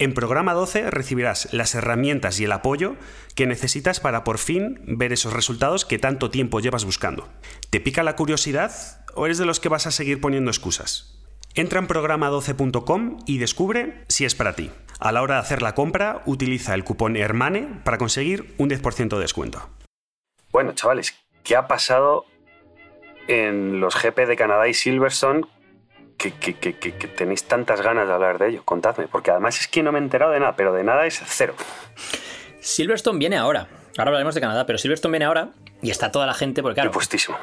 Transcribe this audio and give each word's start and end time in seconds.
En 0.00 0.14
Programa 0.14 0.54
12 0.54 0.90
recibirás 0.90 1.52
las 1.52 1.74
herramientas 1.74 2.40
y 2.40 2.44
el 2.44 2.52
apoyo 2.52 2.96
que 3.34 3.46
necesitas 3.46 4.00
para 4.00 4.24
por 4.24 4.38
fin 4.38 4.80
ver 4.86 5.12
esos 5.12 5.34
resultados 5.34 5.84
que 5.84 5.98
tanto 5.98 6.30
tiempo 6.30 6.58
llevas 6.60 6.86
buscando. 6.86 7.28
¿Te 7.68 7.80
pica 7.80 8.02
la 8.02 8.16
curiosidad 8.16 8.72
o 9.14 9.26
eres 9.26 9.36
de 9.36 9.44
los 9.44 9.60
que 9.60 9.68
vas 9.68 9.86
a 9.86 9.90
seguir 9.90 10.18
poniendo 10.18 10.50
excusas? 10.50 11.22
Entra 11.54 11.80
en 11.80 11.86
programa12.com 11.86 13.18
y 13.26 13.36
descubre 13.36 14.06
si 14.08 14.24
es 14.24 14.34
para 14.34 14.54
ti. 14.54 14.70
A 15.00 15.12
la 15.12 15.20
hora 15.20 15.34
de 15.34 15.40
hacer 15.42 15.60
la 15.60 15.74
compra, 15.74 16.22
utiliza 16.24 16.72
el 16.72 16.82
cupón 16.82 17.14
HERMANE 17.14 17.82
para 17.84 17.98
conseguir 17.98 18.54
un 18.56 18.70
10% 18.70 19.16
de 19.16 19.20
descuento. 19.20 19.68
Bueno, 20.50 20.72
chavales, 20.72 21.14
¿qué 21.44 21.56
ha 21.56 21.68
pasado 21.68 22.24
en 23.28 23.80
los 23.80 24.02
GP 24.02 24.26
de 24.26 24.36
Canadá 24.36 24.66
y 24.66 24.72
Silverstone 24.72 25.42
que, 26.20 26.32
que, 26.32 26.54
que, 26.54 26.74
que, 26.74 27.08
tenéis 27.08 27.44
tantas 27.44 27.80
ganas 27.80 28.06
de 28.06 28.12
hablar 28.12 28.38
de 28.38 28.50
ello? 28.50 28.62
Contadme, 28.64 29.08
porque 29.08 29.30
además 29.30 29.58
es 29.58 29.68
que 29.68 29.82
no 29.82 29.90
me 29.90 29.98
he 29.98 30.02
enterado 30.02 30.32
de 30.32 30.40
nada, 30.40 30.54
pero 30.54 30.74
de 30.74 30.84
nada 30.84 31.06
es 31.06 31.20
cero. 31.24 31.54
Silverstone 32.60 33.18
viene 33.18 33.38
ahora. 33.38 33.68
Ahora 33.96 34.10
hablaremos 34.10 34.34
de 34.34 34.42
Canadá, 34.42 34.66
pero 34.66 34.78
Silverstone 34.78 35.12
viene 35.12 35.24
ahora 35.24 35.48
y 35.80 35.90
está 35.90 36.12
toda 36.12 36.26
la 36.26 36.34
gente, 36.34 36.62
porque 36.62 36.74
claro, 36.74 36.90
puestísimo. 36.90 37.38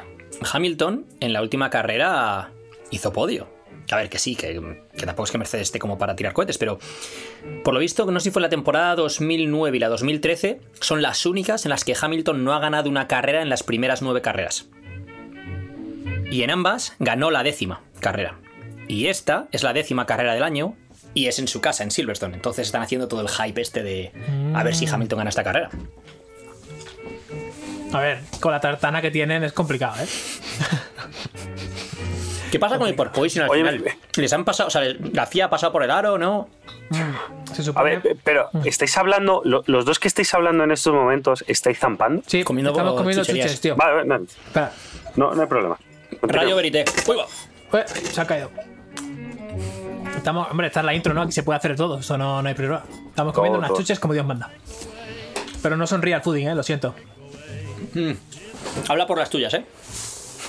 Hamilton 0.52 1.06
en 1.18 1.32
la 1.32 1.42
última 1.42 1.70
carrera 1.70 2.50
hizo 2.90 3.12
podio. 3.12 3.48
A 3.90 3.96
ver, 3.96 4.10
que 4.10 4.18
sí, 4.18 4.36
que, 4.36 4.60
que, 4.96 5.06
tampoco 5.06 5.24
es 5.24 5.32
que 5.32 5.38
Mercedes 5.38 5.68
esté 5.68 5.78
como 5.78 5.98
para 5.98 6.14
tirar 6.14 6.32
cohetes, 6.32 6.58
pero 6.58 6.78
por 7.64 7.74
lo 7.74 7.80
visto, 7.80 8.04
no 8.06 8.20
sé 8.20 8.24
si 8.24 8.30
fue 8.30 8.42
la 8.42 8.50
temporada 8.50 8.94
2009 8.94 9.76
y 9.76 9.80
la 9.80 9.88
2013, 9.88 10.60
son 10.78 11.02
las 11.02 11.24
únicas 11.26 11.64
en 11.64 11.70
las 11.70 11.84
que 11.84 11.96
Hamilton 12.00 12.44
no 12.44 12.52
ha 12.52 12.60
ganado 12.60 12.90
una 12.90 13.08
carrera 13.08 13.40
en 13.42 13.48
las 13.48 13.62
primeras 13.62 14.02
nueve 14.02 14.20
carreras. 14.20 14.68
Y 16.30 16.42
en 16.42 16.50
ambas 16.50 16.94
ganó 16.98 17.30
la 17.30 17.42
décima 17.42 17.80
carrera. 18.00 18.38
Y 18.88 19.06
esta 19.06 19.46
es 19.52 19.62
la 19.62 19.72
décima 19.72 20.06
carrera 20.06 20.34
del 20.34 20.42
año 20.42 20.74
y 21.14 21.26
es 21.26 21.38
en 21.38 21.48
su 21.48 21.60
casa, 21.60 21.84
en 21.84 21.90
Silverstone. 21.90 22.34
Entonces 22.34 22.66
están 22.66 22.82
haciendo 22.82 23.08
todo 23.08 23.20
el 23.20 23.28
hype 23.28 23.60
este 23.60 23.82
de 23.82 24.12
a 24.54 24.62
ver 24.62 24.74
si 24.74 24.86
Mm. 24.86 24.94
Hamilton 24.94 25.18
gana 25.18 25.30
esta 25.30 25.44
carrera. 25.44 25.70
A 27.92 28.00
ver, 28.00 28.20
con 28.40 28.52
la 28.52 28.60
tartana 28.60 29.00
que 29.00 29.10
tienen 29.10 29.44
es 29.44 29.52
complicado, 29.52 30.02
¿eh? 30.02 30.06
¿Qué 32.50 32.58
pasa 32.58 32.78
con 32.78 32.88
el 32.88 32.94
porpoising 32.94 33.42
al 33.42 33.50
Oye, 33.50 33.60
final? 33.60 33.80
me- 33.80 33.98
¿Les 34.16 34.32
han 34.32 34.44
pasado, 34.44 34.68
o 34.68 34.70
sea, 34.70 34.82
la 35.12 35.26
FIA 35.26 35.46
ha 35.46 35.50
pasado 35.50 35.70
por 35.70 35.82
el 35.82 35.90
aro, 35.90 36.16
no? 36.16 36.48
Se 37.54 37.60
A 37.60 37.64
supone. 37.64 37.98
ver, 37.98 38.16
pero 38.24 38.48
¿estáis 38.64 38.96
hablando, 38.96 39.42
lo- 39.44 39.62
los 39.66 39.84
dos 39.84 39.98
que 39.98 40.08
estáis 40.08 40.32
hablando 40.32 40.64
en 40.64 40.70
estos 40.70 40.94
momentos, 40.94 41.44
estáis 41.46 41.78
zampando? 41.78 42.22
sí, 42.26 42.44
comiendo 42.44 42.70
estamos 42.70 42.94
comiendo 42.94 43.22
chuches, 43.24 43.60
tío. 43.60 43.76
Vale, 43.76 43.94
vale, 43.96 44.08
no, 44.08 44.16
Espera. 44.24 44.72
no, 45.16 45.34
no 45.34 45.42
hay 45.42 45.48
problema. 45.48 45.78
Continúa. 46.20 46.42
Rayo 46.44 46.56
Verité. 46.56 46.84
Uy, 47.06 47.16
va. 47.16 47.26
Ué, 47.72 47.84
se 47.86 48.20
ha 48.20 48.26
caído. 48.26 48.50
Estamos, 50.18 50.48
hombre, 50.50 50.66
esta 50.66 50.80
es 50.80 50.86
la 50.86 50.94
intro, 50.94 51.14
¿no? 51.14 51.22
Aquí 51.22 51.32
se 51.32 51.42
puede 51.42 51.56
hacer 51.56 51.74
todo, 51.76 51.98
eso 52.00 52.18
no, 52.18 52.42
no 52.42 52.48
hay 52.48 52.54
problema. 52.54 52.82
Estamos 53.08 53.32
comiendo 53.32 53.56
Todo, 53.56 53.60
unas 53.60 53.68
todo. 53.68 53.78
chuches 53.78 53.98
como 53.98 54.14
Dios 54.14 54.26
manda. 54.26 54.50
Pero 55.62 55.76
no 55.76 55.86
son 55.86 56.02
real 56.02 56.22
fooding, 56.22 56.48
¿eh? 56.48 56.54
Lo 56.54 56.62
siento. 56.62 56.94
Habla 58.88 59.06
por 59.06 59.18
las 59.18 59.30
tuyas, 59.30 59.54
¿eh? 59.54 59.64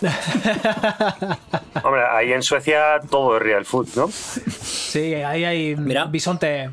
Hombre, 1.84 2.02
ahí 2.12 2.32
en 2.32 2.42
Suecia 2.44 3.00
todo 3.10 3.36
es 3.38 3.44
real 3.44 3.66
food, 3.66 3.88
¿no? 3.96 4.10
Sí, 4.12 5.14
ahí 5.16 5.44
hay 5.46 5.76
Mira. 5.76 6.06
bisonte. 6.06 6.70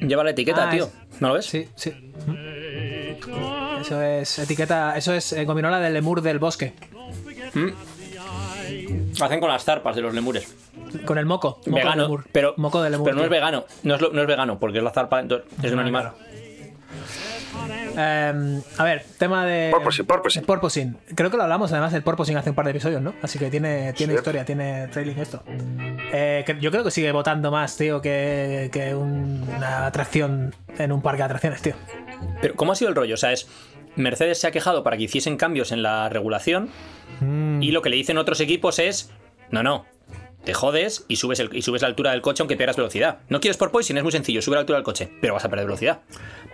Lleva 0.00 0.24
la 0.24 0.30
etiqueta, 0.30 0.68
Ah, 0.68 0.70
tío. 0.70 0.84
es- 0.84 1.20
¿No 1.20 1.28
lo 1.28 1.34
ves? 1.34 1.46
Sí, 1.46 1.68
sí. 1.76 1.92
Eso 3.80 4.02
es 4.02 4.38
etiqueta, 4.40 4.96
eso 4.96 5.12
es 5.14 5.32
eh, 5.32 5.44
gominola 5.44 5.78
del 5.78 5.94
lemur 5.94 6.20
del 6.22 6.38
bosque. 6.38 6.72
Hacen 9.24 9.40
con 9.40 9.48
las 9.50 9.64
zarpas 9.64 9.96
de 9.96 10.02
los 10.02 10.14
lemures. 10.14 10.54
Con 11.04 11.18
el 11.18 11.26
moco. 11.26 11.58
moco 11.58 11.70
de 11.70 11.76
vegano, 11.76 12.02
lemur. 12.04 12.24
pero, 12.32 12.54
moco 12.56 12.82
de 12.82 12.90
lemur. 12.90 13.04
pero 13.06 13.16
no 13.16 13.24
es 13.24 13.30
vegano. 13.30 13.64
No 13.82 13.94
es, 13.94 14.00
lo- 14.00 14.12
no 14.12 14.20
es 14.20 14.26
vegano, 14.26 14.58
porque 14.58 14.78
es 14.78 14.84
la 14.84 14.90
zarpa, 14.90 15.20
entonces 15.20 15.46
es 15.58 15.62
de 15.70 15.72
un 15.74 15.80
animal. 15.80 16.12
claro. 16.12 16.34
Eh, 17.96 18.60
a 18.78 18.84
ver, 18.84 19.04
tema 19.18 19.46
de. 19.46 19.70
Porpoising, 19.70 20.06
porpoising. 20.06 20.44
porpoising. 20.44 20.96
Creo 21.14 21.30
que 21.30 21.36
lo 21.36 21.44
hablamos 21.44 21.70
además 21.72 21.92
del 21.92 22.02
porpoising 22.02 22.36
hace 22.36 22.50
un 22.50 22.56
par 22.56 22.64
de 22.64 22.72
episodios, 22.72 23.00
¿no? 23.00 23.14
Así 23.22 23.38
que 23.38 23.50
tiene, 23.50 23.92
tiene 23.92 24.12
Sí. 24.14 24.18
historia, 24.18 24.44
tiene 24.44 24.88
trailing 24.88 25.18
esto. 25.18 25.42
Eh, 26.12 26.42
que 26.44 26.58
yo 26.60 26.70
creo 26.70 26.82
que 26.84 26.90
sigue 26.90 27.12
votando 27.12 27.50
más, 27.50 27.76
tío, 27.76 28.00
que, 28.02 28.70
que 28.72 28.94
un- 28.94 29.48
una 29.56 29.86
atracción 29.86 30.54
en 30.78 30.92
un 30.92 31.00
parque 31.02 31.18
de 31.18 31.24
atracciones, 31.24 31.62
tío. 31.62 31.74
Pero, 32.40 32.54
¿cómo 32.56 32.72
ha 32.72 32.74
sido 32.74 32.88
el 32.88 32.96
rollo? 32.96 33.14
O 33.14 33.18
sea, 33.18 33.32
es. 33.32 33.46
Mercedes 33.96 34.40
se 34.40 34.46
ha 34.46 34.50
quejado 34.50 34.82
para 34.82 34.96
que 34.96 35.04
hiciesen 35.04 35.36
cambios 35.36 35.72
en 35.72 35.82
la 35.82 36.08
regulación. 36.08 36.68
Mm. 37.20 37.62
Y 37.62 37.70
lo 37.70 37.82
que 37.82 37.90
le 37.90 37.96
dicen 37.96 38.18
otros 38.18 38.40
equipos 38.40 38.78
es. 38.78 39.10
No, 39.50 39.62
no. 39.62 39.84
Te 40.44 40.52
jodes 40.52 41.06
y 41.08 41.16
subes, 41.16 41.40
el- 41.40 41.54
y 41.56 41.62
subes 41.62 41.80
la 41.80 41.88
altura 41.88 42.10
del 42.10 42.20
coche 42.20 42.42
aunque 42.42 42.56
pierdas 42.56 42.76
velocidad. 42.76 43.18
No 43.30 43.40
quieres 43.40 43.56
porpoising, 43.56 43.96
es 43.96 44.02
muy 44.02 44.12
sencillo, 44.12 44.42
sube 44.42 44.56
la 44.56 44.60
altura 44.60 44.76
del 44.76 44.84
coche, 44.84 45.10
pero 45.22 45.32
vas 45.32 45.44
a 45.44 45.48
perder 45.48 45.64
velocidad. 45.64 46.00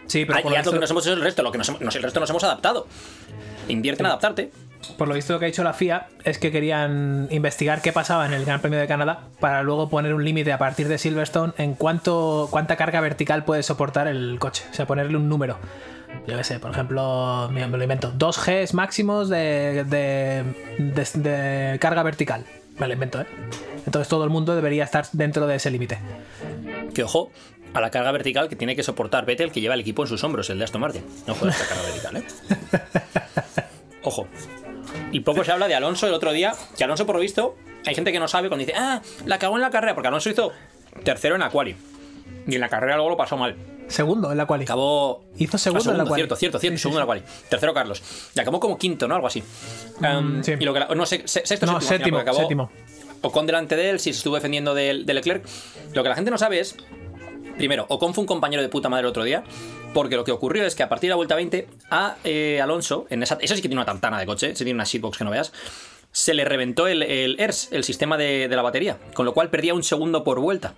Sí, 0.06 0.24
pero 0.24 0.38
Ah, 0.38 0.42
por 0.42 0.52
y 0.52 0.54
lo, 0.54 0.60
haz 0.60 0.66
lo 0.66 0.72
que 0.72 0.78
nos 0.78 0.90
hemos 0.90 1.06
hecho 1.06 1.14
el 1.14 1.20
resto, 1.22 1.42
lo 1.42 1.50
que 1.50 1.58
nos, 1.58 1.68
hemos- 1.70 1.80
nos- 1.80 1.96
el 1.96 2.02
resto 2.04 2.20
nos 2.20 2.30
hemos 2.30 2.44
adaptado. 2.44 2.86
Invierte 3.68 4.02
en 4.02 4.06
adaptarte. 4.06 4.50
por 4.96 5.08
lo 5.08 5.14
visto 5.14 5.32
lo 5.34 5.38
que 5.38 5.44
ha 5.44 5.48
dicho 5.48 5.62
la 5.62 5.72
FIA 5.74 6.08
es 6.24 6.38
que 6.38 6.50
querían 6.50 7.28
investigar 7.30 7.82
qué 7.82 7.92
pasaba 7.92 8.24
en 8.26 8.32
el 8.32 8.44
Gran 8.46 8.60
Premio 8.60 8.78
de 8.78 8.86
Canadá 8.86 9.24
para 9.38 9.62
luego 9.62 9.88
poner 9.90 10.14
un 10.14 10.24
límite 10.24 10.52
a 10.52 10.58
partir 10.58 10.88
de 10.88 10.96
Silverstone 10.96 11.52
en 11.58 11.74
cuánto, 11.74 12.48
cuánta 12.50 12.76
carga 12.76 13.00
vertical 13.00 13.44
puede 13.44 13.62
soportar 13.62 14.06
el 14.08 14.38
coche. 14.38 14.64
O 14.70 14.74
sea, 14.74 14.86
ponerle 14.86 15.16
un 15.16 15.28
número. 15.28 15.58
Yo 16.26 16.36
qué 16.36 16.44
sé, 16.44 16.60
por 16.60 16.70
ejemplo, 16.70 17.48
me 17.52 17.66
lo 17.66 17.82
invento. 17.82 18.12
2 18.14 18.38
Gs 18.46 18.74
máximos 18.74 19.28
de, 19.28 19.84
de, 19.84 20.44
de- 20.78 21.20
de 21.72 21.78
carga 21.78 22.02
vertical. 22.02 22.44
Me 22.78 22.86
lo 22.86 22.92
invento, 22.94 23.20
¿eh? 23.20 23.26
Entonces 23.86 24.08
todo 24.08 24.24
el 24.24 24.30
mundo 24.30 24.54
debería 24.54 24.84
estar 24.84 25.06
dentro 25.12 25.46
de 25.46 25.56
ese 25.56 25.70
límite. 25.70 25.98
Que 26.94 27.02
ojo 27.04 27.30
a 27.74 27.80
la 27.80 27.90
carga 27.90 28.10
vertical 28.12 28.48
que 28.48 28.56
tiene 28.56 28.74
que 28.76 28.82
soportar 28.82 29.24
Vettel, 29.26 29.52
que 29.52 29.60
lleva 29.60 29.74
el 29.74 29.80
equipo 29.80 30.02
en 30.02 30.08
sus 30.08 30.22
hombros, 30.24 30.50
el 30.50 30.58
de 30.58 30.64
Aston 30.64 30.80
Martin. 30.80 31.04
No 31.26 31.34
jodas 31.34 31.60
esta 31.60 31.74
carga 31.74 31.88
vertical, 31.90 32.16
¿eh? 32.16 33.60
Ojo. 34.02 34.26
Y 35.12 35.20
poco 35.20 35.44
se 35.44 35.52
habla 35.52 35.68
de 35.68 35.74
Alonso 35.74 36.06
el 36.06 36.14
otro 36.14 36.32
día, 36.32 36.52
que 36.76 36.84
Alonso, 36.84 37.06
por 37.06 37.16
lo 37.16 37.20
visto, 37.20 37.56
hay 37.86 37.94
gente 37.94 38.12
que 38.12 38.18
no 38.20 38.28
sabe 38.28 38.48
cuando 38.48 38.64
dice, 38.64 38.76
ah, 38.78 39.02
la 39.26 39.38
cagó 39.38 39.56
en 39.56 39.62
la 39.62 39.70
carrera, 39.70 39.94
porque 39.94 40.08
Alonso 40.08 40.30
hizo 40.30 40.52
tercero 41.04 41.34
en 41.34 41.40
la 41.40 41.50
quali. 41.50 41.76
Y 42.50 42.54
en 42.56 42.60
la 42.60 42.68
carrera 42.68 42.96
luego 42.96 43.10
lo 43.10 43.16
pasó 43.16 43.36
mal. 43.36 43.56
Segundo 43.88 44.30
en 44.30 44.38
la 44.38 44.46
quali. 44.46 44.64
Acabó. 44.64 45.24
Hizo 45.36 45.58
segundo 45.58 45.84
Ah, 45.88 45.92
en 45.92 45.98
la 45.98 46.04
quali. 46.04 46.20
Cierto, 46.20 46.36
cierto, 46.36 46.58
cierto. 46.58 46.74
Sí, 46.76 46.78
sí, 46.78 46.82
segundo 46.82 46.98
en 47.00 47.02
la 47.02 47.06
quali. 47.06 47.22
Tercero 47.48 47.74
Carlos. 47.74 48.02
Y 48.34 48.40
acabó 48.40 48.60
como 48.60 48.76
quinto, 48.78 49.08
¿no? 49.08 49.14
Algo 49.14 49.26
así. 49.26 49.42
Um, 50.00 50.42
sí. 50.42 50.52
Y 50.58 50.64
lo 50.64 50.72
que 50.72 50.80
la- 50.80 50.88
no 50.88 51.06
sé, 51.06 51.22
se- 51.26 51.46
sexto 51.46 51.66
No, 51.66 51.80
séptimo, 51.80 51.80
final, 51.80 51.88
séptimo, 51.98 52.16
porque 52.18 52.30
acabó 52.30 52.38
séptimo. 52.40 52.70
Ocon 53.22 53.46
delante 53.46 53.76
de 53.76 53.90
él, 53.90 54.00
si 54.00 54.12
se 54.12 54.18
estuvo 54.18 54.34
defendiendo 54.34 54.74
de, 54.74 55.02
de 55.04 55.14
Leclerc. 55.14 55.44
Lo 55.92 56.02
que 56.02 56.08
la 56.08 56.14
gente 56.14 56.30
no 56.30 56.38
sabe 56.38 56.60
es. 56.60 56.76
Primero, 57.56 57.84
Ocon 57.88 58.14
fue 58.14 58.22
un 58.22 58.26
compañero 58.26 58.62
de 58.62 58.68
puta 58.68 58.88
madre 58.88 59.00
el 59.02 59.06
otro 59.10 59.24
día. 59.24 59.44
Porque 59.92 60.14
lo 60.16 60.22
que 60.24 60.30
ocurrió 60.30 60.64
es 60.64 60.74
que 60.76 60.84
a 60.84 60.88
partir 60.88 61.08
de 61.08 61.12
la 61.12 61.16
vuelta 61.16 61.34
20, 61.34 61.66
a 61.90 62.16
eh, 62.22 62.60
Alonso, 62.62 63.06
en 63.10 63.24
esa, 63.24 63.38
eso 63.40 63.56
sí 63.56 63.60
que 63.60 63.68
tiene 63.68 63.80
una 63.80 63.86
tartana 63.86 64.20
de 64.20 64.24
coche, 64.26 64.54
se 64.54 64.64
tiene 64.64 64.76
una 64.76 64.84
shitbox 64.84 65.18
que 65.18 65.24
no 65.24 65.30
veas. 65.32 65.52
Se 66.12 66.32
le 66.32 66.44
reventó 66.44 66.86
el, 66.86 67.02
el 67.02 67.38
ERS, 67.40 67.68
el 67.72 67.82
sistema 67.84 68.16
de, 68.16 68.46
de 68.48 68.56
la 68.56 68.62
batería. 68.62 68.98
Con 69.14 69.26
lo 69.26 69.34
cual 69.34 69.50
perdía 69.50 69.74
un 69.74 69.82
segundo 69.82 70.22
por 70.24 70.38
vuelta. 70.40 70.74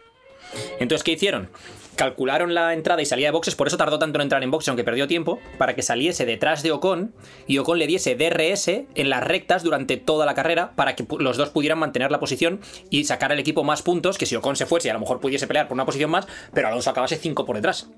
Entonces, 0.79 1.05
¿qué 1.05 1.13
hicieron? 1.13 1.49
Calcularon 1.97 2.55
la 2.55 2.73
entrada 2.73 3.03
y 3.03 3.07
salida 3.07 3.29
de 3.29 3.33
boxes, 3.33 3.55
por 3.55 3.67
eso 3.67 3.77
tardó 3.77 3.99
tanto 3.99 4.19
en 4.19 4.23
entrar 4.23 4.43
en 4.43 4.51
boxes, 4.51 4.69
aunque 4.69 4.83
perdió 4.83 5.07
tiempo, 5.07 5.39
para 5.59 5.75
que 5.75 5.83
saliese 5.83 6.25
detrás 6.25 6.63
de 6.63 6.73
Ocon 6.73 7.13
y 7.47 7.59
Ocon 7.59 7.79
le 7.79 7.87
diese 7.87 8.15
DRS 8.15 8.69
en 8.69 9.10
las 9.10 9.22
rectas 9.22 9.63
durante 9.63 9.99
toda 9.99 10.25
la 10.25 10.34
carrera 10.34 10.72
para 10.75 10.97
que 10.97 11.04
los 11.19 11.37
dos 11.37 11.51
pudieran 11.51 11.78
mantener 11.78 12.10
la 12.10 12.19
posición 12.19 12.60
y 12.89 13.04
sacar 13.04 13.31
al 13.31 13.39
equipo 13.39 13.63
más 13.63 13.83
puntos, 13.83 14.16
que 14.16 14.25
si 14.25 14.37
Ocon 14.37 14.57
se 14.57 14.65
fuese 14.65 14.91
a 14.91 14.95
lo 14.95 15.01
mejor 15.01 15.21
pudiese 15.21 15.47
pelear 15.47 15.69
por 15.69 15.75
una 15.75 15.84
posición 15.84 16.10
más, 16.10 16.27
pero 16.55 16.69
Alonso 16.69 16.91
acabase 16.91 17.16
5 17.16 17.45
por 17.45 17.57
detrás. 17.57 17.89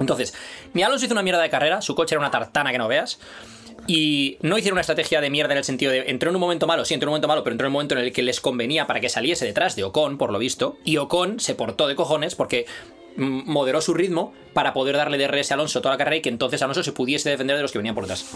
Entonces, 0.00 0.34
ni 0.74 0.82
Alonso 0.82 1.04
hizo 1.04 1.14
una 1.14 1.22
mierda 1.22 1.42
de 1.42 1.50
carrera, 1.50 1.80
su 1.80 1.94
coche 1.94 2.14
era 2.14 2.20
una 2.20 2.30
tartana 2.30 2.72
que 2.72 2.78
no 2.78 2.88
veas. 2.88 3.20
Y 3.86 4.38
no 4.42 4.58
hicieron 4.58 4.76
una 4.76 4.82
estrategia 4.82 5.20
de 5.20 5.30
mierda 5.30 5.52
en 5.52 5.58
el 5.58 5.64
sentido 5.64 5.92
de 5.92 6.04
entró 6.08 6.30
en 6.30 6.36
un 6.36 6.40
momento 6.40 6.66
malo, 6.66 6.84
sí, 6.84 6.94
entró 6.94 7.06
en 7.06 7.10
un 7.10 7.12
momento 7.12 7.28
malo, 7.28 7.42
pero 7.42 7.54
entró 7.54 7.66
en 7.66 7.70
un 7.70 7.74
momento 7.74 7.94
en 7.94 8.02
el 8.02 8.12
que 8.12 8.22
les 8.22 8.40
convenía 8.40 8.86
para 8.86 9.00
que 9.00 9.08
saliese 9.08 9.44
detrás 9.44 9.76
de 9.76 9.84
Ocon, 9.84 10.18
por 10.18 10.32
lo 10.32 10.38
visto. 10.38 10.76
Y 10.84 10.98
Ocon 10.98 11.40
se 11.40 11.54
portó 11.54 11.88
de 11.88 11.96
cojones 11.96 12.34
porque 12.34 12.66
mm, 13.16 13.50
moderó 13.50 13.80
su 13.80 13.94
ritmo 13.94 14.32
para 14.52 14.72
poder 14.72 14.96
darle 14.96 15.18
DRS 15.18 15.50
a 15.50 15.54
Alonso 15.54 15.80
toda 15.80 15.94
la 15.94 15.98
carrera 15.98 16.16
y 16.16 16.22
que 16.22 16.28
entonces 16.28 16.62
Alonso 16.62 16.82
se 16.82 16.92
pudiese 16.92 17.30
defender 17.30 17.56
de 17.56 17.62
los 17.62 17.72
que 17.72 17.78
venían 17.78 17.94
por 17.94 18.04
detrás. 18.04 18.26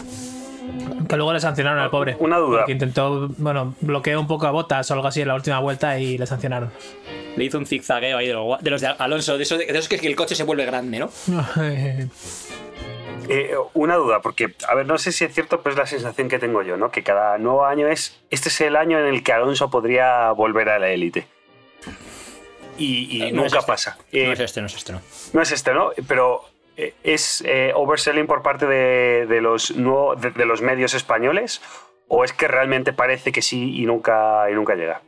Que 1.07 1.15
luego 1.15 1.31
le 1.31 1.39
sancionaron 1.39 1.79
al 1.79 1.89
pobre. 1.89 2.17
Una 2.19 2.37
duda. 2.37 2.59
Porque 2.59 2.73
intentó, 2.73 3.29
bueno, 3.37 3.75
bloqueó 3.79 4.19
un 4.19 4.27
poco 4.27 4.47
a 4.47 4.51
botas 4.51 4.91
o 4.91 4.93
algo 4.93 5.07
así 5.07 5.21
en 5.21 5.29
la 5.29 5.35
última 5.35 5.59
vuelta 5.59 5.97
y 5.97 6.17
le 6.17 6.25
sancionaron. 6.25 6.71
Le 7.37 7.45
hizo 7.45 7.57
un 7.57 7.65
zigzagueo 7.65 8.17
ahí 8.17 8.27
de, 8.27 8.33
los 8.69 8.81
de 8.81 8.87
Alonso, 8.87 9.37
de 9.37 9.43
esos, 9.43 9.59
de 9.59 9.65
esos 9.69 9.87
que 9.87 9.95
el 10.07 10.15
coche 10.15 10.35
se 10.35 10.43
vuelve 10.43 10.65
grande, 10.65 10.99
¿no? 10.99 11.09
Eh, 13.29 13.55
una 13.73 13.95
duda, 13.95 14.21
porque, 14.21 14.55
a 14.67 14.75
ver, 14.75 14.85
no 14.85 14.97
sé 14.97 15.11
si 15.11 15.25
es 15.25 15.33
cierto, 15.33 15.61
pero 15.61 15.73
es 15.73 15.77
la 15.77 15.85
sensación 15.85 16.29
que 16.29 16.39
tengo 16.39 16.61
yo, 16.61 16.77
¿no? 16.77 16.91
Que 16.91 17.03
cada 17.03 17.37
nuevo 17.37 17.65
año 17.65 17.87
es. 17.87 18.19
Este 18.29 18.49
es 18.49 18.61
el 18.61 18.75
año 18.75 18.99
en 18.99 19.05
el 19.05 19.21
que 19.23 19.33
Alonso 19.33 19.69
podría 19.69 20.31
volver 20.31 20.69
a 20.69 20.79
la 20.79 20.89
élite. 20.89 21.27
Y, 22.77 23.17
y 23.17 23.23
Eh, 23.23 23.31
no 23.31 23.43
es 23.45 23.51
nunca 23.51 23.59
este. 23.59 23.71
pasa. 23.71 23.97
no 23.99 24.03
Eh, 24.19 24.31
es 24.31 24.39
este, 24.39 24.61
no 24.61 24.67
es 24.67 24.75
este, 24.75 24.93
no. 24.93 25.01
no 25.33 25.41
es 25.41 25.51
este, 25.51 25.73
¿no? 25.73 25.91
Pero 26.07 26.41
eh, 26.77 26.93
es 27.03 27.43
eh, 27.45 27.71
overselling 27.75 28.27
por 28.27 28.43
parte 28.43 28.65
de, 28.67 29.25
de 29.27 29.41
los 29.41 29.75
nuevo- 29.75 30.15
de, 30.15 30.31
de 30.31 30.45
los 30.45 30.61
medios 30.61 30.93
españoles 30.93 31.61
o 32.07 32.23
es 32.23 32.31
que 32.33 32.47
realmente 32.47 32.93
parece 32.93 33.31
que 33.33 33.41
sí 33.41 33.81
y 33.81 33.85
nunca, 33.85 34.49
y 34.49 34.53
nunca 34.53 34.75
llega. 34.75 35.01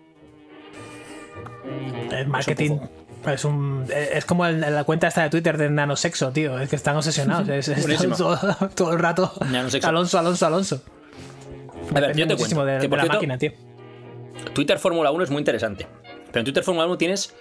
El 2.11 2.27
marketing 2.27 2.79
es, 3.25 3.45
un, 3.45 3.85
es 3.93 4.25
como 4.25 4.45
el- 4.45 4.59
la 4.61 4.83
cuenta 4.83 5.07
esta 5.07 5.23
de 5.23 5.29
Twitter 5.29 5.57
de 5.57 5.69
nanosexo, 5.69 6.31
tío. 6.31 6.57
Es 6.59 6.69
que 6.69 6.75
están 6.75 6.95
obsesionados. 6.95 7.47
Es, 7.49 7.67
es 7.67 8.17
todo, 8.17 8.37
todo 8.75 8.93
el 8.93 8.99
rato. 8.99 9.31
Nanosexo. 9.51 9.87
Alonso, 9.87 10.19
Alonso, 10.19 10.45
Alonso. 10.47 10.81
A 11.95 11.99
ver, 11.99 12.15
yo 12.15 12.27
te 12.27 12.35
cuento. 12.35 12.65
de, 12.65 12.75
que, 12.77 12.81
de 12.83 12.89
por 12.89 12.97
la 12.99 13.05
máquina, 13.05 13.37
tío. 13.37 13.51
Twitter 14.53 14.79
Fórmula 14.79 15.11
1 15.11 15.23
es 15.23 15.29
muy 15.29 15.39
interesante. 15.39 15.87
Pero 16.27 16.39
en 16.39 16.45
Twitter 16.45 16.63
Fórmula 16.63 16.85
1 16.87 16.97
tienes. 16.97 17.35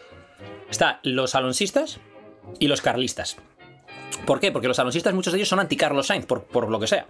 Está 0.70 1.00
los 1.02 1.34
alonsistas 1.34 1.98
y 2.58 2.68
los 2.68 2.80
carlistas. 2.82 3.36
¿Por 4.26 4.40
qué? 4.40 4.52
Porque 4.52 4.68
los 4.68 4.78
alonsistas, 4.78 5.14
muchos 5.14 5.32
de 5.32 5.38
ellos 5.38 5.48
son 5.48 5.60
anti-Carlos 5.60 6.06
Sainz, 6.08 6.26
por, 6.26 6.44
por 6.44 6.68
lo 6.70 6.78
que 6.80 6.86
sea. 6.86 7.06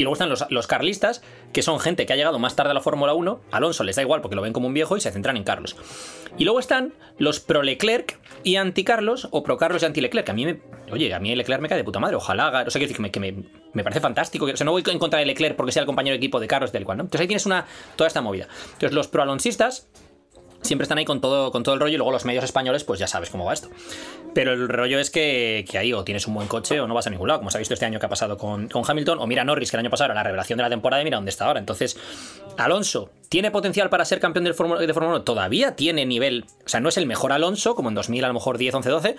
Y 0.00 0.02
luego 0.02 0.14
están 0.14 0.30
los, 0.30 0.46
los 0.48 0.66
carlistas, 0.66 1.20
que 1.52 1.60
son 1.60 1.78
gente 1.78 2.06
que 2.06 2.14
ha 2.14 2.16
llegado 2.16 2.38
más 2.38 2.56
tarde 2.56 2.70
a 2.70 2.74
la 2.74 2.80
Fórmula 2.80 3.12
1. 3.12 3.38
Alonso 3.50 3.84
les 3.84 3.96
da 3.96 4.00
igual 4.00 4.22
porque 4.22 4.34
lo 4.34 4.40
ven 4.40 4.54
como 4.54 4.66
un 4.66 4.72
viejo 4.72 4.96
y 4.96 5.00
se 5.02 5.12
centran 5.12 5.36
en 5.36 5.44
Carlos. 5.44 5.76
Y 6.38 6.44
luego 6.44 6.58
están 6.58 6.94
los 7.18 7.38
pro-Leclerc 7.40 8.18
y 8.42 8.56
anti-Carlos, 8.56 9.28
o 9.30 9.42
pro-Carlos 9.42 9.82
y 9.82 9.84
anti-Leclerc. 9.84 10.24
Que 10.24 10.30
a 10.30 10.34
mí 10.34 10.46
me. 10.46 10.62
Oye, 10.90 11.12
a 11.12 11.20
mí 11.20 11.36
Leclerc 11.36 11.60
me 11.60 11.68
cae 11.68 11.76
de 11.76 11.84
puta 11.84 11.98
madre. 11.98 12.16
Ojalá 12.16 12.46
haga. 12.46 12.64
O 12.66 12.70
sea, 12.70 12.80
que, 12.80 12.98
me, 12.98 13.44
me, 13.74 13.84
parece 13.84 14.00
fantástico. 14.00 14.46
o 14.46 14.56
sea, 14.56 14.64
no 14.64 14.72
voy 14.72 14.82
en 14.86 14.98
contra 14.98 15.18
de 15.18 15.26
Leclerc 15.26 15.54
porque 15.54 15.70
sea 15.70 15.82
el 15.82 15.86
compañero 15.86 16.14
de 16.14 16.16
equipo 16.16 16.40
de 16.40 16.46
Carlos 16.46 16.72
del 16.72 16.84
cual, 16.84 16.96
¿no? 16.96 17.02
Entonces 17.02 17.20
ahí 17.20 17.26
tienes 17.26 17.44
una. 17.44 17.66
toda 17.96 18.08
esta 18.08 18.22
movida. 18.22 18.48
Entonces 18.72 18.92
los 18.92 19.06
pro-alonsistas 19.08 19.86
siempre 20.62 20.84
están 20.84 20.98
ahí 20.98 21.04
con 21.04 21.20
todo, 21.20 21.50
con 21.50 21.62
todo 21.62 21.74
el 21.74 21.80
rollo 21.80 21.94
y 21.94 21.96
luego 21.96 22.12
los 22.12 22.24
medios 22.24 22.44
españoles, 22.44 22.84
pues 22.84 23.00
ya 23.00 23.06
sabes 23.06 23.30
cómo 23.30 23.44
va 23.44 23.52
esto. 23.52 23.68
Pero 24.32 24.52
el 24.52 24.68
rollo 24.68 24.98
es 24.98 25.10
que, 25.10 25.64
que 25.68 25.78
ahí 25.78 25.92
o 25.92 26.04
tienes 26.04 26.26
un 26.26 26.34
buen 26.34 26.46
coche 26.46 26.80
o 26.80 26.86
no 26.86 26.94
vas 26.94 27.06
a 27.06 27.10
ningún 27.10 27.28
lado, 27.28 27.40
como 27.40 27.50
se 27.50 27.58
ha 27.58 27.60
visto 27.60 27.74
este 27.74 27.86
año 27.86 27.98
que 27.98 28.06
ha 28.06 28.08
pasado 28.08 28.36
con, 28.36 28.68
con 28.68 28.84
Hamilton, 28.86 29.18
o 29.18 29.26
mira 29.26 29.44
Norris, 29.44 29.70
que 29.70 29.76
el 29.76 29.80
año 29.80 29.90
pasado 29.90 30.06
era 30.06 30.14
la 30.14 30.22
revelación 30.22 30.56
de 30.56 30.62
la 30.62 30.70
temporada 30.70 31.02
y 31.02 31.04
mira 31.04 31.16
dónde 31.16 31.30
está 31.30 31.46
ahora. 31.46 31.58
Entonces, 31.58 31.98
Alonso, 32.56 33.10
¿tiene 33.28 33.50
potencial 33.50 33.90
para 33.90 34.04
ser 34.04 34.20
campeón 34.20 34.44
de 34.44 34.54
Fórmula 34.54 34.84
1? 34.86 35.22
Todavía 35.22 35.74
tiene 35.74 36.06
nivel, 36.06 36.44
o 36.64 36.68
sea, 36.68 36.80
no 36.80 36.88
es 36.88 36.96
el 36.96 37.06
mejor 37.06 37.32
Alonso, 37.32 37.74
como 37.74 37.88
en 37.88 37.94
2000, 37.94 38.24
a 38.24 38.28
lo 38.28 38.34
mejor 38.34 38.58
10, 38.58 38.74
11, 38.74 38.88
12. 38.90 39.16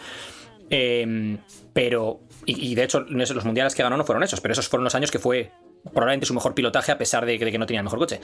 eh, 0.70 1.38
pero, 1.74 2.20
y, 2.46 2.72
y 2.72 2.76
de 2.76 2.84
hecho, 2.84 3.02
los 3.02 3.46
mundiales 3.46 3.76
que 3.76 3.84
ganó 3.84 3.98
no 3.98 4.04
fueron 4.04 4.24
esos, 4.24 4.42
pero 4.42 4.54
esos 4.54 4.68
fueron 4.68 4.84
los 4.84 4.96
años 4.96 5.12
que 5.12 5.20
fue 5.20 5.52
probablemente 5.84 6.26
su 6.26 6.34
mejor 6.34 6.54
pilotaje 6.54 6.92
a 6.92 6.98
pesar 6.98 7.26
de 7.26 7.40
que, 7.40 7.46
de 7.46 7.52
que 7.52 7.58
no 7.58 7.66
tenía 7.66 7.80
el 7.80 7.86
mejor 7.86 8.00
coche. 8.00 8.20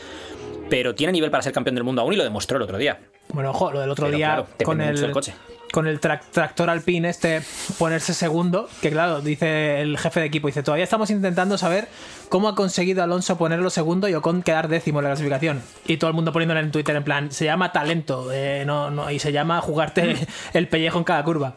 Pero 0.69 0.93
tiene 0.95 1.13
nivel 1.13 1.31
para 1.31 1.43
ser 1.43 1.53
campeón 1.53 1.75
del 1.75 1.83
mundo 1.83 2.01
aún 2.01 2.13
y 2.13 2.17
lo 2.17 2.23
demostró 2.23 2.57
el 2.57 2.63
otro 2.63 2.77
día. 2.77 2.99
Bueno, 3.29 3.51
ojo, 3.51 3.71
lo 3.71 3.79
del 3.79 3.89
otro 3.89 4.05
Pero 4.05 4.17
día 4.17 4.27
claro, 4.27 4.47
con 4.63 4.77
mucho 4.77 4.89
el 4.89 5.01
del 5.01 5.11
coche. 5.11 5.33
Con 5.71 5.87
el 5.87 5.99
trac- 5.99 6.21
tractor 6.31 6.69
alpine 6.69 7.09
este 7.09 7.41
ponerse 7.77 8.13
segundo, 8.13 8.69
que 8.81 8.89
claro, 8.89 9.21
dice 9.21 9.81
el 9.81 9.97
jefe 9.97 10.19
de 10.21 10.25
equipo, 10.27 10.47
dice, 10.47 10.63
todavía 10.63 10.83
estamos 10.83 11.09
intentando 11.09 11.57
saber 11.57 11.87
cómo 12.29 12.47
ha 12.49 12.55
conseguido 12.55 13.03
Alonso 13.03 13.37
ponerlo 13.37 13.69
segundo 13.69 14.07
y 14.07 14.13
Ocon 14.13 14.41
quedar 14.43 14.67
décimo 14.67 14.99
en 14.99 15.03
la 15.05 15.09
clasificación. 15.11 15.61
Y 15.85 15.97
todo 15.97 16.09
el 16.09 16.15
mundo 16.15 16.31
poniéndole 16.33 16.61
en 16.61 16.71
Twitter 16.71 16.95
en 16.95 17.03
plan, 17.03 17.31
se 17.31 17.45
llama 17.45 17.71
talento, 17.71 18.31
eh, 18.31 18.63
no, 18.65 18.89
no, 18.91 19.11
y 19.11 19.19
se 19.19 19.31
llama 19.31 19.61
jugarte 19.61 20.15
el 20.53 20.67
pellejo 20.67 20.97
en 20.97 21.03
cada 21.03 21.23
curva. 21.23 21.55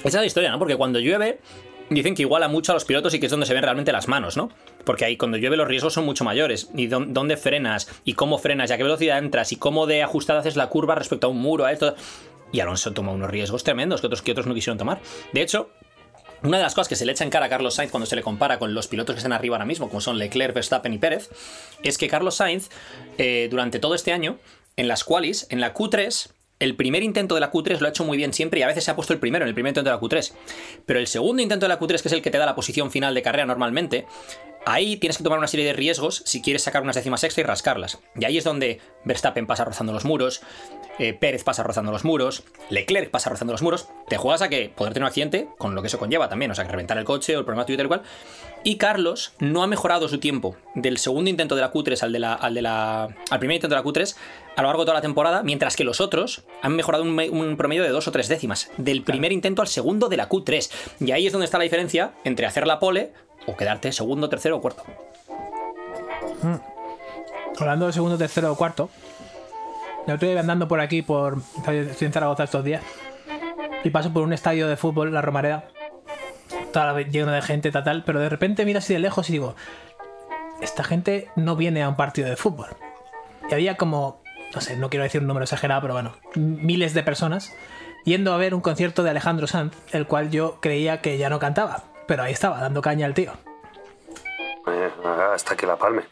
Esa 0.00 0.08
es 0.08 0.14
la 0.22 0.26
historia, 0.26 0.50
¿no? 0.50 0.58
Porque 0.58 0.76
cuando 0.76 0.98
llueve, 1.00 1.40
dicen 1.90 2.14
que 2.14 2.22
iguala 2.22 2.48
mucho 2.48 2.72
a 2.72 2.74
los 2.74 2.84
pilotos 2.84 3.14
y 3.14 3.20
que 3.20 3.26
es 3.26 3.30
donde 3.30 3.46
se 3.46 3.54
ven 3.54 3.62
realmente 3.62 3.90
las 3.92 4.06
manos, 4.08 4.36
¿no? 4.36 4.50
Porque 4.84 5.06
ahí 5.06 5.16
cuando 5.16 5.38
llueve 5.38 5.56
los 5.56 5.66
riesgos 5.66 5.94
son 5.94 6.04
mucho 6.04 6.24
mayores. 6.24 6.68
Y 6.74 6.88
dó- 6.88 7.06
dónde 7.06 7.36
frenas, 7.38 7.88
y 8.04 8.12
cómo 8.12 8.36
frenas, 8.38 8.68
y 8.70 8.74
a 8.74 8.76
qué 8.76 8.82
velocidad 8.82 9.16
entras, 9.18 9.50
y 9.52 9.56
cómo 9.56 9.86
de 9.86 10.02
ajustada 10.02 10.40
haces 10.40 10.56
la 10.56 10.68
curva 10.68 10.94
respecto 10.94 11.26
a 11.26 11.30
un 11.30 11.38
muro, 11.40 11.64
a 11.64 11.72
esto. 11.72 11.94
Y 12.54 12.60
Alonso 12.60 12.92
toma 12.92 13.10
unos 13.10 13.28
riesgos 13.28 13.64
tremendos 13.64 14.00
que 14.00 14.06
otros, 14.06 14.22
que 14.22 14.30
otros 14.30 14.46
no 14.46 14.54
quisieron 14.54 14.78
tomar. 14.78 15.00
De 15.32 15.42
hecho, 15.42 15.70
una 16.44 16.58
de 16.58 16.62
las 16.62 16.72
cosas 16.76 16.86
que 16.86 16.94
se 16.94 17.04
le 17.04 17.10
echa 17.10 17.24
en 17.24 17.30
cara 17.30 17.46
a 17.46 17.48
Carlos 17.48 17.74
Sainz 17.74 17.90
cuando 17.90 18.06
se 18.06 18.14
le 18.14 18.22
compara 18.22 18.60
con 18.60 18.74
los 18.74 18.86
pilotos 18.86 19.16
que 19.16 19.18
están 19.18 19.32
arriba 19.32 19.56
ahora 19.56 19.64
mismo, 19.64 19.88
como 19.88 20.00
son 20.00 20.18
Leclerc, 20.18 20.54
Verstappen 20.54 20.92
y 20.92 20.98
Pérez, 20.98 21.30
es 21.82 21.98
que 21.98 22.06
Carlos 22.06 22.36
Sainz, 22.36 22.68
eh, 23.18 23.48
durante 23.50 23.80
todo 23.80 23.96
este 23.96 24.12
año, 24.12 24.38
en 24.76 24.86
las 24.86 25.02
qualis, 25.02 25.48
en 25.50 25.60
la 25.60 25.74
Q3, 25.74 26.28
el 26.60 26.76
primer 26.76 27.02
intento 27.02 27.34
de 27.34 27.40
la 27.40 27.50
Q3 27.50 27.80
lo 27.80 27.86
ha 27.88 27.90
hecho 27.90 28.04
muy 28.04 28.16
bien 28.16 28.32
siempre 28.32 28.60
y 28.60 28.62
a 28.62 28.68
veces 28.68 28.84
se 28.84 28.92
ha 28.92 28.94
puesto 28.94 29.12
el 29.12 29.18
primero 29.18 29.44
en 29.44 29.48
el 29.48 29.54
primer 29.54 29.70
intento 29.70 29.90
de 29.90 29.96
la 29.96 30.00
Q3. 30.00 30.32
Pero 30.86 31.00
el 31.00 31.08
segundo 31.08 31.42
intento 31.42 31.64
de 31.64 31.70
la 31.70 31.80
Q3, 31.80 32.02
que 32.02 32.08
es 32.08 32.12
el 32.12 32.22
que 32.22 32.30
te 32.30 32.38
da 32.38 32.46
la 32.46 32.54
posición 32.54 32.92
final 32.92 33.14
de 33.14 33.22
carrera 33.22 33.46
normalmente, 33.46 34.06
ahí 34.64 34.96
tienes 34.96 35.18
que 35.18 35.24
tomar 35.24 35.38
una 35.38 35.48
serie 35.48 35.66
de 35.66 35.72
riesgos 35.72 36.22
si 36.24 36.40
quieres 36.40 36.62
sacar 36.62 36.82
unas 36.82 36.96
décimas 36.96 37.24
extra 37.24 37.42
y 37.42 37.44
rascarlas. 37.44 37.98
Y 38.16 38.24
ahí 38.24 38.38
es 38.38 38.44
donde 38.44 38.80
Verstappen 39.04 39.46
pasa 39.46 39.64
rozando 39.64 39.92
los 39.92 40.04
muros, 40.04 40.42
eh, 40.98 41.12
Pérez 41.14 41.44
pasa 41.44 41.62
rozando 41.62 41.90
los 41.92 42.04
muros, 42.04 42.44
Leclerc 42.70 43.10
pasa 43.10 43.30
rozando 43.30 43.52
los 43.52 43.62
muros. 43.62 43.88
Te 44.08 44.16
juegas 44.16 44.42
a 44.42 44.48
que 44.48 44.70
poder 44.74 44.92
tener 44.94 45.04
un 45.04 45.08
accidente, 45.08 45.48
con 45.58 45.74
lo 45.74 45.80
que 45.82 45.88
eso 45.88 45.98
conlleva 45.98 46.28
también, 46.28 46.50
o 46.50 46.54
sea, 46.54 46.64
que 46.64 46.70
reventar 46.70 46.98
el 46.98 47.04
coche 47.04 47.36
o 47.36 47.40
el 47.40 47.44
problema 47.44 47.64
tuyo 47.66 47.74
y 47.74 47.78
tal 47.78 47.88
cual. 47.88 48.02
Y 48.66 48.76
Carlos 48.76 49.32
no 49.40 49.62
ha 49.62 49.66
mejorado 49.66 50.08
su 50.08 50.18
tiempo 50.18 50.56
del 50.74 50.96
segundo 50.98 51.28
intento 51.28 51.54
de 51.54 51.60
la 51.60 51.70
Q3 51.72 52.02
al, 52.02 52.12
de 52.12 52.18
la, 52.18 52.32
al, 52.34 52.54
de 52.54 52.62
la, 52.62 53.04
al 53.30 53.38
primer 53.38 53.56
intento 53.56 53.74
de 53.76 53.82
la 53.82 53.86
Q3 53.86 54.16
a 54.56 54.62
lo 54.62 54.68
largo 54.68 54.82
de 54.82 54.86
toda 54.86 54.94
la 54.98 55.02
temporada, 55.02 55.42
mientras 55.42 55.76
que 55.76 55.84
los 55.84 56.00
otros 56.00 56.44
han 56.62 56.74
mejorado 56.74 57.02
un, 57.04 57.14
me- 57.14 57.28
un 57.28 57.56
promedio 57.58 57.82
de 57.82 57.90
dos 57.90 58.08
o 58.08 58.12
tres 58.12 58.28
décimas, 58.28 58.70
del 58.78 59.02
primer 59.02 59.32
intento 59.32 59.60
al 59.60 59.68
segundo 59.68 60.08
de 60.08 60.16
la 60.16 60.28
Q3. 60.28 60.70
Y 61.00 61.10
ahí 61.12 61.26
es 61.26 61.32
donde 61.32 61.44
está 61.44 61.58
la 61.58 61.64
diferencia 61.64 62.12
entre 62.24 62.46
hacer 62.46 62.66
la 62.66 62.78
pole 62.78 63.12
o 63.46 63.54
quedarte 63.56 63.92
segundo, 63.92 64.28
tercero 64.30 64.56
o 64.56 64.60
cuarto. 64.62 64.84
Hablando 67.58 67.86
de 67.86 67.92
segundo, 67.92 68.16
tercero 68.18 68.50
o 68.52 68.56
cuarto, 68.56 68.90
estoy 70.06 70.36
andando 70.36 70.68
por 70.68 70.80
aquí, 70.80 71.02
por 71.02 71.38
estoy 71.66 72.06
en 72.06 72.12
Zaragoza 72.12 72.44
estos 72.44 72.64
días, 72.64 72.82
y 73.82 73.90
paso 73.90 74.12
por 74.12 74.22
un 74.22 74.32
estadio 74.32 74.68
de 74.68 74.76
fútbol, 74.76 75.12
la 75.12 75.22
Romareda, 75.22 75.68
está 76.64 77.00
lleno 77.02 77.32
de 77.32 77.42
gente, 77.42 77.70
tal, 77.70 77.84
tal, 77.84 78.04
pero 78.04 78.20
de 78.20 78.28
repente 78.28 78.64
miro 78.64 78.78
así 78.78 78.92
de 78.92 78.98
lejos 78.98 79.28
y 79.30 79.32
digo, 79.32 79.54
esta 80.60 80.84
gente 80.84 81.28
no 81.36 81.56
viene 81.56 81.82
a 81.82 81.88
un 81.88 81.96
partido 81.96 82.28
de 82.28 82.36
fútbol. 82.36 82.68
Y 83.48 83.54
había 83.54 83.76
como, 83.76 84.22
no 84.54 84.60
sé, 84.60 84.76
no 84.76 84.90
quiero 84.90 85.04
decir 85.04 85.20
un 85.20 85.26
número 85.26 85.44
exagerado, 85.44 85.82
pero 85.82 85.94
bueno, 85.94 86.16
miles 86.34 86.94
de 86.94 87.02
personas 87.02 87.54
yendo 88.04 88.32
a 88.32 88.36
ver 88.36 88.54
un 88.54 88.60
concierto 88.60 89.02
de 89.02 89.10
Alejandro 89.10 89.46
Sanz, 89.46 89.74
el 89.92 90.06
cual 90.06 90.30
yo 90.30 90.58
creía 90.60 91.00
que 91.00 91.18
ya 91.18 91.30
no 91.30 91.38
cantaba, 91.38 91.84
pero 92.06 92.22
ahí 92.22 92.32
estaba, 92.32 92.60
dando 92.60 92.82
caña 92.82 93.06
al 93.06 93.14
tío. 93.14 93.32
Eh, 94.66 94.90
hasta 95.34 95.56
que 95.56 95.66
la 95.66 95.76
palme. 95.76 96.02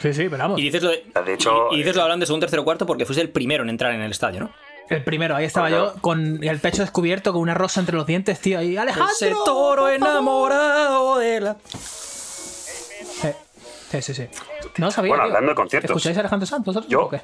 Sí, 0.00 0.12
sí, 0.12 0.28
pero 0.28 0.38
vamos. 0.38 0.58
Y 0.60 0.62
dices 0.64 0.82
lo 0.82 0.90
de, 0.90 1.04
De 1.24 1.34
hecho, 1.34 1.68
y, 1.70 1.76
y 1.76 1.78
dices 1.78 1.96
lo 1.96 2.02
hablando 2.02 2.22
de 2.22 2.26
segundo, 2.26 2.44
tercero, 2.46 2.64
cuarto 2.64 2.86
porque 2.86 3.06
fuiste 3.06 3.22
el 3.22 3.30
primero 3.30 3.62
en 3.64 3.70
entrar 3.70 3.92
en 3.92 4.00
el 4.02 4.10
estadio, 4.10 4.40
¿no? 4.40 4.50
El 4.88 5.02
primero, 5.02 5.34
ahí 5.34 5.44
estaba 5.46 5.68
Bueno. 5.68 5.94
yo 5.94 6.00
con 6.00 6.44
el 6.44 6.60
pecho 6.60 6.82
descubierto, 6.82 7.32
con 7.32 7.42
una 7.42 7.54
rosa 7.54 7.80
entre 7.80 7.96
los 7.96 8.06
dientes, 8.06 8.38
tío. 8.40 8.58
Ahí, 8.58 8.76
Alejandro. 8.76 9.12
Ese 9.12 9.30
toro 9.30 9.46
por 9.46 9.76
favor". 9.76 9.92
enamorado 9.92 11.18
de 11.18 11.40
la. 11.40 11.56
Sí, 11.64 13.32
sí, 13.90 14.02
sí. 14.02 14.14
sí. 14.14 14.28
No 14.78 14.90
sabía. 14.90 15.10
Bueno, 15.10 15.24
tío. 15.24 15.28
hablando 15.34 15.50
de 15.50 15.56
conciertos. 15.56 15.90
¿Escucháis 15.90 16.16
a 16.16 16.20
Alejandro 16.20 16.46
Santos? 16.46 16.74
vosotros, 16.74 16.90
Yo. 16.90 17.02
o 17.02 17.08
qué? 17.08 17.20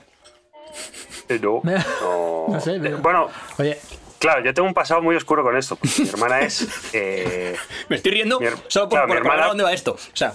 Eh, 1.28 1.38
No, 1.40 1.61
no. 1.64 2.46
No 2.49 2.61
sé, 2.61 2.78
pero- 2.80 2.99
Bueno, 2.99 3.28
Oye, 3.58 3.78
claro, 4.18 4.42
yo 4.44 4.52
tengo 4.54 4.66
un 4.68 4.75
pasado 4.75 5.02
muy 5.02 5.14
oscuro 5.16 5.42
con 5.42 5.56
esto. 5.56 5.76
porque 5.76 6.02
mi 6.02 6.08
hermana 6.08 6.40
es. 6.40 6.66
eh, 6.94 7.56
Me 7.88 7.96
estoy 7.96 8.12
riendo 8.12 8.40
Mi 8.40 8.46
her- 8.46 8.56
solo 8.68 8.88
por, 8.88 8.99
claro, 8.99 9.06
por 9.08 9.16
mi 9.16 9.20
hermana- 9.20 9.46
dónde 9.49 9.64
va 9.64 9.73
esto. 9.73 9.92
O 9.92 10.16
sea, 10.16 10.35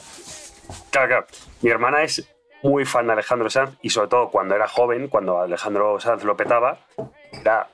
Claro, 0.92 1.08
claro. 1.08 1.28
Mi 1.62 1.70
hermana 1.70 2.04
es 2.04 2.26
muy 2.64 2.86
fan 2.86 3.08
de 3.08 3.14
Alejandro 3.14 3.50
Sanz 3.50 3.78
y 3.82 3.90
sobre 3.90 4.08
todo 4.08 4.30
cuando 4.30 4.56
era 4.56 4.68
joven, 4.68 5.08
cuando 5.08 5.40
Alejandro 5.40 6.00
Sanz 6.00 6.24
lo 6.24 6.36
petaba, 6.36 6.80
era 7.32 7.68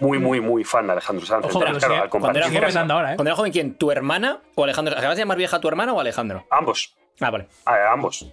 muy, 0.00 0.18
muy, 0.18 0.40
muy 0.40 0.64
fan 0.64 0.86
de 0.86 0.92
Alejandro 0.92 1.24
Sanz. 1.24 1.44
Ojo, 1.46 1.58
Entonces, 1.60 1.74
pero 1.74 1.78
claro, 1.78 1.94
sí, 1.94 2.02
al 2.02 2.10
cuando 2.10 2.38
era 2.38 2.48
joven, 2.48 2.90
ahora, 2.90 3.12
¿eh? 3.12 3.16
cuando 3.16 3.30
era 3.30 3.36
joven, 3.36 3.52
¿quién? 3.52 3.74
¿Tu 3.76 3.90
hermana 3.90 4.40
o 4.54 4.64
Alejandro? 4.64 4.96
¿Acabas 4.98 5.16
de 5.16 5.22
llamar 5.22 5.36
vieja 5.38 5.56
a 5.56 5.60
tu 5.60 5.68
hermana 5.68 5.92
o 5.92 6.00
Alejandro? 6.00 6.44
ambos, 6.50 6.94
Ah, 7.20 7.30
vale. 7.30 7.46
a- 7.64 7.92
ambos, 7.92 8.26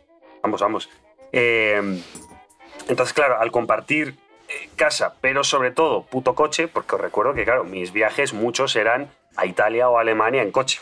ambos, 0.44 0.62
ambos. 0.64 0.90
Eh, 1.32 2.02
entonces, 2.88 3.14
claro, 3.14 3.40
al 3.40 3.52
compartir 3.52 4.16
eh, 4.50 4.70
casa, 4.76 5.14
pero 5.22 5.44
sobre 5.44 5.72
todo 5.72 6.04
puto 6.04 6.34
coche, 6.36 6.68
porque 6.68 6.96
os 6.96 7.02
recuerdo 7.02 7.34
que, 7.34 7.44
claro, 7.46 7.64
mis 7.64 7.94
viajes 7.94 8.34
muchos 8.34 8.76
eran 8.76 9.10
a 9.38 9.46
Italia 9.46 9.88
o 9.88 9.98
a 9.98 10.02
Alemania 10.02 10.42
en 10.42 10.52
coche. 10.52 10.80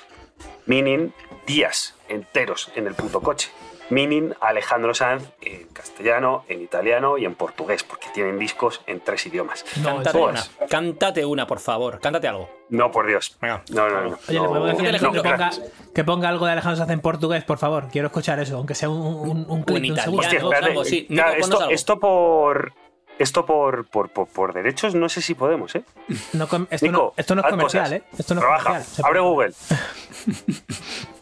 Meaning 0.65 1.13
días 1.45 1.95
enteros 2.07 2.71
en 2.75 2.87
el 2.87 2.95
puto 2.95 3.21
coche. 3.21 3.49
Meaning 3.89 4.33
Alejandro 4.41 4.93
Sanz 4.93 5.23
en 5.41 5.67
castellano, 5.69 6.43
en 6.47 6.61
italiano 6.61 7.17
y 7.17 7.25
en 7.25 7.35
portugués, 7.35 7.83
porque 7.83 8.07
tienen 8.13 8.37
discos 8.37 8.81
en 8.87 8.99
tres 8.99 9.25
idiomas. 9.25 9.65
no, 9.81 9.95
Cántate 9.95 10.17
una. 10.17 10.43
Cántate 10.69 11.25
una, 11.25 11.47
por 11.47 11.59
favor. 11.59 11.99
Cántate 11.99 12.27
algo. 12.27 12.49
No, 12.69 12.91
por 12.91 13.07
Dios. 13.07 13.35
Venga. 13.41 13.63
No, 13.71 13.89
no, 13.89 14.01
no. 14.09 14.19
Oye, 14.27 14.39
le 14.39 14.47
podemos 14.47 14.67
decir 14.69 14.81
a 14.81 14.83
no, 14.83 14.89
Alejandro 14.89 15.23
que, 15.23 15.29
ponga, 15.29 15.49
que 15.95 16.03
ponga 16.03 16.29
algo 16.29 16.45
de 16.45 16.51
Alejandro 16.51 16.77
Sanz 16.77 16.91
en 16.91 16.99
portugués, 17.01 17.43
por 17.43 17.57
favor. 17.57 17.87
Quiero 17.91 18.07
escuchar 18.07 18.39
eso, 18.39 18.57
aunque 18.57 18.75
sea 18.75 18.89
un, 18.89 18.97
un, 19.29 19.45
un 19.49 19.63
clip 19.63 19.79
un 19.79 19.85
italiano. 19.85 20.17
Hostia, 20.19 20.37
Algo, 20.39 20.51
espérate. 20.53 20.71
algo, 20.71 20.85
sí. 20.85 21.07
Nico, 21.09 21.13
Claro, 21.23 21.31
ponnos 21.31 21.45
esto, 21.49 21.59
algo. 21.61 21.71
esto 21.73 21.99
por. 21.99 22.73
Esto 23.17 23.45
por, 23.45 23.85
por, 23.89 24.09
por, 24.11 24.27
por 24.29 24.53
derechos 24.53 24.95
no 24.95 25.09
sé 25.09 25.21
si 25.21 25.33
podemos, 25.35 25.75
¿eh? 25.75 25.83
No 26.31 26.45
esto, 26.45 26.85
Nico, 26.85 26.91
no, 26.97 27.13
esto 27.17 27.35
no 27.35 27.41
es 27.41 27.47
comercial, 27.49 27.83
cosas. 27.83 27.91
¿eh? 27.99 28.03
Esto 28.17 28.33
no 28.35 28.39
es 28.39 28.45
Trabaja, 28.45 28.69
comercial. 28.69 29.05
Abre 29.07 29.19
Google. 29.19 29.53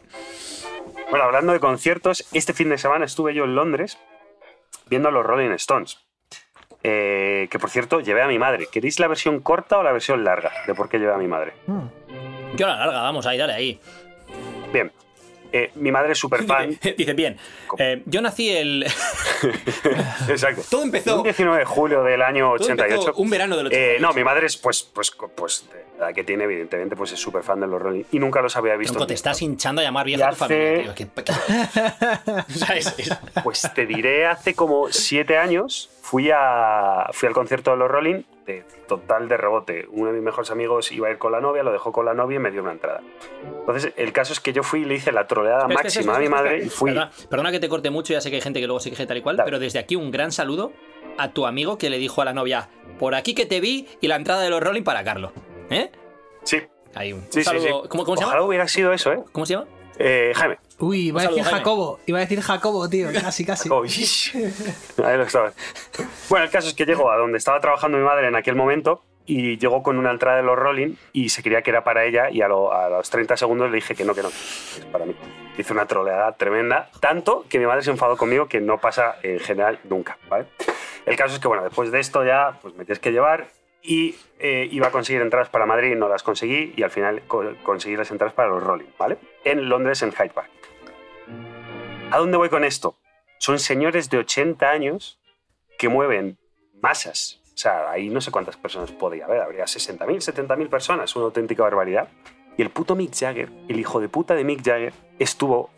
Bueno, 1.10 1.26
hablando 1.26 1.54
de 1.54 1.60
conciertos, 1.60 2.28
este 2.34 2.54
fin 2.54 2.70
de 2.70 2.78
semana 2.78 3.06
estuve 3.06 3.34
yo 3.34 3.46
en 3.46 3.56
Londres 3.56 3.98
viendo 4.88 5.10
a 5.10 5.12
los 5.12 5.26
Rolling 5.26 5.52
Stones. 5.52 6.00
Eh, 6.84 7.48
que 7.50 7.60
por 7.60 7.70
cierto, 7.70 8.02
llevé 8.02 8.22
a 8.22 8.28
mi 8.28 8.38
madre. 8.38 8.68
¿Queréis 8.72 9.00
la 9.00 9.08
versión 9.08 9.40
corta 9.40 9.78
o 9.78 9.84
la 9.84 9.92
versión 9.92 10.24
larga 10.24 10.52
de 10.66 10.76
por 10.76 10.90
qué 10.90 11.00
llevé 11.00 11.14
a 11.14 11.18
mi 11.18 11.28
madre? 11.28 11.54
Yo 12.56 12.68
la 12.68 12.78
larga, 12.78 13.02
vamos, 13.02 13.26
ahí, 13.26 13.38
dale 13.38 13.54
ahí. 13.54 13.82
Bien. 14.72 14.92
Eh, 15.52 15.72
mi 15.76 15.92
madre 15.92 16.12
es 16.14 16.18
súper 16.20 16.44
fan. 16.44 16.78
Dice, 16.98 17.14
bien, 17.14 17.38
eh, 17.78 18.02
yo 18.06 18.22
nací 18.22 18.50
el... 18.50 18.86
Exacto. 20.30 20.64
Todo 20.70 20.84
empezó- 20.84 21.18
Un 21.18 21.24
19 21.24 21.60
de 21.60 21.66
julio 21.66 22.04
del 22.04 22.22
año 22.22 22.54
Todo 22.58 22.70
empezó 22.70 23.00
88. 23.02 23.14
un 23.18 23.30
verano 23.30 23.58
del 23.58 23.68
Eh, 23.68 23.70
88. 23.98 24.02
no, 24.02 24.14
mi 24.14 24.24
madre 24.24 24.46
es, 24.48 24.58
pues, 24.58 24.84
pues, 24.84 25.12
pues, 25.36 25.66
de 25.72 25.86
la 26.00 26.06
edad 26.08 26.16
que 26.16 26.24
tiene, 26.24 26.44
evidentemente, 26.46 26.96
pues 26.96 27.12
es 27.12 27.20
súper 27.20 27.44
fan 27.44 27.60
de 27.60 27.68
los 27.68 27.82
Rolling. 27.82 28.04
Y 28.12 28.20
nunca 28.20 28.42
los 28.42 28.56
había 28.56 28.76
visto. 28.76 28.94
Tronco, 28.94 29.08
te 29.08 29.14
estás 29.14 29.42
hinchando 29.42 29.82
a 29.82 29.84
llamar 29.84 30.06
vieja 30.06 30.28
a 30.28 30.34
tu 30.34 30.44
hace- 30.46 30.84
familia, 30.84 30.96
tío. 30.96 31.06
¿Qué- 31.24 32.54
¿Sabes? 32.56 32.94
Es- 32.98 33.18
Pues 33.44 33.70
te 33.74 33.86
diré, 33.86 34.26
hace 34.26 34.54
como 34.54 34.88
siete 34.92 35.38
años 35.38 35.90
fui, 36.10 36.32
a, 36.34 37.10
fui 37.12 37.28
al 37.28 37.34
concierto 37.34 37.72
de 37.72 37.78
los 37.78 37.92
Rolling 37.92 38.24
de 38.46 38.64
total 38.88 39.28
de 39.28 39.36
rebote. 39.36 39.86
Uno 39.92 40.08
de 40.08 40.14
mis 40.14 40.24
mejores 40.24 40.50
amigos 40.52 40.90
iba 40.94 41.10
a 41.10 41.12
ir 41.12 41.18
con 41.18 41.34
la 41.34 41.42
novia, 41.42 41.64
lo 41.64 41.72
dejó 41.74 41.92
con 41.92 42.06
la 42.06 42.14
novia 42.14 42.38
y 42.38 42.40
me 42.40 42.50
dio 42.50 42.62
una 42.62 42.72
entrada. 42.72 43.02
Entonces, 43.60 43.92
el 43.98 44.14
caso 44.14 44.32
es 44.32 44.40
que 44.40 44.54
yo 44.54 44.64
fui 44.64 44.84
y 44.84 44.86
le 44.86 44.96
hice 44.96 45.12
la 45.12 45.28
troleada 45.28 45.68
máxima 45.68 46.16
a 46.16 46.20
mi 46.20 46.30
madre 46.30 46.60
y 46.64 46.70
fui. 46.70 46.92
Perdona, 46.92 47.12
perdona 47.30 47.52
que 47.52 47.60
te 47.60 47.68
corte 47.68 47.90
mucho, 47.90 48.14
ya 48.14 48.22
sé 48.22 48.30
que 48.30 48.38
hay 48.38 48.42
gente 48.42 48.62
que 48.62 48.68
luego 48.68 48.80
se 48.80 48.90
queje 48.90 49.06
tal 49.06 49.18
y 49.18 49.22
cual, 49.22 49.36
Dale. 49.36 49.48
pero 49.48 49.60
desde 49.60 49.80
aquí 49.80 49.98
un 49.98 50.10
gran 50.10 50.32
saludo 50.32 50.72
a 51.18 51.34
tu 51.34 51.46
amigo 51.46 51.78
que 51.78 51.90
le 51.90 51.98
dijo 51.98 52.22
a 52.22 52.26
la 52.26 52.32
novia, 52.34 52.70
por 53.00 53.14
aquí 53.14 53.36
que 53.36 53.46
te 53.46 53.60
vi 53.60 53.88
y 54.00 54.08
la 54.08 54.16
entrada 54.16 54.42
de 54.44 54.50
los 54.50 54.62
Rolling 54.64 54.84
para 54.84 55.04
Carlos. 55.04 55.32
¿Eh? 55.70 55.92
Sí, 56.44 56.62
Ahí, 56.96 57.12
un 57.12 57.28
sí, 57.30 57.44
saludo. 57.44 57.84
sí. 57.84 57.90
¿Cómo, 57.90 58.06
cómo 58.06 58.16
se 58.18 58.24
Ojalá 58.24 58.38
llama? 58.40 58.48
hubiera 58.48 58.68
sido 58.70 58.94
eso, 58.94 59.12
¿eh? 59.12 59.20
¿Cómo 59.34 59.46
se 59.46 59.56
llama? 59.56 59.68
Eh, 60.00 60.32
Jaime. 60.36 60.58
Uy, 60.80 61.08
iba 61.08 61.22
a 61.22 61.28
decir 61.28 61.44
Jaime. 61.44 61.58
Jacobo. 61.60 62.00
Iba 62.06 62.18
a 62.20 62.22
decir 62.22 62.40
Jacobo, 62.42 62.88
tío. 62.90 63.10
Casi, 63.14 63.46
casi. 63.46 63.68
Oh, 63.72 63.84
Ahí 63.84 65.18
lo. 65.18 65.26
Bueno, 66.30 66.46
el 66.46 66.52
caso 66.52 66.68
es 66.68 66.74
que 66.74 66.86
llego 66.86 67.10
a 67.10 67.18
donde 67.18 67.38
estaba 67.38 67.60
trabajando 67.60 67.98
mi 67.98 68.04
madre 68.04 68.28
en 68.28 68.36
aquel 68.36 68.56
momento 68.56 69.02
y 69.26 69.58
llegó 69.58 69.82
con 69.84 69.98
una 69.98 70.12
entrada 70.12 70.38
de 70.38 70.44
los 70.44 70.56
Rolling 70.58 70.94
y 71.14 71.30
se 71.30 71.42
creía 71.44 71.62
que 71.62 71.72
era 71.72 71.84
para 71.84 72.06
ella 72.06 72.30
y 72.30 72.42
a, 72.42 72.48
lo- 72.48 72.72
a 72.72 72.90
los 72.90 73.10
30 73.10 73.36
segundos 73.38 73.70
le 73.72 73.76
dije 73.78 73.96
que 73.96 74.06
no, 74.06 74.14
que 74.14 74.22
no, 74.22 74.30
que 74.30 74.36
es 74.36 74.86
para 74.92 75.06
mí. 75.06 75.16
Hizo 75.58 75.74
una 75.74 75.88
troleada 75.88 76.32
tremenda, 76.38 76.90
tanto 77.00 77.44
que 77.50 77.58
mi 77.60 77.66
madre 77.66 77.82
se 77.82 77.90
enfadó 77.90 78.16
conmigo 78.16 78.48
que 78.48 78.62
no 78.62 78.78
pasa 78.80 79.16
en 79.24 79.40
general 79.40 79.80
nunca, 79.86 80.18
¿vale? 80.30 80.46
El 81.08 81.16
caso 81.16 81.34
es 81.34 81.40
que, 81.40 81.48
bueno, 81.48 81.64
después 81.64 81.92
de 81.92 82.00
esto 82.00 82.24
ya 82.24 82.60
pues 82.62 82.76
me 82.76 82.86
tienes 82.86 83.00
que 83.00 83.12
llevar 83.12 83.48
y 83.82 84.16
eh, 84.40 84.68
iba 84.72 84.88
a 84.88 84.92
conseguir 84.92 85.22
entradas 85.24 85.50
para 85.50 85.66
Madrid, 85.66 85.96
no 85.96 86.08
las 86.08 86.22
conseguí 86.22 86.74
y 86.78 86.84
al 86.84 86.92
final 86.92 87.24
co- 87.28 87.44
conseguí 87.64 87.96
las 87.98 88.12
entradas 88.12 88.34
para 88.36 88.50
los 88.50 88.62
Rolling, 88.64 88.86
¿vale? 89.00 89.18
En 89.44 89.68
Londres, 89.68 90.02
en 90.04 90.12
Hyde 90.12 90.30
Park. 90.30 90.50
¿A 92.10 92.20
dónde 92.20 92.38
voy 92.38 92.48
con 92.48 92.64
esto? 92.64 92.96
Son 93.38 93.60
señores 93.60 94.10
de 94.10 94.20
80 94.20 94.70
años 94.70 95.20
que 95.78 95.90
mueven 95.90 96.38
masas. 96.82 97.42
O 97.54 97.58
sea, 97.58 97.92
ahí 97.92 98.08
no 98.08 98.22
sé 98.22 98.32
cuántas 98.32 98.56
personas 98.56 98.92
podía 98.94 99.26
haber. 99.26 99.42
Habría 99.42 99.66
60.000, 99.66 100.48
70.000 100.48 100.70
personas. 100.70 101.14
Una 101.18 101.26
auténtica 101.26 101.64
barbaridad. 101.64 102.08
Y 102.56 102.62
el 102.62 102.70
puto 102.70 102.96
Mick 102.96 103.14
Jagger, 103.14 103.50
el 103.68 103.78
hijo 103.78 104.00
de 104.00 104.08
puta 104.08 104.36
de 104.36 104.46
Mick 104.46 104.64
Jagger, 104.64 104.94
estuvo... 105.20 105.70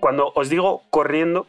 Cuando 0.00 0.32
os 0.34 0.48
digo 0.48 0.82
corriendo, 0.90 1.46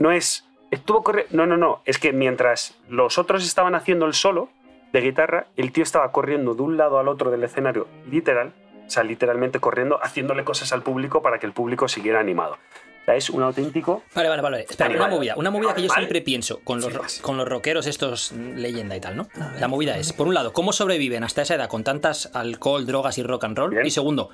no 0.00 0.10
es... 0.10 0.44
Estuvo 0.72 1.04
corriendo... 1.04 1.36
No, 1.36 1.46
no, 1.46 1.56
no. 1.56 1.80
Es 1.84 1.98
que 1.98 2.12
mientras 2.12 2.76
los 2.88 3.18
otros 3.18 3.46
estaban 3.46 3.76
haciendo 3.76 4.06
el 4.06 4.14
solo 4.14 4.48
de 4.92 5.00
guitarra, 5.00 5.46
el 5.56 5.70
tío 5.70 5.84
estaba 5.84 6.10
corriendo 6.10 6.54
de 6.54 6.62
un 6.62 6.76
lado 6.76 6.98
al 6.98 7.06
otro 7.06 7.30
del 7.30 7.44
escenario, 7.44 7.86
literal. 8.10 8.52
O 8.84 8.90
sea, 8.90 9.04
literalmente 9.04 9.60
corriendo, 9.60 10.00
haciéndole 10.02 10.44
cosas 10.44 10.72
al 10.72 10.82
público 10.82 11.22
para 11.22 11.38
que 11.38 11.46
el 11.46 11.52
público 11.52 11.86
siguiera 11.86 12.18
animado. 12.18 12.58
Sea, 13.08 13.16
es 13.16 13.30
un 13.30 13.42
auténtico 13.42 14.02
Vale, 14.14 14.28
vale, 14.28 14.42
vale. 14.42 14.60
Espera, 14.68 14.84
Animal. 14.90 15.06
una 15.06 15.16
movida. 15.16 15.34
Una 15.36 15.50
movida 15.50 15.74
que 15.74 15.80
yo 15.80 15.88
siempre 15.88 16.20
pienso 16.20 16.60
con 16.60 16.78
los, 16.78 17.20
con 17.20 17.38
los 17.38 17.48
rockeros 17.48 17.86
estos 17.86 18.32
mm, 18.32 18.56
leyenda 18.56 18.96
y 18.96 19.00
tal, 19.00 19.16
¿no? 19.16 19.28
La 19.58 19.66
movida 19.66 19.96
es, 19.96 20.12
por 20.12 20.26
un 20.26 20.34
lado, 20.34 20.52
¿cómo 20.52 20.74
sobreviven 20.74 21.24
hasta 21.24 21.40
esa 21.40 21.54
edad 21.54 21.70
con 21.70 21.84
tantas 21.84 22.30
alcohol, 22.34 22.84
drogas 22.84 23.16
y 23.16 23.22
rock 23.22 23.44
and 23.44 23.56
roll? 23.56 23.70
Bien. 23.70 23.86
Y 23.86 23.90
segundo, 23.90 24.28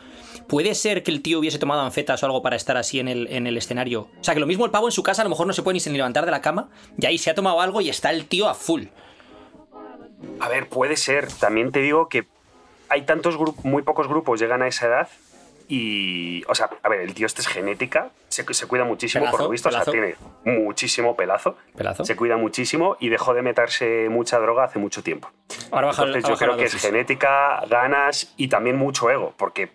¿puede 0.48 0.74
ser 0.74 1.04
que 1.04 1.12
el 1.12 1.22
tío 1.22 1.38
hubiese 1.38 1.60
tomado 1.60 1.82
anfetas 1.82 2.20
o 2.24 2.26
algo 2.26 2.42
para 2.42 2.56
estar 2.56 2.76
así 2.76 2.98
en 2.98 3.06
el, 3.06 3.28
en 3.28 3.46
el 3.46 3.56
escenario? 3.56 4.08
O 4.20 4.24
sea, 4.24 4.34
que 4.34 4.40
lo 4.40 4.46
mismo 4.46 4.64
el 4.64 4.72
pavo 4.72 4.88
en 4.88 4.92
su 4.92 5.04
casa 5.04 5.22
a 5.22 5.24
lo 5.24 5.30
mejor 5.30 5.46
no 5.46 5.52
se 5.52 5.62
puede 5.62 5.78
ni 5.78 5.92
ni 5.92 5.98
levantar 5.98 6.24
de 6.24 6.32
la 6.32 6.40
cama 6.40 6.68
y 6.98 7.06
ahí 7.06 7.16
se 7.16 7.30
ha 7.30 7.34
tomado 7.36 7.60
algo 7.60 7.80
y 7.80 7.90
está 7.90 8.10
el 8.10 8.26
tío 8.26 8.48
a 8.48 8.54
full. 8.54 8.86
A 10.40 10.48
ver, 10.48 10.68
puede 10.68 10.96
ser. 10.96 11.28
También 11.30 11.70
te 11.70 11.78
digo 11.78 12.08
que 12.08 12.26
hay 12.88 13.02
tantos 13.02 13.36
grupos, 13.36 13.64
muy 13.64 13.82
pocos 13.82 14.08
grupos 14.08 14.40
llegan 14.40 14.62
a 14.62 14.66
esa 14.66 14.86
edad 14.86 15.08
y, 15.68 16.42
o 16.44 16.54
sea, 16.54 16.70
a 16.82 16.88
ver, 16.88 17.00
el 17.00 17.14
tío 17.14 17.26
este 17.26 17.40
es 17.40 17.46
genética, 17.48 18.10
se, 18.28 18.44
se 18.52 18.66
cuida 18.66 18.84
muchísimo, 18.84 19.30
por 19.30 19.40
lo 19.40 19.48
visto, 19.48 19.68
o 19.68 19.72
sea, 19.72 19.84
tiene 19.84 20.16
muchísimo 20.44 21.16
pelazo, 21.16 21.56
Pelazo. 21.76 22.04
se 22.04 22.16
cuida 22.16 22.36
muchísimo 22.36 22.96
y 23.00 23.08
dejó 23.08 23.34
de 23.34 23.42
meterse 23.42 24.08
mucha 24.10 24.38
droga 24.38 24.64
hace 24.64 24.78
mucho 24.78 25.02
tiempo. 25.02 25.30
Ahora 25.70 25.88
baja, 25.88 26.04
Entonces 26.04 26.28
yo 26.28 26.36
creo 26.36 26.56
que 26.56 26.64
es 26.64 26.74
genética, 26.74 27.64
ganas 27.68 28.34
y 28.36 28.48
también 28.48 28.76
mucho 28.76 29.10
ego, 29.10 29.34
porque 29.36 29.70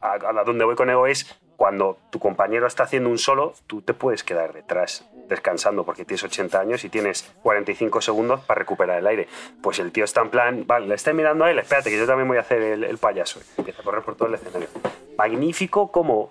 a, 0.00 0.14
a 0.14 0.44
donde 0.44 0.64
voy 0.64 0.76
con 0.76 0.88
ego 0.90 1.06
es 1.06 1.38
cuando 1.64 1.96
tu 2.10 2.18
compañero 2.18 2.66
está 2.66 2.82
haciendo 2.82 3.08
un 3.08 3.16
solo, 3.16 3.54
tú 3.66 3.80
te 3.80 3.94
puedes 3.94 4.22
quedar 4.22 4.52
detrás 4.52 5.08
descansando 5.30 5.82
porque 5.82 6.04
tienes 6.04 6.22
80 6.22 6.60
años 6.60 6.84
y 6.84 6.90
tienes 6.90 7.32
45 7.42 8.02
segundos 8.02 8.40
para 8.40 8.58
recuperar 8.58 8.98
el 8.98 9.06
aire. 9.06 9.28
Pues 9.62 9.78
el 9.78 9.90
tío 9.90 10.04
está 10.04 10.20
en 10.20 10.28
plan, 10.28 10.66
vale, 10.66 10.88
le 10.88 10.94
estoy 10.94 11.14
mirando 11.14 11.46
a 11.46 11.50
él, 11.50 11.58
espérate 11.58 11.88
que 11.88 11.96
yo 11.96 12.06
también 12.06 12.28
voy 12.28 12.36
a 12.36 12.42
hacer 12.42 12.60
el, 12.60 12.84
el 12.84 12.98
payaso. 12.98 13.40
Y 13.56 13.60
empieza 13.62 13.80
a 13.80 13.84
correr 13.86 14.02
por 14.02 14.14
todo 14.14 14.28
el 14.28 14.34
escenario. 14.34 14.68
Magnífico 15.16 15.90
como 15.90 16.30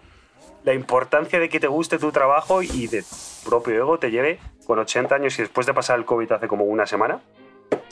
la 0.64 0.76
importancia 0.76 1.40
de 1.40 1.50
que 1.50 1.60
te 1.60 1.66
guste 1.66 1.98
tu 1.98 2.12
trabajo 2.12 2.62
y 2.62 2.86
de 2.86 3.04
propio 3.44 3.74
ego 3.74 3.98
te 3.98 4.12
lleve 4.12 4.40
con 4.68 4.78
80 4.78 5.16
años 5.16 5.40
y 5.40 5.42
después 5.42 5.66
de 5.66 5.74
pasar 5.74 5.98
el 5.98 6.06
COVID 6.06 6.32
hace 6.32 6.48
como 6.48 6.66
una 6.66 6.86
semana 6.86 7.22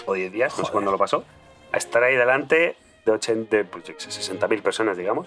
o 0.06 0.14
10 0.14 0.32
días, 0.32 0.60
no 0.60 0.64
sé 0.64 0.72
cuándo 0.72 0.92
lo 0.92 1.00
pasó, 1.00 1.26
a 1.72 1.78
estar 1.78 2.04
ahí 2.04 2.16
delante 2.16 2.76
de, 3.04 3.12
80, 3.12 3.58
de, 3.58 3.66
pues, 3.66 3.84
yo 3.86 3.96
qué 3.96 4.12
sé, 4.12 4.38
60.000 4.38 4.62
personas, 4.62 4.96
digamos, 4.96 5.26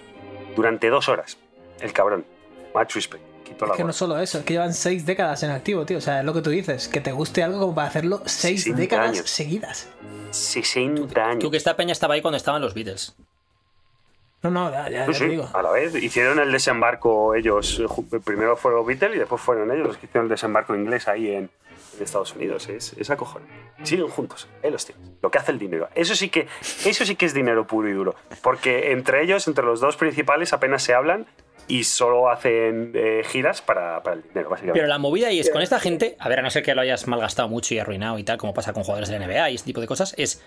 durante 0.55 0.89
dos 0.91 1.09
horas. 1.09 1.39
El 1.85 1.93
cabrón. 1.93 2.25
Much 2.75 2.95
respect. 2.95 3.23
Quito 3.45 3.67
la 3.67 3.73
Es 3.73 3.77
que 3.77 3.85
no 3.85 3.93
solo 3.93 4.19
eso, 4.19 4.39
es 4.39 4.45
que 4.45 4.55
llevan 4.55 4.73
seis 4.75 5.05
décadas 5.07 5.43
en 5.43 5.51
activo, 5.51 5.85
tío. 5.85 5.99
O 5.99 6.01
sea, 6.01 6.21
es 6.21 6.25
lo 6.25 6.33
que 6.33 6.41
tú 6.43 6.51
dices, 6.51 6.89
que 6.89 7.01
te 7.01 7.13
guste 7.13 7.43
algo 7.43 7.61
como 7.61 7.75
para 7.75 7.89
hacerlo 7.89 8.23
seis 8.25 8.63
60 8.65 8.81
décadas 8.81 9.11
años. 9.11 9.31
seguidas. 9.31 9.89
60 10.31 11.25
años. 11.25 11.39
Tú 11.41 11.51
que 11.51 11.57
esta 11.57 11.77
peña 11.77 11.93
estaba 11.93 12.15
ahí 12.15 12.23
cuando 12.23 12.37
estaban 12.39 12.61
los 12.63 12.75
Beatles. 12.75 13.15
No, 14.43 14.51
no, 14.51 14.71
ya, 14.71 14.91
ya, 14.91 15.07
Sí, 15.07 15.13
ya 15.13 15.19
sí, 15.19 15.25
te 15.25 15.31
digo. 15.31 15.49
a 15.53 15.63
la 15.63 15.71
vez. 15.71 15.95
Hicieron 15.95 16.39
el 16.39 16.53
desembarco 16.53 17.35
ellos. 17.35 17.81
eh, 17.81 18.21
Primero 18.25 18.57
fueron 18.57 18.85
Beatles 18.87 19.17
y 19.17 19.19
después 19.19 19.41
fueron 19.41 19.71
ellos 19.71 19.87
los 19.87 19.97
que 19.97 20.07
hicieron 20.07 20.27
el 20.27 20.31
desembarco 20.31 20.75
inglés 20.75 21.09
ahí 21.09 21.31
en, 21.31 21.45
en 21.97 22.03
Estados 22.03 22.35
Unidos. 22.35 22.69
Es, 22.69 22.93
es 22.95 23.09
acojonante. 23.11 23.55
Siguen 23.85 24.09
juntos. 24.09 24.49
Ahí 24.63 24.71
los 24.71 24.85
tienes. 24.85 25.03
Lo 25.23 25.31
que 25.31 25.39
hace 25.39 25.53
el 25.53 25.59
dinero. 25.59 25.89
Eso 25.95 26.15
sí 26.15 26.29
que, 26.29 26.47
eso 26.85 27.05
sí 27.07 27.17
que 27.17 27.25
es 27.27 27.33
dinero 27.33 27.67
puro 27.67 27.89
y 27.89 27.93
duro. 27.93 28.17
Porque 28.43 28.93
entre 28.93 29.23
ellos, 29.23 29.47
entre 29.49 29.65
los 29.65 29.81
dos 29.81 29.97
principales, 29.97 30.53
apenas 30.53 30.83
se 30.83 30.93
hablan 30.93 31.27
y 31.69 31.85
solo 31.85 32.29
hacen 32.29 32.93
eh, 32.95 33.23
giras 33.25 33.63
para, 33.63 34.03
para 34.03 34.17
el 34.17 34.23
dinero, 34.23 34.51
básicamente. 34.51 34.79
Pero 34.79 34.89
la 34.89 34.99
movida 34.99 35.29
ahí 35.29 35.41
es 35.41 35.51
con 35.51 35.63
esta 35.63 35.79
gente, 35.81 36.17
a 36.19 36.29
ver, 36.29 36.41
a 36.41 36.43
no 36.43 36.51
ser 36.51 36.63
que 36.63 36.75
lo 36.75 36.81
hayas 36.81 37.07
malgastado 37.07 37.49
mucho 37.49 37.75
y 37.75 37.79
arruinado 37.79 38.19
y 38.19 38.25
tal, 38.25 38.39
como 38.39 38.55
pasa 38.55 38.73
con 38.73 38.83
jugadores 38.85 39.09
de 39.09 39.19
la 39.19 39.27
NBA 39.27 39.51
y 39.51 39.55
este 39.55 39.67
tipo 39.67 39.81
de 39.81 39.87
cosas, 39.87 40.15
es. 40.17 40.43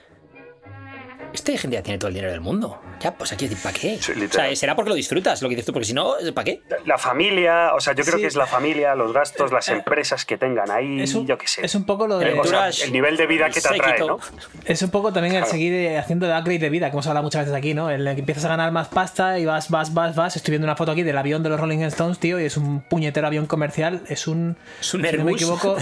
Esta 1.38 1.56
gente 1.58 1.76
ya 1.78 1.84
tiene 1.84 2.00
todo 2.00 2.08
el 2.10 2.16
dinero 2.16 2.32
del 2.32 2.42
mundo. 2.42 2.82
Ya, 3.00 3.14
pues 3.14 3.32
aquí, 3.32 3.48
¿para 3.62 3.78
qué? 3.78 4.00
Sí, 4.02 4.12
o 4.12 4.32
sea, 4.34 4.56
será 4.56 4.76
porque 4.76 4.90
lo 4.90 4.96
disfrutas, 4.96 5.40
lo 5.44 5.50
que 5.50 5.56
dices 5.56 5.68
tú, 5.68 5.72
porque 5.74 5.86
si 5.86 5.94
no, 5.94 6.16
¿para 6.34 6.46
qué? 6.46 6.64
La 6.86 6.98
familia, 6.98 7.74
o 7.76 7.80
sea, 7.80 7.94
yo 7.94 8.04
creo 8.04 8.16
Sí. 8.16 8.22
que 8.22 8.28
es 8.28 8.36
la 8.36 8.48
familia, 8.48 8.96
los 8.96 9.14
gastos, 9.14 9.52
las 9.52 9.70
empresas 9.70 10.26
que 10.26 10.38
tengan 10.38 10.72
ahí, 10.72 11.00
Es 11.02 11.14
un, 11.14 11.28
yo 11.28 11.38
qué 11.38 11.48
sé. 11.48 11.64
es 11.64 11.76
un 11.76 11.86
poco 11.86 12.08
lo 12.08 12.18
de. 12.18 12.26
o 12.26 12.30
sea, 12.30 12.42
Entourage, 12.42 12.84
el 12.86 12.92
nivel 12.92 13.18
de 13.18 13.28
vida 13.28 13.50
que 13.52 13.62
te 13.62 13.68
atrae. 13.68 14.00
¿no? 14.00 14.20
Es 14.66 14.82
un 14.82 14.90
poco 14.90 15.14
también 15.14 15.36
el 15.36 15.42
Claro. 15.42 15.52
seguir 15.52 15.74
eh, 15.74 15.98
haciendo 16.00 16.26
de 16.26 16.34
upgrade 16.38 16.60
de 16.60 16.70
vida, 16.70 16.88
que 16.90 16.94
hemos 16.96 17.06
hablado 17.06 17.24
muchas 17.24 17.42
veces 17.44 17.56
aquí, 17.56 17.74
¿no? 17.76 17.92
El 17.92 18.04
que 18.16 18.20
empiezas 18.22 18.46
a 18.46 18.50
ganar 18.50 18.72
más 18.72 18.88
pasta 18.88 19.38
y 19.38 19.46
vas, 19.46 19.70
vas, 19.70 19.94
vas, 19.94 20.16
vas. 20.16 20.36
Estoy 20.36 20.54
viendo 20.54 20.66
una 20.66 20.76
foto 20.76 20.92
aquí 20.92 21.04
del 21.04 21.18
avión 21.20 21.44
de 21.44 21.50
los 21.50 21.60
Rolling 21.60 21.80
Stones, 21.84 22.18
tío, 22.18 22.40
y 22.40 22.46
es 22.46 22.58
un 22.58 22.82
puñetero 22.82 23.28
avión 23.28 23.46
comercial. 23.46 24.02
Es 24.10 24.28
un. 24.28 24.58
Es 24.82 24.94
un 24.96 25.06
si 25.06 25.18
no 25.18 25.24
me 25.24 25.32
equivoco, 25.34 25.78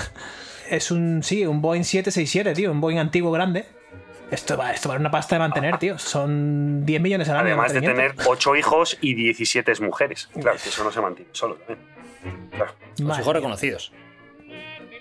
es 0.69 0.91
un. 0.91 1.24
Sí, 1.24 1.45
un 1.45 1.62
Boeing 1.62 1.83
767, 1.83 2.53
tío, 2.55 2.71
un 2.71 2.81
Boeing 2.81 2.97
antiguo 2.97 3.31
grande. 3.31 3.65
Esto 4.32 4.58
va, 4.58 4.72
esto 4.72 4.89
vale 4.89 5.00
una 5.01 5.12
pasta 5.12 5.36
de 5.36 5.39
mantener, 5.39 5.77
tío. 5.77 5.98
Son 6.00 6.86
10 6.86 7.01
millones 7.01 7.29
al 7.29 7.38
año. 7.38 7.48
Además 7.48 7.74
de 7.74 7.82
tener 7.82 8.15
ocho 8.25 8.55
hijos 8.55 8.98
y 9.01 9.13
17 9.13 9.74
mujeres. 9.82 10.29
Claro, 10.39 10.58
que 10.62 10.70
eso 10.70 10.84
no 10.84 10.91
se 10.91 11.00
mantiene 11.01 11.29
solo 11.34 11.55
también. 11.55 11.79
Claro. 12.51 12.74
Los 13.00 13.20
hijos 13.20 13.34
reconocidos. 13.34 13.91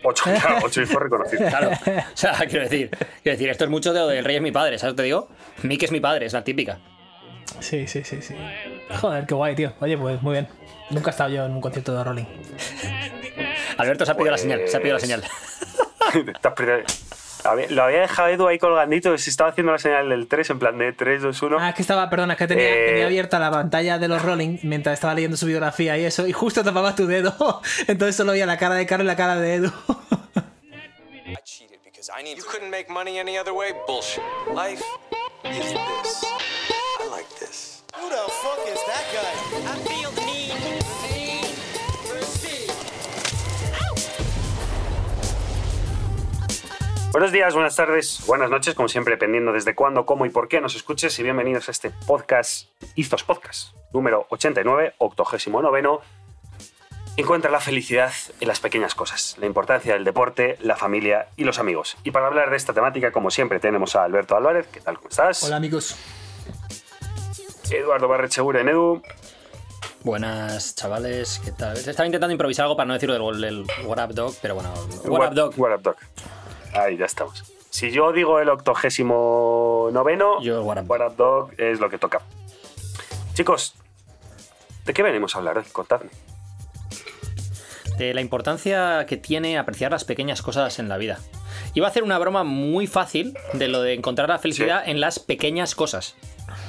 Ocho, 0.07 0.25
claro, 0.25 0.59
ocho 0.63 0.83
hijos 0.83 1.03
reconocidos. 1.03 1.49
Claro. 1.49 1.71
O 1.71 2.17
sea, 2.17 2.35
quiero 2.47 2.65
decir, 2.65 2.91
quiero 2.91 3.37
decir, 3.39 3.49
esto 3.49 3.65
es 3.65 3.71
mucho 3.71 3.95
de 3.95 4.01
lo 4.01 4.07
del 4.09 4.23
rey 4.25 4.37
es 4.37 4.43
mi 4.43 4.53
padre, 4.53 4.79
¿sabes 4.79 4.93
lo 4.93 4.97
que 4.97 5.03
te 5.03 5.05
digo? 5.05 5.29
Mick 5.63 5.83
es 5.83 5.91
mi 5.93 6.01
padre, 6.01 6.27
es 6.27 6.35
la 6.35 6.45
típica. 6.45 6.79
Sí, 7.61 7.87
sí, 7.89 8.05
sí, 8.05 8.21
sí. 8.21 8.35
Joder, 9.01 9.25
qué 9.27 9.35
guay, 9.35 9.55
tío. 9.55 9.73
Oye, 9.81 9.97
pues 9.97 10.21
muy 10.21 10.33
bien. 10.33 10.49
Nunca 10.91 11.09
he 11.09 11.13
estado 11.13 11.31
yo 11.31 11.47
en 11.47 11.53
un 11.53 11.61
concierto 11.63 11.97
de 11.97 12.05
Rolling. 12.05 12.25
Alberto 13.79 14.05
se 14.05 14.13
ha 14.13 14.15
pedido 14.15 14.33
la 14.33 14.39
señal, 14.39 14.61
se 14.67 14.77
ha 14.77 14.81
pedido 14.81 14.97
la 14.99 15.01
Pues- 15.01 15.11
señal. 15.11 16.35
Te 16.43 16.49
has 16.49 16.55
perdido- 16.55 16.75
Había- 16.75 16.85
Lo 17.71 17.83
había 17.85 18.01
dejado 18.01 18.29
Edu 18.29 18.47
ahí 18.49 18.59
colgandito, 18.59 19.17
se 19.19 19.31
estaba 19.31 19.51
haciendo 19.51 19.73
la 19.73 19.79
señal 19.79 20.09
del 20.09 20.27
3 20.27 20.51
en 20.51 20.59
plan 20.59 20.79
de 20.79 20.93
3, 20.93 21.23
2, 21.23 21.43
1. 21.43 21.57
Ah, 21.61 21.69
es 21.71 21.75
que 21.75 21.83
estaba, 21.83 22.09
perdona, 22.09 22.33
es 22.35 22.39
que 22.39 22.47
tenía, 22.47 22.69
Eh, 22.69 22.87
tenía 22.87 23.07
abierta 23.07 23.39
la 23.39 23.51
pantalla 23.51 23.99
de 23.99 24.09
los 24.09 24.23
Rolling 24.23 24.59
mientras 24.63 24.95
estaba 24.95 25.15
leyendo 25.15 25.37
su 25.37 25.47
biografía 25.47 25.99
y 25.99 26.05
eso, 26.05 26.27
y 26.27 26.33
justo 26.33 26.65
tapaba 26.65 26.95
tu 26.95 27.07
dedo. 27.07 27.35
Entonces 27.87 28.17
solo 28.17 28.33
veía 28.33 28.47
la 28.47 28.57
cara 28.57 28.75
de 28.75 28.87
Carlos 28.87 29.05
y 29.05 29.09
la 29.09 29.17
cara 29.17 29.37
de 29.37 29.55
Edu. 29.55 29.73
I 31.27 31.37
cheated 31.45 31.81
because 31.85 32.11
I 32.11 32.23
need. 32.23 32.37
You 32.37 32.45
couldn't 32.45 32.71
make 32.71 32.91
money 32.91 33.19
any 33.19 33.39
other 33.39 33.53
way? 33.53 33.73
Bullshit. 33.87 34.23
Life 34.55 34.83
is 35.45 35.73
this. 35.73 36.44
Buenos 47.15 47.31
días, 47.31 47.55
buenas 47.55 47.77
tardes, 47.77 48.25
buenas 48.27 48.51
noches, 48.51 48.75
como 48.75 48.89
siempre, 48.89 49.15
dependiendo 49.15 49.53
desde 49.53 49.77
cuándo, 49.77 50.05
cómo 50.05 50.27
y 50.27 50.31
por 50.31 50.49
qué 50.49 50.61
nos 50.61 50.75
escuches. 50.75 51.17
Y 51.21 51.23
bienvenidos 51.23 51.69
a 51.69 51.71
este 51.71 51.91
podcast, 52.09 52.67
Izos 52.97 53.23
Podcast, 53.23 53.73
número 53.93 54.27
89, 54.31 54.95
89. 54.99 56.01
Encuentra 57.17 57.53
la 57.53 57.61
felicidad 57.61 58.13
en 58.41 58.49
las 58.49 58.59
pequeñas 58.59 58.97
cosas, 58.97 59.37
la 59.39 59.47
importancia 59.47 59.95
del 59.95 60.03
deporte, 60.03 60.59
la 60.61 60.75
familia 60.75 61.29
y 61.37 61.45
los 61.45 61.61
amigos. 61.61 61.97
Y 62.03 62.11
para 62.11 62.27
hablar 62.27 62.51
de 62.51 62.57
esta 62.57 62.73
temática, 62.73 63.13
como 63.13 63.31
siempre, 63.31 63.61
tenemos 63.61 63.95
a 63.95 64.03
Alberto 64.03 64.37
Álvarez. 64.37 64.67
¿Qué 64.67 64.81
tal? 64.81 64.97
¿Cómo 64.97 65.11
estás? 65.11 65.45
Hola 65.45 65.55
amigos. 65.55 65.95
Eduardo 67.71 68.09
Barrecheguren, 68.09 68.63
en 68.63 68.69
Edu. 68.71 69.03
Buenas, 70.03 70.75
chavales, 70.75 71.41
¿qué 71.45 71.53
tal? 71.53 71.77
Estaba 71.77 72.07
intentando 72.07 72.33
improvisar 72.33 72.65
algo 72.65 72.77
para 72.77 72.89
no 72.89 72.95
decirlo 72.95 73.15
del, 73.15 73.41
del 73.41 73.67
What 73.87 74.05
Up 74.05 74.15
Dog, 74.15 74.35
pero 74.43 74.57
bueno, 74.57 74.75
What, 75.05 75.29
Up 75.29 75.35
Dog. 75.35 75.55
What 75.57 75.77
Up 75.77 75.83
Dog. 75.83 75.97
Ahí 76.75 76.97
ya 76.97 77.07
estamos. 77.07 77.45
Si 77.71 77.91
yo 77.91 78.13
digo 78.13 78.39
el 78.41 78.49
octogésimo 78.49 79.89
noveno, 79.93 80.39
What 80.41 81.13
Dog 81.17 81.51
es 81.59 81.81
lo 81.81 81.91
que 81.91 81.99
toca. 81.99 82.21
Chicos, 83.35 83.75
¿de 84.85 84.93
qué 84.95 85.03
venimos 85.03 85.35
a 85.35 85.39
hablar 85.39 85.59
hoy? 85.59 85.65
Contadme. 85.73 86.11
de 87.99 88.13
la 88.13 88.21
importancia 88.21 89.07
que 89.07 89.17
tiene 89.17 89.57
apreciar 89.57 89.93
las 89.93 90.05
pequeñas 90.05 90.43
cosas 90.43 90.81
en 90.81 90.89
la 90.89 90.97
vida. 90.97 91.21
Iba 91.75 91.87
a 91.87 91.91
hacer 91.91 92.03
una 92.03 92.19
broma 92.19 92.43
muy 92.43 92.89
fácil 92.89 93.37
de 93.53 93.69
lo 93.69 93.83
de 93.83 93.95
encontrar 93.95 94.29
la 94.29 94.39
felicidad 94.41 94.83
en 94.89 95.01
las 95.01 95.21
pequeñas 95.21 95.77
cosas. 95.77 96.17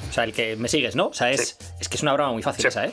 O 0.08 0.12
sea, 0.12 0.22
el 0.24 0.32
que 0.32 0.54
me 0.56 0.68
sigues, 0.68 0.94
¿no? 0.94 1.08
O 1.08 1.14
sea, 1.14 1.32
es, 1.32 1.58
es 1.80 1.88
que 1.88 1.96
es 1.96 2.02
una 2.02 2.12
broma 2.12 2.30
muy 2.32 2.42
fácil 2.42 2.62
Sí. 2.62 2.68
esa, 2.68 2.86
¿eh? 2.86 2.92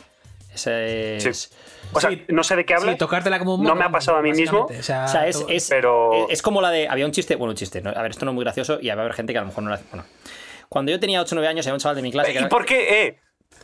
Esa 0.53 0.82
es... 0.82 1.51
O 1.93 2.00
sea, 2.00 2.09
Sí, 2.09 2.23
no 2.29 2.43
sé 2.43 2.55
de 2.55 2.65
qué 2.65 2.73
hablas. 2.73 2.93
Sí, 2.93 2.97
tocártela 2.97 3.39
como 3.39 3.55
un 3.55 3.63
No 3.63 3.75
me 3.75 3.83
ha 3.85 3.89
pasado 3.89 4.17
a 4.17 4.21
mí 4.21 4.31
mismo. 4.31 4.65
O 4.65 4.83
sea, 4.83 5.05
O 5.05 5.07
sea, 5.07 5.27
es, 5.27 5.43
es, 5.47 5.69
Pero- 5.69 6.27
es 6.29 6.41
como 6.41 6.62
la 6.62 6.69
de. 6.71 6.88
Había 6.88 7.05
un 7.05 7.12
chiste, 7.12 7.35
bueno, 7.35 7.51
un 7.51 7.55
chiste. 7.57 7.81
¿no? 7.81 7.89
A 7.91 8.01
ver, 8.01 8.12
esto 8.12 8.25
no 8.25 8.31
es 8.31 8.35
muy 8.35 8.43
gracioso 8.43 8.79
y 8.81 8.88
va 8.88 8.93
a 8.95 9.00
haber 9.00 9.13
gente 9.13 9.33
que 9.33 9.39
a 9.39 9.41
lo 9.41 9.47
mejor 9.47 9.63
no 9.63 9.69
lo 9.69 9.75
hace. 9.75 9.85
Bueno, 9.91 10.05
cuando 10.69 10.91
yo 10.91 11.00
tenía 11.00 11.21
8 11.21 11.35
o 11.35 11.38
9 11.38 11.47
años, 11.47 11.65
había 11.65 11.75
un 11.75 11.79
chaval 11.79 11.95
de 11.95 12.01
mi 12.01 12.12
clase 12.12 12.29
que 12.31 12.35
¿Y 12.35 12.39
era- 12.39 12.50
por 12.50 12.65
qué, 12.65 13.03
eh? 13.07 13.19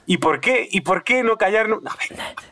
¿Y 0.06 0.18
por 0.18 0.42
qué? 0.42 0.68
¿Y 0.72 0.82
por 0.82 1.04
qué 1.04 1.22
no 1.24 1.38
callarnos? 1.38 1.80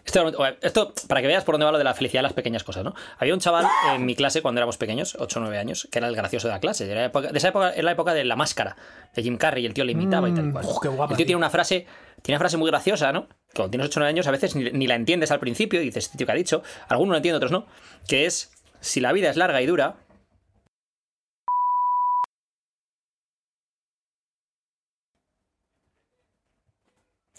Esto, 0.05 0.31
esto, 0.61 0.93
para 1.07 1.21
que 1.21 1.27
veas 1.27 1.43
por 1.43 1.53
dónde 1.55 1.65
va 1.65 1.71
lo 1.71 1.77
de 1.79 1.83
la 1.83 1.93
felicidad 1.95 2.19
de 2.19 2.23
las 2.23 2.33
pequeñas 2.33 2.63
cosas, 2.63 2.83
¿no? 2.83 2.93
Había 3.17 3.33
un 3.33 3.39
chaval 3.39 3.65
en 3.95 4.05
mi 4.05 4.15
clase 4.15 4.41
cuando 4.41 4.59
éramos 4.59 4.77
pequeños, 4.77 5.15
8 5.19 5.39
o 5.39 5.41
9 5.41 5.57
años, 5.57 5.87
que 5.91 5.97
era 5.99 6.07
el 6.07 6.15
gracioso 6.15 6.47
de 6.47 6.53
la 6.53 6.59
clase. 6.59 6.89
Era 6.89 7.05
época- 7.05 7.31
de 7.31 7.37
esa 7.37 7.47
época 7.49 7.71
era 7.71 7.81
la 7.83 7.91
época 7.91 8.13
de 8.13 8.23
la 8.25 8.35
máscara, 8.35 8.75
de 9.15 9.23
Jim 9.23 9.37
Carrey, 9.37 9.63
y 9.63 9.65
el 9.65 9.73
tío 9.73 9.83
le 9.85 9.93
imitaba 9.93 10.29
y 10.29 10.33
tal 10.33 10.49
y 10.49 10.51
cual. 10.51 10.65
Mm, 10.65 10.67
uf, 10.69 10.77
qué 10.81 10.87
guapa, 10.87 11.13
el 11.13 11.17
tío 11.17 11.17
tío. 11.17 11.25
tiene 11.27 11.37
una 11.37 11.49
frase, 11.49 11.87
tiene 12.21 12.35
una 12.35 12.39
frase 12.39 12.57
muy 12.57 12.69
graciosa, 12.69 13.11
¿no? 13.11 13.27
Cuando 13.55 13.71
tienes 13.71 13.87
8 13.87 13.99
o 13.99 14.01
9 14.01 14.09
años 14.09 14.27
a 14.27 14.31
veces 14.31 14.55
ni, 14.55 14.69
ni 14.71 14.85
la 14.85 14.93
entiendes 14.95 15.31
al 15.31 15.39
principio 15.39 15.81
y 15.81 15.85
dices, 15.85 16.05
este 16.05 16.17
tío 16.17 16.27
que 16.27 16.33
ha 16.33 16.35
dicho, 16.35 16.61
algunos 16.89 17.11
lo 17.13 17.17
entienden, 17.17 17.37
otros 17.37 17.51
no, 17.51 17.65
que 18.07 18.25
es, 18.27 18.51
si 18.81 18.99
la 18.99 19.11
vida 19.13 19.29
es 19.29 19.35
larga 19.35 19.61
y 19.61 19.65
dura... 19.65 19.95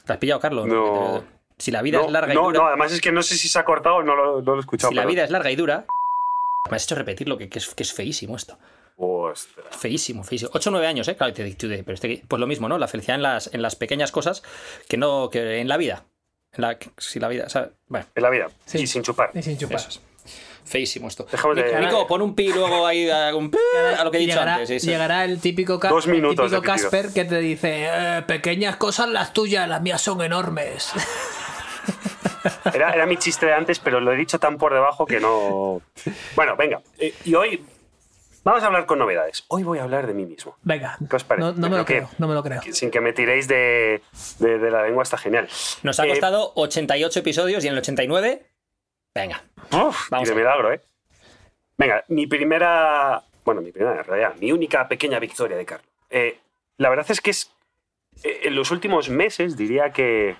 ¿Te 0.08 0.14
has 0.14 0.18
pillado, 0.20 0.40
Carlos? 0.40 0.66
No. 0.66 1.22
Si 1.58 1.70
la 1.70 1.82
vida 1.82 1.98
no, 1.98 2.06
es 2.06 2.10
larga 2.12 2.32
no, 2.32 2.40
y 2.40 2.44
dura... 2.44 2.58
no, 2.60 2.66
además 2.68 2.92
es 2.92 3.00
que 3.02 3.12
no 3.12 3.22
sé 3.22 3.36
si 3.36 3.46
se 3.46 3.58
ha 3.58 3.64
cortado 3.66 3.96
o 3.96 4.02
no 4.02 4.16
lo, 4.16 4.40
no 4.40 4.52
lo 4.52 4.56
he 4.56 4.60
escuchado. 4.60 4.88
Si 4.90 4.94
la 4.94 5.04
vida 5.04 5.22
es 5.22 5.30
larga 5.30 5.50
y 5.50 5.56
dura. 5.56 5.84
Me 6.70 6.76
has 6.76 6.84
hecho 6.84 6.94
repetirlo, 6.94 7.36
que, 7.36 7.50
que 7.50 7.58
es, 7.58 7.74
que 7.74 7.82
es 7.82 7.92
feísimo 7.92 8.34
esto. 8.34 8.58
Ostras. 8.96 9.66
Feísimo, 9.76 10.24
feísimo. 10.24 10.50
8 10.54 10.70
o 10.70 10.72
9 10.72 10.86
años, 10.86 11.08
¿eh? 11.08 11.16
Claro, 11.16 11.34
te, 11.34 11.48
te- 11.54 11.84
pero 11.84 11.92
este- 11.94 12.22
pues 12.26 12.40
lo 12.40 12.46
mismo, 12.46 12.70
¿no? 12.70 12.78
La 12.78 12.88
felicidad 12.88 13.16
en 13.16 13.22
las, 13.22 13.52
en 13.52 13.60
las 13.60 13.76
pequeñas 13.76 14.10
cosas 14.12 14.42
que 14.88 14.96
no 14.96 15.28
que 15.28 15.60
en 15.60 15.68
la 15.68 15.76
vida. 15.76 16.06
En 16.54 16.62
la, 16.62 16.78
si 16.96 17.20
la 17.20 17.28
vida, 17.28 17.50
¿sabes? 17.50 17.70
Bueno, 17.88 18.06
En 18.14 18.22
la 18.22 18.30
vida. 18.30 18.48
Sí. 18.64 18.78
Y 18.78 18.86
sin 18.86 19.02
chupar. 19.02 19.30
Y 19.34 19.42
sin 19.42 19.58
chupar. 19.58 19.76
eso 19.76 19.88
es. 19.90 20.00
Feísimo 20.68 21.08
esto. 21.08 21.26
Dejamos 21.30 21.56
de- 21.56 21.64
Nico, 21.64 21.78
Nico, 21.80 22.06
pon 22.06 22.22
un 22.22 22.34
pi 22.34 22.52
luego 22.52 22.86
ahí, 22.86 23.08
a- 23.10 23.34
un 23.34 23.50
pi 23.50 23.58
a 23.98 24.04
lo 24.04 24.10
que 24.10 24.18
he 24.18 24.20
dicho 24.20 24.32
llegará, 24.32 24.54
antes. 24.56 24.82
sí. 24.82 24.88
llegará 24.88 25.24
el 25.24 25.40
típico, 25.40 25.78
ca- 25.80 25.88
Dos 25.88 26.06
el 26.06 26.12
minutos 26.12 26.46
típico 26.50 26.60
de 26.62 26.72
pitido. 26.72 26.90
Casper 26.90 27.12
que 27.14 27.24
te 27.24 27.38
dice 27.38 27.86
"Eh, 27.88 28.22
pequeñas 28.26 28.76
cosas 28.76 29.08
las 29.08 29.32
tuyas, 29.32 29.68
las 29.68 29.80
mías 29.82 30.00
son 30.02 30.20
enormes. 30.22 30.92
Era, 32.72 32.90
era 32.92 33.06
mi 33.06 33.16
chiste 33.16 33.46
de 33.46 33.52
antes, 33.54 33.78
pero 33.80 34.00
lo 34.00 34.12
he 34.12 34.16
dicho 34.16 34.38
tan 34.38 34.58
por 34.58 34.72
debajo 34.72 35.04
que 35.06 35.18
no. 35.20 35.82
Bueno, 36.36 36.54
venga. 36.56 36.80
Eh, 36.98 37.12
y 37.24 37.34
hoy 37.34 37.64
vamos 38.44 38.62
a 38.62 38.66
hablar 38.66 38.86
con 38.86 38.98
novedades. 38.98 39.44
Hoy 39.48 39.64
voy 39.64 39.78
a 39.78 39.82
hablar 39.82 40.06
de 40.06 40.14
mí 40.14 40.24
mismo. 40.24 40.56
Venga, 40.62 40.96
¿Qué 41.10 41.16
os 41.16 41.24
parece? 41.24 41.46
no, 41.56 41.68
me 41.68 41.76
lo 41.76 41.84
creo 41.84 42.08
no 42.18 42.28
me 42.28 42.34
lo 42.34 42.42
creo. 42.42 42.60
Sin 42.72 42.90
que 42.90 43.00
me 43.00 43.12
tiréis 43.12 43.48
de, 43.48 44.02
de- 44.38 44.58
de 44.58 44.70
la 44.70 44.82
lengua, 44.84 45.02
está 45.02 45.18
genial. 45.18 45.48
Nos 45.82 45.98
ha 45.98 46.06
Eh, 46.06 46.10
costado 46.10 46.52
88 46.54 47.18
episodios 47.18 47.64
y 47.64 47.66
en 47.68 47.72
el 47.72 47.78
89. 47.80 48.46
Venga. 49.20 49.42
Uf, 49.72 50.08
Vamos 50.10 50.28
y 50.28 50.30
de 50.32 50.36
milagro, 50.36 50.72
¿eh? 50.72 50.80
Venga, 51.76 52.04
mi 52.08 52.26
primera. 52.26 53.22
Bueno, 53.44 53.60
mi 53.60 53.72
primera, 53.72 53.98
en 53.98 54.04
realidad, 54.04 54.34
mi 54.40 54.52
única 54.52 54.86
pequeña 54.88 55.18
victoria 55.18 55.56
de 55.56 55.64
Carlos. 55.64 55.88
Eh, 56.10 56.38
la 56.76 56.88
verdad 56.88 57.06
es 57.08 57.20
que 57.20 57.30
es. 57.30 57.50
eh, 58.24 58.40
En 58.44 58.54
los 58.54 58.70
últimos 58.70 59.08
meses 59.08 59.56
diría 59.56 59.90
que. 59.90 60.36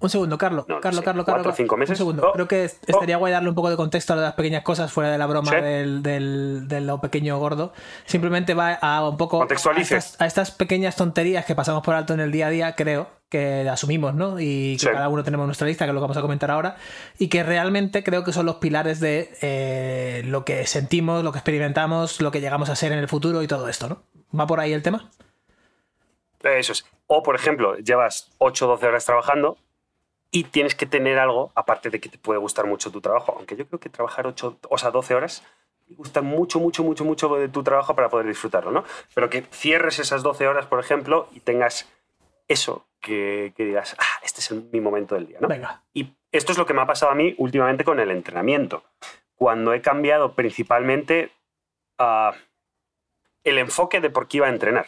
Un 0.00 0.08
segundo, 0.10 0.36
Carlos. 0.38 0.66
No, 0.68 0.76
no 0.76 0.80
Carlos, 0.80 1.00
sé, 1.00 1.04
Carlos, 1.04 1.24
cuatro 1.24 1.42
Carlos. 1.42 1.56
cinco 1.56 1.76
meses. 1.76 1.90
Un 1.92 1.96
segundo. 1.96 2.28
Oh, 2.28 2.32
Creo 2.32 2.48
que 2.48 2.64
oh. 2.64 2.84
estaría 2.86 3.16
guay 3.16 3.32
darle 3.32 3.48
un 3.48 3.54
poco 3.54 3.70
de 3.70 3.76
contexto 3.76 4.12
a 4.12 4.16
las 4.16 4.34
pequeñas 4.34 4.62
cosas 4.62 4.92
fuera 4.92 5.10
de 5.10 5.18
la 5.18 5.26
broma 5.26 5.50
Sí. 5.50 5.56
del, 5.56 6.02
del, 6.02 6.68
de 6.68 6.80
lo 6.80 7.00
pequeño 7.00 7.38
gordo. 7.38 7.72
Simplemente 8.04 8.54
va 8.54 8.74
a 8.74 9.08
un 9.08 9.16
poco. 9.16 9.38
Contextualice. 9.38 9.94
A 9.94 9.98
estas, 9.98 10.20
a 10.20 10.26
estas 10.26 10.50
pequeñas 10.50 10.96
tonterías 10.96 11.44
que 11.44 11.54
pasamos 11.54 11.82
por 11.82 11.94
alto 11.94 12.14
en 12.14 12.20
el 12.20 12.32
día 12.32 12.46
a 12.48 12.50
día, 12.50 12.74
creo 12.74 13.08
que 13.32 13.68
asumimos, 13.68 14.14
¿no? 14.14 14.38
Y 14.38 14.74
que 14.74 14.86
Sí. 14.86 14.86
cada 14.92 15.08
uno 15.08 15.24
tenemos 15.24 15.46
nuestra 15.46 15.66
lista, 15.66 15.84
que 15.86 15.90
es 15.90 15.94
lo 15.94 16.00
que 16.00 16.04
vamos 16.04 16.16
a 16.18 16.20
comentar 16.22 16.50
ahora. 16.50 16.76
Y 17.18 17.28
que 17.28 17.42
realmente 17.42 18.04
creo 18.04 18.22
que 18.24 18.32
son 18.32 18.44
los 18.46 18.56
pilares 18.56 19.00
de 19.00 19.30
eh, 19.40 20.22
lo 20.26 20.44
que 20.44 20.66
sentimos, 20.66 21.24
lo 21.24 21.32
que 21.32 21.38
experimentamos, 21.38 22.20
lo 22.20 22.30
que 22.30 22.40
llegamos 22.40 22.68
a 22.68 22.76
ser 22.76 22.92
en 22.92 22.98
el 22.98 23.08
futuro 23.08 23.42
y 23.42 23.46
todo 23.48 23.68
esto, 23.68 23.88
¿no? 23.88 24.02
¿Va 24.38 24.46
por 24.46 24.60
ahí 24.60 24.72
el 24.72 24.82
tema? 24.82 25.10
Eso 26.42 26.72
es. 26.72 26.84
O, 27.06 27.22
por 27.22 27.34
ejemplo, 27.34 27.76
llevas 27.78 28.30
8 28.38 28.66
o 28.66 28.68
12 28.68 28.86
horas 28.86 29.04
trabajando 29.04 29.56
y 30.30 30.44
tienes 30.44 30.74
que 30.74 30.86
tener 30.86 31.18
algo, 31.18 31.52
aparte 31.54 31.90
de 31.90 32.00
que 32.00 32.08
te 32.08 32.18
puede 32.18 32.38
gustar 32.38 32.66
mucho 32.66 32.90
tu 32.90 33.00
trabajo, 33.00 33.34
aunque 33.36 33.56
yo 33.56 33.66
creo 33.66 33.80
que 33.80 33.88
trabajar 33.88 34.26
8, 34.26 34.58
o 34.68 34.78
sea, 34.78 34.90
12 34.90 35.14
horas 35.14 35.42
gusta 35.94 36.22
mucho, 36.22 36.58
mucho, 36.58 36.82
mucho, 36.82 37.04
mucho 37.04 37.28
de 37.36 37.48
tu 37.48 37.62
trabajo 37.62 37.94
para 37.94 38.08
poder 38.08 38.26
disfrutarlo, 38.26 38.70
¿no? 38.70 38.82
Pero 39.14 39.28
que 39.28 39.42
cierres 39.52 39.98
esas 39.98 40.22
12 40.22 40.48
horas, 40.48 40.64
por 40.64 40.80
ejemplo, 40.80 41.28
y 41.34 41.40
tengas 41.40 41.86
eso, 42.52 42.86
que, 43.00 43.52
que 43.56 43.64
digas, 43.64 43.96
ah, 43.98 44.20
este 44.22 44.40
es 44.40 44.50
el- 44.50 44.68
mi 44.72 44.80
momento 44.80 45.14
del 45.14 45.26
día, 45.26 45.38
¿no? 45.40 45.48
Venga. 45.48 45.82
Y 45.92 46.14
esto 46.30 46.52
es 46.52 46.58
lo 46.58 46.66
que 46.66 46.74
me 46.74 46.82
ha 46.82 46.86
pasado 46.86 47.10
a 47.12 47.14
mí 47.14 47.34
últimamente 47.38 47.84
con 47.84 47.98
el 48.00 48.10
entrenamiento. 48.10 48.84
Cuando 49.34 49.72
he 49.74 49.80
cambiado 49.80 50.34
principalmente 50.34 51.30
ah, 51.98 52.32
el 53.44 53.58
enfoque 53.58 54.00
de 54.00 54.10
por 54.10 54.28
qué 54.28 54.36
iba 54.38 54.46
a 54.46 54.50
entrenar. 54.50 54.86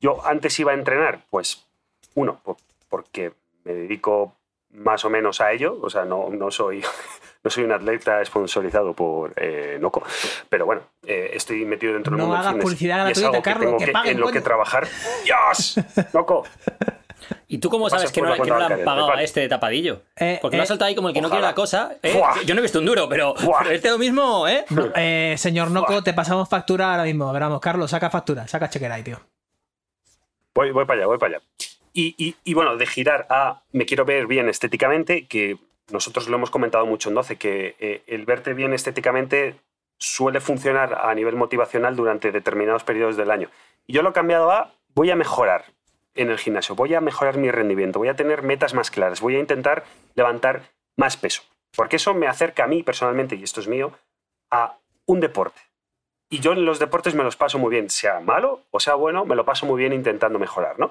Yo 0.00 0.24
antes 0.26 0.58
iba 0.60 0.70
a 0.72 0.74
entrenar, 0.74 1.20
pues, 1.30 1.66
uno, 2.14 2.40
por- 2.44 2.56
porque 2.88 3.32
me 3.64 3.72
dedico 3.74 4.34
más 4.70 5.04
o 5.04 5.10
menos 5.10 5.40
a 5.40 5.50
ello, 5.52 5.78
o 5.82 5.90
sea, 5.90 6.04
no, 6.04 6.28
no, 6.30 6.50
soy, 6.50 6.82
no 7.42 7.50
soy 7.50 7.64
un 7.64 7.72
atleta 7.72 8.24
sponsorizado 8.24 8.92
por 8.94 9.32
eh, 9.36 9.78
Noco, 9.80 10.02
pero 10.48 10.64
bueno, 10.66 10.82
eh, 11.06 11.30
estoy 11.34 11.64
metido 11.64 11.94
dentro 11.94 12.12
del 12.12 12.18
No 12.18 12.26
mundo 12.26 12.38
del 12.42 12.48
hagas 12.48 12.62
publicidad 12.62 13.04
gratuita, 13.06 13.42
Carlos, 13.42 13.82
que 13.82 13.92
que- 13.92 14.14
lo 14.14 14.28
que 14.28 14.40
trabajar. 14.40 14.86
¡Dios! 15.24 15.76
¡Noco! 16.14 16.44
¿Y 17.48 17.58
tú 17.58 17.68
cómo 17.70 17.88
sabes 17.90 18.12
que 18.12 18.20
no, 18.22 18.32
que 18.34 18.48
no 18.50 18.58
le 18.58 18.64
han 18.74 18.84
pagado 18.84 19.10
a 19.12 19.22
este 19.22 19.40
de 19.40 19.48
tapadillo? 19.48 20.02
Eh, 20.16 20.38
Porque 20.40 20.56
lo 20.56 20.62
eh, 20.62 20.64
ha 20.64 20.66
soltado 20.66 20.88
ahí 20.88 20.94
como 20.94 21.08
el 21.08 21.14
que 21.14 21.20
no 21.20 21.28
quiere 21.28 21.42
la 21.42 21.54
cosa. 21.54 21.96
¿eh? 22.02 22.20
Yo 22.46 22.54
no 22.54 22.60
he 22.60 22.62
visto 22.62 22.78
un 22.78 22.86
duro, 22.86 23.08
pero, 23.08 23.34
pero 23.58 23.70
este 23.70 23.90
lo 23.90 23.98
mismo, 23.98 24.46
¿eh? 24.48 24.64
No, 24.70 24.88
eh, 24.94 25.34
señor 25.38 25.70
Noco, 25.70 26.02
te 26.02 26.12
pasamos 26.14 26.48
factura 26.48 26.90
ahora 26.92 27.04
mismo. 27.04 27.32
Veramos, 27.32 27.60
Carlos, 27.60 27.90
saca 27.90 28.10
factura, 28.10 28.46
saca 28.48 28.68
chequera 28.70 28.94
ahí, 28.96 29.02
tío. 29.02 29.20
Voy, 30.54 30.70
voy 30.72 30.84
para 30.84 30.98
allá, 31.00 31.06
voy 31.06 31.18
para 31.18 31.36
allá. 31.36 31.44
Y, 31.92 32.14
y- 32.18 32.36
y 32.44 32.54
bueno, 32.54 32.76
de 32.76 32.86
girar 32.86 33.26
a 33.30 33.62
me 33.72 33.86
quiero 33.86 34.04
ver 34.04 34.26
bien 34.26 34.48
estéticamente, 34.48 35.26
que 35.26 35.56
nosotros 35.90 36.28
lo 36.28 36.36
hemos 36.36 36.50
comentado 36.50 36.86
mucho 36.86 37.08
en 37.08 37.14
12, 37.14 37.36
que 37.36 37.76
eh, 37.80 38.02
el 38.06 38.24
verte 38.26 38.54
bien 38.54 38.72
estéticamente 38.74 39.56
suele 39.98 40.40
funcionar 40.40 40.94
a 41.02 41.14
nivel 41.14 41.34
motivacional 41.36 41.96
durante 41.96 42.30
determinados 42.30 42.84
periodos 42.84 43.16
del 43.16 43.30
año. 43.30 43.48
Y 43.86 43.94
yo 43.94 44.02
lo 44.02 44.10
he 44.10 44.12
cambiado 44.12 44.50
a 44.50 44.72
voy 44.94 45.10
a 45.10 45.16
mejorar 45.16 45.64
en 46.18 46.30
el 46.30 46.38
gimnasio, 46.38 46.74
voy 46.74 46.94
a 46.94 47.00
mejorar 47.00 47.38
mi 47.38 47.50
rendimiento, 47.50 47.98
voy 47.98 48.08
a 48.08 48.16
tener 48.16 48.42
metas 48.42 48.74
más 48.74 48.90
claras, 48.90 49.20
voy 49.20 49.36
a 49.36 49.40
intentar 49.40 49.84
levantar 50.14 50.62
más 50.96 51.16
peso. 51.16 51.42
Porque 51.74 51.96
eso 51.96 52.12
me 52.12 52.26
acerca 52.26 52.64
a 52.64 52.66
mí 52.66 52.82
personalmente, 52.82 53.36
y 53.36 53.44
esto 53.44 53.60
es 53.60 53.68
mío, 53.68 53.92
a 54.50 54.76
un 55.06 55.20
deporte. 55.20 55.60
Y 56.28 56.40
yo 56.40 56.52
en 56.52 56.64
los 56.64 56.78
deportes 56.78 57.14
me 57.14 57.24
los 57.24 57.36
paso 57.36 57.58
muy 57.58 57.70
bien, 57.70 57.88
sea 57.88 58.20
malo 58.20 58.62
o 58.70 58.80
sea 58.80 58.94
bueno, 58.94 59.24
me 59.24 59.36
lo 59.36 59.44
paso 59.44 59.64
muy 59.64 59.78
bien 59.78 59.92
intentando 59.92 60.38
mejorar, 60.38 60.78
¿no? 60.78 60.90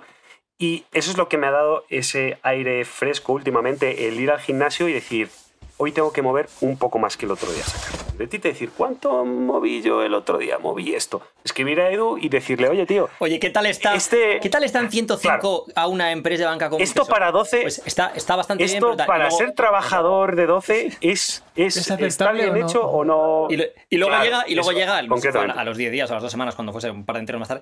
Y 0.58 0.86
eso 0.92 1.12
es 1.12 1.18
lo 1.18 1.30
que 1.30 1.38
me 1.38 1.46
ha 1.46 1.52
dado 1.52 1.86
ese 1.90 2.40
aire 2.42 2.84
fresco 2.86 3.34
últimamente, 3.34 4.08
el 4.08 4.20
ir 4.20 4.32
al 4.32 4.40
gimnasio 4.40 4.88
y 4.88 4.94
decir, 4.94 5.30
hoy 5.78 5.92
tengo 5.92 6.12
que 6.12 6.22
mover 6.22 6.50
un 6.62 6.78
poco 6.78 7.00
más 7.00 7.18
que 7.18 7.26
el 7.26 7.32
otro 7.32 7.52
día. 7.52 7.64
Sacar 7.64 8.08
de 8.18 8.26
ti 8.26 8.40
te 8.40 8.48
decir, 8.50 8.72
¿cuánto 8.76 9.24
moví 9.26 9.84
yo 9.84 10.02
el 10.02 10.16
otro 10.16 10.40
día? 10.40 10.58
Moví 10.58 10.96
esto. 10.96 11.22
Escribir 11.44 11.80
a 11.82 11.92
Edu 11.92 12.18
y 12.18 12.30
decirle, 12.30 12.68
oye, 12.68 12.88
tío, 12.88 13.10
Oye, 13.20 13.40
¿qué 13.40 13.52
tal 13.52 13.68
está? 13.68 13.94
Este- 13.94 14.40
¿Qué 14.42 14.50
tal 14.50 14.64
está 14.64 14.80
en 14.80 14.90
105 14.90 15.66
a 15.76 15.88
una 15.88 16.12
empresa 16.12 16.44
de 16.44 16.50
banca 16.50 16.70
como 16.70 16.84
esto 16.84 17.06
para 17.06 17.32
12, 17.32 17.62
Pues 17.62 17.82
está, 17.86 18.12
está 18.16 18.36
bastante 18.36 18.64
bien. 18.64 18.78
esto 18.78 18.98
para 19.06 19.26
luego- 19.26 19.38
ser 19.38 19.52
trabajador 19.54 20.36
de 20.36 20.48
12 20.48 20.88
es, 20.88 20.98
es, 21.02 21.44
¿Es 21.56 21.78
¿está 21.78 21.94
aceptable 21.94 22.44
bien 22.50 22.56
o 22.56 22.60
no? 22.60 22.68
hecho 22.68 22.82
o 22.88 23.06
no? 23.06 23.48
Y, 23.52 23.58
luego 23.98 24.10
Claro, 24.10 24.24
llega, 24.24 24.44
y 24.48 24.56
luego 24.56 24.72
eso, 24.72 24.80
llega 24.80 25.00
el- 25.00 25.08
concretamente. 25.10 25.60
a 25.60 25.64
los 25.64 25.78
10 25.78 25.92
días 25.92 26.10
o 26.10 26.14
a 26.14 26.16
las 26.16 26.24
2 26.24 26.32
semanas, 26.32 26.56
cuando 26.56 26.72
fuese 26.72 26.90
un 26.90 27.06
par 27.06 27.18
de 27.18 27.20
enteros 27.20 27.40
más 27.40 27.50
tarde. 27.50 27.62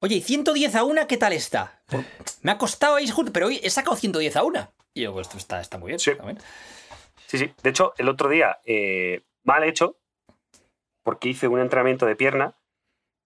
Oye, 0.00 0.16
¿y 0.16 0.20
110 0.20 0.74
a 0.74 0.84
una 0.84 1.06
qué 1.06 1.16
tal 1.16 1.32
está? 1.32 1.80
Me 2.42 2.52
ha 2.52 2.58
costado 2.58 2.96
ahí, 2.96 3.10
pero 3.32 3.46
hoy 3.46 3.60
he 3.62 3.70
sacado 3.70 3.96
110 3.96 4.36
a 4.36 4.42
una. 4.42 4.72
Y 4.92 5.02
yo, 5.02 5.14
pues 5.14 5.26
esto 5.26 5.38
está, 5.38 5.58
está 5.62 5.78
muy 5.78 5.88
bien. 5.88 5.98
Sí. 5.98 6.10
Sí, 7.26 7.38
sí. 7.38 7.52
De 7.62 7.70
hecho, 7.70 7.94
el 7.98 8.08
otro 8.08 8.28
día, 8.28 8.58
eh, 8.64 9.22
mal 9.44 9.64
hecho, 9.64 9.96
porque 11.02 11.28
hice 11.28 11.48
un 11.48 11.60
entrenamiento 11.60 12.06
de 12.06 12.16
pierna 12.16 12.54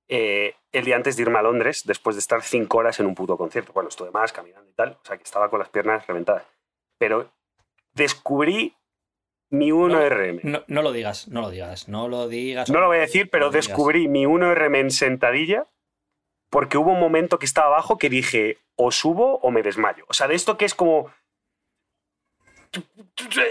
eh, 0.08 0.54
el 0.72 0.84
día 0.84 0.96
antes 0.96 1.16
de 1.16 1.22
irme 1.22 1.38
a 1.38 1.42
Londres, 1.42 1.82
después 1.84 2.16
de 2.16 2.20
estar 2.20 2.42
cinco 2.42 2.78
horas 2.78 2.98
en 3.00 3.06
un 3.06 3.14
puto 3.14 3.36
concierto. 3.36 3.72
Bueno, 3.72 3.88
estuve 3.88 4.10
más 4.10 4.32
caminando 4.32 4.68
y 4.68 4.74
tal, 4.74 4.98
o 5.02 5.04
sea 5.04 5.16
que 5.16 5.22
estaba 5.22 5.48
con 5.50 5.60
las 5.60 5.68
piernas 5.68 6.06
reventadas. 6.06 6.44
Pero 6.98 7.30
descubrí 7.92 8.76
mi 9.50 9.70
1RM. 9.70 10.40
No, 10.42 10.62
no 10.66 10.82
lo 10.82 10.92
digas, 10.92 11.28
no 11.28 11.40
lo 11.40 11.50
digas, 11.50 11.88
no 11.88 12.08
lo 12.08 12.28
digas. 12.28 12.70
No 12.70 12.80
lo 12.80 12.86
voy 12.86 12.98
a 12.98 13.00
decir, 13.00 13.30
pero 13.30 13.46
No 13.46 13.52
descubrí 13.52 14.08
mi 14.08 14.24
1RM 14.24 14.76
en 14.76 14.90
sentadilla 14.90 15.66
porque 16.50 16.78
hubo 16.78 16.92
un 16.92 17.00
momento 17.00 17.38
que 17.38 17.46
estaba 17.46 17.68
abajo 17.68 17.96
que 17.98 18.10
dije, 18.10 18.58
o 18.76 18.90
subo 18.90 19.38
o 19.38 19.50
me 19.50 19.62
desmayo. 19.62 20.04
O 20.08 20.14
sea, 20.14 20.28
de 20.28 20.34
esto 20.34 20.56
que 20.56 20.64
es 20.64 20.74
como... 20.74 21.12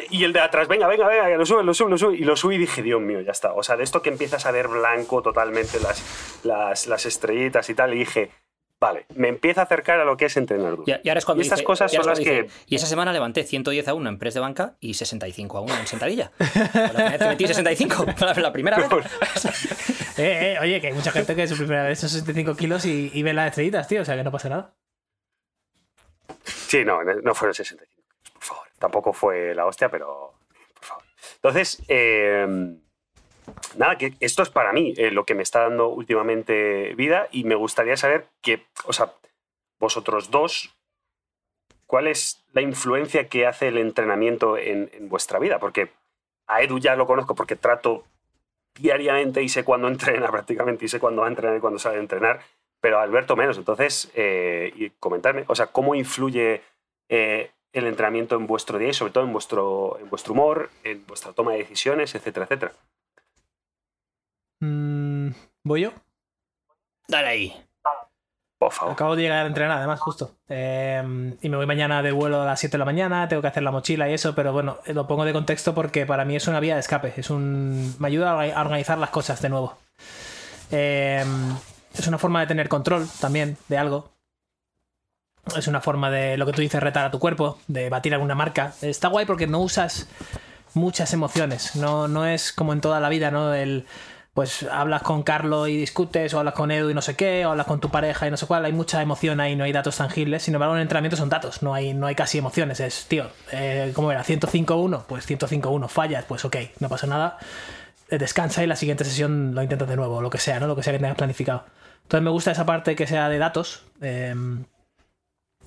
Y 0.09 0.23
el 0.23 0.33
de 0.33 0.39
atrás, 0.39 0.67
venga, 0.67 0.87
venga, 0.87 1.07
venga, 1.07 1.29
lo 1.37 1.45
sube, 1.45 1.63
lo 1.63 1.73
sube, 1.73 1.89
lo 1.91 1.97
sube. 1.97 2.15
Y 2.15 2.23
lo 2.23 2.35
subí 2.35 2.55
y 2.55 2.59
dije, 2.59 2.81
Dios 2.81 3.01
mío, 3.01 3.21
ya 3.21 3.31
está. 3.31 3.53
O 3.53 3.63
sea, 3.63 3.75
de 3.77 3.83
esto 3.83 4.01
que 4.01 4.09
empiezas 4.09 4.45
a 4.45 4.51
ver 4.51 4.67
blanco 4.67 5.21
totalmente 5.21 5.79
las, 5.79 6.39
las, 6.43 6.87
las 6.87 7.05
estrellitas 7.05 7.69
y 7.69 7.73
tal. 7.75 7.93
Y 7.93 7.99
dije, 7.99 8.31
vale, 8.79 9.05
me 9.15 9.27
empieza 9.27 9.61
a 9.61 9.63
acercar 9.65 9.99
a 9.99 10.05
lo 10.05 10.15
que 10.17 10.25
es 10.25 10.37
entrenar 10.37 10.71
duro. 10.77 10.83
Y, 10.87 10.91
y 10.91 11.09
ahora 11.09 11.19
es 11.19 11.25
cuando 11.25 11.41
Y 11.41 11.45
estas 11.45 11.59
dice- 11.59 11.65
cosas 11.65 11.93
y 11.93 11.97
ahora 11.97 12.15
son 12.15 12.23
las 12.25 12.33
dice, 12.33 12.47
Y 12.67 12.75
esa 12.75 12.87
semana 12.87 13.11
levanté 13.13 13.43
110 13.43 13.87
a 13.89 13.93
1 13.93 14.09
en 14.09 14.17
press 14.17 14.33
de 14.33 14.39
banca 14.39 14.75
y 14.79 14.93
65 14.93 15.57
a 15.57 15.61
1 15.61 15.77
en 15.79 15.87
sentadilla. 15.87 16.31
La 16.39 16.89
primera 16.93 17.09
vez 17.17 17.21
metí 17.27 17.47
65, 17.47 18.05
la, 18.21 18.33
la 18.33 18.53
primera 18.53 18.77
vez. 18.77 18.87
Eh, 20.19 20.55
eh, 20.55 20.59
oye, 20.59 20.81
que 20.81 20.87
hay 20.87 20.93
mucha 20.93 21.11
gente 21.13 21.33
que 21.33 21.43
es 21.43 21.49
su 21.49 21.55
primera 21.55 21.83
vez 21.83 21.97
son 21.97 22.09
65 22.09 22.53
kilos 22.57 22.83
y, 22.85 23.09
y 23.13 23.23
ve 23.23 23.31
las 23.31 23.47
estrellitas, 23.47 23.87
tío, 23.87 24.01
o 24.01 24.05
sea 24.05 24.17
que 24.17 24.23
no 24.25 24.31
pasa 24.33 24.49
nada. 24.49 24.73
Sí, 26.43 26.83
no, 26.83 27.01
no 27.05 27.33
fueron 27.33 27.53
65, 27.53 27.89
por 27.89 27.95
favor. 27.95 27.98
Tampoco 28.79 29.13
fue 29.13 29.53
la 29.53 29.65
hostia, 29.65 29.89
pero 29.89 30.33
por 30.73 30.85
favor. 30.85 31.03
Entonces, 31.35 31.83
eh, 31.87 32.77
nada, 33.77 33.97
que 33.97 34.13
esto 34.19 34.43
es 34.43 34.49
para 34.49 34.73
mí 34.73 34.93
eh, 34.97 35.11
lo 35.11 35.25
que 35.25 35.35
me 35.35 35.43
está 35.43 35.61
dando 35.61 35.89
últimamente 35.89 36.93
vida 36.95 37.27
y 37.31 37.43
me 37.43 37.55
gustaría 37.55 37.97
saber 37.97 38.27
que, 38.41 38.65
o 38.85 38.93
sea, 38.93 39.13
vosotros 39.79 40.31
dos, 40.31 40.75
¿cuál 41.85 42.07
es 42.07 42.43
la 42.53 42.61
influencia 42.61 43.27
que 43.29 43.47
hace 43.47 43.69
el 43.69 43.77
entrenamiento 43.77 44.57
en, 44.57 44.89
vuestra 45.09 45.39
vida? 45.39 45.59
Porque 45.59 45.91
a 46.47 46.61
Edu 46.61 46.79
ya 46.79 46.95
lo 46.95 47.07
conozco 47.07 47.35
porque 47.35 47.55
trato 47.55 48.03
diariamente 48.75 49.41
y 49.41 49.49
sé 49.49 49.63
cuándo 49.63 49.87
entrena 49.89 50.29
prácticamente 50.29 50.85
y 50.85 50.87
sé 50.87 50.99
cuándo 50.99 51.21
va 51.21 51.27
a 51.27 51.31
entrenar 51.31 51.57
y 51.57 51.61
cuándo 51.61 51.79
sale 51.79 51.97
a 51.97 52.01
entrenar, 52.01 52.41
pero 52.81 52.99
Alberto 52.99 53.35
menos. 53.35 53.57
Entonces, 53.57 54.11
eh, 54.15 54.71
y 54.75 54.89
comentarme, 54.91 55.45
o 55.47 55.55
sea, 55.55 55.67
¿cómo 55.67 55.95
influye 55.95 56.61
eh, 57.07 57.51
el 57.73 57.85
entrenamiento 57.87 58.35
en 58.35 58.47
vuestro 58.47 58.77
día 58.79 58.89
y 58.89 58.93
sobre 58.93 59.11
todo 59.13 59.23
en 59.23 59.33
vuestro, 59.33 59.97
en 59.99 60.09
vuestro 60.09 60.33
humor, 60.33 60.69
en 60.83 61.05
vuestra 61.05 61.33
toma 61.33 61.51
de 61.53 61.59
decisiones, 61.59 62.15
etcétera, 62.15 62.45
etcétera? 62.45 62.73
Mm, 64.61 65.29
¿Voy 65.63 65.81
yo? 65.81 65.91
Dale 67.07 67.27
ahí. 67.27 67.65
Por 68.59 68.73
favor. 68.73 68.93
Acabo 68.93 69.15
de 69.15 69.21
llegar 69.21 69.45
a 69.45 69.47
entrenar, 69.47 69.77
además, 69.77 70.01
justo. 70.01 70.35
Eh, 70.49 71.01
y 71.41 71.47
me 71.49 71.55
voy 71.55 71.65
mañana 71.65 72.03
de 72.03 72.11
vuelo 72.11 72.41
a 72.41 72.45
las 72.45 72.59
7 72.59 72.73
de 72.73 72.79
la 72.79 72.85
mañana, 72.85 73.25
tengo 73.29 73.41
que 73.41 73.47
hacer 73.47 73.63
la 73.63 73.71
mochila 73.71 74.09
y 74.09 74.13
eso, 74.13 74.35
pero 74.35 74.51
bueno, 74.51 74.79
lo 74.87 75.07
pongo 75.07 75.23
de 75.23 75.31
contexto 75.31 75.73
porque 75.73 76.05
para 76.05 76.25
mí 76.25 76.35
es 76.35 76.45
una 76.49 76.59
vía 76.59 76.73
de 76.73 76.81
escape. 76.81 77.13
Es 77.15 77.29
un, 77.29 77.95
me 77.99 78.07
ayuda 78.09 78.31
a 78.33 78.35
orga- 78.35 78.53
a 78.53 78.61
organizar 78.61 78.97
las 78.97 79.11
cosas 79.11 79.41
de 79.41 79.47
nuevo. 79.47 79.77
Eh, 80.71 81.23
es 81.93 82.07
una 82.07 82.17
forma 82.17 82.41
de 82.41 82.47
tener 82.47 82.67
control 82.67 83.07
también 83.21 83.57
de 83.69 83.77
algo. 83.77 84.11
Es 85.57 85.67
una 85.67 85.81
forma 85.81 86.09
de 86.11 86.37
lo 86.37 86.45
que 86.45 86.53
tú 86.53 86.61
dices, 86.61 86.81
retar 86.81 87.05
a 87.05 87.11
tu 87.11 87.19
cuerpo, 87.19 87.57
de 87.67 87.89
batir 87.89 88.13
alguna 88.13 88.35
marca. 88.35 88.73
Está 88.81 89.07
guay 89.07 89.25
porque 89.25 89.47
no 89.47 89.59
usas 89.59 90.07
muchas 90.73 91.13
emociones. 91.13 91.75
No, 91.75 92.07
no 92.07 92.25
es 92.25 92.51
como 92.53 92.73
en 92.73 92.81
toda 92.81 92.99
la 92.99 93.09
vida, 93.09 93.31
¿no? 93.31 93.53
El, 93.53 93.85
pues 94.33 94.63
hablas 94.71 95.01
con 95.01 95.23
Carlos 95.23 95.67
y 95.67 95.75
discutes, 95.77 96.33
o 96.33 96.39
hablas 96.39 96.53
con 96.53 96.71
Edu 96.71 96.89
y 96.89 96.93
no 96.93 97.01
sé 97.01 97.15
qué, 97.15 97.45
o 97.45 97.51
hablas 97.51 97.65
con 97.65 97.79
tu 97.79 97.89
pareja 97.89 98.27
y 98.27 98.31
no 98.31 98.37
sé 98.37 98.45
cuál. 98.45 98.63
Hay 98.65 98.71
mucha 98.73 99.01
emoción 99.01 99.39
ahí, 99.39 99.55
no 99.55 99.63
hay 99.63 99.71
datos 99.71 99.97
tangibles. 99.97 100.43
Sin 100.43 100.53
embargo, 100.53 100.75
en 100.75 100.79
el 100.79 100.83
entrenamiento 100.83 101.17
son 101.17 101.29
datos, 101.29 101.61
no 101.61 101.73
hay, 101.73 101.93
no 101.93 102.07
hay 102.07 102.15
casi 102.15 102.37
emociones. 102.37 102.79
Es, 102.79 103.05
tío, 103.07 103.25
eh, 103.51 103.91
¿cómo 103.95 104.11
era? 104.11 104.23
105-1, 104.23 105.03
pues 105.07 105.29
105-1, 105.29 105.87
fallas, 105.89 106.25
pues 106.27 106.45
ok, 106.45 106.55
no 106.79 106.87
pasa 106.89 107.07
nada. 107.07 107.37
Eh, 108.09 108.17
Descansa 108.17 108.63
y 108.63 108.67
la 108.67 108.75
siguiente 108.75 109.03
sesión 109.03 109.53
lo 109.55 109.61
intentas 109.63 109.89
de 109.89 109.95
nuevo, 109.95 110.17
o 110.17 110.21
lo 110.21 110.29
que 110.29 110.37
sea, 110.37 110.59
¿no? 110.59 110.67
Lo 110.67 110.75
que 110.75 110.83
sea 110.83 110.93
que 110.93 110.99
tengas 110.99 111.17
planificado. 111.17 111.65
Entonces 112.03 112.23
me 112.23 112.31
gusta 112.31 112.51
esa 112.51 112.65
parte 112.65 112.95
que 112.95 113.07
sea 113.07 113.29
de 113.29 113.37
datos. 113.39 113.83
eh, 114.01 114.33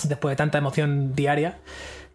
después 0.09 0.33
de 0.33 0.37
tanta 0.37 0.59
emoción 0.59 1.15
diaria. 1.15 1.59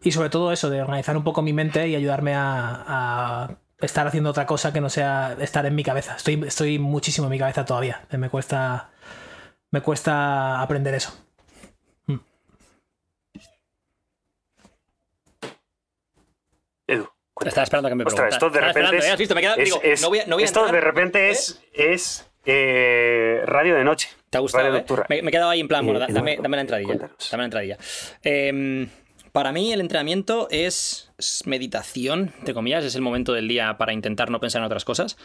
Y 0.03 0.11
sobre 0.11 0.29
todo 0.29 0.51
eso, 0.51 0.69
de 0.69 0.81
organizar 0.81 1.17
un 1.17 1.23
poco 1.23 1.41
mi 1.41 1.53
mente 1.53 1.87
y 1.87 1.95
ayudarme 1.95 2.35
a, 2.35 2.83
a 2.87 3.57
estar 3.79 4.07
haciendo 4.07 4.29
otra 4.29 4.45
cosa 4.45 4.71
que 4.73 4.79
no 4.81 4.89
sea 4.89 5.35
estar 5.39 5.65
en 5.65 5.75
mi 5.75 5.83
cabeza. 5.83 6.15
Estoy, 6.15 6.43
estoy 6.45 6.79
muchísimo 6.79 7.27
en 7.27 7.31
mi 7.31 7.39
cabeza 7.39 7.65
todavía. 7.65 8.05
Me 8.11 8.29
cuesta. 8.29 8.91
Me 9.71 9.81
cuesta 9.81 10.61
aprender 10.61 10.93
eso. 10.93 11.13
Edu. 16.87 17.07
cuéntame. 17.33 17.49
Estaba 17.49 17.63
esperando 17.63 17.87
a 17.87 17.91
que 17.91 17.95
me 17.95 18.03
Ostras, 18.05 18.33
esto 18.33 18.51
preguntara. 18.51 18.67
de 18.67 18.73
repente 18.73 18.97
es, 18.97 19.05
¿eh? 19.05 19.11
¿Has 19.11 19.19
visto? 19.19 19.35
Me 19.35 19.41
queda- 19.41 19.55
es- 19.55 19.65
digo, 19.65 19.79
es- 19.83 20.01
no 20.01 20.09
voy 20.09 20.19
a- 20.19 20.25
no 20.27 20.35
voy 20.35 20.43
a 20.43 20.45
esto 20.45 20.59
entrar, 20.61 20.75
de 20.75 20.81
repente 20.81 21.27
¿eh? 21.27 21.31
es, 21.31 21.61
es 21.73 22.26
eh, 22.47 23.41
radio 23.45 23.75
de 23.75 23.83
noche. 23.83 24.09
¿Te 24.29 24.37
ha 24.37 24.41
gustado? 24.41 24.63
Radio 24.63 24.79
eh? 24.79 25.05
Me, 25.09 25.21
me 25.21 25.29
he 25.29 25.31
quedado 25.31 25.49
ahí 25.49 25.59
en 25.59 25.67
plan, 25.67 25.85
bueno, 25.85 25.99
da- 25.99 26.07
Eh, 26.07 26.13
dame, 26.13 26.37
dame 26.41 26.57
la 26.57 26.61
entradilla. 26.61 26.87
cuéntanos. 26.87 27.29
Dame 27.31 27.41
la 27.41 27.45
entradilla. 27.45 27.77
Eh, 28.23 28.87
para 29.37 29.51
mí 29.51 29.71
el 29.71 29.81
entrenamiento 29.81 30.47
es 30.49 31.11
meditación, 31.45 32.33
entre 32.39 32.55
comillas, 32.55 32.83
es 32.83 32.95
el 32.95 33.03
momento 33.03 33.33
del 33.33 33.47
día 33.47 33.77
para 33.77 33.93
intentar 33.93 34.31
no 34.31 34.39
pensar 34.39 34.61
en 34.61 34.65
otras 34.65 34.83
cosas 34.83 35.15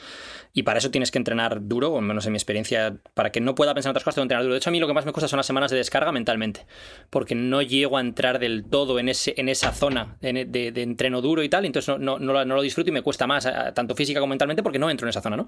y 0.52 0.64
para 0.64 0.80
eso 0.80 0.90
tienes 0.90 1.10
que 1.10 1.16
entrenar 1.16 1.66
duro, 1.66 1.92
o 1.92 1.98
al 1.98 2.04
menos 2.04 2.26
en 2.26 2.32
mi 2.32 2.36
experiencia, 2.36 2.98
para 3.14 3.32
que 3.32 3.40
no 3.40 3.54
pueda 3.54 3.72
pensar 3.72 3.88
en 3.88 3.92
otras 3.92 4.04
cosas, 4.04 4.16
tengo 4.16 4.24
que 4.24 4.26
entrenar 4.34 4.42
duro. 4.42 4.52
De 4.52 4.58
hecho, 4.58 4.68
a 4.68 4.72
mí 4.72 4.80
lo 4.80 4.86
que 4.86 4.92
más 4.92 5.06
me 5.06 5.12
cuesta 5.12 5.28
son 5.28 5.38
las 5.38 5.46
semanas 5.46 5.70
de 5.70 5.78
descarga 5.78 6.12
mentalmente, 6.12 6.66
porque 7.08 7.34
no 7.34 7.62
llego 7.62 7.96
a 7.96 8.02
entrar 8.02 8.38
del 8.38 8.64
todo 8.64 8.98
en, 8.98 9.08
ese, 9.08 9.32
en 9.38 9.48
esa 9.48 9.72
zona 9.72 10.18
de, 10.20 10.44
de- 10.44 10.72
de 10.72 10.82
entreno 10.82 11.22
duro 11.22 11.42
y 11.42 11.48
tal, 11.48 11.64
y 11.64 11.68
entonces 11.68 11.88
no, 11.98 12.18
no- 12.18 12.44
no 12.44 12.54
lo- 12.54 12.60
disfruto 12.62 12.90
y 12.90 12.92
me 12.92 13.00
cuesta 13.00 13.26
más, 13.26 13.48
tanto 13.72 13.94
física 13.94 14.20
como 14.20 14.32
mentalmente, 14.32 14.62
porque 14.62 14.78
no 14.78 14.90
entro 14.90 15.06
en 15.06 15.10
esa 15.10 15.22
zona, 15.22 15.38
¿no? 15.38 15.46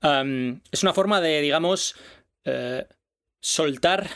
Am, 0.00 0.60
es 0.72 0.82
una 0.82 0.92
forma 0.94 1.20
de, 1.20 1.40
digamos, 1.42 1.94
eh, 2.44 2.86
soltar 3.40 4.08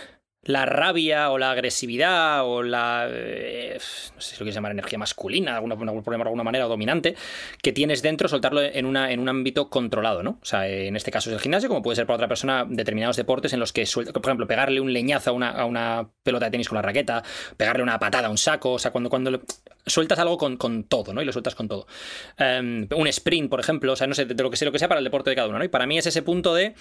la 0.44 0.66
rabia 0.66 1.30
o 1.30 1.38
la 1.38 1.50
agresividad 1.50 2.44
o 2.46 2.62
la, 2.62 3.06
eh, 3.10 3.78
no 4.14 4.20
sé 4.20 4.30
si 4.30 4.34
lo 4.34 4.38
quieres 4.38 4.54
llamar 4.54 4.72
energía 4.72 4.98
masculina, 4.98 5.56
alguna, 5.56 5.74
de 5.76 5.90
alguna 6.22 6.42
manera, 6.44 6.66
o 6.66 6.68
dominante, 6.68 7.14
que 7.62 7.72
tienes 7.72 8.02
dentro, 8.02 8.28
soltarlo 8.28 8.62
en, 8.62 8.86
una, 8.86 9.10
en 9.10 9.20
un 9.20 9.28
ámbito 9.28 9.70
controlado, 9.70 10.22
¿no? 10.22 10.38
O 10.42 10.44
sea, 10.44 10.68
en 10.68 10.96
este 10.96 11.10
caso 11.10 11.30
es 11.30 11.34
el 11.34 11.40
gimnasio, 11.40 11.68
como 11.68 11.82
puede 11.82 11.96
ser 11.96 12.06
para 12.06 12.16
otra 12.16 12.28
persona 12.28 12.66
determinados 12.68 13.16
deportes 13.16 13.52
en 13.52 13.60
los 13.60 13.72
que, 13.72 13.86
suelta- 13.86 14.12
por 14.12 14.24
ejemplo, 14.26 14.46
pegarle 14.46 14.80
un 14.80 14.92
leñazo 14.92 15.30
a 15.30 15.32
una, 15.32 15.50
a 15.50 15.64
una 15.64 16.08
pelota 16.22 16.46
de 16.46 16.50
tenis 16.52 16.68
con 16.68 16.76
la 16.76 16.82
raqueta, 16.82 17.22
pegarle 17.56 17.82
una 17.82 17.98
patada 17.98 18.28
a 18.28 18.30
un 18.30 18.38
saco, 18.38 18.72
o 18.72 18.78
sea, 18.78 18.90
cuando, 18.90 19.08
cuando 19.10 19.30
le- 19.30 19.40
sueltas 19.86 20.18
algo 20.18 20.36
con, 20.38 20.56
con 20.56 20.84
todo, 20.84 21.12
¿no? 21.14 21.22
Y 21.22 21.24
lo 21.24 21.32
sueltas 21.32 21.54
con 21.54 21.68
todo. 21.68 21.86
Em, 22.38 22.86
un 22.94 23.06
sprint, 23.08 23.48
por 23.50 23.60
ejemplo, 23.60 23.92
o 23.92 23.96
sea, 23.96 24.06
no 24.06 24.14
sé, 24.14 24.24
de 24.26 24.42
lo 24.42 24.50
que 24.50 24.56
sea, 24.56 24.66
lo 24.66 24.72
que 24.72 24.78
sea 24.78 24.88
para 24.88 24.98
el 24.98 25.04
deporte 25.04 25.30
de 25.30 25.36
cada 25.36 25.48
uno, 25.48 25.58
¿no? 25.58 25.64
Y 25.64 25.68
para 25.68 25.86
mí 25.86 25.98
es 25.98 26.06
ese 26.06 26.22
punto 26.22 26.54
de... 26.54 26.74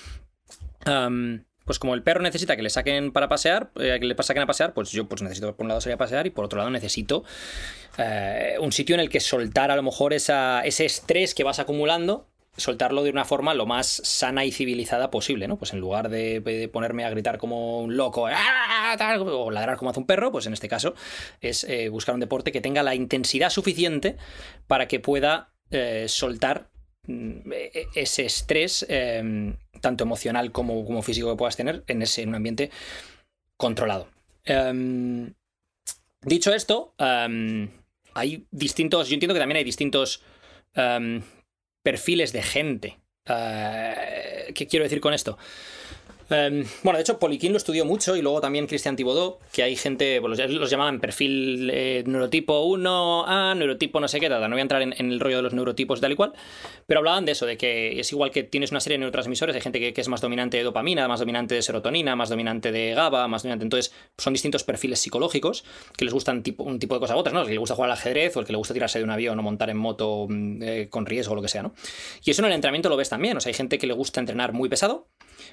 am, 0.85 1.45
pues 1.65 1.79
como 1.79 1.93
el 1.93 2.03
perro 2.03 2.21
necesita 2.21 2.55
que 2.55 2.61
le 2.61 2.69
saquen 2.69 3.11
para 3.11 3.29
pasear, 3.29 3.71
eh, 3.75 3.97
que 3.99 4.05
le 4.05 4.15
saquen 4.21 4.43
a 4.43 4.47
pasear, 4.47 4.73
pues 4.73 4.91
yo 4.91 5.07
pues 5.07 5.21
necesito 5.21 5.55
por 5.55 5.63
un 5.63 5.69
lado 5.69 5.81
salir 5.81 5.95
a 5.95 5.97
pasear 5.97 6.27
y 6.27 6.29
por 6.29 6.45
otro 6.45 6.59
lado 6.59 6.69
necesito 6.69 7.23
eh, 7.97 8.55
un 8.59 8.71
sitio 8.71 8.95
en 8.95 8.99
el 8.99 9.09
que 9.09 9.19
soltar 9.19 9.71
a 9.71 9.75
lo 9.75 9.83
mejor 9.83 10.13
esa, 10.13 10.61
ese 10.65 10.85
estrés 10.85 11.33
que 11.33 11.43
vas 11.43 11.59
acumulando, 11.59 12.27
soltarlo 12.57 13.03
de 13.03 13.09
una 13.09 13.25
forma 13.25 13.53
lo 13.53 13.65
más 13.65 13.87
sana 14.03 14.45
y 14.45 14.51
civilizada 14.51 15.09
posible, 15.09 15.47
¿no? 15.47 15.57
Pues 15.57 15.73
en 15.73 15.79
lugar 15.79 16.09
de, 16.09 16.69
ponerme 16.71 17.05
a 17.05 17.09
gritar 17.09 17.37
como 17.37 17.79
un 17.79 17.97
loco 17.97 18.27
¡ah! 18.27 19.17
o 19.19 19.51
ladrar 19.51 19.77
como 19.77 19.91
hace 19.91 19.99
un 19.99 20.05
perro, 20.05 20.31
pues 20.31 20.45
en 20.45 20.53
este 20.53 20.67
caso 20.67 20.93
es 21.41 21.63
eh, 21.63 21.89
buscar 21.89 22.13
un 22.13 22.21
deporte 22.21 22.51
que 22.51 22.61
tenga 22.61 22.83
la 22.83 22.95
intensidad 22.95 23.49
suficiente 23.49 24.17
para 24.67 24.87
que 24.87 24.99
pueda 24.99 25.53
eh, 25.71 26.05
soltar 26.07 26.69
ese 27.95 28.25
estrés, 28.25 28.85
eh, 28.89 29.53
tanto 29.81 30.03
emocional 30.03 30.51
como, 30.51 31.01
físico 31.01 31.29
que 31.29 31.37
puedas 31.37 31.57
tener, 31.57 31.83
en, 31.87 32.01
ese, 32.01 32.21
en 32.21 32.29
un 32.29 32.35
ambiente 32.35 32.71
controlado. 33.57 34.07
Em, 34.45 35.33
dicho 36.21 36.53
esto, 36.53 36.93
em, 36.97 37.69
hay 38.13 38.45
distintos, 38.51 39.09
yo 39.09 39.15
entiendo 39.15 39.33
que 39.33 39.39
también 39.39 39.57
hay 39.57 39.63
distintos 39.63 40.21
em, 40.75 41.21
perfiles 41.83 42.31
de 42.31 42.41
gente. 42.43 42.99
Eh, 43.25 44.51
¿Qué 44.55 44.67
quiero 44.67 44.83
decir 44.83 45.01
con 45.01 45.13
esto? 45.13 45.37
Em, 46.33 46.65
bueno, 46.81 46.97
de 46.97 47.01
hecho, 47.01 47.19
Poliquín 47.19 47.51
lo 47.51 47.57
estudió 47.57 47.85
mucho 47.85 48.15
y 48.15 48.21
luego 48.23 48.41
también 48.41 48.65
Cristian 48.65 48.95
Thibaudeau, 48.95 49.37
que 49.51 49.61
hay 49.61 49.75
gente, 49.75 50.19
bueno, 50.19 50.35
los, 50.35 50.51
los 50.51 50.69
llamaban 50.69 50.99
perfil 50.99 51.69
eh, 51.71 52.03
neurotipo 52.07 52.65
1A, 52.65 53.55
neurotipo 53.55 53.99
no 53.99 54.07
sé 54.07 54.19
qué, 54.19 54.29
tal, 54.29 54.41
no 54.41 54.49
voy 54.49 54.59
a 54.59 54.61
entrar 54.63 54.81
en, 54.81 54.93
el 54.97 55.19
rollo 55.19 55.37
de 55.37 55.43
los 55.43 55.53
neurotipos 55.53 56.01
tal 56.01 56.11
y 56.11 56.15
cual, 56.15 56.33
pero 56.87 56.99
hablaban 56.99 57.25
de 57.25 57.33
eso, 57.33 57.45
de 57.45 57.55
que 57.55 57.99
es 57.99 58.11
igual 58.11 58.31
que 58.31 58.41
tienes 58.41 58.71
una 58.71 58.79
serie 58.79 58.95
de 58.95 59.01
neurotransmisores, 59.01 59.55
hay 59.55 59.61
gente 59.61 59.93
que, 59.93 60.01
es 60.01 60.07
más 60.07 60.21
dominante 60.21 60.57
de 60.57 60.63
dopamina, 60.63 61.07
más 61.07 61.19
dominante 61.19 61.53
de 61.53 61.61
serotonina, 61.61 62.15
más 62.15 62.29
dominante 62.29 62.71
de 62.71 62.95
GABA, 62.95 63.27
más 63.27 63.43
dominante, 63.43 63.65
entonces 63.65 63.93
son 64.17 64.33
distintos 64.33 64.63
perfiles 64.63 64.99
psicológicos 64.99 65.63
que 65.95 66.05
les 66.05 66.13
gustan 66.13 66.41
tipo, 66.41 66.63
un 66.63 66.79
tipo 66.79 66.95
de 66.95 66.99
cosa 66.99 67.15
u 67.15 67.19
otras, 67.19 67.33
¿no? 67.33 67.41
El 67.41 67.47
que 67.47 67.53
le 67.53 67.59
gusta 67.59 67.75
jugar 67.75 67.91
al 67.91 67.97
ajedrez 67.97 68.35
o 68.37 68.39
el 68.39 68.47
que 68.47 68.53
le 68.53 68.57
gusta 68.57 68.73
tirarse 68.73 68.97
de 68.97 69.03
un 69.03 69.11
avión 69.11 69.37
o 69.37 69.43
montar 69.43 69.69
en 69.69 69.77
moto 69.77 70.25
mm, 70.27 70.63
eh, 70.63 70.87
con 70.89 71.05
riesgo 71.05 71.35
lo 71.35 71.43
que 71.43 71.47
sea, 71.47 71.61
¿no? 71.61 71.75
Y 72.23 72.31
eso 72.31 72.41
en 72.41 72.47
el 72.47 72.53
entrenamiento 72.53 72.89
lo 72.89 72.97
ves 72.97 73.09
también, 73.09 73.37
o 73.37 73.39
sea, 73.39 73.51
hay 73.51 73.53
gente 73.53 73.77
que 73.77 73.85
le 73.85 73.93
gusta 73.93 74.19
entrenar 74.19 74.53
muy 74.53 74.67
pesado, 74.67 75.07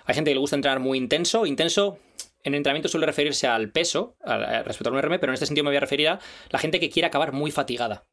hay 0.04 0.14
gente 0.14 0.30
que 0.30 0.34
le 0.34 0.40
gusta 0.40 0.56
entrenar 0.56 0.80
muy 0.80 0.98
intenso. 0.98 1.46
Intenso 1.46 1.98
en 2.42 2.54
entrenamiento 2.54 2.88
suele 2.88 3.06
referirse 3.06 3.46
al 3.46 3.70
peso 3.70 4.16
al- 4.24 4.44
al- 4.44 4.64
respecto 4.64 4.88
al 4.88 4.94
1RM, 4.96 5.18
pero 5.20 5.30
en 5.32 5.34
este 5.34 5.46
sentido 5.46 5.64
me 5.64 5.70
voy 5.70 5.76
a 5.76 5.80
referir 5.80 6.08
a 6.08 6.18
la 6.50 6.58
gente 6.58 6.80
que 6.80 6.88
quiere 6.90 7.06
acabar 7.06 7.32
muy 7.32 7.50
fatigada. 7.50 8.04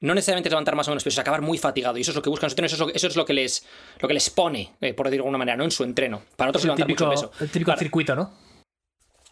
No 0.00 0.14
necesariamente 0.14 0.48
es 0.48 0.52
levantar 0.52 0.74
más 0.76 0.88
o 0.88 0.90
menos 0.90 1.04
peso, 1.04 1.14
es 1.14 1.18
acabar 1.18 1.40
muy 1.40 1.56
fatigado. 1.56 1.96
Y 1.96 2.02
eso 2.02 2.10
es 2.10 2.16
lo 2.16 2.22
que 2.22 2.28
buscan 2.30 2.46
los 2.46 2.52
entrenos, 2.52 2.72
eso, 2.72 2.84
es 2.84 2.88
lo- 2.90 2.94
eso 2.94 3.06
es 3.06 3.16
lo 3.16 3.24
que 3.24 3.32
les, 3.32 3.66
lo 4.00 4.08
que 4.08 4.14
les 4.14 4.28
pone, 4.30 4.72
eh, 4.80 4.92
por 4.92 5.06
decirlo 5.06 5.22
de 5.22 5.26
alguna 5.28 5.38
manera, 5.38 5.56
¿no? 5.56 5.64
En 5.64 5.70
su 5.70 5.84
entreno. 5.84 6.22
Para 6.36 6.50
otros 6.50 6.62
es 6.62 6.66
levantar 6.66 6.86
típico, 6.86 7.06
mucho 7.06 7.30
peso. 7.30 7.44
el 7.44 7.50
típico 7.50 7.68
Para- 7.70 7.78
circuito, 7.78 8.14
¿no? 8.14 8.32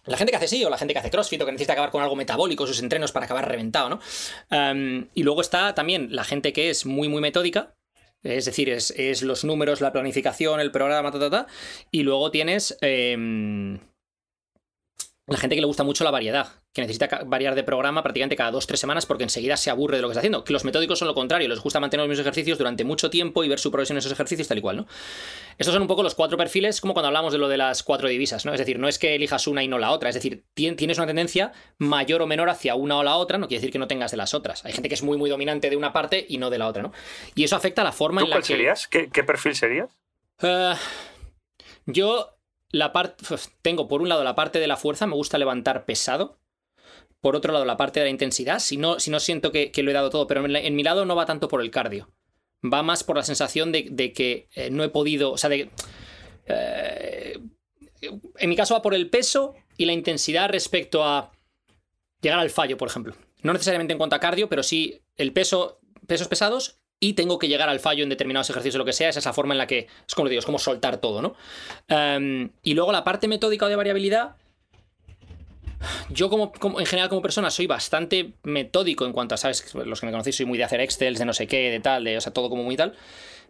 la 0.04 0.16
gente 0.16 0.32
que 0.32 0.36
hace 0.36 0.48
sí, 0.48 0.64
o 0.64 0.68
la 0.70 0.76
gente 0.78 0.94
que 0.94 0.98
hace 0.98 1.10
crossfit, 1.10 1.40
o 1.42 1.46
que 1.46 1.52
necesita 1.52 1.74
acabar 1.74 1.92
con 1.92 2.02
algo 2.02 2.16
metabólico, 2.16 2.66
sus 2.66 2.80
entrenos 2.80 3.12
para 3.12 3.26
acabar 3.26 3.48
reventado, 3.48 3.88
¿no? 3.88 4.00
Um, 4.50 5.06
y 5.14 5.22
luego 5.22 5.40
está 5.40 5.74
también 5.76 6.08
la 6.10 6.24
gente 6.24 6.52
que 6.52 6.70
es 6.70 6.86
muy, 6.86 7.08
muy 7.08 7.20
metódica. 7.20 7.72
Es 8.22 8.44
decir, 8.44 8.70
es, 8.70 8.92
es 8.96 9.22
los 9.22 9.44
números, 9.44 9.80
la 9.80 9.92
planificación, 9.92 10.60
el 10.60 10.70
programa, 10.70 11.10
ta, 11.10 11.18
ta, 11.18 11.30
ta. 11.30 11.46
Y 11.90 12.02
luego 12.02 12.30
tienes 12.30 12.76
em, 12.80 13.80
la 15.26 15.36
gente 15.36 15.56
que 15.56 15.60
le 15.60 15.66
gusta 15.66 15.84
mucho 15.84 16.04
la 16.04 16.10
variedad, 16.10 16.61
que 16.72 16.80
necesita 16.80 17.22
variar 17.26 17.54
de 17.54 17.62
programa 17.64 18.02
prácticamente 18.02 18.34
cada 18.34 18.50
dos 18.50 18.66
tres 18.66 18.80
semanas 18.80 19.04
porque 19.04 19.24
enseguida 19.24 19.58
se 19.58 19.68
aburre 19.68 19.96
de 19.96 20.02
lo 20.02 20.08
que 20.08 20.12
está 20.12 20.20
haciendo. 20.20 20.42
Que 20.42 20.54
los 20.54 20.64
metódicos 20.64 20.98
son 20.98 21.06
lo 21.08 21.14
contrario, 21.14 21.46
les 21.48 21.60
gusta 21.60 21.80
mantener 21.80 22.04
los 22.04 22.08
mismos 22.08 22.22
ejercicios 22.22 22.56
durante 22.56 22.82
mucho 22.84 23.10
tiempo 23.10 23.44
y 23.44 23.48
ver 23.48 23.58
su 23.58 23.70
progresión 23.70 23.96
en 23.96 23.98
esos 23.98 24.12
ejercicios 24.12 24.48
tal 24.48 24.56
y 24.56 24.60
cual, 24.62 24.76
¿no? 24.78 24.86
Estos 25.58 25.74
son 25.74 25.82
un 25.82 25.88
poco 25.88 26.02
los 26.02 26.14
cuatro 26.14 26.38
perfiles, 26.38 26.80
como 26.80 26.94
cuando 26.94 27.08
hablamos 27.08 27.32
de 27.34 27.38
lo 27.38 27.48
de 27.48 27.58
las 27.58 27.82
cuatro 27.82 28.08
divisas, 28.08 28.46
¿no? 28.46 28.52
Es 28.54 28.58
decir, 28.58 28.78
no 28.78 28.88
es 28.88 28.98
que 28.98 29.14
elijas 29.14 29.46
una 29.46 29.62
y 29.62 29.68
no 29.68 29.78
la 29.78 29.90
otra, 29.90 30.08
es 30.08 30.14
decir, 30.14 30.44
tien- 30.56 30.76
tienes 30.76 30.96
una 30.96 31.06
tendencia 31.06 31.52
mayor 31.76 32.22
o 32.22 32.26
menor 32.26 32.48
hacia 32.48 32.74
una 32.74 32.96
o 32.96 33.02
la 33.02 33.16
otra, 33.16 33.36
no 33.36 33.48
quiere 33.48 33.60
decir 33.60 33.70
que 33.72 33.78
no 33.78 33.86
tengas 33.86 34.10
de 34.10 34.16
las 34.16 34.32
otras. 34.32 34.64
Hay 34.64 34.72
gente 34.72 34.88
que 34.88 34.94
es 34.94 35.02
muy, 35.02 35.18
muy 35.18 35.28
dominante 35.28 35.68
de 35.68 35.76
una 35.76 35.92
parte 35.92 36.24
y 36.26 36.38
no 36.38 36.48
de 36.48 36.56
la 36.58 36.68
otra, 36.68 36.82
¿no? 36.82 36.92
Y 37.34 37.44
eso 37.44 37.54
afecta 37.54 37.82
a 37.82 37.84
la 37.84 37.92
forma 37.92 38.20
¿Tú 38.22 38.24
en 38.26 38.30
la 38.30 38.36
cuál 38.36 38.42
que. 38.44 38.46
serías? 38.54 38.88
¿Qué, 38.88 39.10
qué 39.10 39.22
perfil 39.22 39.54
serías? 39.54 39.90
Eh, 40.40 40.72
yo 41.86 42.38
la 42.70 42.92
parte 42.92 43.22
tengo 43.60 43.88
por 43.88 44.00
un 44.00 44.08
lado 44.08 44.24
la 44.24 44.34
parte 44.34 44.58
de 44.58 44.66
la 44.66 44.76
fuerza, 44.78 45.06
me 45.06 45.14
gusta 45.14 45.36
levantar 45.36 45.84
pesado. 45.84 46.38
Por 47.22 47.36
otro 47.36 47.52
lado, 47.52 47.64
la 47.64 47.78
parte 47.78 48.00
de 48.00 48.06
la 48.06 48.10
intensidad, 48.10 48.58
si 48.58 48.76
no, 48.76 49.00
si 49.00 49.10
no 49.10 49.20
siento 49.20 49.50
que, 49.52 49.70
que 49.70 49.82
lo 49.82 49.90
he 49.90 49.94
dado 49.94 50.10
todo, 50.10 50.26
pero 50.26 50.44
en, 50.44 50.76
mi 50.76 50.82
lado 50.82 51.06
no 51.06 51.16
va 51.16 51.24
tanto 51.24 51.48
por 51.48 51.62
el 51.62 51.70
cardio. 51.70 52.10
Va 52.62 52.82
más 52.82 53.04
por 53.04 53.16
la 53.16 53.22
sensación 53.22 53.72
de, 53.72 53.86
de 53.90 54.12
que 54.12 54.48
eh, 54.54 54.70
no 54.70 54.84
he 54.84 54.90
podido. 54.90 55.32
O 55.32 55.38
sea, 55.38 55.48
de. 55.48 55.70
eh, 56.46 57.38
en 58.38 58.48
mi 58.50 58.56
caso 58.56 58.74
va 58.74 58.82
por 58.82 58.94
el 58.94 59.08
peso 59.08 59.54
y 59.76 59.86
la 59.86 59.92
intensidad 59.92 60.50
respecto 60.50 61.04
a 61.04 61.32
llegar 62.20 62.40
al 62.40 62.50
fallo, 62.50 62.76
por 62.76 62.88
ejemplo. 62.88 63.14
No 63.42 63.52
necesariamente 63.52 63.92
en 63.92 63.98
cuanto 63.98 64.16
a 64.16 64.20
cardio, 64.20 64.48
pero 64.48 64.62
sí 64.62 65.00
el 65.16 65.32
peso, 65.32 65.80
pesos 66.06 66.28
pesados 66.28 66.82
y 67.00 67.14
tengo 67.14 67.38
que 67.38 67.48
llegar 67.48 67.68
al 67.68 67.80
fallo 67.80 68.04
en 68.04 68.08
determinados 68.08 68.48
ejercicios 68.50 68.76
o 68.76 68.78
lo 68.78 68.84
que 68.84 68.92
sea. 68.92 69.08
Es 69.08 69.24
la 69.24 69.32
forma 69.32 69.54
en 69.54 69.58
la 69.58 69.66
que, 69.66 69.88
es 70.06 70.14
como 70.14 70.28
digo, 70.28 70.38
es 70.38 70.46
como 70.46 70.60
soltar 70.60 70.98
todo, 70.98 71.20
¿no? 71.20 71.34
Um, 71.88 72.50
y 72.62 72.74
luego 72.74 72.92
la 72.92 73.02
parte 73.02 73.26
metódica 73.26 73.66
o 73.66 73.68
de 73.68 73.76
variabilidad. 73.76 74.36
Yo 76.10 76.28
como, 76.30 76.52
como- 76.52 76.80
en 76.80 76.86
general 76.86 77.08
como 77.08 77.22
persona 77.22 77.50
soy 77.50 77.66
bastante 77.66 78.32
metódico 78.42 79.04
en 79.06 79.12
cuanto 79.12 79.34
a, 79.34 79.38
¿sabes? 79.38 79.74
Los 79.74 80.00
que 80.00 80.06
me 80.06 80.12
conocéis 80.12 80.36
soy 80.36 80.46
muy 80.46 80.58
de 80.58 80.64
hacer 80.64 80.80
excels, 80.80 81.18
de 81.18 81.24
no 81.24 81.32
sé 81.32 81.46
qué, 81.46 81.70
de 81.70 81.80
tal, 81.80 82.04
de, 82.04 82.16
o 82.16 82.20
sea, 82.20 82.32
todo 82.32 82.48
como 82.50 82.62
muy 82.64 82.76
tal. 82.76 82.94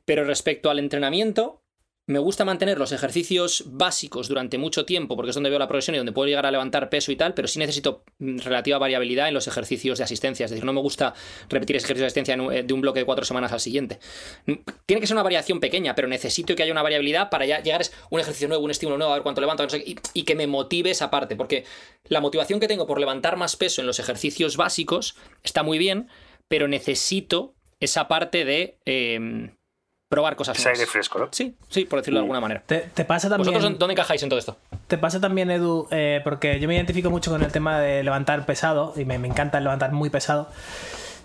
Pero 0.05 0.25
respecto 0.25 0.71
al 0.71 0.79
entrenamiento, 0.79 1.62
me 2.07 2.19
gusta 2.19 2.45
mantener 2.45 2.79
los 2.79 2.91
ejercicios 2.91 3.65
básicos 3.67 4.27
durante 4.29 4.59
mucho 4.59 4.85
tiempo, 4.85 5.15
porque 5.15 5.31
es 5.31 5.35
donde 5.35 5.51
veo 5.51 5.59
la 5.59 5.69
progresión 5.69 5.95
y 5.95 5.99
donde 5.99 6.13
puedo 6.13 6.27
llegar 6.27 6.47
a 6.47 6.51
levantar 6.51 6.89
peso 6.91 7.13
y 7.13 7.17
tal, 7.17 7.33
pero 7.33 7.47
sí 7.47 7.61
necesito 7.61 8.05
mm, 8.19 8.39
relativa 8.39 8.79
variabilidad 8.79 9.29
en 9.29 9.35
los 9.35 9.47
ejercicios 9.47 9.99
de 9.99 10.05
asistencia. 10.05 10.45
Es 10.45 10.51
decir, 10.51 10.65
no 10.65 10.73
me 10.73 10.81
gusta 10.81 11.15
repetir 11.49 11.77
ese 11.77 11.87
ejercicio 11.87 12.03
de 12.03 12.07
asistencia 12.07 12.35
eh, 12.59 12.65
de 12.65 12.75
un 12.75 12.81
bloque 12.81 12.99
de 12.99 13.07
cuatro 13.07 13.25
semanas 13.25 13.53
al 13.53 13.61
siguiente. 13.61 14.01
Mm, 14.47 14.55
Tiene 14.85 15.01
que 15.01 15.07
ser 15.07 15.15
una 15.15 15.23
variación 15.23 15.61
pequeña, 15.61 15.95
pero 15.95 16.09
necesito 16.09 16.57
que 16.57 16.65
haya 16.65 16.73
una 16.73 16.83
variabilidad 16.83 17.31
para 17.31 17.47
llegar 17.47 17.83
a 17.83 17.87
un 18.11 18.21
ejercicio 18.21 18.49
nuevo, 18.49 18.65
un 18.65 18.73
estímulo 18.73 18.99
nuevo, 18.99 19.13
a 19.13 19.17
ver 19.17 19.23
cuánto 19.23 19.41
levanto, 19.41 19.65
y 20.13 20.23
que 20.25 20.35
me 20.35 20.49
motive 20.49 20.91
esa 20.91 21.11
parte, 21.11 21.37
porque 21.37 21.65
la 22.05 22.21
motivación 22.21 22.59
que 22.59 22.69
tengo 22.69 22.87
por 22.87 22.99
levantar 22.99 23.37
más 23.37 23.57
peso 23.57 23.81
en 23.81 23.87
los 23.87 24.01
ejercicios 24.01 24.57
básicos 24.57 25.15
está 25.45 25.63
muy 25.63 25.79
bien, 25.79 26.09
pero 26.49 26.67
necesito 26.67 27.55
esa 27.81 28.09
parte 28.09 28.45
de 28.45 28.79
em, 28.85 29.55
probar 30.13 30.37
cosas 30.37 30.57
nuevas. 30.59 30.79
aire 30.79 30.87
fresco, 30.91 31.19
¿no? 31.19 31.29
Sí, 31.33 31.55
sí, 31.69 31.85
por 31.87 31.99
decirlo 32.01 32.21
de 32.21 32.25
alguna 32.25 32.41
manera. 32.41 32.63
Te, 32.67 32.79
te 32.81 33.05
pasa 33.05 33.29
también. 33.29 33.39
¿Vosotros 33.47 33.63
dónde- 33.65 33.79
dónde 33.79 33.93
encajáis 33.95 34.23
en 34.23 34.29
todo 34.29 34.39
esto? 34.39 34.57
Te 34.87 34.99
pasa 34.99 35.21
también, 35.21 35.51
Edu, 35.51 35.89
eh, 35.91 36.21
porque 36.23 36.61
yo 36.61 36.69
me 36.69 36.75
identifico 36.77 37.09
mucho 37.11 37.31
con 37.31 37.43
el 37.43 37.51
tema 37.51 37.81
de 37.81 38.03
levantar 38.05 38.45
pesado 38.47 38.93
y 38.97 39.05
me, 39.05 39.19
me 39.19 39.27
encanta 39.29 39.59
el 39.59 39.65
levantar 39.65 39.93
muy 39.93 40.11
pesado. 40.11 40.49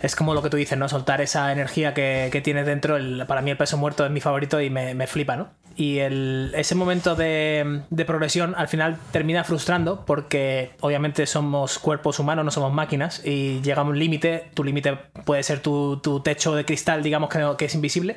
Es 0.00 0.14
como 0.16 0.32
lo 0.32 0.42
que 0.42 0.48
tú 0.50 0.56
dices, 0.56 0.78
¿no? 0.78 0.88
Soltar 0.88 1.20
esa 1.20 1.50
energía 1.52 1.92
que, 1.92 2.28
que 2.32 2.40
tienes 2.40 2.64
dentro. 2.66 2.96
El- 2.96 3.24
para 3.26 3.42
mí 3.42 3.50
el 3.50 3.56
peso 3.56 3.76
muerto 3.76 4.04
es 4.06 4.10
mi 4.10 4.20
favorito 4.20 4.60
y 4.60 4.70
me, 4.70 4.94
me 4.94 5.06
flipa, 5.06 5.36
¿no? 5.36 5.48
Y 5.78 6.00
el- 6.00 6.50
ese 6.56 6.74
momento 6.74 7.14
de, 7.14 7.82
progresión 8.04 8.54
al 8.56 8.66
final 8.66 8.98
termina 9.12 9.44
frustrando 9.44 10.04
porque 10.04 10.72
obviamente 10.80 11.24
somos 11.24 11.78
cuerpos 11.78 12.18
humanos, 12.18 12.44
no 12.44 12.50
somos 12.50 12.72
máquinas 12.72 13.24
y 13.24 13.60
llega 13.60 13.82
un 13.82 13.96
límite. 13.96 14.50
Tu 14.54 14.64
límite 14.64 14.98
puede 15.24 15.44
ser 15.44 15.60
tu, 15.60 16.00
techo 16.24 16.56
de 16.56 16.64
cristal, 16.64 17.04
digamos 17.04 17.30
que, 17.56 17.64
es 17.64 17.74
invisible, 17.76 18.16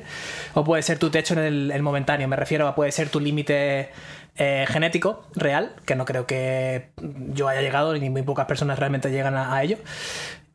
o 0.54 0.64
puede 0.64 0.82
ser 0.82 0.98
tu 0.98 1.10
techo 1.10 1.34
en 1.34 1.40
el, 1.40 1.70
el 1.70 1.82
momentáneo. 1.82 2.26
Me 2.26 2.34
refiero 2.34 2.66
a 2.66 2.74
puede 2.74 2.90
ser 2.90 3.10
tu 3.10 3.20
límite 3.20 3.90
eh, 4.34 4.64
genético 4.66 5.24
real, 5.36 5.76
que 5.86 5.94
no 5.94 6.04
creo 6.04 6.26
que 6.26 6.90
yo 7.32 7.46
haya 7.46 7.60
llegado, 7.60 7.94
ni 7.94 8.10
muy 8.10 8.22
pocas 8.22 8.46
personas 8.46 8.76
realmente 8.76 9.12
llegan 9.12 9.36
a 9.36 9.62
ello. 9.62 9.78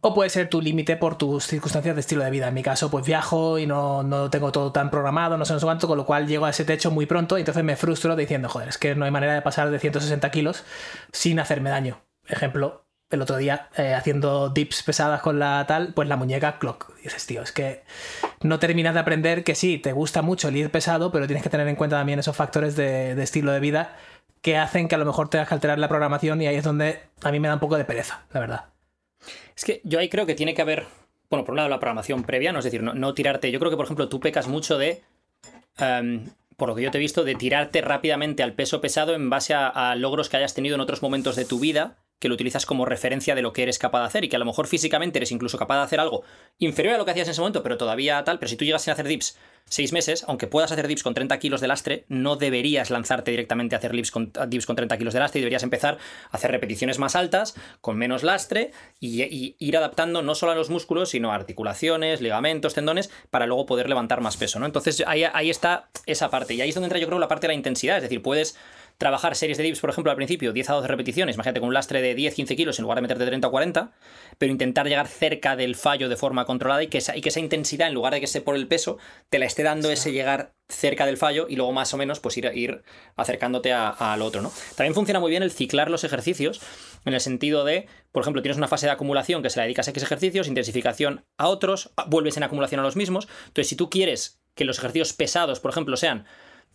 O 0.02 0.14
puede 0.14 0.30
ser 0.30 0.50
tu 0.50 0.62
límite 0.62 0.96
por 0.96 1.18
tus 1.18 1.48
circunstancias 1.48 1.96
de 1.96 2.02
estilo 2.02 2.24
de 2.24 2.30
vida. 2.30 2.48
En 2.48 2.54
mi 2.54 2.62
caso, 2.62 2.92
pues 2.92 3.06
viajo 3.06 3.58
y 3.58 3.66
no, 3.66 4.04
no 4.04 4.30
tengo 4.30 4.52
todo 4.52 4.72
tan 4.72 4.92
programado, 4.92 5.38
no 5.38 5.46
sé, 5.46 5.54
no 5.54 5.60
sé 5.60 5.66
cuánto, 5.66 5.88
con 5.88 5.98
lo 5.98 6.06
cual 6.06 6.28
llego 6.28 6.46
a 6.46 6.52
ese 6.52 6.66
techo 6.66 6.92
muy 6.92 7.08
pronto 7.08 7.38
y 7.38 7.42
entonces 7.42 7.64
me 7.64 7.76
frustro 7.76 8.16
diciendo, 8.16 8.48
joder, 8.48 8.70
es 8.70 8.78
que 8.78 8.96
no 8.96 9.06
hay 9.06 9.12
manera 9.12 9.34
de 9.34 9.42
pasar 9.42 9.72
de 9.72 9.80
160 9.80 10.30
kilos 10.30 10.64
sin 11.12 11.40
hacerme 11.40 11.72
daño. 11.72 12.02
Ejemplo, 12.28 12.86
el 13.10 13.22
otro 13.22 13.38
día 13.38 13.70
eh, 13.76 13.94
haciendo 13.96 14.50
dips 14.50 14.84
pesadas 14.84 15.22
con 15.22 15.40
la 15.40 15.66
tal, 15.68 15.94
pues 15.94 16.08
la 16.08 16.18
muñeca 16.18 16.60
clock. 16.60 16.96
Dices, 17.02 17.26
tío, 17.26 17.42
es 17.42 17.52
que 17.52 17.84
no 18.42 18.60
terminas 18.60 18.94
de 18.94 19.00
aprender 19.00 19.44
que 19.44 19.56
sí, 19.56 19.80
te 19.80 19.94
gusta 19.94 20.22
mucho 20.22 20.50
el 20.50 20.58
ir 20.58 20.70
pesado, 20.70 21.12
pero 21.12 21.26
tienes 21.26 21.44
que 21.44 21.50
tener 21.50 21.68
en 21.68 21.76
cuenta 21.76 21.98
también 21.98 22.20
esos 22.20 22.36
factores 22.36 22.76
de, 22.76 23.16
de 23.16 23.24
estilo 23.24 23.52
de 23.52 23.60
vida 23.60 23.96
que 24.42 24.58
hacen 24.58 24.88
que 24.88 24.96
a 24.96 24.98
lo 25.00 25.06
mejor 25.06 25.30
tengas 25.30 25.48
que 25.48 25.56
alterar 25.56 25.80
la 25.80 25.88
programación 25.90 26.42
y 26.42 26.48
ahí 26.48 26.56
es 26.56 26.64
donde 26.64 27.02
a 27.24 27.32
mí 27.32 27.40
me 27.40 27.48
da 27.48 27.56
un 27.56 27.60
poco 27.60 27.78
de 27.78 27.86
pereza, 27.86 28.26
la 28.32 28.40
verdad. 28.40 28.77
Es 29.56 29.64
que 29.64 29.82
yo 29.84 30.00
ahí 30.00 30.10
creo 30.10 30.26
que 30.26 30.36
tiene 30.36 30.54
que 30.54 30.62
haber, 30.62 30.86
bueno, 31.30 31.46
por 31.46 31.54
un 31.54 31.58
lado 31.58 31.70
la 31.70 31.80
programación 31.80 32.24
previa, 32.24 32.52
no 32.52 32.60
es 32.60 32.66
decir, 32.66 32.84
no, 32.84 33.14
tirarte. 33.14 33.52
Yo 33.52 33.60
creo 33.60 33.72
que, 33.72 33.78
por 33.78 33.86
ejemplo, 33.86 34.10
tú 34.10 34.20
pecas 34.20 34.48
mucho 34.48 34.78
de, 34.78 35.02
em, 35.78 36.30
por 36.56 36.70
lo 36.70 36.76
que 36.76 36.84
yo 36.84 36.92
te 36.92 36.98
he 36.98 37.02
visto, 37.02 37.24
de 37.24 37.36
tirarte 37.36 37.82
rápidamente 37.82 38.44
al 38.44 38.54
peso 38.54 38.82
pesado 38.82 39.14
en 39.16 39.30
base 39.30 39.54
a 39.54 39.96
logros 39.96 40.30
que 40.30 40.38
hayas 40.38 40.54
tenido 40.54 40.76
en 40.76 40.82
otros 40.82 41.02
momentos 41.02 41.36
de 41.36 41.46
tu 41.46 41.60
vida, 41.60 41.98
que 42.20 42.28
lo 42.28 42.34
utilizas 42.34 42.66
como 42.66 42.86
referencia 42.86 43.36
de 43.36 43.42
lo 43.42 43.54
que 43.54 43.64
eres 43.64 43.80
capaz 43.80 44.02
de 44.02 44.06
hacer 44.08 44.24
y 44.24 44.30
que 44.30 44.36
a 44.36 44.40
lo 44.40 44.46
mejor 44.46 44.68
físicamente 44.68 45.20
eres 45.20 45.32
incluso 45.32 45.58
capaz 45.58 45.78
de 45.78 45.84
hacer 45.84 46.00
algo 46.00 46.24
inferior 46.58 46.96
a 46.96 46.98
lo 46.98 47.06
que 47.06 47.12
hacías 47.12 47.28
en 47.28 47.32
ese 47.32 47.42
momento, 47.42 47.64
pero 47.64 47.78
todavía 47.78 48.24
tal. 48.24 48.40
Pero 48.40 48.50
si 48.50 48.56
tú 48.56 48.66
llegas 48.66 48.82
sin 48.82 48.94
hacer 48.94 49.08
dips 49.08 49.38
seis 49.70 49.92
meses, 49.92 50.24
aunque 50.28 50.48
puedas 50.48 50.72
hacer 50.72 50.88
dips 50.88 51.04
con 51.04 51.14
30 51.14 51.38
kilos 51.40 51.62
de 51.62 51.68
lastre, 51.68 52.06
no 52.08 52.38
deberías 52.38 52.90
lanzarte 52.90 53.32
directamente 53.32 53.76
a 53.76 53.80
hacer 53.80 53.92
dips 53.92 54.12
con, 54.12 54.32
dips 54.48 54.66
con 54.66 54.76
30 54.76 54.98
kilos 54.98 55.14
de 55.14 55.20
lastre 55.20 55.40
y 55.40 55.42
deberías 55.42 55.64
empezar 55.64 55.98
a 56.32 56.38
hacer 56.38 56.52
repeticiones 56.52 57.00
más 57.00 57.16
altas, 57.16 57.56
con 57.82 57.98
menos 57.98 58.24
lastre 58.24 58.72
y, 59.00 59.22
y 59.24 59.56
ir 59.60 59.78
adaptando 59.78 60.22
no 60.22 60.36
solo 60.36 60.54
a 60.54 60.56
los 60.56 60.70
músculos, 60.70 61.10
sino 61.10 61.32
a 61.32 61.36
articulaciones, 61.36 62.22
ligamentos, 62.22 62.74
tendones, 62.74 63.12
para 63.30 63.46
luego 63.46 63.66
poder 63.66 63.90
levantar 63.90 64.22
más 64.22 64.38
peso, 64.38 64.60
¿no? 64.60 64.66
Entonces 64.66 65.04
ahí, 65.06 65.24
ahí 65.26 65.50
está 65.50 65.90
esa 66.06 66.30
parte 66.30 66.54
y 66.54 66.62
ahí 66.62 66.70
es 66.70 66.76
donde 66.76 66.86
entra 66.88 67.00
yo 67.00 67.08
creo 67.08 67.20
la 67.20 67.28
parte 67.28 67.48
de 67.48 67.50
la 67.50 67.56
intensidad, 67.56 67.98
es 67.98 68.04
decir, 68.04 68.22
puedes 68.22 68.58
trabajar 68.98 69.36
series 69.36 69.58
de 69.58 69.64
dips, 69.64 69.80
por 69.80 69.90
ejemplo, 69.92 70.10
al 70.12 70.16
principio, 70.18 70.54
10 70.54 70.70
a 70.70 70.74
12 70.74 70.88
repeticiones, 70.88 71.36
imagínate 71.36 71.60
con 71.60 71.68
un 71.68 71.74
lastre 71.74 72.02
de 72.02 72.16
10, 72.16 72.34
15 72.34 72.56
kilos 72.56 72.80
en 72.80 72.84
lugar 72.84 72.98
de 72.98 73.04
meterte 73.04 73.26
30 73.28 73.48
o 73.48 73.52
40, 73.52 73.92
pero 74.40 74.52
intentar 74.52 74.88
llegar 74.88 75.08
cerca 75.08 75.56
del 75.56 75.76
fallo 75.76 76.10
de 76.10 76.16
forma 76.16 76.46
controlada 76.46 76.82
y 76.82 76.88
que 76.88 76.98
esa, 76.98 77.16
y 77.16 77.22
que 77.22 77.30
esa 77.30 77.40
intensidad, 77.40 77.88
en 77.88 77.94
lugar 77.94 78.14
de 78.14 78.20
que 78.20 78.26
esté 78.26 78.42
por 78.42 78.56
el 78.56 78.68
peso, 78.68 78.98
te 79.30 79.38
la 79.40 79.46
esté 79.46 79.62
dando 79.64 79.92
ese 79.92 80.12
llegar 80.12 80.54
cerca 80.68 81.06
del 81.06 81.18
fallo 81.18 81.46
y 81.48 81.56
luego 81.56 81.72
más 81.72 81.94
o 81.94 81.98
menos 81.98 82.20
pues 82.20 82.36
ir, 82.38 82.52
ir 82.56 82.82
acercándote 83.16 83.72
a- 83.72 83.90
al 83.90 84.22
otro, 84.22 84.42
¿no? 84.42 84.52
También 84.76 84.94
funciona 84.96 85.20
muy 85.20 85.30
bien 85.30 85.44
el 85.44 85.52
ciclar 85.52 85.90
los 85.90 86.04
ejercicios 86.04 86.60
en 87.06 87.14
el 87.14 87.22
sentido 87.22 87.64
de, 87.64 87.88
por 88.12 88.22
ejemplo, 88.24 88.42
tienes 88.42 88.58
una 88.58 88.68
fase 88.68 88.86
de 88.88 88.92
acumulación 88.92 89.44
que 89.44 89.50
se 89.50 89.60
la 89.60 89.64
dedicas 89.64 89.88
a 89.88 89.92
X 89.92 90.04
ejercicios, 90.04 90.48
intensificación 90.48 91.24
a 91.38 91.48
otros, 91.48 91.92
vuelves 92.08 92.36
en 92.36 92.44
acumulación 92.44 92.80
a 92.80 92.84
los 92.84 92.96
mismos. 92.96 93.28
Entonces, 93.48 93.70
si 93.70 93.76
tú 93.76 93.90
quieres 93.90 94.42
que 94.56 94.66
los 94.66 94.80
ejercicios 94.80 95.14
pesados, 95.14 95.60
por 95.60 95.72
ejemplo, 95.72 95.96
sean 95.96 96.26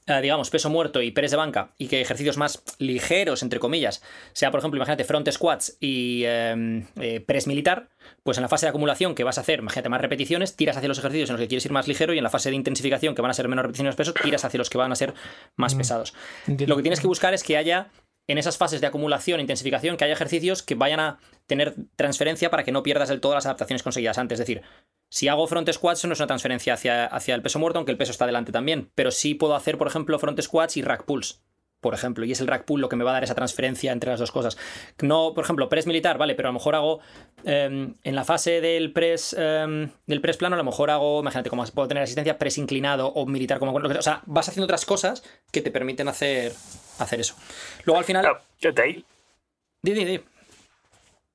digamos, 0.06 0.50
peso 0.50 0.68
muerto 0.68 1.00
y 1.00 1.12
press 1.12 1.30
de 1.30 1.36
banca, 1.36 1.72
y 1.78 1.86
que 1.86 2.00
ejercicios 2.00 2.36
más 2.36 2.62
ligeros, 2.78 3.42
entre 3.42 3.60
comillas, 3.60 4.02
sea, 4.32 4.50
por 4.50 4.58
ejemplo, 4.58 4.78
imagínate, 4.78 5.04
front 5.04 5.30
squats 5.30 5.76
y 5.80 6.22
eh, 6.24 6.84
eh, 7.00 7.20
press 7.20 7.46
militar, 7.46 7.88
pues 8.22 8.36
en 8.38 8.42
la 8.42 8.48
fase 8.48 8.66
de 8.66 8.70
acumulación 8.70 9.14
que 9.14 9.24
vas 9.24 9.38
a 9.38 9.42
hacer, 9.42 9.60
imagínate, 9.60 9.88
más 9.88 10.00
repeticiones, 10.00 10.56
tiras 10.56 10.76
hacia 10.76 10.88
los 10.88 10.98
ejercicios 10.98 11.30
en 11.30 11.34
los 11.34 11.40
que 11.40 11.48
quieres 11.48 11.64
ir 11.64 11.72
más 11.72 11.86
ligero, 11.86 12.14
y 12.14 12.18
en 12.18 12.24
la 12.24 12.30
fase 12.30 12.50
de 12.50 12.56
intensificación 12.56 13.14
que 13.14 13.22
van 13.22 13.30
a 13.30 13.34
ser 13.34 13.48
menos 13.48 13.62
repeticiones 13.62 13.94
peso, 13.94 14.12
tiras 14.12 14.44
hacia 14.44 14.58
los 14.58 14.70
que 14.70 14.78
van 14.78 14.90
a 14.90 14.96
ser 14.96 15.14
más 15.56 15.74
pesados. 15.74 16.14
Entiendo. 16.46 16.72
Lo 16.72 16.76
que 16.76 16.82
tienes 16.82 17.00
que 17.00 17.06
buscar 17.06 17.32
es 17.32 17.44
que 17.44 17.56
haya, 17.56 17.90
en 18.26 18.38
esas 18.38 18.56
fases 18.56 18.80
de 18.80 18.88
acumulación 18.88 19.38
e 19.38 19.42
intensificación, 19.42 19.96
que 19.96 20.04
haya 20.04 20.14
ejercicios 20.14 20.62
que 20.62 20.74
vayan 20.74 21.00
a 21.00 21.18
tener 21.46 21.74
transferencia 21.96 22.50
para 22.50 22.64
que 22.64 22.72
no 22.72 22.82
pierdas 22.82 23.08
del 23.08 23.20
todo 23.20 23.34
las 23.34 23.46
adaptaciones 23.46 23.82
conseguidas 23.82 24.18
antes. 24.18 24.40
Es 24.40 24.46
decir, 24.46 24.62
si 25.12 25.28
hago 25.28 25.46
front 25.46 25.70
squats, 25.70 26.06
no 26.06 26.14
es 26.14 26.20
una 26.20 26.26
transferencia 26.26 26.72
hacia, 26.72 27.04
hacia 27.04 27.34
el 27.34 27.42
peso 27.42 27.58
muerto, 27.58 27.78
aunque 27.78 27.92
el 27.92 27.98
peso 27.98 28.12
está 28.12 28.24
delante 28.24 28.50
también. 28.50 28.90
Pero 28.94 29.10
sí 29.10 29.34
puedo 29.34 29.54
hacer, 29.54 29.76
por 29.76 29.86
ejemplo, 29.86 30.18
front 30.18 30.40
squats 30.40 30.78
y 30.78 30.82
rack 30.82 31.04
pulls. 31.04 31.42
Por 31.82 31.92
ejemplo, 31.92 32.24
y 32.24 32.32
es 32.32 32.40
el 32.40 32.46
rack 32.46 32.64
pull 32.64 32.80
lo 32.80 32.88
que 32.88 32.96
me 32.96 33.04
va 33.04 33.10
a 33.10 33.12
dar 33.12 33.24
esa 33.24 33.34
transferencia 33.34 33.92
entre 33.92 34.10
las 34.10 34.18
dos 34.18 34.32
cosas. 34.32 34.56
No, 35.02 35.34
por 35.34 35.44
ejemplo, 35.44 35.68
press 35.68 35.86
militar, 35.86 36.16
vale, 36.16 36.34
pero 36.34 36.48
a 36.48 36.52
lo 36.52 36.54
mejor 36.54 36.76
hago 36.76 37.00
em, 37.44 37.92
en 38.02 38.14
la 38.14 38.24
fase 38.24 38.62
del 38.62 38.90
press 38.94 39.36
em, 39.38 39.90
del 40.06 40.22
press 40.22 40.38
plano, 40.38 40.54
a 40.54 40.58
lo 40.58 40.64
mejor 40.64 40.90
hago, 40.90 41.20
imagínate 41.20 41.50
cómo 41.50 41.62
puedo 41.66 41.88
tener 41.88 42.04
asistencia, 42.04 42.38
press 42.38 42.56
inclinado 42.56 43.08
o 43.08 43.26
militar, 43.26 43.58
como 43.58 43.78
lo 43.78 43.90
que. 43.90 43.98
O 43.98 44.02
sea, 44.02 44.22
vas 44.24 44.48
haciendo 44.48 44.64
otras 44.64 44.86
cosas 44.86 45.22
que 45.50 45.60
te 45.60 45.70
permiten 45.70 46.08
hacer, 46.08 46.54
hacer 47.00 47.20
eso. 47.20 47.34
Luego 47.84 47.98
al 47.98 48.06
final. 48.06 48.24
Yo 48.62 48.72
di. 48.72 49.04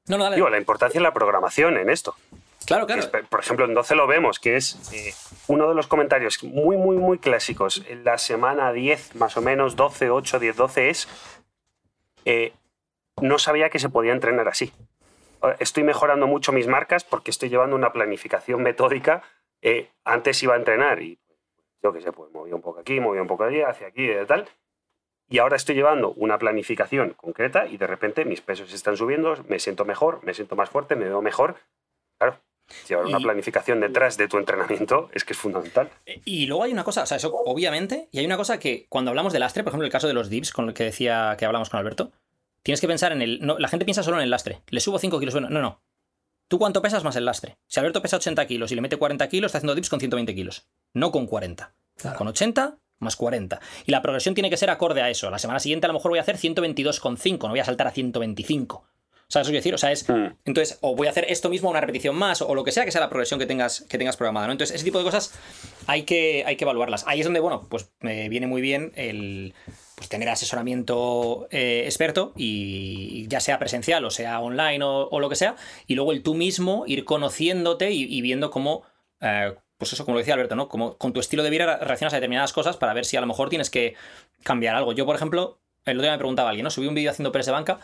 No, 0.08 0.18
no, 0.18 0.24
dale. 0.24 0.38
digo, 0.38 0.50
la 0.50 0.58
importancia 0.58 1.00
de 1.00 1.04
la 1.04 1.14
programación 1.14 1.78
en 1.78 1.92
esto. 1.92 2.16
Claro, 2.68 2.86
Que 2.86 2.94
claro. 2.94 3.10
es, 3.20 3.28
por 3.28 3.40
ejemplo, 3.40 3.66
en 3.66 3.74
12 3.74 3.96
lo 3.96 4.06
vemos, 4.06 4.40
que 4.40 4.56
es 4.56 4.92
eh, 4.94 5.14
uno 5.48 5.68
de 5.68 5.74
los 5.76 5.88
comentarios 5.88 6.44
muy, 6.44 6.78
muy, 6.78 6.98
muy 6.98 7.18
clásicos. 7.18 7.84
En 7.88 8.04
la 8.04 8.18
semana 8.20 8.72
10, 8.72 9.16
más 9.16 9.36
o 9.38 9.42
menos, 9.42 9.76
12, 9.76 10.10
8, 10.12 10.40
10, 10.40 10.56
12, 10.56 10.90
es. 10.90 11.08
eh, 12.26 12.54
no 13.22 13.40
sabía 13.40 13.70
que 13.72 13.80
se 13.80 13.90
podía 13.90 14.12
entrenar 14.14 14.48
así. 14.48 14.72
Eh, 15.44 15.56
Estoy 15.60 15.84
mejorando 15.84 16.28
mucho 16.28 16.52
mis 16.52 16.68
marcas 16.68 17.04
porque 17.04 17.32
estoy 17.32 17.50
llevando 17.50 17.76
una 17.76 17.92
planificación 17.92 18.62
metódica. 18.62 19.24
Eh, 19.64 19.90
antes 20.04 20.44
iba 20.44 20.54
a 20.54 20.58
entrenar 20.58 21.02
y 21.02 21.18
yo 21.82 21.92
qué 21.94 22.02
sé, 22.02 22.12
pues 22.12 22.32
movía 22.32 22.54
un 22.56 22.62
poco 22.62 22.80
aquí, 22.80 23.00
movía 23.00 23.22
un 23.24 23.28
poco 23.28 23.44
allí, 23.46 23.62
hacia 23.62 23.88
aquí, 23.88 24.08
y 24.10 24.26
tal. 24.26 24.48
Y 25.30 25.40
ahora 25.40 25.56
estoy 25.56 25.76
llevando 25.76 26.12
una 26.12 26.38
planificación 26.38 27.12
concreta 27.12 27.66
y 27.66 27.78
de 27.78 27.88
repente 27.88 28.24
mis 28.24 28.42
pesos 28.42 28.72
están 28.72 28.96
subiendo, 28.98 29.36
me 29.48 29.60
siento 29.60 29.84
mejor, 29.84 30.20
me 30.24 30.34
siento 30.34 30.56
más 30.56 30.70
fuerte, 30.70 30.96
me 30.96 31.06
veo 31.06 31.22
mejor. 31.22 31.56
Claro, 32.18 32.38
llevar 32.88 33.06
una 33.06 33.20
Y- 33.20 33.24
planificación 33.24 33.80
detrás 33.80 34.18
de 34.18 34.28
tu 34.28 34.38
entrenamiento 34.38 35.10
es 35.14 35.24
que 35.24 35.34
es 35.34 35.40
fundamental. 35.40 35.90
Y 36.26 36.46
luego 36.48 36.64
hay 36.64 36.72
una 36.72 36.84
cosa, 36.84 37.04
o 37.04 37.06
sea, 37.06 37.18
eso 37.18 37.34
obviamente, 37.46 38.10
y 38.12 38.20
hay 38.20 38.26
una 38.26 38.38
cosa 38.38 38.60
que 38.60 38.86
cuando 38.90 39.10
hablamos 39.12 39.34
del 39.34 39.40
lastre, 39.42 39.64
por 39.64 39.72
ejemplo, 39.72 39.86
el 39.86 39.92
caso 39.92 40.08
de 40.08 40.14
los 40.14 40.30
dips, 40.30 40.52
con 40.52 40.68
el 40.68 40.74
que 40.74 40.84
decía 40.86 41.36
que 41.38 41.46
hablamos 41.46 41.70
con 41.70 41.80
Alberto, 41.80 42.12
tienes 42.64 42.82
que 42.82 42.88
pensar 42.88 43.12
en 43.12 43.22
el. 43.22 43.40
no, 43.46 43.58
la 43.60 43.68
gente 43.68 43.86
piensa 43.86 44.04
solo 44.04 44.18
en 44.18 44.24
el 44.24 44.30
lastre. 44.30 44.62
Le 44.70 44.80
subo 44.80 45.00
5 45.00 45.20
kilos. 45.20 45.34
Bueno, 45.34 45.50
no, 45.50 45.62
no. 45.62 45.82
¿Tú 46.50 46.60
cuánto 46.60 46.82
pesas 46.82 47.04
más 47.04 47.16
el 47.18 47.26
lastre? 47.26 47.58
Si 47.68 47.80
Alberto 47.80 48.02
pesa 48.02 48.18
80 48.18 48.46
kilos 48.48 48.72
y 48.72 48.76
le 48.76 48.82
mete 48.82 48.96
40 48.98 49.28
kilos, 49.28 49.50
está 49.50 49.58
haciendo 49.58 49.76
dips 49.76 49.90
con 49.90 50.00
120 50.00 50.34
kilos. 50.34 50.68
No 50.94 51.12
con 51.12 51.28
40. 51.28 51.74
Claro. 51.98 52.18
Con 52.18 52.28
80 52.30 52.78
más 53.00 53.16
40. 53.16 53.60
Y 53.86 53.92
la 53.92 54.02
progresión 54.02 54.34
tiene 54.34 54.50
que 54.50 54.58
ser 54.58 54.70
acorde 54.70 55.02
a 55.02 55.10
eso. 55.10 55.30
La 55.30 55.40
semana 55.40 55.60
siguiente 55.60 55.86
a 55.86 55.90
lo 55.90 55.94
mejor 55.94 56.10
voy 56.12 56.20
a 56.20 56.22
hacer 56.22 56.38
122,5, 56.38 57.44
no 57.44 57.50
voy 57.50 57.60
a 57.60 57.66
saltar 57.66 57.88
a 57.88 57.92
125. 57.92 58.86
¿Sabes 59.30 59.48
lo 59.48 59.52
que 59.52 59.62
quiero 59.62 59.62
decir? 59.62 59.74
O 59.76 59.78
sea, 59.78 59.92
es. 59.92 60.08
Mm. 60.10 60.36
Entonces, 60.46 60.78
o 60.82 60.96
voy 60.96 61.08
a 61.08 61.10
hacer 61.10 61.26
esto 61.30 61.50
mismo, 61.50 61.70
una 61.70 61.82
repetición 61.82 62.16
más, 62.16 62.42
o 62.42 62.56
lo 62.56 62.64
que 62.64 62.72
sea 62.72 62.86
que 62.86 62.92
sea 62.92 63.02
la 63.02 63.10
progresión 63.10 63.40
que 63.40 63.46
tengas, 63.46 63.82
que 63.90 63.98
tengas 63.98 64.16
programada, 64.16 64.48
¿no? 64.48 64.54
Entonces, 64.54 64.76
ese 64.76 64.86
tipo 64.86 65.00
de 65.00 65.04
cosas 65.04 65.34
hay 65.86 66.04
que, 66.04 66.44
hay 66.46 66.56
que 66.56 66.64
evaluarlas. 66.64 67.04
Ahí 67.08 67.20
es 67.20 67.26
donde, 67.26 67.40
bueno, 67.42 67.68
pues 67.70 67.90
me 68.00 68.30
viene 68.30 68.48
muy 68.48 68.62
bien 68.62 68.94
el 68.96 69.54
pues, 69.96 70.08
tener 70.08 70.30
asesoramiento 70.30 71.48
eh, 71.52 71.84
experto, 71.86 72.32
y 72.38 73.28
ya 73.28 73.40
sea 73.40 73.60
presencial 73.60 74.06
o 74.06 74.12
sea 74.12 74.40
online 74.40 74.84
o, 74.84 75.10
o 75.10 75.20
lo 75.20 75.28
que 75.28 75.36
sea, 75.36 75.56
y 75.88 75.96
luego 75.96 76.14
el 76.14 76.24
tú 76.24 76.34
mismo 76.34 76.86
ir 76.88 77.04
conociéndote 77.04 77.92
y, 77.92 78.04
y 78.04 78.22
viendo 78.22 78.50
cómo. 78.50 78.84
eh, 79.22 79.54
pues 79.78 79.94
eso, 79.94 80.06
como 80.06 80.16
lo 80.16 80.20
decía 80.20 80.34
Alberto, 80.34 80.56
¿no? 80.56 80.70
Como 80.70 80.98
con 80.98 81.14
tu 81.14 81.20
estilo 81.20 81.44
de 81.44 81.52
vida 81.52 81.78
reaccionas 81.78 82.12
a 82.14 82.18
determinadas 82.18 82.52
cosas 82.52 82.78
para 82.78 82.96
ver 82.96 83.06
si 83.06 83.16
a 83.16 83.22
lo 83.22 83.28
mejor 83.28 83.50
tienes 83.50 83.70
que 83.70 83.94
cambiar 84.42 84.76
algo. 84.76 84.92
Yo, 84.94 85.06
por 85.06 85.16
ejemplo, 85.16 85.60
el 85.92 85.98
otro 85.98 86.04
día 86.04 86.12
me 86.12 86.18
preguntaba 86.18 86.50
alguien, 86.50 86.64
¿no? 86.64 86.70
Subí 86.70 86.88
un 86.88 86.96
vídeo 86.96 87.12
haciendo 87.12 87.32
press 87.32 87.46
de 87.46 87.52
banca 87.52 87.80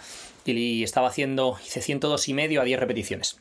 y 0.46 0.84
estaba 0.84 1.08
haciendo, 1.08 1.58
hice 1.66 1.82
102 1.82 2.28
y 2.28 2.34
medio 2.34 2.62
a 2.62 2.64
10 2.64 2.80
repeticiones. 2.80 3.40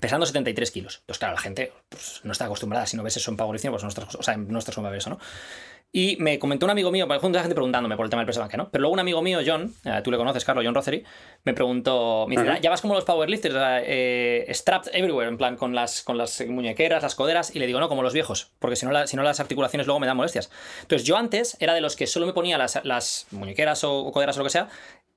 Pesando 0.00 0.26
73 0.26 0.70
kilos. 0.70 1.02
Pues 1.06 1.18
claro, 1.18 1.34
la 1.34 1.40
gente 1.40 1.72
pues, 1.88 2.20
no 2.22 2.32
está 2.32 2.44
acostumbrada. 2.44 2.86
Si 2.86 2.96
no 2.96 3.02
ves 3.02 3.16
eso 3.16 3.30
en 3.30 3.36
powerlifting, 3.36 3.70
pues 3.72 3.82
nuestras, 3.82 4.14
o 4.14 4.22
sea, 4.22 4.36
no 4.36 4.60
ver 4.82 4.94
eso, 4.94 5.10
¿no? 5.10 5.18
Y 5.90 6.16
me 6.20 6.38
comentó 6.38 6.66
un 6.66 6.70
amigo 6.70 6.90
mío, 6.90 7.06
por 7.08 7.16
ejemplo, 7.16 7.38
la 7.38 7.42
gente 7.42 7.54
preguntándome 7.54 7.96
por 7.96 8.04
el 8.04 8.10
tema 8.10 8.22
del 8.22 8.38
banca, 8.38 8.58
¿no? 8.58 8.70
Pero 8.70 8.82
luego 8.82 8.92
un 8.92 9.00
amigo 9.00 9.22
mío, 9.22 9.40
John, 9.44 9.74
eh, 9.84 10.00
tú 10.04 10.10
le 10.10 10.18
conoces, 10.18 10.44
Carlos, 10.44 10.62
John 10.64 10.74
Rothery, 10.74 11.02
me 11.44 11.54
preguntó, 11.54 12.26
me 12.28 12.36
dice, 12.36 12.46
"Ah, 12.50 12.58
ya 12.60 12.68
vas 12.68 12.82
como 12.82 12.92
los 12.94 13.04
powerlifters, 13.04 13.54
eh, 13.86 14.46
strapped 14.52 14.94
everywhere, 14.94 15.28
en 15.30 15.38
plan, 15.38 15.56
con 15.56 15.74
las, 15.74 16.02
con 16.02 16.18
las 16.18 16.44
muñequeras, 16.46 17.02
las 17.02 17.14
coderas, 17.14 17.56
y 17.56 17.58
le 17.58 17.66
digo, 17.66 17.80
no, 17.80 17.88
como 17.88 18.02
los 18.02 18.12
viejos, 18.12 18.52
porque 18.58 18.76
si 18.76 18.84
no, 18.84 18.92
la- 18.92 19.06
si 19.06 19.16
no 19.16 19.22
las 19.22 19.40
articulaciones 19.40 19.86
luego 19.86 19.98
me 19.98 20.06
dan 20.06 20.16
molestias. 20.18 20.50
Entonces 20.82 21.06
yo 21.06 21.16
antes 21.16 21.56
era 21.58 21.72
de 21.72 21.80
los 21.80 21.96
que 21.96 22.06
solo 22.06 22.26
me 22.26 22.34
ponía 22.34 22.58
las, 22.58 22.78
las 22.84 23.26
muñequeras 23.30 23.82
o, 23.84 23.98
o 24.00 24.12
coderas 24.12 24.36
o 24.36 24.40
lo 24.40 24.44
que 24.44 24.50
sea, 24.50 24.68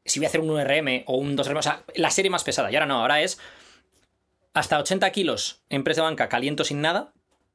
si 0.06 0.20
voy 0.20 0.26
a 0.26 0.30
hacer 0.30 0.40
un 0.42 0.48
1RM 0.48 1.04
o 1.06 1.18
un 1.18 1.36
2RM, 1.36 1.58
o 1.58 1.62
sea, 1.62 1.84
la 1.96 2.10
serie 2.12 2.32
más 2.32 2.46
pesada, 2.46 2.72
y 2.72 2.76
ahora 2.76 2.86
no, 2.86 3.02
ahora 3.02 3.22
es 3.22 3.40
hasta 4.54 4.80
80 4.80 5.12
kilos 5.12 5.64
en 5.70 5.84
press 5.84 5.98
de 5.98 6.04
banca 6.04 6.30
caliento 6.30 6.64
sin 6.64 6.82
nada, 6.82 7.14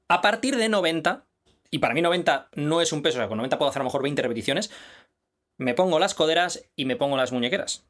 a 0.08 0.20
partir 0.22 0.56
de 0.56 0.68
90, 0.68 1.25
y 1.70 1.78
para 1.78 1.94
mí 1.94 2.02
90 2.02 2.48
no 2.54 2.80
es 2.80 2.92
un 2.92 3.02
peso, 3.02 3.18
o 3.18 3.20
sea, 3.20 3.28
con 3.28 3.36
90 3.38 3.58
puedo 3.58 3.68
hacer 3.70 3.80
a 3.80 3.84
lo 3.84 3.88
mejor 3.88 4.02
20 4.02 4.22
repeticiones, 4.22 4.70
me 5.58 5.74
pongo 5.74 5.98
las 5.98 6.14
coderas 6.14 6.64
y 6.76 6.84
me 6.84 6.96
pongo 6.96 7.16
las 7.16 7.32
muñequeras. 7.32 7.84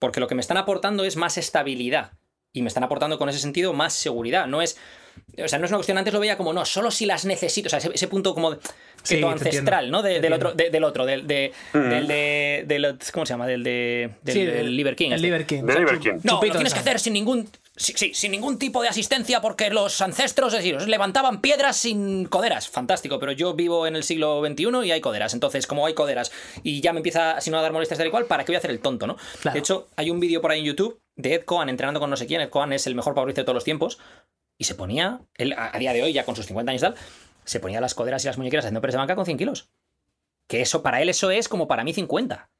Porque 0.00 0.20
lo 0.20 0.26
que 0.26 0.34
me 0.34 0.40
están 0.40 0.56
aportando 0.56 1.04
es 1.04 1.16
más 1.16 1.38
estabilidad. 1.38 2.12
Y 2.52 2.62
me 2.62 2.68
están 2.68 2.84
aportando 2.84 3.18
con 3.18 3.28
ese 3.28 3.38
sentido 3.40 3.72
más 3.72 3.92
seguridad. 3.94 4.46
No 4.46 4.62
es. 4.62 4.76
O 5.42 5.48
sea, 5.48 5.58
no 5.58 5.64
es 5.64 5.70
una 5.72 5.78
cuestión. 5.78 5.98
Antes 5.98 6.14
lo 6.14 6.20
veía 6.20 6.36
como, 6.36 6.52
no, 6.52 6.64
solo 6.64 6.90
si 6.92 7.04
las 7.04 7.24
necesito. 7.24 7.66
O 7.66 7.70
sea, 7.70 7.78
ese, 7.80 7.90
ese 7.92 8.06
punto 8.06 8.32
como 8.34 8.52
de, 8.52 8.58
Sí, 9.02 9.20
ancestral, 9.24 9.86
entiendo, 9.86 9.98
¿no? 9.98 10.02
De- 10.02 10.20
del, 10.20 10.32
otro, 10.32 10.52
de- 10.52 10.70
del 10.70 10.84
otro, 10.84 11.04
del 11.04 11.26
de, 11.26 11.52
del 11.72 12.06
de, 12.06 12.64
del- 12.66 12.98
¿Cómo 13.12 13.26
se 13.26 13.32
llama? 13.32 13.46
Del 13.48 13.64
de. 13.64 14.10
Del, 14.22 14.34
Sí, 14.34 14.44
del 14.44 14.76
Liver 14.76 14.94
King. 14.94 15.08
El 15.08 15.14
este. 15.14 15.26
Liver 15.26 15.46
King. 15.46 15.62
De 15.62 15.74
Liver 15.74 15.98
King. 15.98 16.12
No, 16.22 16.34
Chupito 16.34 16.54
lo 16.54 16.58
tienes 16.60 16.74
que 16.74 16.80
hacer 16.80 17.00
sin 17.00 17.12
ningún. 17.14 17.48
Sí, 17.76 17.92
sí, 17.96 18.14
sin 18.14 18.30
ningún 18.30 18.56
tipo 18.58 18.82
de 18.82 18.88
asistencia 18.88 19.40
porque 19.40 19.68
los 19.68 20.00
ancestros, 20.00 20.52
es 20.52 20.60
decir, 20.60 20.76
os 20.76 20.86
levantaban 20.86 21.40
piedras 21.40 21.76
sin 21.76 22.24
coderas. 22.26 22.68
Fantástico, 22.68 23.18
pero 23.18 23.32
yo 23.32 23.54
vivo 23.54 23.88
en 23.88 23.96
el 23.96 24.04
siglo 24.04 24.40
XXI 24.46 24.86
y 24.86 24.92
hay 24.92 25.00
coderas. 25.00 25.34
Entonces, 25.34 25.66
como 25.66 25.84
hay 25.84 25.94
coderas 25.94 26.30
y 26.62 26.80
ya 26.80 26.92
me 26.92 27.00
empieza, 27.00 27.40
si 27.40 27.50
no, 27.50 27.58
a 27.58 27.62
dar 27.62 27.72
molestias 27.72 27.98
tal 27.98 28.06
y 28.06 28.10
cual, 28.10 28.26
¿para 28.26 28.44
qué 28.44 28.52
voy 28.52 28.56
a 28.56 28.58
hacer 28.58 28.70
el 28.70 28.78
tonto, 28.78 29.08
no? 29.08 29.16
Claro. 29.40 29.54
De 29.54 29.58
hecho, 29.58 29.88
hay 29.96 30.10
un 30.10 30.20
vídeo 30.20 30.40
por 30.40 30.52
ahí 30.52 30.60
en 30.60 30.66
YouTube 30.66 31.00
de 31.16 31.34
Ed 31.34 31.44
Cohen 31.44 31.68
entrenando 31.68 31.98
con 31.98 32.10
no 32.10 32.16
sé 32.16 32.26
quién. 32.26 32.40
Ed 32.40 32.50
Cohen 32.50 32.72
es 32.72 32.86
el 32.86 32.94
mejor 32.94 33.14
powerlifter 33.14 33.42
de 33.42 33.46
todos 33.46 33.56
los 33.56 33.64
tiempos. 33.64 33.98
Y 34.56 34.64
se 34.64 34.76
ponía, 34.76 35.22
él 35.34 35.52
a 35.54 35.74
a 35.74 35.78
día 35.80 35.92
de 35.92 36.04
hoy, 36.04 36.12
ya 36.12 36.24
con 36.24 36.36
sus 36.36 36.46
50 36.46 36.70
años 36.70 36.82
y 36.82 36.84
tal, 36.84 36.94
se 37.44 37.58
ponía 37.58 37.80
las 37.80 37.94
coderas 37.94 38.22
y 38.22 38.28
las 38.28 38.38
muñequeras 38.38 38.64
haciendo 38.64 38.80
press 38.80 38.92
de 38.92 38.98
banca 38.98 39.16
con 39.16 39.24
100 39.24 39.36
kilos. 39.36 39.68
Que 40.46 40.60
eso, 40.60 40.82
para 40.82 41.02
él, 41.02 41.08
eso 41.08 41.32
es 41.32 41.48
como 41.48 41.66
para 41.66 41.82
mí 41.82 41.92
50. 41.92 42.50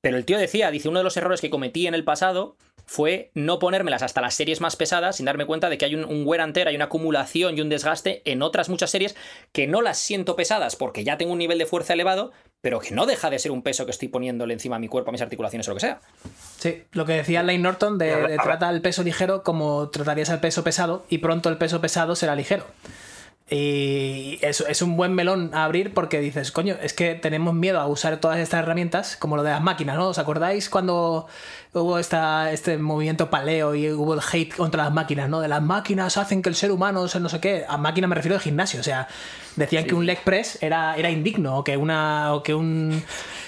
Pero 0.00 0.16
el 0.18 0.24
tío 0.24 0.38
decía, 0.38 0.70
dice, 0.70 0.88
uno 0.88 1.00
de 1.00 1.04
los 1.04 1.16
errores 1.16 1.40
que 1.40 1.50
cometí 1.50 1.88
en 1.88 1.94
el 1.94 2.04
pasado 2.04 2.56
fue 2.86 3.30
no 3.34 3.58
ponérmelas 3.58 4.02
hasta 4.02 4.20
las 4.20 4.34
series 4.34 4.60
más 4.60 4.76
pesadas 4.76 5.16
sin 5.16 5.26
darme 5.26 5.44
cuenta 5.44 5.68
de 5.68 5.76
que 5.76 5.84
hay 5.84 5.94
un, 5.94 6.04
un 6.04 6.26
wear 6.26 6.40
and 6.40 6.54
tear, 6.54 6.68
hay 6.68 6.76
una 6.76 6.86
acumulación 6.86 7.58
y 7.58 7.60
un 7.60 7.68
desgaste 7.68 8.22
en 8.24 8.42
otras 8.42 8.68
muchas 8.68 8.90
series 8.90 9.16
que 9.52 9.66
no 9.66 9.82
las 9.82 9.98
siento 9.98 10.36
pesadas 10.36 10.76
porque 10.76 11.04
ya 11.04 11.18
tengo 11.18 11.32
un 11.32 11.38
nivel 11.38 11.58
de 11.58 11.66
fuerza 11.66 11.94
elevado, 11.94 12.32
pero 12.60 12.78
que 12.80 12.94
no 12.94 13.06
deja 13.06 13.28
de 13.28 13.38
ser 13.38 13.50
un 13.50 13.62
peso 13.62 13.84
que 13.84 13.90
estoy 13.90 14.08
poniéndole 14.08 14.54
encima 14.54 14.76
a 14.76 14.78
mi 14.78 14.88
cuerpo, 14.88 15.10
a 15.10 15.12
mis 15.12 15.22
articulaciones 15.22 15.66
o 15.68 15.72
lo 15.72 15.76
que 15.76 15.80
sea. 15.80 16.00
Sí, 16.58 16.84
lo 16.92 17.04
que 17.04 17.14
decía 17.14 17.42
Lane 17.42 17.58
Norton 17.58 17.98
de, 17.98 18.38
trata 18.42 18.70
el 18.70 18.80
peso 18.80 19.02
ligero 19.02 19.42
como 19.42 19.88
tratarías 19.90 20.28
el 20.30 20.40
peso 20.40 20.62
pesado 20.62 21.04
y 21.08 21.18
pronto 21.18 21.48
el 21.48 21.58
peso 21.58 21.80
pesado 21.80 22.14
será 22.14 22.36
ligero. 22.36 22.64
Y 23.48 24.38
eso 24.42 24.66
es 24.66 24.82
un 24.82 24.96
buen 24.96 25.14
melón 25.14 25.50
a 25.54 25.64
abrir 25.64 25.94
porque 25.94 26.18
dices, 26.18 26.50
coño, 26.50 26.74
es 26.82 26.92
que 26.92 27.14
tenemos 27.14 27.54
miedo 27.54 27.78
a 27.80 27.86
usar 27.86 28.16
todas 28.18 28.38
estas 28.40 28.60
herramientas, 28.64 29.16
como 29.16 29.36
lo 29.36 29.44
de 29.44 29.50
las 29.50 29.62
máquinas, 29.62 29.96
¿no? 29.96 30.08
¿Os 30.08 30.18
acordáis 30.18 30.68
cuando 30.68 31.28
hubo 31.72 31.98
esta, 32.00 32.50
este 32.50 32.76
movimiento 32.76 33.30
paleo 33.30 33.76
y 33.76 33.88
hubo 33.92 34.14
el 34.14 34.20
hate 34.32 34.52
contra 34.54 34.82
las 34.84 34.92
máquinas, 34.92 35.28
¿no? 35.28 35.40
De 35.40 35.46
las 35.46 35.62
máquinas 35.62 36.16
hacen 36.16 36.42
que 36.42 36.48
el 36.48 36.56
ser 36.56 36.72
humano 36.72 37.06
sea 37.06 37.20
no 37.20 37.28
sé 37.28 37.38
qué. 37.38 37.64
A 37.68 37.76
máquina 37.76 38.08
me 38.08 38.16
refiero 38.16 38.34
de 38.34 38.40
gimnasio, 38.40 38.80
o 38.80 38.82
sea, 38.82 39.06
decían 39.54 39.84
que 39.84 39.94
un 39.94 40.06
leg 40.06 40.24
press 40.24 40.58
era, 40.60 40.96
era 40.96 41.08
indigno 41.10 41.58
o 41.58 41.62
que 41.64 41.76
una. 41.76 42.34
o 42.34 42.42
que 42.42 42.52
un 42.52 43.00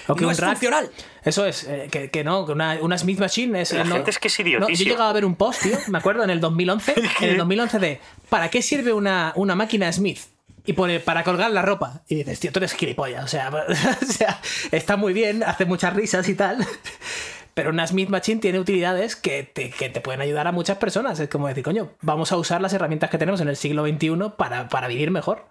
O 0.07 0.15
que 0.15 0.21
no 0.21 0.27
un 0.29 0.31
es 0.33 0.39
rack- 0.39 0.51
funcional. 0.51 0.89
Eso 1.29 1.45
es, 1.45 1.63
eh, 1.65 1.87
que, 1.91 2.09
que 2.09 2.23
no, 2.23 2.45
que 2.45 2.51
una, 2.53 2.77
una 2.81 2.97
Smith 2.97 3.19
Machine 3.19 3.61
es. 3.61 3.71
La 3.71 3.83
no- 3.83 3.95
gente 3.95 4.09
es 4.11 4.19
que 4.19 4.27
es 4.27 4.39
No, 4.59 4.67
yo 4.69 4.83
llegaba 4.83 5.09
a 5.09 5.13
ver 5.13 5.25
un 5.25 5.35
post, 5.35 5.61
tío, 5.63 5.77
me 5.87 5.99
acuerdo, 5.99 6.23
en 6.23 6.29
el 6.31 6.39
2011, 6.41 6.95
en 7.21 7.29
el 7.29 7.37
2011 7.37 7.79
de 7.79 7.99
¿para 8.29 8.49
qué 8.49 8.61
sirve 8.61 8.93
una, 8.93 9.31
una 9.35 9.55
máquina 9.55 9.91
Smith? 9.93 10.19
Y 10.65 10.73
pone 10.73 10.99
para 10.99 11.23
colgar 11.23 11.51
la 11.51 11.61
ropa. 11.61 12.03
Y 12.07 12.15
dices, 12.15 12.39
tío, 12.39 12.51
tú 12.51 12.59
eres 12.59 12.73
gilipollas. 12.73 13.23
O 13.23 13.27
sea, 13.27 13.49
o 14.01 14.05
sea, 14.05 14.41
está 14.71 14.97
muy 14.97 15.13
bien, 15.13 15.43
hace 15.43 15.65
muchas 15.65 15.93
risas 15.93 16.27
y 16.29 16.35
tal. 16.35 16.65
Pero 17.53 17.71
una 17.71 17.85
Smith 17.87 18.09
Machine 18.09 18.39
tiene 18.39 18.59
utilidades 18.59 19.15
que 19.15 19.43
te, 19.43 19.69
que 19.69 19.89
te 19.89 20.01
pueden 20.01 20.21
ayudar 20.21 20.47
a 20.47 20.51
muchas 20.51 20.77
personas. 20.77 21.19
Es 21.19 21.29
como 21.29 21.47
decir, 21.47 21.63
coño, 21.63 21.91
vamos 22.01 22.31
a 22.31 22.37
usar 22.37 22.61
las 22.61 22.73
herramientas 22.73 23.09
que 23.09 23.17
tenemos 23.17 23.41
en 23.41 23.49
el 23.49 23.55
siglo 23.55 23.85
XXI 23.85 24.31
para, 24.37 24.67
para 24.69 24.87
vivir 24.87 25.11
mejor. 25.11 25.49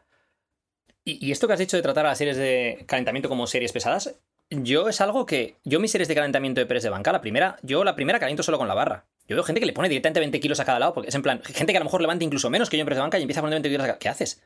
Y, 1.05 1.25
y 1.27 1.33
esto 1.33 1.47
que 1.47 1.55
has 1.55 1.59
dicho 1.59 1.77
de 1.77 1.83
tratar 1.83 2.07
a 2.07 2.11
las 2.11 2.19
series 2.19 2.37
de 2.37 2.85
calentamiento 2.87 3.29
como 3.29 3.47
series 3.47 3.73
pesadas, 3.73 4.15
yo 4.51 4.89
es 4.89 5.01
algo 5.01 5.27
que. 5.27 5.57
Yo 5.65 5.81
mis 5.81 5.91
series 5.91 6.09
de 6.09 6.15
calentamiento 6.15 6.61
de 6.61 6.67
press 6.67 6.83
de 6.83 6.91
banca, 6.91 7.13
la 7.13 7.21
primera, 7.21 7.57
yo 7.63 7.85
la 7.85 7.95
primera 7.95 8.19
caliento 8.19 8.43
solo 8.43 8.59
con 8.59 8.69
la 8.69 8.75
barra. 8.75 9.07
Yo 9.27 9.37
veo 9.37 9.45
gente 9.45 9.61
que 9.61 9.67
le 9.67 9.73
pone 9.73 9.89
directamente 9.89 10.21
20 10.21 10.41
kilos 10.41 10.61
a 10.61 10.65
cada 10.65 10.79
lado, 10.79 10.95
porque 10.95 11.11
es 11.11 11.15
en 11.15 11.23
plan, 11.23 11.43
gente 11.43 11.73
que 11.73 11.77
a 11.77 11.81
lo 11.81 11.85
mejor 11.85 12.01
levanta 12.01 12.25
incluso 12.25 12.49
menos 12.49 12.71
que 12.71 12.79
yo 12.79 12.81
en 12.81 12.87
press 12.87 12.97
de 12.97 13.03
banca 13.03 13.19
y 13.19 13.23
empieza 13.23 13.41
a 13.41 13.43
poner 13.43 13.57
20 13.57 13.69
kilos 13.69 13.85
a 13.85 13.87
cada 13.89 13.99
¿Qué 13.99 14.09
haces? 14.09 14.43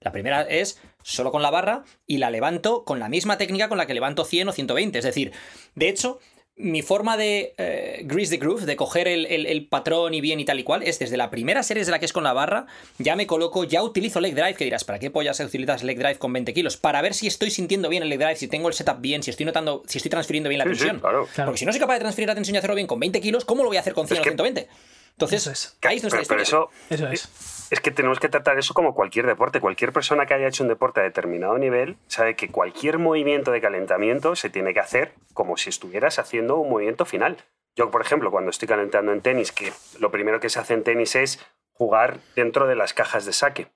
La 0.00 0.12
primera 0.12 0.42
es 0.42 0.80
solo 1.02 1.30
con 1.30 1.42
la 1.42 1.50
barra 1.50 1.84
y 2.06 2.18
la 2.18 2.30
levanto 2.30 2.84
con 2.84 3.00
la 3.00 3.08
misma 3.08 3.36
técnica 3.36 3.68
con 3.68 3.76
la 3.76 3.86
que 3.86 3.92
levanto 3.92 4.24
100 4.24 4.48
o 4.48 4.52
120. 4.52 4.98
Es 4.98 5.04
decir, 5.04 5.32
de 5.74 5.88
hecho, 5.88 6.20
mi 6.56 6.82
forma 6.82 7.16
de 7.16 7.54
eh, 7.56 8.02
grease 8.04 8.30
the 8.30 8.36
groove, 8.36 8.66
de 8.66 8.76
coger 8.76 9.08
el, 9.08 9.24
el- 9.26 9.46
el 9.46 9.66
patrón 9.66 10.12
y 10.12 10.20
bien 10.20 10.40
y 10.40 10.44
tal 10.44 10.60
y 10.60 10.62
cual, 10.62 10.82
es 10.82 10.98
desde 10.98 11.16
la 11.16 11.30
primera 11.30 11.62
serie 11.62 11.84
de 11.84 11.90
la 11.90 11.98
que 11.98 12.04
es 12.04 12.12
con 12.12 12.22
la 12.22 12.34
barra, 12.34 12.66
ya 12.98 13.16
me 13.16 13.26
coloco, 13.26 13.64
ya 13.64 13.82
utilizo 13.82 14.20
leg 14.20 14.34
drive, 14.34 14.54
que 14.54 14.64
dirás, 14.64 14.84
¿para 14.84 14.98
qué 14.98 15.10
pollas 15.10 15.40
utilizas 15.40 15.82
leg 15.82 15.96
drive 15.98 16.18
con 16.18 16.32
20 16.34 16.52
kilos? 16.52 16.76
Para 16.76 17.00
ver 17.00 17.14
si 17.14 17.26
estoy 17.26 17.50
sintiendo 17.50 17.88
bien 17.88 18.02
el 18.02 18.10
leg 18.10 18.18
drive, 18.18 18.36
si 18.36 18.46
tengo 18.46 18.68
el 18.68 18.74
setup 18.74 19.00
bien, 19.00 19.22
si 19.22 19.30
estoy 19.30 19.46
notando, 19.46 19.82
si 19.86 19.96
estoy 19.98 20.10
transfiriendo 20.10 20.48
bien 20.50 20.58
la 20.58 20.64
Sí, 20.66 20.70
sí, 20.72 20.78
tensión. 20.80 21.00
claro. 21.00 21.26
Claro. 21.34 21.50
Porque 21.50 21.58
si 21.60 21.64
no 21.66 21.72
soy 21.72 21.80
capaz 21.80 21.94
de 21.94 22.00
transferir 22.00 22.28
la 22.28 22.34
tensión 22.34 22.54
y 22.54 22.58
hacerlo 22.58 22.74
bien 22.76 22.86
con 22.86 23.00
20 23.00 23.20
kilos, 23.22 23.44
¿cómo 23.46 23.62
lo 23.62 23.68
voy 23.70 23.78
a 23.78 23.80
hacer 23.80 23.94
con 23.94 24.06
100 24.06 24.16
Es 24.16 24.20
o 24.20 24.24
que- 24.24 24.30
120? 24.30 24.68
Entonces, 25.12 25.40
Eso 25.42 25.50
es. 25.50 25.76
ahí 25.82 25.96
es 25.96 26.02
nuestra 26.02 26.20
Pero, 26.20 26.28
pero 26.28 26.42
eso, 26.42 26.70
Eso 26.90 27.08
es. 27.08 27.28
Es 27.70 27.80
que 27.80 27.92
tenemos 27.92 28.18
que 28.18 28.28
tratar 28.28 28.58
eso 28.58 28.74
como 28.74 28.94
cualquier 28.94 29.26
deporte. 29.26 29.60
Cualquier 29.60 29.92
persona 29.92 30.26
que 30.26 30.34
haya 30.34 30.48
hecho 30.48 30.64
un 30.64 30.68
deporte 30.68 31.00
a 31.00 31.04
determinado 31.04 31.56
nivel 31.56 31.96
sabe 32.08 32.34
que 32.34 32.50
cualquier 32.50 32.98
movimiento 32.98 33.52
de 33.52 33.60
calentamiento 33.60 34.34
se 34.34 34.50
tiene 34.50 34.74
que 34.74 34.80
hacer 34.80 35.14
como 35.34 35.56
si 35.56 35.70
estuvieras 35.70 36.18
haciendo 36.18 36.56
un 36.56 36.68
movimiento 36.68 37.04
final. 37.04 37.36
Yo, 37.76 37.92
por 37.92 38.02
ejemplo, 38.02 38.32
cuando 38.32 38.50
estoy 38.50 38.66
calentando 38.66 39.12
en 39.12 39.20
tenis, 39.20 39.52
que 39.52 39.72
lo 40.00 40.10
primero 40.10 40.40
que 40.40 40.50
se 40.50 40.58
hace 40.58 40.74
en 40.74 40.82
tenis 40.82 41.14
es 41.14 41.46
jugar 41.72 42.18
dentro 42.34 42.66
de 42.66 42.74
las 42.74 42.92
cajas 42.92 43.24
de 43.24 43.32
saque. 43.32 43.68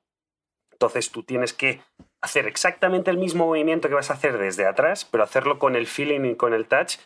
Entonces 0.73 1.13
tú 1.13 1.23
tienes 1.23 1.53
que 1.53 1.81
hacer 2.21 2.49
exactamente 2.49 3.13
el 3.13 3.17
mismo 3.17 3.47
movimiento 3.47 3.89
que 3.89 3.95
vas 3.95 4.11
a 4.11 4.15
hacer 4.15 4.39
desde 4.39 4.67
atrás, 4.67 5.05
pero 5.05 5.23
hacerlo 5.23 5.61
con 5.61 5.77
el 5.77 5.87
feeling 5.87 6.25
y 6.25 6.35
con 6.35 6.53
el 6.53 6.67
touch 6.67 6.97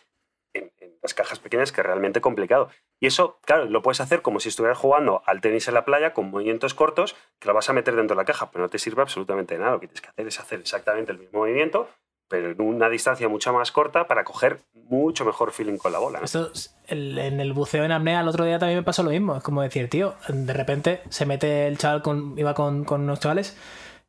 en, 0.53 0.71
en 0.79 0.97
las 1.03 1.13
cajas 1.13 1.37
pequeñas, 1.37 1.71
que 1.71 1.81
es 1.81 1.87
realmente 1.87 2.19
complicado. 2.19 2.71
Y 2.99 3.07
eso, 3.07 3.39
claro, 3.45 3.65
lo 3.65 3.81
puedes 3.81 4.01
hacer 4.01 4.21
como 4.21 4.39
si 4.39 4.49
estuvieras 4.49 4.77
jugando 4.77 5.23
al 5.25 5.41
tenis 5.41 5.67
en 5.67 5.73
la 5.73 5.85
playa 5.85 6.13
con 6.13 6.29
movimientos 6.29 6.73
cortos, 6.73 7.15
que 7.39 7.47
lo 7.47 7.53
vas 7.53 7.69
a 7.69 7.73
meter 7.73 7.95
dentro 7.95 8.15
de 8.15 8.21
la 8.21 8.25
caja, 8.25 8.51
pero 8.51 8.63
no 8.63 8.69
te 8.69 8.77
sirve 8.77 9.01
absolutamente 9.01 9.55
de 9.55 9.61
nada. 9.61 9.71
Lo 9.73 9.79
que 9.79 9.87
tienes 9.87 10.01
que 10.01 10.09
hacer 10.09 10.27
es 10.27 10.39
hacer 10.39 10.59
exactamente 10.59 11.11
el 11.13 11.19
mismo 11.19 11.39
movimiento, 11.39 11.89
pero 12.27 12.51
en 12.51 12.61
una 12.61 12.89
distancia 12.89 13.29
mucho 13.29 13.53
más 13.53 13.71
corta 13.71 14.07
para 14.07 14.23
coger 14.23 14.59
mucho 14.73 15.23
mejor 15.23 15.51
feeling 15.51 15.77
con 15.77 15.93
la 15.93 15.99
bola. 15.99 16.19
Esto, 16.21 16.51
en 16.87 17.39
el 17.39 17.53
buceo 17.53 17.85
en 17.85 17.91
apnea 17.91 18.19
el 18.19 18.27
otro 18.27 18.43
día 18.43 18.59
también 18.59 18.79
me 18.79 18.83
pasó 18.83 19.01
lo 19.03 19.11
mismo. 19.11 19.37
Es 19.37 19.43
como 19.43 19.61
decir, 19.61 19.89
tío, 19.89 20.15
de 20.27 20.53
repente 20.53 21.01
se 21.09 21.25
mete 21.25 21.67
el 21.67 21.77
chaval, 21.77 22.01
con, 22.01 22.37
iba 22.37 22.53
con, 22.53 22.83
con 22.83 23.01
unos 23.01 23.21
chavales, 23.21 23.57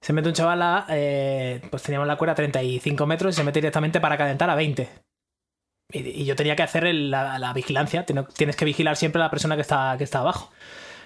se 0.00 0.12
mete 0.12 0.28
un 0.28 0.34
chaval 0.34 0.62
a, 0.62 0.86
eh, 0.88 1.62
pues 1.70 1.82
teníamos 1.82 2.08
la 2.08 2.16
cuerda 2.16 2.32
a 2.32 2.36
35 2.36 3.06
metros 3.06 3.34
y 3.34 3.36
se 3.36 3.44
mete 3.44 3.60
directamente 3.60 4.00
para 4.00 4.16
calentar 4.16 4.50
a 4.50 4.54
20. 4.54 4.88
Y, 5.92 5.98
y 6.22 6.24
yo 6.24 6.36
tenía 6.36 6.56
que 6.56 6.62
hacer 6.62 6.84
el- 6.84 7.10
la, 7.10 7.38
la 7.38 7.52
vigilancia, 7.52 8.04
Tien- 8.06 8.26
tienes 8.34 8.56
que 8.56 8.64
vigilar 8.64 8.96
siempre 8.96 9.20
a 9.20 9.24
la 9.26 9.30
persona 9.30 9.54
que 9.56 9.62
está, 9.62 9.94
que 9.98 10.04
está 10.04 10.18
abajo. 10.20 10.50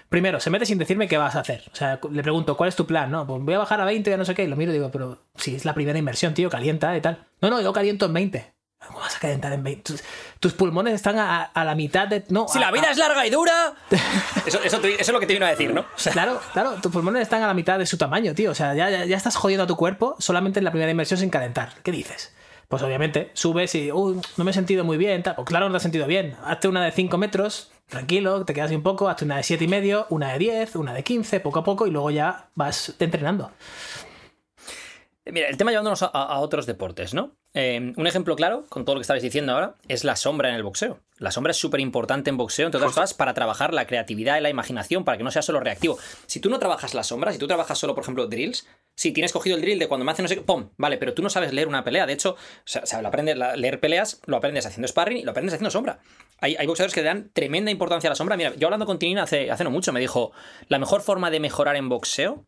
Primero, 0.09 0.39
se 0.39 0.49
mete 0.51 0.65
sin 0.65 0.77
decirme 0.77 1.07
qué 1.07 1.17
vas 1.17 1.35
a 1.35 1.39
hacer. 1.39 1.63
O 1.73 1.75
sea, 1.75 1.99
le 2.11 2.21
pregunto, 2.21 2.55
¿cuál 2.55 2.67
es 2.69 2.75
tu 2.75 2.85
plan? 2.85 3.09
No, 3.09 3.25
pues 3.25 3.41
voy 3.41 3.55
a 3.55 3.57
bajar 3.59 3.81
a 3.81 3.85
20, 3.85 4.09
ya 4.09 4.17
no 4.17 4.25
sé 4.25 4.35
qué. 4.35 4.43
Y 4.43 4.47
lo 4.47 4.55
miro 4.55 4.71
y 4.71 4.75
digo, 4.75 4.91
pero 4.91 5.17
si 5.35 5.55
es 5.55 5.65
la 5.65 5.73
primera 5.73 5.97
inversión, 5.97 6.33
tío, 6.35 6.49
calienta 6.49 6.95
y 6.95 7.01
tal. 7.01 7.25
No, 7.41 7.49
no, 7.49 7.59
yo 7.61 7.73
caliento 7.73 8.05
en 8.05 8.13
20. 8.13 8.53
¿Cómo 8.85 8.99
vas 8.99 9.15
a 9.15 9.19
calentar 9.19 9.51
en 9.51 9.63
20? 9.63 9.81
Tus, 9.81 10.03
tus 10.39 10.53
pulmones 10.53 10.93
están 10.93 11.17
a, 11.17 11.41
a 11.41 11.65
la 11.65 11.73
mitad 11.73 12.07
de. 12.07 12.23
No, 12.29 12.47
Si 12.47 12.59
a- 12.59 12.61
la 12.61 12.71
vida 12.71 12.87
a- 12.87 12.91
es 12.91 12.97
larga 12.97 13.25
y 13.25 13.31
dura. 13.31 13.73
Eso, 14.45 14.59
eso, 14.63 14.79
te- 14.79 14.93
eso 14.93 15.01
es 15.01 15.09
lo 15.11 15.19
que 15.19 15.25
te 15.25 15.33
vino 15.33 15.47
a 15.47 15.49
decir, 15.49 15.73
¿no? 15.73 15.81
O 15.81 15.85
sea, 15.95 16.13
Claro, 16.13 16.39
claro, 16.53 16.73
tus 16.75 16.91
pulmones 16.91 17.23
están 17.23 17.41
a 17.41 17.47
la 17.47 17.55
mitad 17.55 17.79
de 17.79 17.87
su 17.87 17.97
tamaño, 17.97 18.35
tío. 18.35 18.51
O 18.51 18.55
sea, 18.55 18.75
ya, 18.75 18.91
ya, 18.91 19.05
ya 19.05 19.17
estás 19.17 19.35
jodiendo 19.35 19.63
a 19.63 19.67
tu 19.67 19.75
cuerpo 19.75 20.15
solamente 20.19 20.59
en 20.59 20.65
la 20.65 20.71
primera 20.71 20.91
inversión 20.91 21.19
sin 21.19 21.31
calentar. 21.31 21.73
¿Qué 21.81 21.91
dices? 21.91 22.31
Pues 22.67 22.81
obviamente 22.81 23.31
subes 23.33 23.75
y, 23.75 23.89
no 23.89 24.43
me 24.43 24.51
he 24.51 24.53
sentido 24.53 24.83
muy 24.83 24.97
bien. 24.97 25.23
Tal. 25.23 25.35
Pues 25.35 25.47
claro, 25.47 25.65
no 25.67 25.71
te 25.71 25.77
has 25.77 25.83
sentido 25.83 26.07
bien. 26.07 26.35
Hazte 26.43 26.67
una 26.67 26.83
de 26.83 26.91
5 26.91 27.17
metros, 27.17 27.71
tranquilo, 27.87 28.45
te 28.45 28.53
quedas 28.53 28.71
un 28.71 28.83
poco. 28.83 29.09
Hazte 29.09 29.25
una 29.25 29.37
de 29.37 29.43
siete 29.43 29.65
y 29.65 29.67
medio, 29.67 30.07
una 30.09 30.33
de 30.33 30.39
10, 30.39 30.75
una 30.75 30.93
de 30.93 31.03
15, 31.03 31.39
poco 31.39 31.59
a 31.59 31.63
poco, 31.63 31.87
y 31.87 31.91
luego 31.91 32.11
ya 32.11 32.49
vas 32.55 32.95
entrenando. 32.99 33.51
Mira, 35.25 35.47
el 35.47 35.57
tema 35.57 35.71
llevándonos 35.71 36.03
a 36.03 36.39
otros 36.39 36.65
deportes, 36.65 37.13
¿no? 37.13 37.35
Eh, 37.57 37.93
un 37.95 38.05
ejemplo 38.05 38.35
claro, 38.35 38.65
con 38.67 38.83
todo 38.83 38.95
lo 38.95 38.99
que 38.99 39.03
estabais 39.03 39.23
diciendo 39.23 39.53
ahora, 39.53 39.75
es 39.87 40.03
la 40.03 40.17
sombra 40.17 40.49
en 40.49 40.55
el 40.55 40.63
boxeo. 40.63 40.99
La 41.19 41.31
sombra 41.31 41.51
es 41.51 41.57
súper 41.57 41.79
importante 41.79 42.29
en 42.29 42.35
boxeo, 42.35 42.65
entre 42.65 42.79
otras 42.79 42.93
cosas, 42.93 43.13
para 43.13 43.33
trabajar 43.33 43.73
la 43.73 43.87
creatividad 43.87 44.37
y 44.37 44.41
la 44.41 44.49
imaginación, 44.49 45.05
para 45.05 45.17
que 45.17 45.23
no 45.23 45.31
sea 45.31 45.41
solo 45.41 45.61
reactivo. 45.61 45.97
Si 46.25 46.41
tú 46.41 46.49
no 46.49 46.59
trabajas 46.59 46.93
la 46.93 47.03
sombra, 47.03 47.31
si 47.31 47.37
tú 47.37 47.47
trabajas 47.47 47.79
solo, 47.79 47.95
por 47.95 48.03
ejemplo, 48.03 48.27
drills, 48.27 48.67
si 48.93 49.13
tienes 49.13 49.31
cogido 49.31 49.55
el 49.55 49.61
drill 49.61 49.79
de 49.79 49.87
cuando 49.87 50.03
me 50.03 50.11
hace 50.11 50.21
no 50.21 50.27
sé 50.27 50.35
qué, 50.35 50.41
¡pum! 50.41 50.71
Vale, 50.75 50.97
pero 50.97 51.13
tú 51.13 51.21
no 51.21 51.29
sabes 51.29 51.53
leer 51.53 51.69
una 51.69 51.85
pelea. 51.85 52.05
De 52.05 52.11
hecho, 52.11 52.31
o 52.31 52.35
sea, 52.65 53.01
lo 53.01 53.07
aprendes, 53.07 53.37
leer 53.55 53.79
peleas 53.79 54.19
lo 54.25 54.35
aprendes 54.35 54.65
haciendo 54.65 54.89
sparring 54.89 55.19
y 55.19 55.23
lo 55.23 55.31
aprendes 55.31 55.53
haciendo 55.53 55.71
sombra. 55.71 55.99
Hay, 56.41 56.57
hay 56.57 56.67
boxeadores 56.67 56.93
que 56.93 56.99
le 56.99 57.07
dan 57.07 57.29
tremenda 57.31 57.71
importancia 57.71 58.09
a 58.09 58.11
la 58.11 58.15
sombra. 58.15 58.35
Mira, 58.35 58.53
yo 58.55 58.67
hablando 58.67 58.85
con 58.85 58.99
Tinina 58.99 59.23
hace, 59.23 59.49
hace 59.49 59.63
no 59.63 59.71
mucho, 59.71 59.93
me 59.93 60.01
dijo, 60.01 60.33
la 60.67 60.79
mejor 60.79 61.01
forma 61.01 61.31
de 61.31 61.39
mejorar 61.39 61.77
en 61.77 61.87
boxeo 61.87 62.45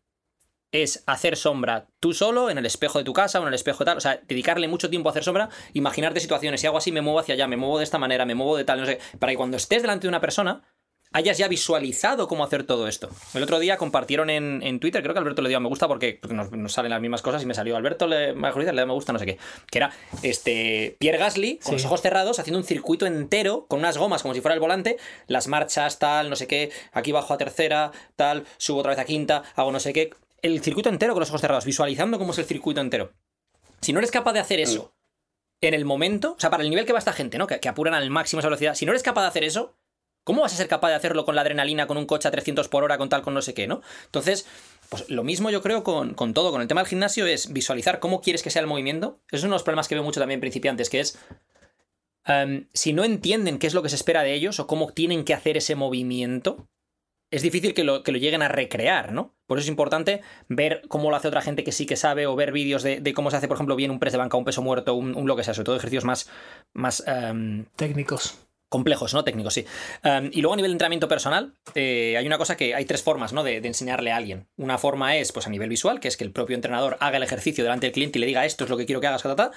es 0.72 1.02
hacer 1.06 1.36
sombra 1.36 1.86
tú 2.00 2.12
solo, 2.12 2.50
en 2.50 2.58
el 2.58 2.66
espejo 2.66 2.98
de 2.98 3.04
tu 3.04 3.12
casa 3.12 3.38
o 3.38 3.42
en 3.42 3.48
el 3.48 3.54
espejo 3.54 3.78
de 3.80 3.84
tal. 3.86 3.96
O 3.98 4.00
sea, 4.00 4.20
dedicarle 4.26 4.68
mucho 4.68 4.90
tiempo 4.90 5.08
a 5.08 5.12
hacer 5.12 5.24
sombra, 5.24 5.48
imaginarte 5.72 6.20
situaciones. 6.20 6.60
Si 6.60 6.66
hago 6.66 6.78
así, 6.78 6.92
me 6.92 7.00
muevo 7.00 7.18
hacia 7.20 7.34
allá, 7.34 7.46
me 7.46 7.56
muevo 7.56 7.78
de 7.78 7.84
esta 7.84 7.98
manera, 7.98 8.24
me 8.24 8.34
muevo 8.34 8.56
de 8.56 8.64
tal, 8.64 8.80
no 8.80 8.86
sé. 8.86 8.98
Para 9.18 9.32
que 9.32 9.36
cuando 9.36 9.56
estés 9.56 9.82
delante 9.82 10.02
de 10.02 10.08
una 10.08 10.20
persona, 10.20 10.62
hayas 11.10 11.38
ya 11.38 11.48
visualizado 11.48 12.28
cómo 12.28 12.44
hacer 12.44 12.64
todo 12.64 12.86
esto. 12.86 13.08
El 13.32 13.42
otro 13.42 13.58
día 13.60 13.78
compartieron 13.78 14.28
en, 14.28 14.60
en 14.62 14.78
Twitter, 14.78 15.02
creo 15.02 15.14
que 15.14 15.20
Alberto 15.20 15.40
le 15.40 15.48
dio 15.48 15.56
a 15.56 15.60
me 15.60 15.68
gusta 15.70 15.88
porque, 15.88 16.18
porque 16.20 16.34
nos, 16.36 16.52
nos 16.52 16.70
salen 16.70 16.90
las 16.90 17.00
mismas 17.00 17.22
cosas 17.22 17.42
y 17.42 17.46
me 17.46 17.54
salió 17.54 17.76
Alberto 17.78 18.06
le, 18.06 18.34
le 18.34 18.34
dio 18.34 18.82
a 18.82 18.86
me 18.86 18.92
gusta, 18.92 19.14
no 19.14 19.18
sé 19.18 19.24
qué. 19.24 19.38
Que 19.70 19.78
era 19.78 19.90
este 20.22 20.96
Pierre 20.98 21.16
Gasly 21.16 21.56
con 21.58 21.68
Sí. 21.68 21.72
los 21.72 21.84
ojos 21.86 22.02
cerrados 22.02 22.38
haciendo 22.38 22.58
un 22.58 22.64
circuito 22.64 23.06
entero 23.06 23.64
con 23.68 23.78
unas 23.78 23.96
gomas 23.96 24.20
como 24.20 24.34
si 24.34 24.42
fuera 24.42 24.54
el 24.54 24.60
volante, 24.60 24.98
las 25.28 25.48
marchas, 25.48 25.98
tal, 25.98 26.28
no 26.28 26.36
sé 26.36 26.46
qué. 26.46 26.70
Aquí 26.92 27.10
bajo 27.10 27.32
a 27.32 27.38
tercera, 27.38 27.90
tal, 28.16 28.44
subo 28.58 28.80
otra 28.80 28.90
vez 28.90 28.98
a 28.98 29.06
quinta, 29.06 29.42
hago 29.56 29.72
no 29.72 29.80
sé 29.80 29.94
qué. 29.94 30.10
El 30.42 30.60
circuito 30.62 30.88
entero 30.88 31.14
con 31.14 31.20
los 31.20 31.30
ojos 31.30 31.40
cerrados, 31.40 31.64
visualizando 31.64 32.18
cómo 32.18 32.32
es 32.32 32.38
el 32.38 32.44
circuito 32.44 32.80
entero. 32.80 33.12
Si 33.80 33.92
no 33.92 33.98
eres 33.98 34.10
capaz 34.10 34.32
de 34.32 34.40
hacer 34.40 34.60
eso 34.60 34.94
en 35.60 35.74
el 35.74 35.84
momento, 35.84 36.34
o 36.36 36.40
sea, 36.40 36.50
para 36.50 36.62
el 36.62 36.70
nivel 36.70 36.86
que 36.86 36.92
va 36.92 36.98
esta 36.98 37.12
gente, 37.12 37.38
¿no? 37.38 37.46
Que, 37.46 37.60
que 37.60 37.68
apuran 37.68 37.94
al 37.94 38.10
máximo 38.10 38.40
esa 38.40 38.48
velocidad, 38.48 38.74
si 38.74 38.86
no 38.86 38.92
eres 38.92 39.02
capaz 39.02 39.22
de 39.22 39.28
hacer 39.28 39.44
eso, 39.44 39.76
¿cómo 40.28 40.42
vas 40.42 40.52
a 40.52 40.56
ser 40.56 40.68
capaz 40.68 40.90
de 40.90 40.94
hacerlo 40.94 41.24
con 41.24 41.34
la 41.34 41.40
adrenalina, 41.40 41.86
con 41.86 41.96
un 41.96 42.06
coche 42.06 42.28
a 42.28 42.30
300 42.30 42.68
por 42.68 42.84
hora, 42.84 42.98
con 42.98 43.08
tal, 43.08 43.22
con 43.22 43.34
no 43.34 43.42
sé 43.42 43.54
qué, 43.54 43.66
¿no? 43.66 43.80
Entonces, 44.04 44.46
pues 44.88 45.08
lo 45.08 45.24
mismo 45.24 45.50
yo 45.50 45.62
creo 45.62 45.82
con, 45.82 46.14
con 46.14 46.34
todo, 46.34 46.50
con 46.50 46.60
el 46.60 46.68
tema 46.68 46.82
del 46.82 46.88
gimnasio, 46.88 47.26
es 47.26 47.52
visualizar 47.52 47.98
cómo 47.98 48.20
quieres 48.20 48.42
que 48.42 48.50
sea 48.50 48.60
el 48.60 48.68
movimiento. 48.68 49.20
Esos 49.30 49.40
son 49.42 49.50
unos 49.50 49.62
problemas 49.62 49.88
que 49.88 49.94
veo 49.94 50.04
mucho 50.04 50.20
también 50.20 50.36
en 50.36 50.42
principiantes, 50.42 50.90
que 50.90 51.00
es 51.00 51.18
em, 52.26 52.68
si 52.72 52.92
no 52.92 53.04
entienden 53.04 53.58
qué 53.58 53.66
es 53.66 53.74
lo 53.74 53.82
que 53.82 53.88
se 53.88 53.96
espera 53.96 54.22
de 54.22 54.34
ellos 54.34 54.60
o 54.60 54.66
cómo 54.66 54.92
tienen 54.92 55.24
que 55.24 55.34
hacer 55.34 55.56
ese 55.56 55.74
movimiento, 55.74 56.68
es 57.30 57.42
difícil 57.42 57.74
que 57.74 57.84
lo, 57.84 58.02
que 58.02 58.12
lo 58.12 58.18
lleguen 58.18 58.42
a 58.42 58.48
recrear, 58.48 59.12
¿no? 59.12 59.34
Por 59.46 59.58
eso 59.58 59.64
es 59.64 59.68
importante 59.68 60.22
ver 60.48 60.82
cómo 60.88 61.10
lo 61.10 61.16
hace 61.16 61.28
otra 61.28 61.42
gente 61.42 61.64
que 61.64 61.72
sí 61.72 61.86
que 61.86 61.96
sabe 61.96 62.26
o 62.26 62.36
ver 62.36 62.52
vídeos 62.52 62.82
de, 62.82 63.00
de 63.00 63.12
cómo 63.14 63.30
se 63.30 63.36
hace, 63.36 63.48
por 63.48 63.56
ejemplo, 63.56 63.76
bien 63.76 63.90
un 63.90 63.98
press 63.98 64.12
de 64.12 64.18
banca, 64.18 64.36
un 64.36 64.44
peso 64.44 64.62
muerto, 64.62 64.94
un, 64.94 65.14
un 65.16 65.26
lo 65.26 65.36
que 65.36 65.44
sea, 65.44 65.54
sobre 65.54 65.66
todo 65.66 65.76
ejercicios 65.76 66.04
más, 66.04 66.30
más 66.72 67.02
em, 67.06 67.66
Técnicos. 67.76 68.38
complejos, 68.70 69.14
¿no? 69.14 69.24
Técnicos, 69.24 69.54
sí. 69.54 69.64
Um, 70.04 70.30
y 70.32 70.40
luego 70.42 70.52
a 70.52 70.56
nivel 70.56 70.70
de 70.70 70.74
entrenamiento 70.74 71.08
personal, 71.08 71.54
eh, 71.74 72.16
hay 72.18 72.26
una 72.26 72.36
cosa 72.38 72.56
que 72.56 72.74
hay 72.74 72.84
tres 72.84 73.02
formas, 73.02 73.32
¿no? 73.32 73.42
De, 73.42 73.60
de 73.60 73.68
enseñarle 73.68 74.12
a 74.12 74.16
alguien. 74.16 74.46
Una 74.56 74.76
forma 74.78 75.16
es, 75.16 75.32
pues 75.32 75.46
a 75.46 75.50
nivel 75.50 75.68
visual, 75.70 76.00
que 76.00 76.08
es 76.08 76.16
que 76.18 76.24
el 76.24 76.32
propio 76.32 76.54
entrenador 76.54 76.96
haga 77.00 77.16
el 77.16 77.22
ejercicio 77.22 77.64
delante 77.64 77.86
del 77.86 77.92
cliente 77.94 78.18
y 78.18 78.20
le 78.20 78.26
diga 78.26 78.44
esto 78.44 78.64
es 78.64 78.70
lo 78.70 78.76
que 78.76 78.84
quiero 78.86 79.00
que 79.00 79.06
hagas, 79.06 79.22
ta, 79.22 79.34
ta, 79.34 79.50
ta. 79.50 79.56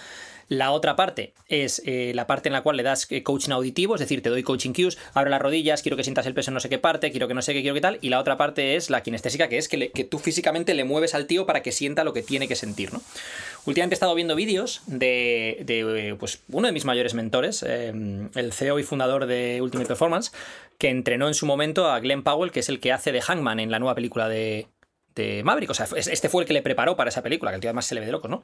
La 0.53 0.71
otra 0.71 0.97
parte 0.97 1.31
es 1.47 1.81
eh, 1.85 2.11
la 2.13 2.27
parte 2.27 2.49
en 2.49 2.53
la 2.53 2.61
cual 2.61 2.75
le 2.75 2.83
das 2.83 3.07
eh, 3.09 3.23
coaching 3.23 3.51
auditivo, 3.51 3.95
es 3.95 4.01
decir, 4.01 4.21
te 4.21 4.27
doy 4.29 4.43
coaching 4.43 4.73
cues, 4.73 4.97
abre 5.13 5.29
las 5.29 5.41
rodillas, 5.41 5.81
quiero 5.81 5.95
que 5.95 6.03
sientas 6.03 6.25
el 6.25 6.33
peso 6.33 6.49
en 6.49 6.55
no 6.55 6.59
sé 6.59 6.67
qué 6.67 6.77
parte, 6.77 7.09
quiero 7.11 7.29
que 7.29 7.33
no 7.33 7.41
sé 7.41 7.53
qué, 7.53 7.61
quiero 7.61 7.73
que 7.73 7.79
tal. 7.79 7.99
Y 8.01 8.09
la 8.09 8.19
otra 8.19 8.35
parte 8.35 8.75
es 8.75 8.89
la 8.89 9.01
kinestésica, 9.01 9.47
que 9.47 9.57
es 9.57 9.69
que, 9.69 9.91
que 9.91 10.03
tú 10.03 10.19
físicamente 10.19 10.73
le 10.73 10.83
mueves 10.83 11.15
al 11.15 11.25
tío 11.25 11.45
para 11.45 11.63
que 11.63 11.71
sienta 11.71 12.03
lo 12.03 12.11
que 12.11 12.21
tiene 12.21 12.49
que 12.49 12.57
sentir, 12.57 12.91
¿no? 12.91 13.01
Últimamente 13.65 13.93
he 13.93 13.95
estado 13.95 14.13
viendo 14.13 14.35
vídeos 14.35 14.81
de, 14.87 15.59
de, 15.63 16.09
eh, 16.09 16.15
pues, 16.15 16.41
uno 16.49 16.67
de 16.67 16.73
mis 16.73 16.83
mayores 16.83 17.13
mentores, 17.13 17.63
el 17.63 18.51
CEO 18.51 18.77
y 18.77 18.83
fundador 18.83 19.27
de 19.27 19.61
Ultimate 19.61 19.87
Performance, 19.87 20.33
que 20.77 20.89
entrenó 20.89 21.29
en 21.29 21.33
su 21.33 21.45
momento 21.45 21.87
a 21.89 21.97
Glenn 22.01 22.23
Powell, 22.23 22.51
que 22.51 22.59
es 22.59 22.67
el 22.67 22.81
que 22.81 22.91
hace 22.91 23.13
de 23.13 23.21
Hangman 23.21 23.61
en 23.61 23.71
la 23.71 23.79
nueva 23.79 23.95
película 23.95 24.27
de, 24.27 24.67
de 25.15 25.43
Maverick. 25.45 25.69
O 25.69 25.73
sea, 25.73 25.87
es- 25.95 26.07
este 26.07 26.27
fue 26.27 26.43
el 26.43 26.47
que 26.47 26.53
le 26.53 26.61
preparó 26.61 26.97
para 26.97 27.09
esa 27.09 27.21
película, 27.23 27.51
que 27.51 27.55
el 27.55 27.61
tío 27.61 27.69
además 27.69 27.85
se 27.85 27.95
le 27.95 28.01
ve 28.01 28.07
de 28.07 28.11
loco, 28.11 28.27
¿no? 28.27 28.43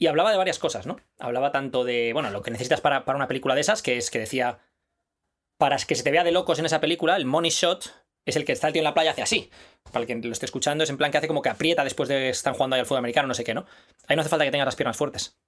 Y 0.00 0.06
hablaba 0.06 0.30
de 0.30 0.38
varias 0.38 0.58
cosas, 0.58 0.86
¿no? 0.86 0.96
Hablaba 1.18 1.52
tanto 1.52 1.84
de, 1.84 2.14
bueno, 2.14 2.30
lo 2.30 2.40
que 2.40 2.50
necesitas 2.50 2.80
para, 2.80 3.04
para 3.04 3.16
una 3.16 3.28
película 3.28 3.54
de 3.54 3.60
esas, 3.60 3.82
que 3.82 3.98
es 3.98 4.10
que 4.10 4.18
decía, 4.18 4.58
para 5.58 5.76
que 5.76 5.94
se 5.94 6.02
te 6.02 6.10
vea 6.10 6.24
de 6.24 6.32
locos 6.32 6.58
en 6.58 6.64
esa 6.64 6.80
película, 6.80 7.16
el 7.16 7.26
money 7.26 7.50
shot 7.50 7.92
es 8.24 8.36
el 8.36 8.46
que 8.46 8.52
está 8.52 8.68
el 8.68 8.72
tío 8.72 8.80
en 8.80 8.84
la 8.84 8.94
playa, 8.94 9.10
hace 9.10 9.20
así. 9.20 9.50
Para 9.92 10.00
el 10.00 10.06
que 10.06 10.16
lo 10.16 10.32
esté 10.32 10.46
escuchando, 10.46 10.84
es 10.84 10.88
en 10.88 10.96
plan 10.96 11.10
que 11.10 11.18
hace 11.18 11.28
como 11.28 11.42
que 11.42 11.50
aprieta 11.50 11.84
después 11.84 12.08
de 12.08 12.14
que 12.14 12.28
están 12.30 12.54
jugando 12.54 12.76
ahí 12.76 12.80
al 12.80 12.86
fútbol 12.86 13.00
americano, 13.00 13.28
no 13.28 13.34
sé 13.34 13.44
qué, 13.44 13.52
¿no? 13.52 13.66
Ahí 14.08 14.16
no 14.16 14.22
hace 14.22 14.30
falta 14.30 14.46
que 14.46 14.50
tengas 14.50 14.64
las 14.64 14.76
piernas 14.76 14.96
fuertes. 14.96 15.38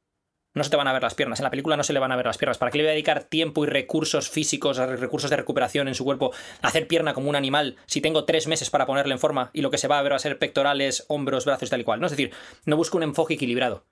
No 0.54 0.64
se 0.64 0.68
te 0.68 0.76
van 0.76 0.86
a 0.86 0.92
ver 0.92 1.02
las 1.02 1.14
piernas. 1.14 1.40
En 1.40 1.44
la 1.44 1.50
película 1.50 1.78
no 1.78 1.82
se 1.82 1.94
le 1.94 1.98
van 1.98 2.12
a 2.12 2.16
ver 2.16 2.26
las 2.26 2.36
piernas. 2.36 2.58
¿Para 2.58 2.70
qué 2.70 2.76
le 2.76 2.84
voy 2.84 2.90
a 2.90 2.92
dedicar 2.92 3.24
tiempo 3.24 3.64
y 3.64 3.68
recursos 3.68 4.28
físicos, 4.28 4.76
recursos 4.76 5.30
de 5.30 5.36
recuperación 5.38 5.88
en 5.88 5.94
su 5.94 6.04
cuerpo, 6.04 6.32
a 6.60 6.68
hacer 6.68 6.86
pierna 6.86 7.14
como 7.14 7.30
un 7.30 7.36
animal 7.36 7.76
si 7.86 8.02
tengo 8.02 8.26
tres 8.26 8.46
meses 8.48 8.68
para 8.68 8.84
ponerle 8.84 9.14
en 9.14 9.18
forma 9.18 9.48
y 9.54 9.62
lo 9.62 9.70
que 9.70 9.78
se 9.78 9.88
va 9.88 9.98
a 9.98 10.02
ver 10.02 10.12
va 10.12 10.16
a 10.16 10.18
ser 10.18 10.38
pectorales, 10.38 11.06
hombros, 11.08 11.46
brazos, 11.46 11.70
tal 11.70 11.80
y 11.80 11.84
cual? 11.84 12.00
¿no? 12.00 12.06
Es 12.06 12.12
decir, 12.12 12.32
no 12.66 12.76
busco 12.76 12.98
un 12.98 13.04
enfoque 13.04 13.32
equilibrado. 13.32 13.86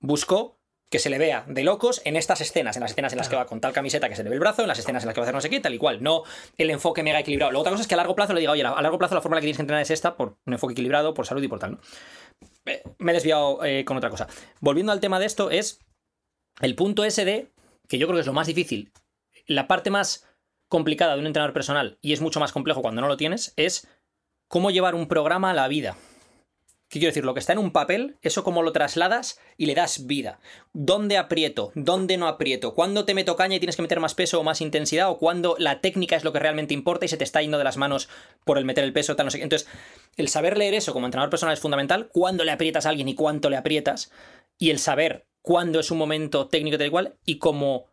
Busco 0.00 0.56
que 0.90 1.00
se 1.00 1.10
le 1.10 1.18
vea 1.18 1.44
de 1.48 1.64
locos 1.64 2.00
en 2.04 2.16
estas 2.16 2.40
escenas, 2.40 2.76
en 2.76 2.80
las 2.80 2.92
escenas 2.92 3.12
en 3.12 3.18
las 3.18 3.28
que 3.28 3.34
va 3.34 3.46
con 3.46 3.60
tal 3.60 3.72
camiseta 3.72 4.08
que 4.08 4.14
se 4.14 4.22
le 4.22 4.30
ve 4.30 4.36
el 4.36 4.40
brazo, 4.40 4.62
en 4.62 4.68
las 4.68 4.78
escenas 4.78 5.02
en 5.02 5.08
las 5.08 5.14
que 5.14 5.20
va 5.20 5.24
a 5.24 5.26
hacer 5.26 5.34
no 5.34 5.40
sé 5.40 5.50
qué, 5.50 5.58
tal 5.58 5.74
y 5.74 5.78
cual. 5.78 6.02
No 6.02 6.22
el 6.56 6.70
enfoque 6.70 7.02
mega 7.02 7.18
equilibrado. 7.18 7.50
Luego 7.50 7.62
otra 7.62 7.72
cosa 7.72 7.82
es 7.82 7.88
que 7.88 7.94
a 7.94 7.96
largo 7.96 8.14
plazo 8.14 8.32
le 8.34 8.40
diga, 8.40 8.52
oye, 8.52 8.62
a 8.62 8.80
largo 8.80 8.98
plazo 8.98 9.14
la 9.14 9.20
forma 9.20 9.36
en 9.36 9.38
la 9.38 9.40
que 9.40 9.46
tienes 9.46 9.56
que 9.56 9.62
entrenar 9.62 9.82
es 9.82 9.90
esta, 9.90 10.16
por 10.16 10.38
un 10.46 10.52
enfoque 10.52 10.72
equilibrado, 10.72 11.12
por 11.12 11.26
salud 11.26 11.42
y 11.42 11.48
por 11.48 11.58
tal, 11.58 11.72
¿no? 11.72 11.80
Eh, 12.66 12.82
Me 12.98 13.12
he 13.12 13.14
desviado 13.14 13.64
eh, 13.64 13.84
con 13.84 13.96
otra 13.96 14.10
cosa. 14.10 14.28
Volviendo 14.60 14.92
al 14.92 15.00
tema 15.00 15.18
de 15.18 15.26
esto, 15.26 15.50
es 15.50 15.80
el 16.60 16.76
punto 16.76 17.04
ese 17.04 17.24
de, 17.24 17.52
que 17.88 17.98
yo 17.98 18.06
creo 18.06 18.16
que 18.16 18.20
es 18.20 18.26
lo 18.26 18.32
más 18.32 18.46
difícil, 18.46 18.92
la 19.46 19.66
parte 19.66 19.90
más 19.90 20.26
complicada 20.68 21.14
de 21.14 21.20
un 21.20 21.26
entrenador 21.26 21.52
personal, 21.52 21.98
y 22.00 22.12
es 22.12 22.20
mucho 22.20 22.40
más 22.40 22.52
complejo 22.52 22.82
cuando 22.82 23.00
no 23.00 23.08
lo 23.08 23.16
tienes, 23.16 23.52
es 23.56 23.88
cómo 24.48 24.70
llevar 24.70 24.94
un 24.94 25.08
programa 25.08 25.50
a 25.50 25.54
la 25.54 25.68
vida. 25.68 25.96
¿Qué 26.88 27.00
quiero 27.00 27.10
decir? 27.10 27.24
Lo 27.24 27.34
que 27.34 27.40
está 27.40 27.52
en 27.52 27.58
un 27.58 27.72
papel, 27.72 28.16
eso 28.22 28.44
cómo 28.44 28.62
lo 28.62 28.72
trasladas 28.72 29.40
y 29.56 29.66
le 29.66 29.74
das 29.74 30.06
vida. 30.06 30.38
¿Dónde 30.72 31.16
aprieto? 31.16 31.72
¿Dónde 31.74 32.16
no 32.16 32.28
aprieto? 32.28 32.74
¿Cuándo 32.74 33.04
te 33.04 33.14
meto 33.14 33.34
caña 33.34 33.56
y 33.56 33.58
tienes 33.58 33.74
que 33.74 33.82
meter 33.82 33.98
más 33.98 34.14
peso 34.14 34.38
o 34.38 34.44
más 34.44 34.60
intensidad? 34.60 35.10
¿O 35.10 35.18
cuándo 35.18 35.56
la 35.58 35.80
técnica 35.80 36.14
es 36.14 36.22
lo 36.22 36.32
que 36.32 36.38
realmente 36.38 36.74
importa 36.74 37.04
y 37.04 37.08
se 37.08 37.16
te 37.16 37.24
está 37.24 37.42
yendo 37.42 37.58
de 37.58 37.64
las 37.64 37.76
manos 37.76 38.08
por 38.44 38.56
el 38.56 38.64
meter 38.64 38.84
el 38.84 38.92
peso? 38.92 39.16
No 39.18 39.30
sé 39.30 39.38
qué? 39.38 39.44
Entonces, 39.44 39.68
el 40.16 40.28
saber 40.28 40.56
leer 40.56 40.74
eso 40.74 40.92
como 40.92 41.06
entrenador 41.06 41.30
personal 41.30 41.54
es 41.54 41.60
fundamental. 41.60 42.08
¿Cuándo 42.12 42.44
le 42.44 42.52
aprietas 42.52 42.86
a 42.86 42.90
alguien 42.90 43.08
y 43.08 43.16
cuánto 43.16 43.50
le 43.50 43.56
aprietas? 43.56 44.12
Y 44.56 44.70
el 44.70 44.78
saber 44.78 45.26
cuándo 45.42 45.80
es 45.80 45.90
un 45.90 45.98
momento 45.98 46.46
técnico 46.46 46.78
tal 46.78 46.86
y 46.86 46.90
cual. 46.90 47.16
Y 47.24 47.38
como 47.38 47.86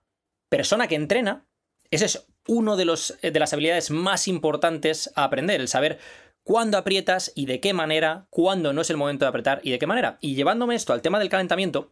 persona 0.49 0.87
que 0.87 0.95
entrena, 0.95 1.47
ese 1.89 2.05
es 2.05 2.27
uno 2.47 2.75
de, 2.75 2.85
los, 2.85 3.17
de 3.23 3.39
las 3.39 3.53
habilidades 3.53 3.89
más 3.89 4.27
importantes 4.27 5.11
a 5.15 5.23
aprender. 5.23 5.61
El 5.61 5.67
saber 5.67 5.97
cuándo 6.43 6.77
aprietas 6.77 7.31
y 7.35 7.45
de 7.45 7.59
qué 7.59 7.73
manera, 7.73 8.27
cuándo 8.29 8.73
no 8.73 8.81
es 8.81 8.89
el 8.89 8.97
momento 8.97 9.25
de 9.25 9.29
apretar 9.29 9.61
y 9.63 9.71
de 9.71 9.79
qué 9.79 9.87
manera. 9.87 10.17
Y 10.21 10.35
llevándome 10.35 10.75
esto 10.75 10.93
al 10.93 11.01
tema 11.01 11.19
del 11.19 11.29
calentamiento, 11.29 11.91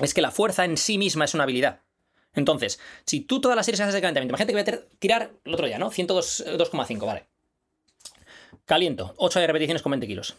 es 0.00 0.14
que 0.14 0.22
la 0.22 0.30
fuerza 0.30 0.64
en 0.64 0.76
sí 0.76 0.98
misma 0.98 1.24
es 1.24 1.34
una 1.34 1.44
habilidad. 1.44 1.80
Entonces, 2.34 2.80
si 3.06 3.20
tú 3.20 3.40
todas 3.40 3.56
las 3.56 3.66
series 3.66 3.80
haces 3.80 3.94
de 3.94 4.00
calentamiento, 4.00 4.32
imagínate 4.32 4.52
que 4.52 4.72
voy 4.72 4.80
a 4.80 4.98
tirar 4.98 5.32
el 5.44 5.54
otro 5.54 5.66
día, 5.66 5.78
¿no? 5.78 5.90
102,5, 5.90 7.06
vale. 7.06 7.26
Caliento, 8.64 9.14
8 9.18 9.40
de 9.40 9.46
repeticiones 9.46 9.82
con 9.82 9.90
20 9.92 10.06
kilos. 10.06 10.36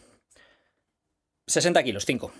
60 1.46 1.82
kilos, 1.84 2.04
5. 2.04 2.32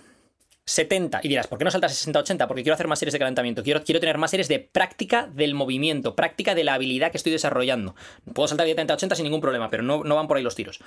70. 0.66 1.20
Y 1.22 1.28
dirás, 1.28 1.46
¿por 1.46 1.58
qué 1.58 1.64
no 1.64 1.70
saltas 1.70 2.06
60-80? 2.06 2.46
Porque 2.48 2.62
quiero 2.62 2.74
hacer 2.74 2.88
más 2.88 2.98
series 2.98 3.12
de 3.12 3.18
calentamiento. 3.20 3.62
Quiero, 3.62 3.82
quiero 3.84 4.00
tener 4.00 4.18
más 4.18 4.30
series 4.32 4.48
de 4.48 4.58
práctica 4.58 5.28
del 5.32 5.54
movimiento, 5.54 6.16
práctica 6.16 6.54
de 6.54 6.64
la 6.64 6.74
habilidad 6.74 7.10
que 7.12 7.16
estoy 7.18 7.32
desarrollando. 7.32 7.94
Puedo 8.34 8.48
saltar 8.48 8.66
directamente 8.66 8.92
a 8.92 8.96
80 8.96 9.14
sin 9.16 9.24
ningún 9.24 9.40
problema, 9.40 9.70
pero 9.70 9.82
no, 9.82 10.02
no 10.04 10.16
van 10.16 10.26
por 10.26 10.36
ahí 10.36 10.42
los 10.42 10.56
tiros. 10.56 10.80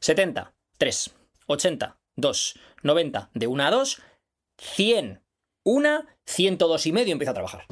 70, 0.00 0.54
3. 0.78 1.10
80, 1.46 1.98
2. 2.16 2.54
90, 2.82 3.30
de 3.34 3.46
1 3.46 3.64
a 3.64 3.70
2. 3.70 4.02
100, 4.58 5.22
1. 5.64 6.06
102 6.26 6.86
y 6.86 6.92
medio 6.92 7.12
empiezo 7.12 7.32
a 7.32 7.34
trabajar. 7.34 7.66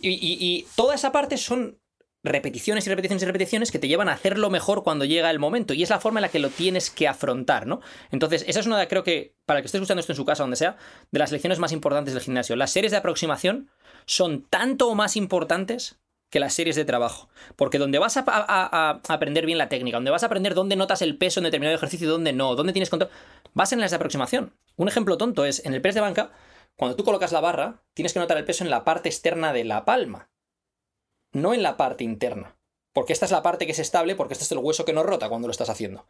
Y, 0.00 0.10
y- 0.10 0.38
y 0.40 0.66
toda 0.76 0.94
esa 0.94 1.12
parte 1.12 1.36
son 1.38 1.80
repeticiones 2.26 2.86
y 2.86 2.90
repeticiones 2.90 3.22
y 3.22 3.26
repeticiones 3.26 3.70
que 3.70 3.78
te 3.78 3.88
llevan 3.88 4.08
a 4.08 4.12
hacerlo 4.12 4.50
mejor 4.50 4.82
cuando 4.82 5.04
llega 5.04 5.30
el 5.30 5.38
momento. 5.38 5.72
Y 5.72 5.82
es 5.82 5.90
la 5.90 6.00
forma 6.00 6.20
en 6.20 6.22
la 6.22 6.28
que 6.28 6.38
lo 6.38 6.50
tienes 6.50 6.90
que 6.90 7.08
afrontar, 7.08 7.66
¿no? 7.66 7.80
Entonces, 8.10 8.44
esa 8.46 8.60
es 8.60 8.66
una 8.66 8.78
de, 8.78 8.88
creo 8.88 9.04
que, 9.04 9.34
para 9.46 9.58
el 9.58 9.62
que 9.62 9.66
esté 9.66 9.78
escuchando 9.78 10.00
esto 10.00 10.12
en 10.12 10.16
su 10.16 10.24
casa, 10.24 10.42
donde 10.42 10.56
sea, 10.56 10.76
de 11.10 11.18
las 11.18 11.32
lecciones 11.32 11.58
más 11.58 11.72
importantes 11.72 12.12
del 12.12 12.22
gimnasio. 12.22 12.56
Las 12.56 12.70
series 12.70 12.90
de 12.92 12.98
aproximación 12.98 13.70
son 14.04 14.42
tanto 14.42 14.88
o 14.88 14.94
más 14.94 15.16
importantes 15.16 15.98
que 16.30 16.40
las 16.40 16.54
series 16.54 16.76
de 16.76 16.84
trabajo. 16.84 17.28
Porque 17.54 17.78
donde 17.78 17.98
vas 17.98 18.16
a, 18.16 18.24
a- 18.26 19.00
aprender 19.08 19.46
bien 19.46 19.58
la 19.58 19.68
técnica, 19.68 19.96
donde 19.96 20.10
vas 20.10 20.22
a 20.22 20.26
aprender 20.26 20.54
dónde 20.54 20.76
notas 20.76 21.00
el 21.02 21.16
peso 21.16 21.40
en 21.40 21.44
determinado 21.44 21.76
ejercicio 21.76 22.06
y 22.06 22.10
dónde 22.10 22.32
no, 22.32 22.56
dónde 22.56 22.72
tienes 22.72 22.90
control, 22.90 23.10
vas 23.54 23.72
en 23.72 23.80
las 23.80 23.92
de 23.92 23.96
aproximación. 23.96 24.52
Un 24.76 24.88
ejemplo 24.88 25.16
tonto 25.16 25.44
es, 25.44 25.64
en 25.64 25.72
el 25.72 25.80
press 25.80 25.94
de 25.94 26.00
banca, 26.00 26.32
cuando 26.76 26.96
tú 26.96 27.04
colocas 27.04 27.32
la 27.32 27.40
barra, 27.40 27.82
tienes 27.94 28.12
que 28.12 28.18
notar 28.18 28.36
el 28.36 28.44
peso 28.44 28.64
en 28.64 28.70
la 28.70 28.84
parte 28.84 29.08
externa 29.08 29.52
de 29.52 29.64
la 29.64 29.84
palma 29.84 30.28
no 31.36 31.54
en 31.54 31.62
la 31.62 31.76
parte 31.76 32.02
interna. 32.02 32.56
Porque 32.92 33.12
esta 33.12 33.26
es 33.26 33.30
la 33.30 33.42
parte 33.42 33.66
que 33.66 33.72
es 33.72 33.78
estable, 33.78 34.16
porque 34.16 34.32
este 34.32 34.44
es 34.44 34.52
el 34.52 34.58
hueso 34.58 34.86
que 34.86 34.94
no 34.94 35.02
rota 35.02 35.28
cuando 35.28 35.48
lo 35.48 35.52
estás 35.52 35.68
haciendo. 35.68 36.06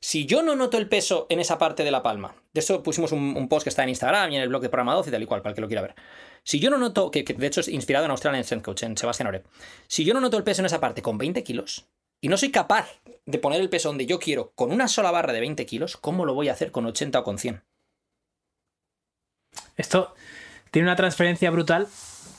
Si 0.00 0.26
yo 0.26 0.42
no 0.42 0.54
noto 0.54 0.76
el 0.76 0.86
peso 0.86 1.26
en 1.30 1.40
esa 1.40 1.56
parte 1.56 1.82
de 1.82 1.90
la 1.90 2.02
palma, 2.02 2.34
de 2.52 2.60
esto 2.60 2.82
pusimos 2.82 3.10
un, 3.12 3.48
post 3.48 3.64
que 3.64 3.70
está 3.70 3.84
en 3.84 3.88
Instagram 3.88 4.30
y 4.30 4.36
en 4.36 4.42
el 4.42 4.50
blog 4.50 4.60
de 4.60 4.68
programa 4.68 4.92
12 4.92 5.08
y 5.08 5.12
tal 5.12 5.22
y 5.22 5.26
cual, 5.26 5.40
para 5.40 5.52
el 5.52 5.54
que 5.54 5.62
lo 5.62 5.66
quiera 5.66 5.80
ver. 5.80 5.94
Si 6.42 6.60
yo 6.60 6.68
no 6.68 6.76
noto, 6.76 7.10
que, 7.10 7.24
que 7.24 7.32
de 7.32 7.46
hecho 7.46 7.60
es 7.60 7.68
inspirado 7.68 8.04
en 8.04 8.10
Australian 8.10 8.44
Strength 8.44 8.64
Coach, 8.66 8.82
en 8.82 8.98
Sebastián 8.98 9.28
Oreb. 9.28 9.46
Si 9.86 10.04
yo 10.04 10.12
no 10.12 10.20
noto 10.20 10.36
el 10.36 10.44
peso 10.44 10.60
en 10.60 10.66
esa 10.66 10.78
parte 10.78 11.00
con 11.00 11.16
20 11.16 11.42
kilos 11.42 11.86
y 12.20 12.28
no 12.28 12.36
soy 12.36 12.50
capaz 12.50 13.00
de 13.24 13.38
poner 13.38 13.62
el 13.62 13.70
peso 13.70 13.88
donde 13.88 14.04
yo 14.04 14.18
quiero 14.18 14.52
con 14.54 14.72
una 14.72 14.88
sola 14.88 15.10
barra 15.10 15.32
de 15.32 15.40
20 15.40 15.64
kilos, 15.64 15.96
¿cómo 15.96 16.26
lo 16.26 16.34
voy 16.34 16.50
a 16.50 16.52
hacer 16.52 16.70
con 16.70 16.84
80 16.84 17.18
o 17.18 17.24
con 17.24 17.38
100? 17.38 17.62
Esto 19.78 20.14
tiene 20.70 20.86
una 20.86 20.96
transferencia 20.96 21.50
brutal 21.50 21.88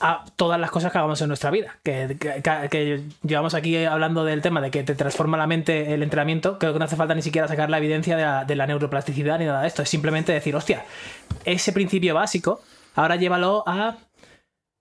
a 0.00 0.24
todas 0.36 0.58
las 0.60 0.70
cosas 0.70 0.90
que 0.92 0.98
hagamos 0.98 1.20
en 1.22 1.28
nuestra 1.28 1.50
vida. 1.50 1.78
Que, 1.82 2.16
que- 2.18 3.02
llevamos 3.22 3.54
aquí 3.54 3.84
hablando 3.84 4.24
del 4.24 4.42
tema 4.42 4.60
de 4.60 4.70
que 4.70 4.82
te 4.84 4.94
transforma 4.94 5.36
la 5.36 5.46
mente 5.46 5.94
el 5.94 6.02
entrenamiento. 6.02 6.58
Creo 6.58 6.72
que 6.72 6.78
no 6.78 6.84
hace 6.84 6.96
falta 6.96 7.14
ni 7.14 7.22
siquiera 7.22 7.46
sacar 7.48 7.70
la 7.70 7.78
evidencia 7.78 8.16
de 8.16 8.22
la, 8.22 8.44
de 8.44 8.56
la 8.56 8.66
neuroplasticidad 8.66 9.38
ni 9.38 9.44
nada 9.44 9.62
de 9.62 9.68
esto. 9.68 9.82
Es 9.82 9.88
simplemente 9.88 10.32
decir, 10.32 10.54
hostia, 10.56 10.84
ese 11.44 11.72
principio 11.72 12.14
básico, 12.14 12.60
ahora 12.94 13.16
llévalo 13.16 13.64
a. 13.66 13.96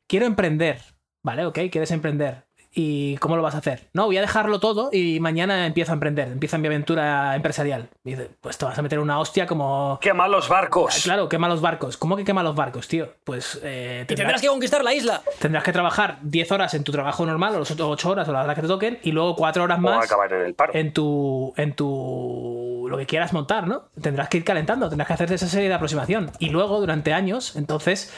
Quiero 0.09 0.25
emprender. 0.25 0.79
Vale, 1.23 1.45
ok, 1.45 1.59
quieres 1.71 1.91
emprender. 1.91 2.46
¿Y 2.79 3.17
cómo 3.17 3.35
lo 3.35 3.41
vas 3.41 3.55
a 3.55 3.57
hacer? 3.57 3.87
No, 3.93 4.05
voy 4.05 4.17
a 4.17 4.21
dejarlo 4.21 4.59
todo 4.59 4.89
y 4.93 5.19
mañana 5.19 5.65
empiezo 5.65 5.93
a 5.93 5.95
emprender, 5.95 6.27
empiezo 6.27 6.59
mi 6.59 6.67
aventura 6.67 7.35
empresarial. 7.35 7.89
Y 8.03 8.11
dice, 8.11 8.29
pues 8.39 8.55
te 8.59 8.65
vas 8.65 8.77
a 8.77 8.83
meter 8.83 8.99
una 8.99 9.19
hostia 9.19 9.47
como 9.47 9.97
¡Quema 9.99 10.27
los 10.27 10.47
barcos! 10.47 11.01
Claro, 11.03 11.27
quema 11.27 11.47
los 11.49 11.59
barcos. 11.59 11.97
¿Cómo 11.97 12.15
que 12.15 12.23
quema 12.23 12.43
los 12.43 12.53
barcos, 12.53 12.87
tío? 12.87 13.09
Pues 13.23 13.59
eh, 13.63 14.05
Y 14.07 14.13
tendrás 14.13 14.41
que 14.41 14.47
conquistar 14.47 14.83
la 14.83 14.93
isla. 14.93 15.23
tendrás 15.39 15.63
que 15.63 15.71
trabajar 15.71 16.19
10 16.21 16.51
horas 16.51 16.75
en 16.75 16.83
tu 16.83 16.91
trabajo 16.91 17.25
normal, 17.25 17.55
o 17.55 17.61
8 17.89 18.09
horas, 18.11 18.29
o 18.29 18.31
la 18.31 18.43
hora 18.43 18.53
que 18.53 18.61
te 18.61 18.67
toquen, 18.67 18.99
y 19.01 19.11
luego 19.11 19.35
4 19.35 19.63
horas 19.63 19.79
O 19.79 19.81
más 19.81 20.05
acabar 20.05 20.31
en 20.33 20.41
el 20.41 20.53
paro. 20.53 20.75
en 20.75 20.93
tu. 20.93 21.55
en 21.57 21.73
tu. 21.73 22.85
lo 22.89 22.97
que 22.97 23.05
quieras 23.07 23.33
montar, 23.33 23.67
¿no? 23.67 23.85
Tendrás 23.99 24.29
que 24.29 24.37
ir 24.37 24.43
calentando, 24.43 24.87
tendrás 24.87 25.07
que 25.07 25.13
hacerte 25.13 25.33
esa 25.33 25.47
serie 25.47 25.67
de 25.67 25.73
aproximación. 25.73 26.31
Y 26.37 26.49
luego, 26.49 26.79
durante 26.79 27.11
años, 27.13 27.55
entonces, 27.55 28.13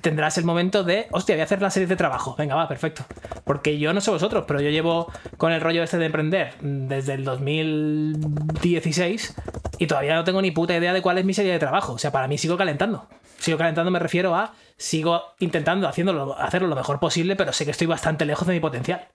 tendrás 0.00 0.38
el 0.38 0.44
momento 0.44 0.84
de. 0.84 1.06
Hostia, 1.10 1.34
voy 1.34 1.40
a 1.40 1.44
hacer 1.44 1.62
la 1.62 1.70
serie 1.70 1.86
de 1.86 1.96
trabajo. 1.96 2.34
Venga, 2.36 2.54
va, 2.54 2.68
perfecto. 2.68 3.04
Porque 3.44 3.78
yo 3.78 3.92
no 3.92 4.00
sé 4.00 4.10
vosotros, 4.10 4.44
pero 4.46 4.60
yo 4.60 4.70
llevo 4.70 5.10
con 5.36 5.52
el 5.52 5.60
rollo 5.60 5.82
este 5.82 5.98
de 5.98 6.06
emprender 6.06 6.54
desde 6.60 7.14
el 7.14 7.24
2016 7.24 9.34
y 9.78 9.86
todavía 9.86 10.14
no 10.14 10.24
tengo 10.24 10.42
ni 10.42 10.50
puta 10.50 10.76
idea 10.76 10.92
de 10.92 11.02
cuál 11.02 11.18
es 11.18 11.24
mi 11.24 11.34
serie 11.34 11.52
de 11.52 11.58
trabajo. 11.58 11.94
O 11.94 11.98
sea, 11.98 12.12
para 12.12 12.28
mí 12.28 12.38
sigo 12.38 12.56
calentando. 12.56 13.08
Sigo 13.38 13.58
calentando, 13.58 13.90
me 13.90 13.98
refiero 13.98 14.34
a. 14.34 14.54
Sigo 14.76 15.22
intentando 15.38 15.88
haciéndolo, 15.88 16.38
hacerlo 16.38 16.68
lo 16.68 16.76
mejor 16.76 17.00
posible, 17.00 17.36
pero 17.36 17.52
sé 17.52 17.64
que 17.64 17.72
estoy 17.72 17.86
bastante 17.86 18.24
lejos 18.24 18.46
de 18.46 18.54
mi 18.54 18.60
potencial. 18.60 19.08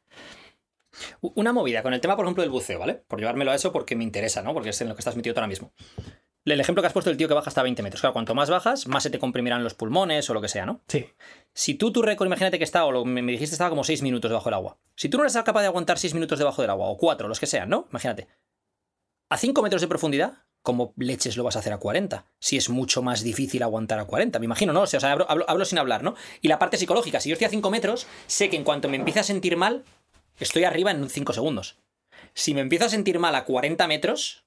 Una 1.21 1.53
movida 1.53 1.81
con 1.81 1.93
el 1.93 2.01
tema, 2.01 2.15
por 2.15 2.25
ejemplo, 2.25 2.43
del 2.43 2.51
buceo, 2.51 2.79
¿vale? 2.79 2.93
Por 2.93 3.19
llevármelo 3.19 3.51
a 3.51 3.55
eso 3.55 3.71
porque 3.71 3.95
me 3.95 4.03
interesa, 4.03 4.41
¿no? 4.41 4.53
Porque 4.53 4.69
es 4.69 4.81
en 4.81 4.89
lo 4.89 4.95
que 4.95 4.99
estás 4.99 5.15
metido 5.15 5.35
ahora 5.35 5.47
mismo. 5.47 5.73
El 6.45 6.59
ejemplo 6.59 6.81
que 6.81 6.87
has 6.87 6.93
puesto 6.93 7.09
del 7.09 7.17
tío 7.17 7.27
que 7.29 7.33
baja 7.33 7.47
hasta 7.49 7.63
20 7.63 7.81
metros. 7.83 8.01
Claro, 8.01 8.13
cuanto 8.13 8.35
más 8.35 8.49
bajas, 8.49 8.85
más 8.87 9.03
se 9.03 9.09
te 9.09 9.17
comprimirán 9.19 9.63
los 9.63 9.73
pulmones 9.75 10.29
o 10.29 10.33
lo 10.33 10.41
que 10.41 10.49
sea, 10.49 10.65
¿no? 10.65 10.81
Sí. 10.89 11.05
Si 11.53 11.75
tú 11.75 11.91
tu 11.93 12.01
récord, 12.01 12.27
imagínate 12.27 12.57
que 12.57 12.63
está, 12.65 12.83
o 12.85 12.91
lo- 12.91 13.05
me 13.05 13.21
me 13.21 13.31
dijiste 13.31 13.53
estaba 13.55 13.69
como 13.69 13.83
6 13.85 14.01
minutos 14.01 14.29
debajo 14.29 14.45
del 14.49 14.55
agua. 14.55 14.77
Si 14.95 15.07
tú 15.07 15.17
no 15.17 15.23
eres 15.23 15.37
capaz 15.37 15.61
de 15.61 15.67
aguantar 15.67 15.97
6 15.99 16.13
minutos 16.13 16.39
debajo 16.39 16.61
del 16.61 16.71
agua, 16.71 16.87
o 16.89 16.97
4, 16.97 17.27
los 17.29 17.39
que 17.39 17.47
sean, 17.47 17.69
¿no? 17.69 17.87
Imagínate. 17.91 18.27
A 19.29 19.37
5 19.37 19.61
metros 19.63 19.81
de 19.81 19.87
profundidad, 19.87 20.33
¿cómo 20.61 20.93
leches 20.97 21.37
lo 21.37 21.43
vas 21.45 21.55
a 21.55 21.59
hacer 21.59 21.71
a 21.71 21.77
40? 21.77 22.25
Si 22.39 22.57
es 22.57 22.69
mucho 22.69 23.01
más 23.01 23.23
difícil 23.23 23.63
aguantar 23.63 23.99
a 23.99 24.05
40, 24.05 24.37
me 24.39 24.45
imagino, 24.45 24.73
¿no? 24.73 24.81
O 24.81 24.87
sea, 24.87 24.99
hablo, 25.11 25.25
hablo- 25.29 25.45
hablo 25.47 25.63
sin 25.65 25.77
hablar, 25.79 26.03
¿no? 26.03 26.15
Y 26.41 26.49
la 26.49 26.59
parte 26.59 26.75
psicológica, 26.77 27.21
si 27.21 27.29
yo 27.29 27.33
estoy 27.33 27.45
a 27.45 27.49
5 27.49 27.71
metros, 27.71 28.05
sé 28.27 28.49
que 28.49 28.57
en 28.57 28.65
cuanto 28.65 28.89
me 28.89 28.97
empiece 28.97 29.21
a 29.21 29.23
sentir 29.23 29.55
mal, 29.55 29.85
estoy 30.39 30.65
arriba 30.65 30.91
en 30.91 31.09
5 31.09 31.31
segundos. 31.31 31.77
Si 32.33 32.53
me 32.53 32.61
empiezo 32.61 32.85
a 32.85 32.89
sentir 32.89 33.17
mal 33.19 33.33
a 33.35 33.45
40 33.45 33.87
metros, 33.87 34.43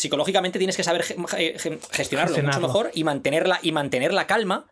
psicológicamente 0.00 0.58
tienes 0.58 0.76
que 0.76 0.84
saber 0.84 1.02
ge- 1.02 1.16
ge- 1.28 1.58
ge- 1.58 1.78
gestionarlo, 1.92 2.36
mucho 2.42 2.60
mejor 2.60 2.90
y 2.94 3.04
mantener 3.04 3.46
la, 3.46 3.58
y 3.62 3.72
mantener 3.72 4.12
la 4.12 4.26
calma, 4.26 4.66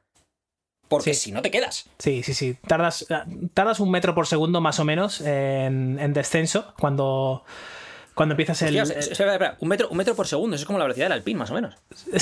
porque 0.88 1.14
Sí. 1.14 1.20
si 1.20 1.32
no 1.32 1.42
te 1.42 1.50
quedas. 1.50 1.86
Sí, 1.98 2.22
sí, 2.22 2.34
sí. 2.34 2.56
Tardas, 2.66 3.06
tardas 3.54 3.80
un 3.80 3.90
metro 3.90 4.14
por 4.14 4.26
segundo 4.26 4.60
más 4.60 4.80
o 4.80 4.84
menos 4.84 5.20
en, 5.20 5.98
en 6.00 6.12
descenso 6.14 6.72
cuando, 6.78 7.44
cuando 8.14 8.32
empiezas 8.32 8.62
el. 8.62 8.76
Espera, 8.76 9.34
espera, 9.34 9.56
Un, 9.60 9.68
metro, 9.68 9.88
un 9.90 9.96
metro 9.98 10.14
por 10.16 10.26
segundo, 10.26 10.56
eso 10.56 10.62
es 10.62 10.66
como 10.66 10.78
la 10.78 10.84
velocidad 10.86 11.06
del 11.06 11.12
alpín, 11.12 11.36
más 11.36 11.50
o 11.50 11.54
menos. 11.54 11.74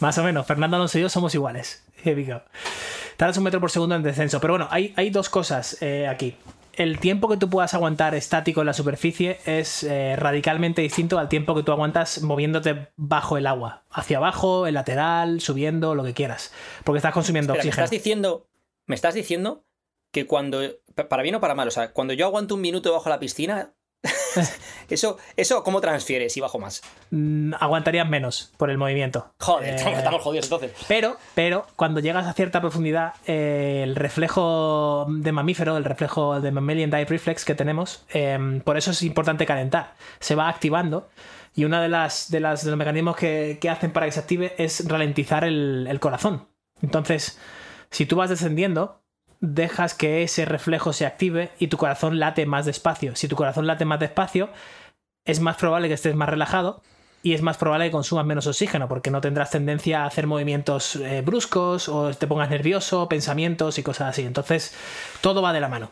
Más 0.00 0.16
o 0.18 0.22
menos. 0.24 0.46
Fernando 0.46 0.76
Alonso 0.76 0.98
y 0.98 1.02
yo 1.02 1.08
somos 1.08 1.34
iguales. 1.34 1.84
Tardas 3.16 3.36
un 3.36 3.44
metro 3.44 3.60
por 3.60 3.70
segundo 3.70 3.94
en 3.94 4.02
descenso. 4.02 4.40
Pero 4.40 4.54
bueno, 4.54 4.68
hay, 4.70 4.94
hay 4.96 5.10
dos 5.10 5.28
cosas 5.28 5.76
eh, 5.82 6.08
aquí. 6.08 6.34
El 6.74 6.98
tiempo 7.00 7.28
que 7.28 7.36
tú 7.36 7.50
puedas 7.50 7.74
aguantar 7.74 8.14
estático 8.14 8.60
en 8.60 8.66
la 8.66 8.72
superficie 8.72 9.38
es 9.44 9.82
eh, 9.84 10.16
radicalmente 10.16 10.80
distinto 10.80 11.18
al 11.18 11.28
tiempo 11.28 11.54
que 11.54 11.62
tú 11.62 11.70
aguantas 11.72 12.22
moviéndote 12.22 12.88
bajo 12.96 13.36
el 13.36 13.46
agua. 13.46 13.84
Hacia 13.90 14.16
abajo, 14.16 14.66
el 14.66 14.74
lateral, 14.74 15.40
subiendo, 15.42 15.94
lo 15.94 16.02
que 16.02 16.14
quieras. 16.14 16.52
Porque 16.84 16.96
estás 16.98 17.12
consumiendo 17.12 17.52
Espera, 17.52 17.64
me 17.64 17.68
oxígeno. 17.68 17.84
estás 17.84 17.90
diciendo, 17.90 18.46
me 18.86 18.94
estás 18.94 19.14
diciendo 19.14 19.64
que 20.12 20.26
cuando, 20.26 20.60
pa- 20.94 21.08
para 21.08 21.22
bien 21.22 21.34
o 21.34 21.40
para 21.40 21.54
mal, 21.54 21.68
o 21.68 21.70
sea, 21.70 21.92
cuando 21.92 22.14
yo 22.14 22.24
aguanto 22.26 22.54
un 22.54 22.62
minuto 22.62 22.90
bajo 22.92 23.08
la 23.10 23.18
piscina, 23.20 23.74
eso, 24.88 25.18
eso, 25.36 25.62
¿cómo 25.62 25.80
transfiere 25.80 26.30
si 26.30 26.40
bajo 26.40 26.58
más? 26.58 26.82
Mm, 27.10 27.54
aguantarías 27.58 28.08
menos 28.08 28.52
por 28.56 28.70
el 28.70 28.78
movimiento. 28.78 29.32
Joder, 29.40 29.74
Eh, 29.74 29.92
estamos 29.96 30.22
jodidos 30.22 30.46
entonces. 30.46 30.72
Pero, 30.88 31.16
pero, 31.34 31.66
cuando 31.76 32.00
llegas 32.00 32.26
a 32.26 32.32
cierta 32.32 32.60
profundidad, 32.60 33.14
eh, 33.26 33.82
el 33.84 33.96
reflejo 33.96 35.06
de 35.08 35.32
mamífero, 35.32 35.76
el 35.76 35.84
reflejo 35.84 36.40
de 36.40 36.50
mammalian 36.50 36.90
dive 36.90 37.04
reflex 37.04 37.44
que 37.44 37.54
tenemos, 37.54 38.04
eh, 38.12 38.60
por 38.64 38.76
eso 38.76 38.90
es 38.90 39.02
importante 39.02 39.46
calentar. 39.46 39.94
Se 40.20 40.34
va 40.34 40.48
activando 40.48 41.08
y 41.54 41.64
uno 41.64 41.80
de, 41.80 41.88
las, 41.88 42.30
de, 42.30 42.40
las, 42.40 42.64
de 42.64 42.70
los 42.70 42.78
mecanismos 42.78 43.16
que, 43.16 43.58
que 43.60 43.68
hacen 43.68 43.92
para 43.92 44.06
que 44.06 44.12
se 44.12 44.20
active 44.20 44.54
es 44.58 44.88
ralentizar 44.88 45.44
el, 45.44 45.86
el 45.88 46.00
corazón. 46.00 46.48
Entonces, 46.80 47.38
si 47.90 48.06
tú 48.06 48.16
vas 48.16 48.30
descendiendo, 48.30 49.01
dejas 49.42 49.92
que 49.94 50.22
ese 50.22 50.44
reflejo 50.46 50.92
se 50.92 51.04
active 51.04 51.50
y 51.58 51.66
tu 51.66 51.76
corazón 51.76 52.18
late 52.18 52.46
más 52.46 52.64
despacio. 52.64 53.14
Si 53.16 53.28
tu 53.28 53.36
corazón 53.36 53.66
late 53.66 53.84
más 53.84 54.00
despacio, 54.00 54.48
es 55.26 55.40
más 55.40 55.56
probable 55.56 55.88
que 55.88 55.94
estés 55.94 56.14
más 56.14 56.28
relajado 56.28 56.80
y 57.24 57.34
es 57.34 57.42
más 57.42 57.56
probable 57.56 57.86
que 57.86 57.90
consumas 57.90 58.24
menos 58.24 58.46
oxígeno 58.46 58.88
porque 58.88 59.10
no 59.10 59.20
tendrás 59.20 59.50
tendencia 59.50 60.02
a 60.04 60.06
hacer 60.06 60.28
movimientos 60.28 60.96
eh, 60.96 61.22
bruscos 61.22 61.88
o 61.88 62.14
te 62.14 62.26
pongas 62.28 62.50
nervioso, 62.50 63.08
pensamientos 63.08 63.78
y 63.78 63.82
cosas 63.82 64.10
así. 64.10 64.22
Entonces, 64.22 64.74
todo 65.20 65.42
va 65.42 65.52
de 65.52 65.60
la 65.60 65.68
mano. 65.68 65.90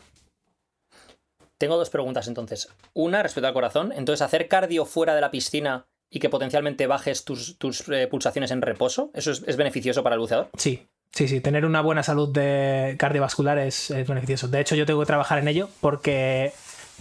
Tengo 1.58 1.76
dos 1.76 1.90
preguntas 1.90 2.28
entonces. 2.28 2.68
Una 2.94 3.22
respecto 3.22 3.48
al 3.48 3.52
corazón. 3.52 3.92
Entonces, 3.94 4.22
hacer 4.22 4.46
cardio 4.46 4.86
fuera 4.86 5.14
de 5.14 5.20
la 5.20 5.32
piscina 5.32 5.86
y 6.08 6.20
que 6.20 6.30
potencialmente 6.30 6.86
bajes 6.86 7.24
tus, 7.24 7.58
tus, 7.58 7.88
eh, 7.88 8.06
pulsaciones 8.06 8.52
en 8.52 8.62
reposo, 8.62 9.10
¿eso 9.12 9.32
es, 9.32 9.42
es 9.46 9.56
beneficioso 9.56 10.02
para 10.02 10.14
el 10.14 10.20
buceador? 10.20 10.50
Sí, 10.56 10.88
sí, 11.12 11.28
sí. 11.28 11.40
Tener 11.40 11.64
una 11.64 11.80
buena 11.80 12.02
salud 12.02 12.28
de 12.28 12.96
cardiovascular 12.98 13.58
es, 13.58 13.90
es 13.90 14.06
beneficioso. 14.06 14.48
De 14.48 14.60
hecho, 14.60 14.74
yo 14.74 14.86
tengo 14.86 15.00
que 15.00 15.06
trabajar 15.06 15.38
en 15.38 15.48
ello 15.48 15.68
porque 15.80 16.52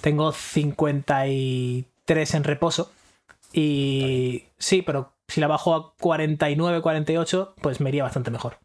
tengo 0.02 0.32
53 0.32 2.34
en 2.34 2.44
reposo 2.44 2.92
y 3.54 4.46
sí, 4.58 4.82
pero 4.82 5.14
si 5.28 5.42
la 5.42 5.48
bajo 5.48 5.76
a 5.76 5.94
49, 6.00 6.82
48, 6.82 7.56
pues 7.62 7.82
me 7.82 7.90
iría 7.90 8.04
bastante 8.04 8.32
mejor. 8.32 8.58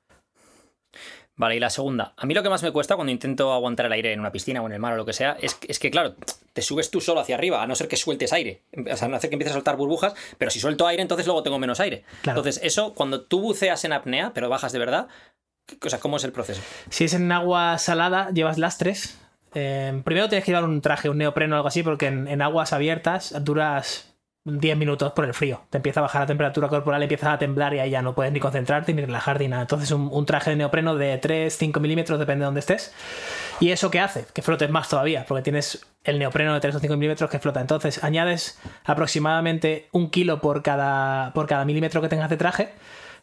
Vale, 1.37 1.57
y 1.57 1.61
la 1.61 1.71
segunda. 1.71 2.15
A 2.17 2.27
mí 2.27 2.35
lo 2.35 2.43
que 2.43 2.49
más 2.49 2.63
me 2.63 2.71
cuesta 2.71 2.95
cuando 2.95 3.11
intento 3.11 3.53
aguantar 3.53 3.87
el 3.87 3.93
aire 3.93 4.13
en 4.13 4.21
una 4.21 4.31
piscina 4.31 4.63
o 4.63 4.67
en 4.67 4.73
el 4.73 4.79
mar 4.79 4.93
o 4.93 4.97
lo 4.97 5.05
que 5.05 5.13
sea, 5.13 5.37
es, 5.41 5.59
es 5.67 5.79
que, 5.81 5.91
claro, 5.91 6.15
te 6.53 6.63
subes 6.63 6.91
tú 6.91 7.01
solo 7.01 7.21
hacia 7.21 7.35
arriba, 7.35 7.61
a 7.61 7.67
no 7.67 7.75
ser 7.75 7.89
que 7.89 7.97
sueltes 7.97 8.33
aire. 8.33 8.63
O 8.77 8.97
sea, 8.97 9.07
a 9.07 9.09
no 9.09 9.17
hacer 9.17 9.31
que 9.31 9.35
empieces 9.35 9.53
a 9.53 9.57
soltar 9.57 9.77
burbujas, 9.77 10.15
pero 10.39 10.53
si 10.53 10.61
suelto 10.61 10.87
aire, 10.87 11.03
entonces 11.03 11.27
luego 11.27 11.43
tengo 11.43 11.59
menos 11.59 11.81
aire. 11.81 12.05
Claro. 12.23 12.39
Entonces, 12.39 12.63
eso, 12.65 12.95
cuando 12.95 13.23
tú 13.23 13.41
buceas 13.41 13.85
en 13.85 13.93
apnea, 13.93 14.33
pero 14.33 14.49
bajas 14.49 14.73
de 14.73 14.79
verdad, 14.79 15.09
o 15.85 15.91
sea, 15.91 15.99
¿cómo 15.99 16.19
es 16.19 16.25
el 16.25 16.33
proceso? 16.33 16.63
Si 16.91 17.05
es 17.05 17.15
en 17.15 17.31
agua 17.33 17.79
salada, 17.79 18.31
llevas 18.31 18.59
lastres. 18.59 19.19
Eh, 19.55 20.03
primero 20.05 20.29
tienes 20.29 20.45
que 20.45 20.53
llevar 20.53 20.65
un 20.65 20.81
traje, 20.81 21.09
un 21.09 21.19
neopreno 21.19 21.55
o 21.55 21.57
algo 21.57 21.69
así, 21.69 21.83
porque 21.83 22.07
en, 22.07 22.29
en 22.29 22.43
aguas 22.43 22.73
abiertas 22.73 23.35
duras 23.45 24.14
10 24.47 24.77
minutos 24.77 25.13
por 25.13 25.25
el 25.25 25.33
frío. 25.33 25.63
Te 25.71 25.79
empieza 25.79 26.01
a 26.01 26.03
bajar 26.03 26.21
la 26.23 26.27
temperatura 26.27 26.69
corporal, 26.69 27.03
empiezas 27.03 27.31
a 27.33 27.39
temblar 27.39 27.73
y 27.75 27.79
ahí 27.79 27.91
ya 27.91 28.03
no 28.03 28.15
puedes 28.15 28.31
ni 28.33 28.41
concentrarte 28.41 28.93
ni 28.93 29.01
relajarte 29.03 29.45
ni 29.45 29.49
nada. 29.49 29.63
Entonces, 29.63 29.91
un, 29.91 30.27
traje 30.27 30.51
de 30.51 30.57
neopreno 30.57 30.97
de 30.97 31.17
3, 31.17 31.57
5 31.57 31.81
milímetros, 31.81 32.19
depende 32.19 32.41
de 32.43 32.45
dónde 32.47 32.61
estés. 32.61 32.93
¿Y 33.59 33.71
eso 33.71 33.91
qué 33.91 34.01
hace? 34.01 34.27
Que 34.35 34.43
flotes 34.43 34.69
más 34.69 34.89
todavía, 34.89 35.25
porque 35.27 35.43
tienes 35.43 35.87
el 36.05 36.19
neopreno 36.19 36.53
de 36.53 36.61
3 36.61 36.75
o 36.75 36.79
5 36.79 36.95
milímetros 36.97 37.31
que 37.31 37.39
flota. 37.39 37.61
Entonces, 37.63 38.05
añades 38.05 38.59
aproximadamente 38.85 39.89
un 39.93 40.11
kilo 40.11 40.41
por 40.41 40.63
cada, 40.63 41.33
por 41.33 41.47
cada 41.47 41.65
milímetro 41.65 42.03
que 42.03 42.09
tengas 42.09 42.29
de 42.29 42.37
traje 42.37 42.69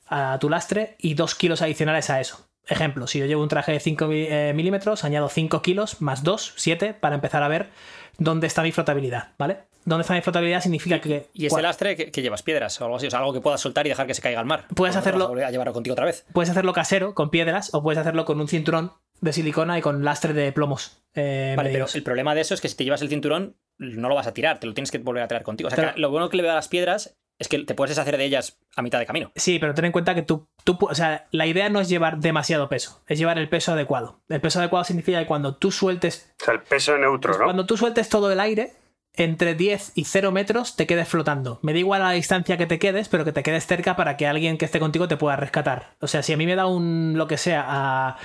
a 0.08 0.38
tu 0.40 0.50
lastre 0.50 0.96
y 0.98 1.14
2 1.14 1.36
kilos 1.36 1.62
adicionales 1.62 2.10
a 2.10 2.20
eso. 2.20 2.48
Ejemplo, 2.68 3.08
si 3.08 3.20
yo 3.20 3.26
llevo 3.26 3.42
un 3.42 3.50
traje 3.50 3.72
de 3.72 3.80
5 3.80 4.08
mi- 4.08 4.28
eh, 4.30 4.54
milímetros, 4.56 5.04
añado 5.04 5.30
5 5.30 5.62
kilos 5.62 6.02
más 6.02 6.24
2, 6.24 6.54
7, 6.58 6.94
para 6.94 7.16
empezar 7.16 7.42
a 7.44 7.48
ver 7.48 7.70
dónde 8.18 8.48
está 8.48 8.62
mi 8.64 8.72
flotabilidad, 8.72 9.30
¿vale? 9.38 9.60
¿Dónde 9.84 10.02
está 10.02 10.14
mi 10.14 10.22
flotabilidad? 10.22 10.62
Significa 10.62 11.02
que... 11.02 11.28
Y 11.34 11.48
ese 11.48 11.62
lastre 11.62 11.96
que, 11.96 12.12
que 12.12 12.22
llevas 12.22 12.44
piedras 12.44 12.80
o 12.80 12.86
algo 12.86 12.98
así, 12.98 13.08
o 13.08 13.10
sea, 13.10 13.20
algo 13.20 13.34
que 13.34 13.42
puedas 13.42 13.60
soltar 13.62 13.86
y 13.88 13.90
dejar 13.90 14.06
que 14.06 14.14
se 14.14 14.22
caiga 14.22 14.40
al 14.40 14.46
mar. 14.46 14.66
Puedes 14.76 14.96
hacerlo- 14.96 15.34
a 15.44 15.48
a 15.48 15.52
llevarlo 15.52 15.74
contigo 15.74 15.94
otra 15.94 16.06
vez. 16.06 16.26
Puedes 16.34 16.50
hacerlo 16.52 16.72
casero, 16.74 17.16
con 17.16 17.32
piedras, 17.32 17.74
o 17.74 17.82
puedes 17.82 17.98
hacerlo 17.98 18.26
con 18.26 18.40
un 18.40 18.48
cinturón 18.48 18.92
de 19.22 19.34
silicona 19.34 19.78
y 19.80 19.82
con 19.82 20.04
lastre 20.04 20.34
de 20.34 20.52
plomos. 20.52 21.02
eh, 21.16 21.56
Vale, 21.58 21.72
pero 21.72 21.88
el 21.92 22.04
problema 22.04 22.36
de 22.36 22.42
eso 22.42 22.54
es 22.54 22.62
que 22.62 22.70
si 22.70 22.76
te 22.76 22.84
llevas 22.84 23.02
el 23.02 23.10
cinturón, 23.10 23.56
no 23.80 24.08
lo 24.08 24.14
vas 24.16 24.28
a 24.28 24.34
tirar, 24.34 24.60
te 24.60 24.68
lo 24.68 24.74
tienes 24.76 24.92
que 24.92 25.00
volver 25.00 25.24
a 25.24 25.28
traer 25.28 25.44
contigo. 25.44 25.68
O 25.68 25.70
sea, 25.72 25.76
Pero- 25.78 25.94
que 25.96 26.00
lo 26.00 26.12
bueno 26.12 26.30
que 26.30 26.38
le 26.38 26.44
veo 26.44 26.52
a 26.52 26.56
las 26.56 26.68
piedras 26.68 27.16
es 27.42 27.48
que 27.48 27.58
te 27.60 27.74
puedes 27.74 27.96
deshacer 27.96 28.18
de 28.18 28.24
ellas 28.24 28.60
a 28.76 28.84
mitad 28.84 29.00
de 29.00 29.08
camino. 29.08 29.32
Sí, 29.36 29.58
pero 29.58 29.74
ten 29.74 29.86
en 29.86 29.92
cuenta 29.92 30.14
que 30.14 30.22
tú, 30.22 30.48
tú, 30.64 30.78
o 30.80 30.94
sea, 30.94 31.28
la 31.32 31.48
idea 31.48 31.70
no 31.70 31.80
es 31.80 31.90
llevar 31.90 32.20
demasiado 32.20 32.70
peso, 32.70 33.02
es 33.08 33.18
llevar 33.18 33.40
el 33.40 33.50
peso 33.50 33.74
adecuado. 33.74 34.22
El 34.30 34.40
peso 34.40 34.60
adecuado 34.60 34.86
significa 34.86 35.20
que 35.20 35.26
cuando 35.26 35.56
tú 35.56 35.72
sueltes, 35.72 36.32
O 36.40 36.46
sea, 36.46 36.54
el 36.54 36.62
peso 36.62 36.96
neutro, 37.00 37.36
¿no? 37.38 37.46
cuando 37.46 37.66
tú 37.66 37.78
sueltes 37.78 38.10
todo 38.10 38.32
el 38.32 38.40
aire, 38.40 38.74
entre 39.16 39.56
10 39.56 39.94
y 39.96 40.06
0 40.06 40.32
metros 40.32 40.76
te 40.76 40.86
quedes 40.86 41.08
flotando. 41.08 41.58
Me 41.64 41.74
da 41.74 41.80
igual 41.80 42.04
la 42.04 42.12
distancia 42.12 42.58
que 42.58 42.68
te 42.68 42.78
quedes, 42.78 43.10
pero 43.10 43.26
que 43.26 43.32
te 43.32 43.42
quedes 43.42 43.66
cerca 43.66 43.96
para 43.96 44.18
que 44.18 44.28
alguien 44.28 44.60
que 44.60 44.66
esté 44.66 44.80
contigo 44.80 45.08
te 45.08 45.18
pueda 45.18 45.36
rescatar. 45.36 45.96
O 46.00 46.08
sea, 46.08 46.22
si 46.22 46.34
a 46.34 46.38
mí 46.38 46.46
me 46.46 46.56
da 46.56 46.68
un 46.68 47.16
lo 47.18 47.28
que 47.28 47.38
sea 47.38 47.66
a 47.68 48.18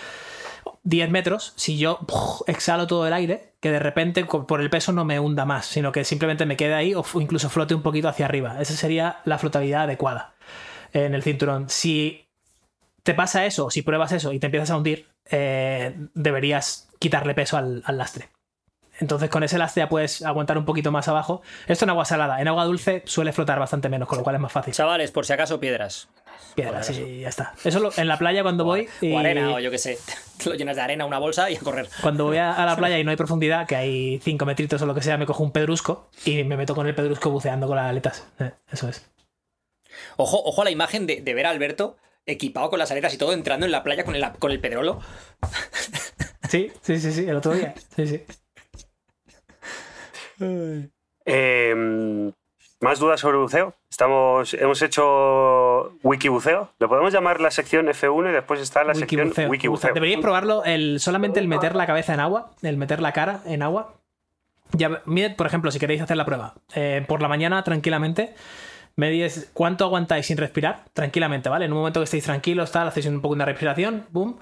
10 0.83 1.11
metros, 1.11 1.53
si 1.57 1.79
yo 1.79 2.01
exhalo 2.47 2.87
todo 2.87 3.07
el 3.07 3.13
aire, 3.13 3.53
que 3.61 3.71
de 3.71 3.79
repente 3.79 4.25
por 4.25 4.61
el 4.61 4.71
peso 4.71 4.93
no 4.93 5.05
me 5.05 5.21
hunda 5.21 5.45
más, 5.45 5.67
sino 5.67 5.93
que 5.93 6.05
simplemente 6.05 6.47
me 6.47 6.57
quede 6.57 6.75
ahí 6.75 6.95
o 6.95 7.05
incluso 7.21 7.51
flote 7.51 7.75
un 7.75 7.83
poquito 7.83 8.09
hacia 8.09 8.27
arriba. 8.27 8.61
Esa 8.61 8.75
sería 8.75 9.21
la 9.25 9.39
flotabilidad 9.39 9.83
adecuada 9.83 10.35
en 10.93 11.15
el 11.15 11.23
cinturón. 11.23 11.69
Si 11.69 12.27
te 13.03 13.15
pasa 13.15 13.47
eso, 13.47 13.71
si 13.71 13.83
pruebas 13.83 14.13
eso 14.13 14.33
y 14.33 14.39
te 14.39 14.47
empiezas 14.47 14.71
a 14.71 14.77
hundir, 14.77 15.09
eh, 15.31 15.95
deberías 16.15 16.89
quitarle 16.99 17.35
peso 17.35 17.57
al, 17.57 17.83
al 17.85 17.99
lastre. 17.99 18.29
Entonces 18.99 19.29
con 19.29 19.43
ese 19.43 19.59
lastre 19.59 19.83
ya 19.83 19.89
puedes 19.89 20.23
aguantar 20.23 20.57
un 20.57 20.65
poquito 20.65 20.91
más 20.91 21.09
abajo. 21.09 21.43
Esto 21.67 21.85
en 21.85 21.91
agua 21.91 22.05
salada. 22.05 22.41
En 22.41 22.49
agua 22.49 22.65
dulce 22.65 23.03
suele 23.07 23.33
flotar 23.33 23.59
bastante 23.59 23.89
menos, 23.89 24.09
con 24.09 24.19
lo 24.19 24.25
cual 24.25 24.37
es 24.37 24.43
más 24.43 24.53
fácil. 24.53 24.73
Chavales, 24.73 25.11
por 25.11 25.27
si 25.27 25.33
acaso, 25.33 25.61
piedras. 25.61 26.09
Piedras 26.55 26.91
y 26.91 27.21
ya 27.21 27.29
está. 27.29 27.55
Eso 27.65 27.81
lo- 27.81 27.91
en 27.97 28.09
la 28.09 28.19
playa 28.19 28.43
cuando 28.43 28.65
voy... 28.65 28.89
y- 29.01 29.13
O 29.13 29.19
arena, 29.19 29.55
o 29.55 29.59
yo 29.61 29.71
qué 29.71 29.79
sé. 29.79 29.99
Lo 30.47 30.55
llenas 30.55 30.77
de 30.77 30.83
arena, 30.83 31.05
una 31.07 31.19
bolsa 31.19 31.51
y 31.51 31.57
a 31.57 31.61
correr. 31.61 31.89
Cuando 32.03 32.25
voy 32.25 32.37
a, 32.39 32.53
a 32.53 32.65
la 32.67 32.77
playa 32.79 32.99
y 32.99 33.05
no 33.05 33.11
hay 33.11 33.17
profundidad, 33.17 33.67
que 33.67 33.77
hay 33.77 34.21
5 34.23 34.45
metritos 34.47 34.81
o 34.83 34.87
lo 34.87 34.95
que 34.95 35.03
sea, 35.03 35.17
me 35.19 35.27
cojo 35.27 35.43
un 35.43 35.51
pedrusco 35.53 36.09
y 36.25 36.45
me 36.45 36.57
meto 36.57 36.75
con 36.75 36.87
el 36.87 36.95
pedrusco 36.95 37.31
buceando 37.31 37.67
con 37.67 37.77
las 37.77 37.91
aletas. 37.91 38.27
Eh, 38.39 38.53
eso 38.71 38.89
es. 38.89 39.05
Ojo, 40.17 40.43
ojo 40.45 40.63
a 40.63 40.65
la 40.65 40.71
imagen 40.71 41.07
de, 41.07 41.21
de 41.23 41.35
ver 41.35 41.47
a 41.47 41.51
Alberto 41.51 41.97
equipado 42.27 42.69
con 42.71 42.79
las 42.79 42.91
aletas 42.91 43.15
y 43.15 43.19
todo, 43.19 43.33
entrando 43.33 43.67
en 43.67 43.73
la 43.73 43.83
playa 43.85 44.05
con 44.05 44.15
el, 44.15 44.25
con 44.39 44.51
el 44.51 44.61
pedrolo. 44.61 45.01
Sí, 46.49 46.71
sí, 46.81 47.01
sí, 47.01 47.11
sí, 47.11 47.29
el 47.29 47.35
otro 47.37 47.55
día. 47.55 47.75
Sí, 47.97 48.07
sí. 48.07 48.23
Eh, 51.25 52.33
¿Más 52.81 52.99
dudas 52.99 53.21
sobre 53.21 53.39
buceo? 53.39 53.75
Estamos, 53.91 54.53
hemos 54.53 54.83
hecho 54.83 55.93
wikibuceo. 56.03 56.71
¿Le 56.79 56.89
podemos 56.89 57.11
llamar 57.11 57.41
la 57.41 57.51
sección 57.51 57.87
F1 57.87 58.31
y 58.31 58.33
después 58.33 58.61
está 58.61 58.85
la 58.85 58.95
sección 58.95 59.29
Wikibuceo. 59.29 59.49
wikibuceo? 59.49 59.95
Deberíais 59.95 60.21
probarlo 60.21 60.63
el, 60.65 61.01
solamente 61.01 61.41
el 61.41 61.49
meter 61.49 61.75
la 61.75 61.87
cabeza 61.87 62.13
en 62.13 62.21
agua, 62.21 62.51
el 62.61 62.77
meter 62.77 63.01
la 63.01 63.13
cara 63.13 63.41
en 63.47 63.63
agua. 63.63 63.95
Ya, 64.73 65.01
mirad, 65.07 65.37
por 65.37 65.47
ejemplo, 65.47 65.71
si 65.71 65.79
queréis 65.79 66.03
hacer 66.03 66.19
la 66.19 66.27
prueba, 66.27 66.55
eh, 66.75 67.03
por 67.09 67.23
la 67.23 67.29
mañana 67.29 67.65
tranquilamente, 67.65 68.35
medís 68.95 69.51
cuánto 69.55 69.85
aguantáis 69.85 70.27
sin 70.27 70.37
respirar, 70.37 70.85
tranquilamente, 70.93 71.49
¿vale? 71.49 71.65
En 71.65 71.73
un 71.73 71.79
momento 71.79 72.01
que 72.01 72.05
estéis 72.05 72.25
tranquilos, 72.25 72.73
tal, 72.73 72.89
hacéis 72.89 73.07
un 73.07 73.23
poco 73.23 73.35
una 73.35 73.45
respiración, 73.47 74.05
boom, 74.11 74.39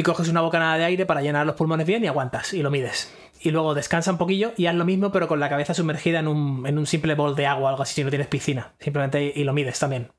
y 0.00 0.02
coges 0.02 0.28
una 0.28 0.40
bocanada 0.40 0.78
de 0.78 0.84
aire 0.84 1.04
para 1.04 1.20
llenar 1.20 1.44
los 1.44 1.56
pulmones 1.56 1.86
bien 1.86 2.02
y 2.02 2.06
aguantas, 2.06 2.54
y 2.54 2.62
lo 2.62 2.70
mides. 2.70 3.12
Y 3.42 3.50
luego 3.50 3.74
descansa 3.74 4.10
un 4.10 4.16
poquillo 4.16 4.52
y 4.56 4.64
haz 4.66 4.74
lo 4.74 4.86
mismo, 4.86 5.12
pero 5.12 5.28
con 5.28 5.40
la 5.40 5.50
cabeza 5.50 5.74
sumergida 5.74 6.20
en 6.20 6.28
un, 6.28 6.66
en 6.66 6.78
un 6.78 6.86
simple 6.86 7.14
bol 7.14 7.36
de 7.36 7.46
agua 7.46 7.66
o 7.66 7.68
algo 7.68 7.82
así, 7.82 7.94
si 7.96 8.02
no 8.04 8.08
tienes 8.08 8.28
piscina. 8.28 8.72
Simplemente 8.78 9.30
y 9.36 9.44
lo 9.44 9.52
mides 9.52 9.78
también. 9.78 10.10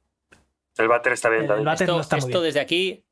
El 0.77 0.87
váter 0.87 1.13
está 1.13 1.29
bien 1.29 1.41
El- 1.41 1.47
también. 1.47 1.61
el 1.61 1.65
váter 1.65 1.85
Esto, 1.85 1.95
no 1.95 2.01
está 2.01 2.15
muy 2.17 2.19
esto 2.29 2.39
bien. 2.41 2.43
desde 2.49 2.59
aquí, 2.59 3.05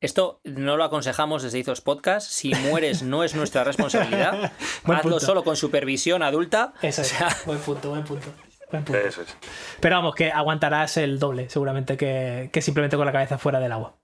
esto 0.00 0.40
no 0.42 0.76
lo 0.76 0.82
aconsejamos 0.82 1.44
desde 1.44 1.60
Izos 1.60 1.80
Podcast. 1.80 2.28
Si 2.28 2.52
mueres, 2.54 3.04
no 3.04 3.22
es 3.22 3.36
nuestra 3.36 3.62
responsabilidad. 3.62 4.52
Hazlo 4.84 5.00
punto. 5.02 5.20
solo 5.20 5.44
con 5.44 5.54
supervisión 5.56 6.24
adulta. 6.24 6.72
Eso 6.82 7.02
es. 7.02 7.12
O 7.12 7.16
sea, 7.16 7.28
Buen 7.46 7.58
punto, 7.60 7.90
buen 7.90 8.02
punto. 8.04 8.26
Buen 8.72 8.82
punto. 8.84 9.00
Eso 9.00 9.22
es. 9.22 9.36
Pero 9.80 9.94
vamos, 9.94 10.14
que 10.16 10.32
aguantarás 10.32 10.96
el 10.96 11.20
doble, 11.20 11.48
seguramente, 11.50 11.96
que, 11.96 12.50
que 12.52 12.60
simplemente 12.62 12.96
con 12.96 13.06
la 13.06 13.12
cabeza 13.12 13.38
fuera 13.38 13.60
del 13.60 13.70
agua. 13.70 13.96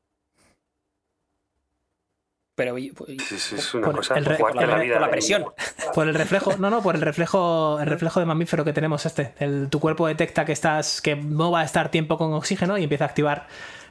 Pero 2.63 2.79
y- 2.79 2.93
Sí, 3.19 3.39
sí, 3.39 3.57
es 3.57 3.75
una 3.75 3.87
Por 3.87 3.97
cosa. 3.97 4.15
el 4.15 4.25
por 4.37 4.55
la, 4.55 4.67
la 4.67 4.79
vida. 4.79 4.95
por 4.95 5.01
la 5.01 5.07
de- 5.09 5.11
presión. 5.13 5.45
Por 5.95 6.07
el 6.07 6.15
reflejo, 6.15 6.57
no, 6.59 6.71
no, 6.71 6.81
por 6.81 6.95
el 6.95 7.01
reflejo, 7.03 7.79
el 7.81 7.87
reflejo 7.87 8.21
de 8.21 8.27
mamífero 8.27 8.65
que 8.65 8.73
tenemos 8.73 9.05
este. 9.05 9.35
El, 9.41 9.69
tu 9.69 9.81
cuerpo 9.81 10.07
detecta 10.07 10.45
que 10.45 10.53
estás, 10.53 11.03
que 11.03 11.17
no 11.17 11.51
va 11.51 11.61
a 11.61 11.65
estar 11.65 11.91
tiempo 11.91 12.17
con 12.17 12.33
oxígeno 12.35 12.79
y 12.79 12.85
empieza 12.85 13.05
a 13.05 13.09
activar 13.09 13.47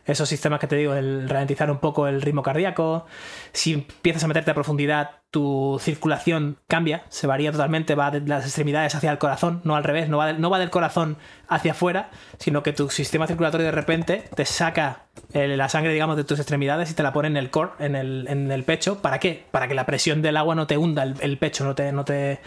esos 0.06 0.28
sistemas 0.28 0.60
que 0.60 0.68
te 0.68 0.76
digo, 0.76 0.94
el 0.94 1.30
ralentizar 1.30 1.70
un 1.70 1.80
poco 1.80 2.08
el 2.08 2.22
ritmo 2.22 2.44
cardíaco. 2.44 3.06
Si 3.54 3.74
empiezas 3.74 4.24
a 4.24 4.28
meterte 4.28 4.52
a 4.52 4.54
profundidad, 4.54 5.12
tu 5.30 5.78
circulación 5.82 6.58
cambia, 6.68 7.04
se 7.10 7.28
varía 7.28 7.52
totalmente, 7.52 7.96
va 7.96 8.12
de 8.12 8.22
las 8.22 8.46
extremidades 8.46 8.96
hacia 8.96 9.12
el 9.12 9.18
corazón, 9.18 9.62
no 9.64 9.76
al 9.76 9.84
revés, 9.84 10.10
no 10.10 10.18
va, 10.18 10.60
del- 10.60 10.70
corazón 10.70 11.18
hacia 11.48 11.72
afuera, 11.72 12.10
sino 12.38 12.64
que 12.64 12.74
tu 12.74 12.90
sistema 12.90 13.28
circulatorio 13.28 13.66
de 13.66 13.72
repente 13.72 14.24
te 14.36 14.46
saca 14.46 15.06
la 15.34 15.70
sangre, 15.70 15.94
digamos, 15.94 16.18
de 16.18 16.24
tus 16.24 16.40
extremidades 16.40 16.92
y 16.92 16.94
te 16.94 17.04
la 17.04 17.14
pone 17.14 17.28
en 17.28 17.38
el 17.38 17.50
core, 17.50 17.72
en 17.80 17.96
el, 17.96 18.64
pecho. 18.64 19.02
¿Para 19.02 19.20
qué? 19.20 19.46
Para 19.52 19.68
que 19.68 19.74
la 19.74 19.86
presión 19.86 20.22
del 20.22 20.38
agua 20.38 20.56
no 20.56 20.68
te 20.68 20.78
hunda 20.78 21.04
el, 21.04 21.16
el 21.22 21.38
pecho, 21.38 21.64
no 21.64 21.76
te, 21.76 21.92
no 21.92 22.04
te 22.06 22.40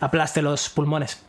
aplaste 0.00 0.42
los 0.42 0.68
pulmones. 0.68 1.22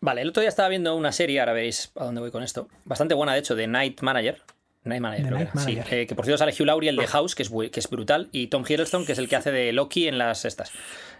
Vale, 0.00 0.22
el 0.22 0.30
otro 0.30 0.40
día 0.40 0.48
estaba 0.48 0.68
viendo 0.68 0.96
una 0.96 1.12
serie, 1.12 1.38
ahora 1.38 1.52
veréis 1.52 1.92
a 1.94 2.04
dónde 2.04 2.20
voy 2.20 2.32
con 2.32 2.42
esto. 2.42 2.66
Bastante 2.84 3.14
buena, 3.14 3.34
de 3.34 3.38
hecho, 3.38 3.54
de 3.54 3.68
Night 3.68 4.00
Manager. 4.02 4.42
Night 4.84 5.00
Manager, 5.00 5.26
creo 5.26 5.38
que 5.38 5.44
Night 5.44 5.54
era, 5.54 5.64
sí. 5.64 5.72
Manager. 5.76 5.98
Eh, 5.98 6.06
que 6.06 6.14
por 6.14 6.24
cierto 6.24 6.38
sale 6.38 6.52
Hugh 6.52 6.66
Laurie, 6.66 6.90
el 6.90 6.96
de 6.96 7.06
House, 7.06 7.34
que 7.34 7.42
es, 7.42 7.50
que 7.70 7.80
es 7.80 7.88
brutal, 7.88 8.28
y 8.32 8.48
Tom 8.48 8.64
Hiddleston, 8.68 9.06
que 9.06 9.12
es 9.12 9.18
el 9.18 9.28
que 9.28 9.36
hace 9.36 9.52
de 9.52 9.72
Loki 9.72 10.08
en 10.08 10.18
las 10.18 10.44
estas. 10.44 10.72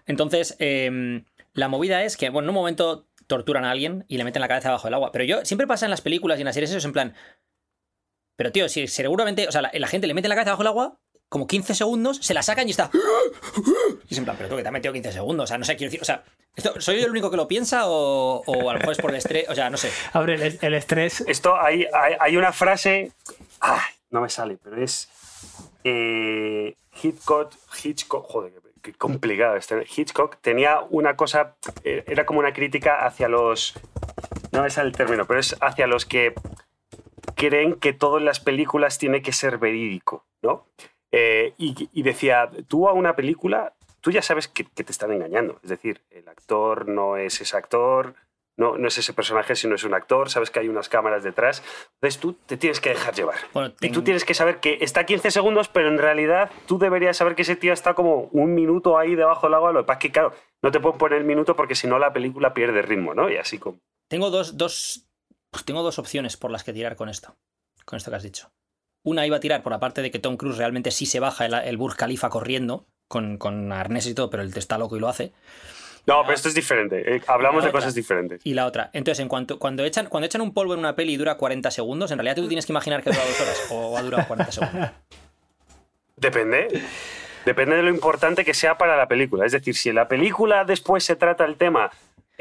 Entonces, 0.07 0.57
eh, 0.59 1.23
la 1.55 1.69
movida 1.69 2.03
es 2.03 2.17
que, 2.17 2.31
bueno, 2.31 2.47
en 2.47 2.51
un 2.51 2.55
momento 2.57 3.07
torturan 3.27 3.65
a 3.65 3.71
alguien 3.71 4.05
y 4.09 4.17
le 4.19 4.25
meten 4.25 4.41
la 4.41 4.49
cabeza 4.49 4.71
bajo 4.71 4.89
el 4.89 4.95
agua. 4.95 5.13
Pero 5.13 5.25
yo, 5.25 5.45
siempre 5.45 5.67
pasa 5.67 5.87
en 5.87 5.91
las 5.91 6.01
películas 6.01 6.39
y 6.39 6.43
en 6.43 6.47
las 6.47 6.55
series 6.55 6.71
eso 6.71 6.79
es 6.79 6.85
en 6.85 6.93
plan. 6.93 7.15
Pero 8.37 8.53
tío, 8.53 8.69
si 8.69 8.87
seguramente, 8.89 9.47
o 9.49 9.53
sea, 9.53 9.63
la, 9.63 9.71
la 9.73 9.87
gente 9.87 10.07
le 10.07 10.15
mete 10.15 10.29
la 10.29 10.35
cabeza 10.35 10.51
bajo 10.51 10.63
el 10.63 10.69
agua, 10.69 10.99
como 11.33 11.47
15 11.47 11.75
segundos, 11.75 12.19
se 12.19 12.35
la 12.35 12.43
sacan 12.43 12.69
y 12.69 12.73
está. 12.73 12.91
Y 14.09 14.13
es 14.13 14.19
en 14.19 14.25
plan, 14.25 14.37
pero 14.37 14.51
tú 14.51 14.57
que 14.57 14.63
te 14.63 14.69
has 14.69 14.73
metido 14.73 14.93
15 14.93 15.13
segundos, 15.13 15.45
o 15.45 15.47
sea, 15.47 15.57
no 15.57 15.65
sé, 15.65 15.77
quiero 15.77 15.91
decir, 15.91 16.03
o 16.03 16.05
sea, 16.05 16.25
¿esto, 16.55 16.79
¿soy 16.79 16.99
yo 16.99 17.07
el 17.07 17.11
único 17.11 17.31
que 17.31 17.39
lo 17.39 17.49
piensa 17.49 17.89
o, 17.89 18.43
o 18.45 18.69
a 18.69 18.75
lo 18.75 18.79
mejor 18.79 18.93
es 18.93 18.99
por 18.99 19.11
el 19.11 19.17
estrés? 19.17 19.49
O 19.49 19.55
sea, 19.55 19.71
no 19.71 19.79
sé. 19.79 19.91
Abre 20.13 20.35
el, 20.35 20.59
el 20.61 20.75
estrés. 20.75 21.25
Esto 21.27 21.59
hay, 21.59 21.87
hay, 21.95 22.17
hay 22.21 22.37
una 22.37 22.53
frase. 22.53 23.13
Ay, 23.63 23.81
no 24.11 24.21
me 24.21 24.29
sale, 24.29 24.59
pero 24.63 24.77
es. 24.77 25.09
Eh, 25.85 26.77
Hitchcock. 27.01 27.55
Hitchcock. 27.83 28.27
Joder, 28.27 28.53
qué, 28.83 28.93
complicado 28.93 29.57
este. 29.57 29.87
Hitchcock 29.97 30.39
tenía 30.41 30.81
una 30.91 31.17
cosa. 31.17 31.57
eh, 31.85 32.03
Era 32.07 32.27
como 32.27 32.41
una 32.41 32.53
crítica 32.53 33.07
hacia 33.07 33.29
los. 33.29 33.75
No 34.51 34.69
sale 34.69 34.89
el 34.91 34.97
término, 34.97 35.27
pero 35.27 35.41
es 35.41 35.57
hacia 35.61 35.87
los 35.87 36.05
que 36.05 36.35
creen 37.37 37.77
que 37.77 37.93
todo 37.93 38.19
en 38.19 38.25
las 38.25 38.41
películas 38.41 38.99
tiene 38.99 39.23
que 39.23 39.33
ser 39.33 39.59
verídico, 39.59 40.27
¿no? 40.43 40.67
Eh, 41.13 41.55
y, 41.57 41.89
y 41.93 42.03
decía, 42.03 42.51
tú 42.69 42.89
a 42.89 42.93
una 42.93 43.15
película, 43.17 43.75
tú 44.01 44.11
ya 44.11 44.23
sabes 44.23 44.49
que, 44.49 44.65
que 44.65 44.85
te 44.85 44.93
están 44.93 45.13
engañando. 45.13 45.61
Es 45.63 45.71
decir, 45.71 46.03
el 46.11 46.29
actor 46.29 46.89
no 46.89 47.17
es 47.17 47.41
ese 47.41 47.57
actor, 47.57 48.15
no, 48.59 48.77
no 48.77 48.89
es 48.89 48.99
ese 48.99 49.13
personaje, 49.15 49.57
sino 49.57 49.75
es 49.75 49.85
un 49.85 49.95
actor, 49.95 50.29
sabes 50.29 50.51
que 50.51 50.61
hay 50.61 50.69
unas 50.69 50.89
cámaras 50.89 51.23
detrás. 51.23 51.63
Entonces 51.95 52.21
tú 52.21 52.35
te 52.35 52.57
tienes 52.57 52.81
que 52.81 52.91
dejar 52.91 53.15
llevar. 53.15 53.37
Bueno, 53.55 53.75
Y 53.81 53.91
tú 53.91 54.03
tienes 54.03 54.25
que 54.25 54.35
saber 54.35 54.61
que 54.61 54.79
está 54.81 55.01
a 55.01 55.07
15 55.07 55.31
segundos, 55.31 55.69
pero 55.69 55.89
en 55.89 55.99
realidad 55.99 56.51
tú 56.67 56.79
deberías 56.79 57.17
saber 57.17 57.35
que 57.35 57.43
ese 57.43 57.57
tío 57.57 57.73
está 57.73 57.95
como 57.95 58.29
un 58.33 58.55
minuto 58.55 58.99
ahí 58.99 59.15
debajo 59.15 59.47
del 59.47 59.55
agua. 59.55 59.73
Lo 59.73 59.81
que 59.81 59.87
pasa 59.87 59.99
es 59.99 60.03
que, 60.03 60.13
claro, 60.13 60.35
no 60.63 60.71
te 60.71 60.81
pueden 60.81 60.99
poner 60.99 61.19
el 61.19 61.25
minuto 61.25 61.57
porque 61.57 61.75
si 61.75 61.87
no 61.87 61.99
la 61.99 62.13
película 62.13 62.55
pierde 62.55 62.83
ritmo, 62.83 63.15
¿no? 63.15 63.31
Y 63.31 63.37
así 63.37 63.59
como... 63.59 63.79
Tengo 64.09 64.31
dos, 64.31 64.59
dos, 64.59 65.09
pues 65.51 65.65
tengo 65.65 65.83
dos 65.83 65.99
opciones 65.99 66.37
por 66.37 66.51
las 66.51 66.65
que 66.65 66.73
tirar 66.73 66.97
con 66.97 67.09
esto. 67.09 67.37
Con 67.85 67.97
esto 67.97 68.11
que 68.11 68.17
has 68.17 68.23
dicho. 68.23 68.53
Una 69.05 69.27
iba 69.27 69.39
a 69.39 69.41
tirar 69.41 69.63
por 69.63 69.73
la 69.73 69.81
parte 69.81 70.03
de 70.03 70.11
que 70.11 70.19
Tom 70.19 70.37
Cruise 70.37 70.59
realmente 70.59 70.91
sí 70.91 71.07
se 71.07 71.19
baja 71.19 71.47
el, 71.47 71.55
el 71.55 71.77
Burj 71.77 71.97
Khalifa 71.97 72.29
corriendo, 72.29 72.87
con, 73.09 73.37
con 73.39 73.73
arnés 73.73 74.07
y 74.07 74.15
todo, 74.15 74.31
pero 74.31 74.43
él 74.43 74.53
está 74.55 74.79
loco 74.79 74.97
y 74.97 75.01
lo 75.01 75.09
hace. 75.09 75.33
No, 76.07 76.23
pero 76.23 76.35
esto 76.35 76.49
es 76.49 76.55
diferente. 76.55 77.15
eh, 77.17 77.23
hablamos 77.29 77.59
La 77.63 77.67
de 77.67 77.69
otra. 77.71 77.81
cosas 77.81 77.95
diferentes. 77.95 78.41
Y 78.45 78.55
la 78.55 78.67
otra. 78.67 78.91
Entonces, 78.93 79.21
en 79.23 79.29
cuanto, 79.29 79.59
cuando, 79.59 79.85
echan, 79.85 80.07
cuando 80.07 80.27
echan 80.27 80.41
un 80.41 80.53
polvo 80.53 80.75
en 80.75 80.81
una 80.81 80.97
peli 80.97 81.13
y 81.13 81.17
dura 81.17 81.37
40 81.37 81.71
segundos, 81.71 82.11
en 82.11 82.19
realidad 82.19 82.37
tú 82.37 82.49
tienes 82.49 82.67
que 82.67 82.73
imaginar 82.73 83.03
que 83.03 83.11
dura 83.11 83.25
dos 83.25 83.41
horas 83.41 83.67
o 83.71 83.97
ha 83.97 84.03
durado 84.03 84.27
40 84.27 84.53
segundos. 84.53 84.91
Depende. 86.17 86.83
Depende 87.45 87.77
de 87.77 87.83
lo 87.83 87.91
importante 87.91 88.45
que 88.45 88.55
sea 88.55 88.79
para 88.79 88.97
la 88.97 89.09
película. 89.09 89.45
Es 89.47 89.53
decir, 89.53 89.75
si 89.77 89.89
en 89.89 89.97
la 89.97 90.07
película 90.09 90.65
después 90.65 91.05
se 91.05 91.17
trata 91.17 91.45
el 91.45 91.57
tema 91.57 91.91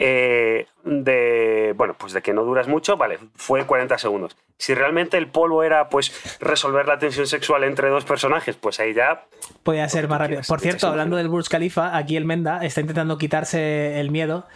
eh, 0.03 0.65
de, 0.83 1.75
bueno, 1.77 1.95
pues 1.95 2.11
de 2.13 2.23
que 2.23 2.33
no 2.33 2.43
duras 2.43 2.67
mucho, 2.67 2.97
vale, 2.97 3.19
fue 3.35 3.67
40 3.67 3.99
segundos. 3.99 4.35
Si 4.57 4.73
realmente 4.73 5.15
el 5.17 5.27
polvo 5.27 5.61
era, 5.61 5.89
pues, 5.89 6.11
resolver 6.39 6.87
la 6.87 6.97
tensión 6.97 7.27
sexual 7.27 7.63
entre 7.63 7.89
dos 7.89 8.03
personajes, 8.03 8.55
pues 8.55 8.79
ahí 8.79 8.95
ya 8.95 9.27
Podía 9.61 9.87
ser 9.89 10.07
más 10.07 10.17
rápido. 10.17 10.37
quieras, 10.37 10.47
Por 10.47 10.59
cierto, 10.59 10.87
hablando 10.87 11.17
del 11.17 11.29
Burj 11.29 11.47
Khalifa, 11.49 11.95
aquí 11.95 12.17
el 12.17 12.25
Menda 12.25 12.65
está 12.65 12.81
intentando 12.81 13.19
quitarse 13.19 13.99
el 13.99 14.09
miedo, 14.09 14.47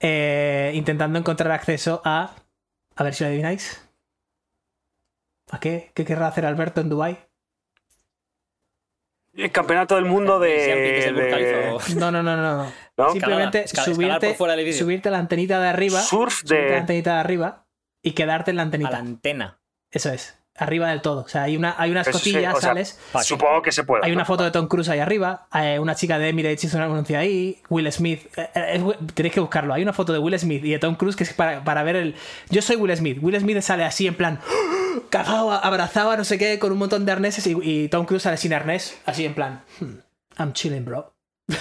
eh, 0.00 0.72
intentando 0.74 1.18
encontrar 1.18 1.52
acceso 1.52 2.00
a. 2.06 2.36
A 2.96 3.04
ver 3.04 3.12
si 3.12 3.24
lo 3.24 3.28
adivináis. 3.28 3.86
¿A 5.50 5.60
qué? 5.60 5.90
¿Qué 5.94 6.06
querrá 6.06 6.28
hacer 6.28 6.46
Alberto 6.46 6.80
en 6.80 6.88
Dubai? 6.88 7.18
El 9.36 9.50
campeonato 9.50 9.96
del 9.96 10.04
mundo 10.04 10.38
de... 10.38 10.50
De- 11.12 11.94
No, 11.96 12.10
no, 12.10 12.22
no, 12.22 12.36
no. 12.36 12.70
no. 12.96 13.10
Simplemente 13.12 13.64
Escalar, 13.64 13.88
escalar 13.88 13.94
subirte, 14.20 14.34
fuera 14.34 14.72
subirte 14.72 15.08
a 15.08 15.12
la 15.12 15.18
antenita 15.18 15.60
de 15.60 15.68
arriba. 15.68 16.00
Surf 16.00 16.42
a 16.50 16.54
la 16.54 16.60
de... 16.60 16.76
antenita 16.76 17.14
de 17.14 17.20
arriba 17.20 17.66
y 18.02 18.12
quedarte 18.12 18.50
en 18.50 18.56
la 18.56 18.62
A 18.62 18.64
antenita. 18.66 18.90
la 18.90 18.98
antena. 18.98 19.60
Eso 19.90 20.12
es. 20.12 20.38
Arriba 20.56 20.88
del 20.90 21.02
todo. 21.02 21.22
O 21.22 21.28
sea, 21.28 21.42
hay, 21.42 21.56
una, 21.56 21.74
hay 21.76 21.90
unas 21.90 22.06
Eso 22.06 22.16
sí, 22.18 22.30
cotillas, 22.32 22.52
sea, 22.60 22.68
sales. 22.68 23.00
Supongo 23.24 23.60
que 23.60 23.72
se 23.72 23.82
puede. 23.82 24.06
Hay 24.06 24.12
una 24.12 24.24
foto 24.24 24.44
de 24.44 24.52
Tom 24.52 24.68
Cruise 24.68 24.88
ahí 24.88 25.00
arriba, 25.00 25.48
eh, 25.52 25.80
una 25.80 25.96
chica 25.96 26.16
de 26.16 26.28
Emirates 26.28 26.62
hizo 26.62 26.76
un 26.76 26.84
anuncio 26.84 27.18
ahí, 27.18 27.60
Will 27.70 27.90
Smith, 27.90 28.26
eh, 28.36 28.48
eh, 28.54 28.84
tenéis 29.14 29.34
que 29.34 29.40
buscarlo, 29.40 29.74
hay 29.74 29.82
una 29.82 29.92
foto 29.92 30.12
de 30.12 30.20
Will 30.20 30.38
Smith 30.38 30.64
y 30.64 30.70
de 30.70 30.78
Tom 30.78 30.94
Cruise 30.94 31.16
que 31.16 31.24
es 31.24 31.32
para, 31.32 31.64
para 31.64 31.82
ver 31.82 31.96
el... 31.96 32.14
Yo 32.50 32.62
soy 32.62 32.76
Will 32.76 32.96
Smith, 32.96 33.18
Will 33.20 33.36
Smith 33.40 33.58
sale 33.62 33.82
así 33.82 34.06
en 34.06 34.14
plan, 34.14 34.38
cagado, 35.10 35.50
abrazado, 35.52 36.16
no 36.16 36.24
sé 36.24 36.38
qué, 36.38 36.58
con 36.58 36.72
un 36.72 36.78
montón 36.78 37.04
de 37.06 37.12
arneses 37.12 37.46
y, 37.46 37.56
y 37.62 37.88
Tom 37.88 38.06
Cruise 38.06 38.22
sale 38.22 38.36
sin 38.36 38.52
arnés, 38.54 38.98
así 39.06 39.24
en 39.24 39.34
plan, 39.34 39.62
"Hmm, 39.80 39.94
I'm 40.38 40.52
chilling, 40.52 40.84
bro. 40.84 41.14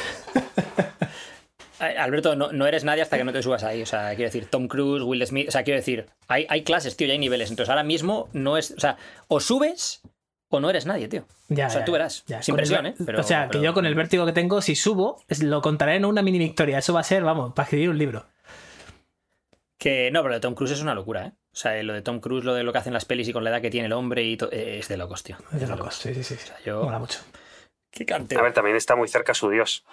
Alberto, 1.79 2.35
no, 2.37 2.51
no 2.53 2.65
eres 2.65 2.85
nadie 2.85 3.01
hasta 3.01 3.17
que 3.17 3.25
no 3.25 3.33
te 3.33 3.43
subas 3.43 3.63
ahí. 3.63 3.81
O 3.81 3.85
sea, 3.85 4.09
quiero 4.15 4.23
decir, 4.29 4.45
Tom 4.49 4.67
Cruise, 4.69 5.03
Will 5.03 5.25
Smith. 5.27 5.49
O 5.49 5.51
sea, 5.51 5.63
quiero 5.63 5.77
decir, 5.79 6.05
hay, 6.29 6.45
hay 6.49 6.63
clases, 6.63 6.95
tío, 6.95 7.07
y 7.07 7.11
hay 7.11 7.17
niveles. 7.17 7.49
Entonces 7.49 7.69
ahora 7.69 7.83
mismo 7.83 8.29
no 8.31 8.57
es. 8.57 8.71
O 8.71 8.79
sea, 8.79 8.95
o 9.27 9.41
subes 9.41 10.01
o 10.49 10.59
no 10.61 10.69
eres 10.69 10.85
nadie, 10.85 11.09
tío. 11.09 11.25
Ya, 11.49 11.67
o 11.67 11.69
sea, 11.69 11.81
ya, 11.81 11.85
tú 11.85 11.91
verás. 11.91 12.23
ya. 12.25 12.41
Sin 12.41 12.53
Con 12.53 12.59
el 12.63 12.67
presión, 12.69 12.83
ver- 12.85 12.93
¿eh? 12.93 13.03
Pero- 13.05 13.19
o 13.19 13.23
sea, 13.23 13.49
que 13.49 13.59
yo 13.61 13.73
con 13.73 13.85
el 13.85 13.95
vértigo 13.95 14.25
que 14.25 14.31
tengo, 14.31 14.61
si 14.61 14.75
subo, 14.75 15.21
lo 15.41 15.61
contaré 15.61 15.95
en 15.95 16.05
una 16.05 16.21
mini 16.21 16.39
victoria, 16.39 16.77
eso 16.77 16.93
va 16.93 17.01
a 17.01 17.03
ser, 17.03 17.23
vamos, 17.23 17.51
para 17.53 17.65
escribir 17.65 17.89
un 17.89 17.97
libro. 17.97 18.25
Que 19.77 20.09
no, 20.11 20.23
pero 20.23 20.39
Tom 20.39 20.53
Cruise 20.55 20.71
es 20.71 20.81
una 20.81 20.95
locura, 20.95 21.25
¿eh? 21.25 21.31
O 21.53 21.55
sea, 21.55 21.81
lo 21.83 21.93
de 21.93 22.01
Tom 22.01 22.19
Cruise, 22.19 22.43
lo 22.43 22.55
de 22.55 22.63
lo 22.63 22.71
que 22.73 22.79
hacen 22.79 22.93
las 22.93 23.05
pelis 23.05 23.27
y 23.27 23.33
con 23.33 23.43
la 23.43 23.51
edad 23.51 23.61
que 23.61 23.69
tiene 23.69 23.85
el 23.85 23.93
hombre 23.93 24.23
y 24.23 24.37
eh, 24.51 24.79
es 24.79 24.87
de 24.87 24.97
locos, 24.97 25.21
tío. 25.23 25.37
Es 25.53 25.61
de 25.61 25.67
locos, 25.67 25.95
sí, 25.95 26.13
sí, 26.15 26.23
sí. 26.23 26.33
O 26.33 26.37
sea, 26.47 26.59
yo. 26.65 26.83
Mola 26.83 26.97
mucho. 26.99 27.19
Qué 27.91 28.03
A 28.03 28.05
cantero. 28.07 28.41
ver, 28.41 28.53
también 28.53 28.75
está 28.75 28.95
muy 28.95 29.07
cerca 29.07 29.35
su 29.35 29.49
dios. 29.51 29.85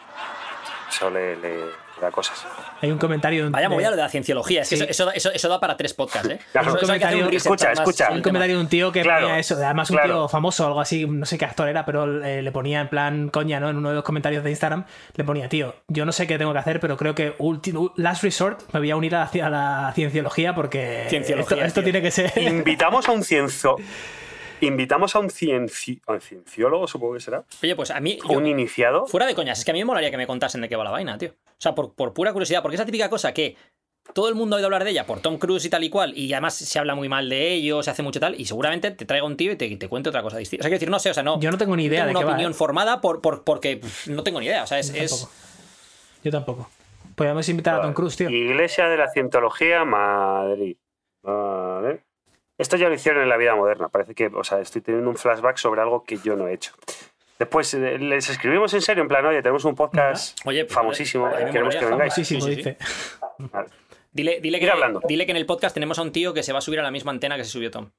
Eso 0.88 1.10
le, 1.10 1.36
le 1.36 1.64
cosas. 2.10 2.42
Hay 2.80 2.90
un 2.90 2.98
comentario... 2.98 3.50
Vaya 3.50 3.68
de- 3.68 3.74
movida 3.74 3.90
lo 3.90 3.96
de 3.96 4.02
la 4.02 4.08
cienciología. 4.08 4.62
Es 4.62 4.68
que 4.70 4.76
Sí. 4.78 4.84
eso, 4.88 5.10
eso, 5.10 5.12
eso, 5.12 5.30
eso 5.32 5.48
da 5.48 5.60
para 5.60 5.76
tres 5.76 5.92
podcasts, 5.92 6.28
¿eh? 6.30 6.38
Claro. 6.52 6.68
Eso- 6.68 6.78
eso 6.84 6.92
hay 6.92 6.98
que 6.98 7.04
hacer 7.04 7.16
un 7.18 7.22
Comentario- 7.24 7.30
research 7.38 7.60
Escucha, 7.60 7.72
escucha. 7.72 8.08
Hay 8.08 8.16
un 8.16 8.22
comentario 8.22 8.56
de 8.56 8.62
un 8.62 8.68
tío 8.68 8.90
que 8.92 9.02
Claro, 9.02 9.26
ponía 9.26 9.38
eso, 9.40 9.54
además 9.56 9.90
un 9.90 9.96
claro. 9.96 10.14
tío 10.14 10.28
famoso 10.28 10.64
o 10.64 10.66
algo 10.68 10.80
así, 10.80 11.06
no 11.06 11.26
sé 11.26 11.36
qué 11.36 11.44
actor 11.44 11.68
era, 11.68 11.84
pero 11.84 12.24
eh, 12.24 12.40
le 12.40 12.52
ponía 12.52 12.80
en 12.80 12.88
plan 12.88 13.28
coña, 13.28 13.60
¿no? 13.60 13.68
En 13.68 13.76
uno 13.76 13.90
de 13.90 13.96
los 13.96 14.04
comentarios 14.04 14.42
de 14.42 14.50
Instagram, 14.50 14.84
le 15.16 15.24
ponía, 15.24 15.48
tío, 15.48 15.74
yo 15.88 16.04
no 16.06 16.12
sé 16.12 16.26
qué 16.26 16.38
tengo 16.38 16.52
que 16.52 16.58
hacer, 16.60 16.80
pero 16.80 16.96
creo 16.96 17.14
que 17.14 17.36
ulti- 17.38 17.92
last 17.96 18.22
resort 18.22 18.60
me 18.72 18.80
voy 18.80 18.90
a 18.90 18.96
unir 18.96 19.14
a 19.16 19.20
la, 19.20 19.30
ci- 19.30 19.42
a 19.44 19.50
la 19.50 19.92
cienciología 19.94 20.54
porque 20.54 21.06
Cienciología, 21.10 21.56
esto, 21.58 21.66
esto 21.66 21.82
tiene 21.82 22.00
que 22.00 22.10
ser... 22.10 22.32
Invitamos 22.40 23.08
a 23.08 23.12
un 23.12 23.24
cienzo... 23.24 23.76
Invitamos 24.60 25.14
a 25.16 25.18
un, 25.20 25.30
cienci... 25.30 26.00
a 26.06 26.12
un 26.12 26.20
cienciólogo, 26.20 26.86
supongo 26.86 27.14
que 27.14 27.20
será. 27.20 27.44
Oye, 27.62 27.74
pues 27.76 27.90
a 27.90 28.00
mí. 28.00 28.18
yo- 28.28 28.36
un 28.38 28.46
iniciado. 28.46 29.06
Fuera 29.06 29.26
de 29.26 29.34
coñas, 29.34 29.58
es 29.58 29.64
que 29.64 29.70
a 29.70 29.74
mí 29.74 29.80
me 29.80 29.84
molaría 29.86 30.10
que 30.10 30.16
me 30.16 30.26
contasen 30.26 30.60
de 30.60 30.68
qué 30.68 30.76
va 30.76 30.84
la 30.84 30.90
vaina, 30.90 31.16
tío. 31.18 31.30
O 31.30 31.56
sea, 31.58 31.74
por, 31.74 31.92
por 31.94 32.12
pura 32.14 32.32
curiosidad, 32.32 32.62
porque 32.62 32.76
esa 32.76 32.84
típica 32.86 33.08
cosa 33.10 33.32
que 33.32 33.56
todo 34.14 34.28
el 34.28 34.34
mundo 34.34 34.56
ha 34.56 34.58
oído 34.58 34.66
hablar 34.66 34.82
de 34.84 34.90
ella 34.90 35.06
por 35.06 35.20
Tom 35.20 35.38
Cruise 35.38 35.64
y 35.64 35.70
tal 35.70 35.84
y 35.84 35.90
cual, 35.90 36.16
y 36.16 36.32
además 36.32 36.54
se 36.54 36.78
habla 36.78 36.94
muy 36.94 37.08
mal 37.08 37.28
de 37.28 37.52
ello, 37.52 37.82
se 37.82 37.90
hace 37.90 38.02
mucho 38.02 38.18
tal, 38.18 38.34
y 38.40 38.44
seguramente 38.44 38.90
te 38.90 39.04
traiga 39.04 39.24
un 39.26 39.36
tío 39.36 39.52
y 39.52 39.56
te, 39.56 39.76
te 39.76 39.88
cuente 39.88 40.08
otra 40.08 40.22
cosa 40.22 40.36
distinta. 40.38 40.62
O 40.62 40.64
sea, 40.64 40.68
quiero 40.70 40.78
decir, 40.80 40.90
no 40.90 40.98
sé, 40.98 41.10
o 41.10 41.14
sea, 41.14 41.22
no. 41.22 41.38
Yo 41.40 41.50
no 41.50 41.58
tengo 41.58 41.76
ni 41.76 41.84
idea 41.84 42.00
tengo 42.06 42.08
de 42.08 42.10
una 42.12 42.20
qué 42.20 42.24
va, 42.24 42.32
opinión 42.32 42.50
¿eh? 42.52 42.54
formada 42.54 43.00
por, 43.00 43.20
por- 43.20 43.44
porque 43.44 43.76
pff, 43.76 44.08
no 44.08 44.22
tengo 44.24 44.40
ni 44.40 44.46
idea. 44.46 44.64
O 44.64 44.66
sea, 44.66 44.78
es. 44.78 44.92
Yo 44.92 45.02
es- 45.02 45.10
tampoco. 45.10 45.32
Yo 46.24 46.30
tampoco. 46.32 46.70
Podríamos 47.14 47.48
invitar 47.50 47.74
a 47.78 47.82
Tom 47.82 47.92
Cruise, 47.92 48.16
tío. 48.16 48.30
Iglesia 48.30 48.88
de 48.88 48.96
la 48.96 49.08
Cientología, 49.10 49.84
Madrid. 49.84 50.76
Vale. 51.22 52.02
Esto 52.60 52.76
ya 52.76 52.88
lo 52.88 52.94
hicieron 52.94 53.22
en 53.22 53.28
la 53.28 53.36
vida 53.36 53.54
moderna. 53.54 53.88
Parece 53.88 54.14
que, 54.14 54.26
o 54.26 54.44
sea, 54.44 54.60
estoy 54.60 54.82
teniendo 54.82 55.08
un 55.10 55.16
flashback 55.16 55.56
sobre 55.56 55.80
algo 55.80 56.04
que 56.04 56.18
yo 56.18 56.36
no 56.36 56.46
he 56.48 56.52
hecho. 56.54 56.72
Después 57.38 57.72
eh, 57.74 57.98
les 57.98 58.28
escribimos 58.28 58.72
en 58.74 58.82
serio, 58.82 59.02
en 59.02 59.08
plan, 59.08 59.24
oye, 59.24 59.40
tenemos 59.40 59.64
un 59.64 59.74
podcast 59.74 60.38
Oye, 60.44 60.64
pues, 60.66 60.74
famosísimo, 60.74 61.26
me 61.26 61.50
queremos 61.50 61.74
que 61.74 61.86
vengáis. 61.86 62.12
Famosísimo, 62.14 62.40
Sí, 62.42 62.46
sí, 62.46 62.50
sí. 62.50 62.56
dice. 62.56 62.76
Vale. 63.38 63.68
Dile, 64.12 64.40
dile, 64.42 64.58
que, 64.60 64.70
hablando. 64.70 65.00
dile 65.08 65.24
que 65.24 65.30
en 65.30 65.36
el 65.38 65.46
podcast 65.46 65.72
tenemos 65.72 65.98
a 65.98 66.02
un 66.02 66.12
tío 66.12 66.34
que 66.34 66.42
se 66.42 66.52
va 66.52 66.58
a 66.58 66.62
subir 66.62 66.80
a 66.80 66.82
la 66.82 66.90
misma 66.90 67.12
antena 67.12 67.36
que 67.36 67.44
se 67.44 67.50
subió 67.50 67.70
Tom. 67.70 67.90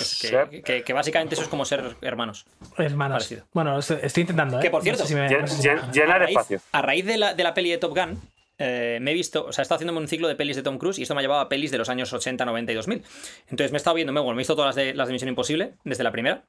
Es 0.00 0.18
que, 0.50 0.62
que- 0.62 0.82
que 0.82 0.92
básicamente 0.92 1.34
eso 1.34 1.42
es 1.42 1.48
como 1.48 1.64
ser 1.64 1.96
hermanos. 2.02 2.46
Hermanos. 2.76 3.16
Parecido. 3.24 3.46
Bueno, 3.52 3.78
estoy, 3.78 3.98
intentando, 4.22 4.58
¿eh? 4.58 4.62
Que, 4.62 4.70
por 4.70 4.82
cierto, 4.82 5.02
no 5.02 5.06
sé 5.08 5.14
si 5.14 5.20
me- 5.20 5.28
Llen- 5.28 5.40
no 5.42 5.46
sé 5.46 5.62
si 5.62 5.68
me- 5.68 5.74
llen- 5.76 5.92
llenar 5.92 6.16
a 6.16 6.18
raíz, 6.26 6.30
espacio. 6.36 6.60
a 6.72 6.82
raíz 6.82 7.06
de, 7.06 7.16
la, 7.16 7.34
de 7.34 7.42
la 7.44 7.54
peli 7.54 7.70
de 7.70 7.78
Top 7.78 7.96
Gun, 7.96 8.20
eh, 8.58 8.98
me 9.00 9.12
he 9.12 9.14
visto, 9.14 9.46
o 9.46 9.52
sea, 9.52 9.62
he 9.62 9.64
estado 9.64 9.76
haciéndome 9.76 10.00
un 10.00 10.08
ciclo 10.08 10.28
de 10.28 10.34
pelis 10.34 10.56
de 10.56 10.62
Tom 10.62 10.78
Cruise 10.78 10.98
y 10.98 11.02
esto 11.02 11.14
me 11.14 11.20
ha 11.20 11.22
llevado 11.22 11.40
a 11.40 11.48
pelis 11.48 11.70
de 11.70 11.78
los 11.78 11.88
años 11.88 12.12
80, 12.12 12.44
90 12.44 12.72
y 12.72 12.74
2000. 12.74 13.02
Entonces 13.48 13.72
me 13.72 13.76
he 13.76 13.78
estado 13.78 13.94
viendo, 13.94 14.12
bueno, 14.12 14.32
he 14.32 14.36
visto 14.36 14.56
todas 14.56 14.74
las 14.74 14.84
de, 14.84 14.94
las 14.94 15.08
Misión 15.08 15.28
Imposible, 15.28 15.74
desde 15.84 16.04
la 16.04 16.12
primera. 16.12 16.44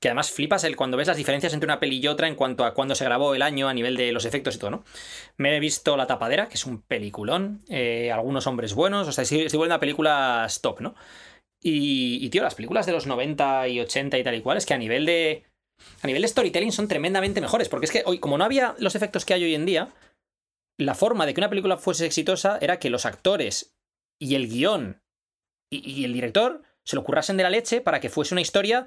Que 0.00 0.08
además 0.08 0.30
flipas 0.30 0.62
el 0.62 0.76
cuando 0.76 0.96
ves 0.96 1.08
las 1.08 1.16
diferencias 1.16 1.52
entre 1.52 1.66
una 1.66 1.80
peli 1.80 1.98
y 1.98 2.06
otra 2.06 2.28
en 2.28 2.36
cuanto 2.36 2.64
a 2.64 2.72
cuándo 2.72 2.94
se 2.94 3.04
grabó 3.04 3.34
el 3.34 3.42
año, 3.42 3.68
a 3.68 3.74
nivel 3.74 3.96
de 3.96 4.12
los 4.12 4.24
efectos 4.24 4.54
y 4.54 4.58
todo, 4.60 4.70
¿no? 4.70 4.84
Me 5.36 5.56
he 5.56 5.60
visto 5.60 5.96
La 5.96 6.06
Tapadera, 6.06 6.48
que 6.48 6.54
es 6.54 6.66
un 6.66 6.82
peliculón, 6.82 7.64
eh, 7.68 8.12
algunos 8.12 8.46
hombres 8.46 8.74
buenos, 8.74 9.08
o 9.08 9.12
sea, 9.12 9.22
estoy, 9.22 9.40
estoy 9.40 9.58
viendo 9.58 9.74
a 9.74 9.80
películas 9.80 10.60
top, 10.60 10.80
¿no? 10.82 10.94
Y, 11.60 12.24
y, 12.24 12.30
tío, 12.30 12.42
las 12.42 12.54
películas 12.54 12.86
de 12.86 12.92
los 12.92 13.06
90 13.06 13.68
y 13.68 13.80
80 13.80 14.18
y 14.18 14.24
tal 14.24 14.34
y 14.36 14.40
cual, 14.40 14.58
es 14.58 14.66
que 14.66 14.74
a 14.74 14.78
nivel 14.78 15.06
de. 15.06 15.44
A 16.02 16.06
nivel 16.06 16.22
de 16.22 16.28
storytelling 16.28 16.72
son 16.72 16.88
tremendamente 16.88 17.40
mejores. 17.40 17.68
Porque 17.68 17.86
es 17.86 17.92
que 17.92 18.02
hoy, 18.04 18.18
como 18.18 18.38
no 18.38 18.44
había 18.44 18.74
los 18.78 18.94
efectos 18.94 19.24
que 19.24 19.34
hay 19.34 19.44
hoy 19.44 19.54
en 19.54 19.66
día, 19.66 19.92
la 20.78 20.94
forma 20.94 21.26
de 21.26 21.34
que 21.34 21.40
una 21.40 21.50
película 21.50 21.76
fuese 21.76 22.06
exitosa 22.06 22.58
era 22.60 22.78
que 22.78 22.90
los 22.90 23.04
actores 23.06 23.76
y 24.20 24.34
el 24.34 24.48
guion 24.48 25.02
y, 25.70 25.88
y 25.90 26.04
el 26.04 26.12
director 26.12 26.62
se 26.84 26.96
lo 26.96 27.04
currasen 27.04 27.36
de 27.36 27.42
la 27.42 27.50
leche 27.50 27.80
para 27.80 28.00
que 28.00 28.08
fuese 28.08 28.34
una 28.34 28.40
historia 28.40 28.86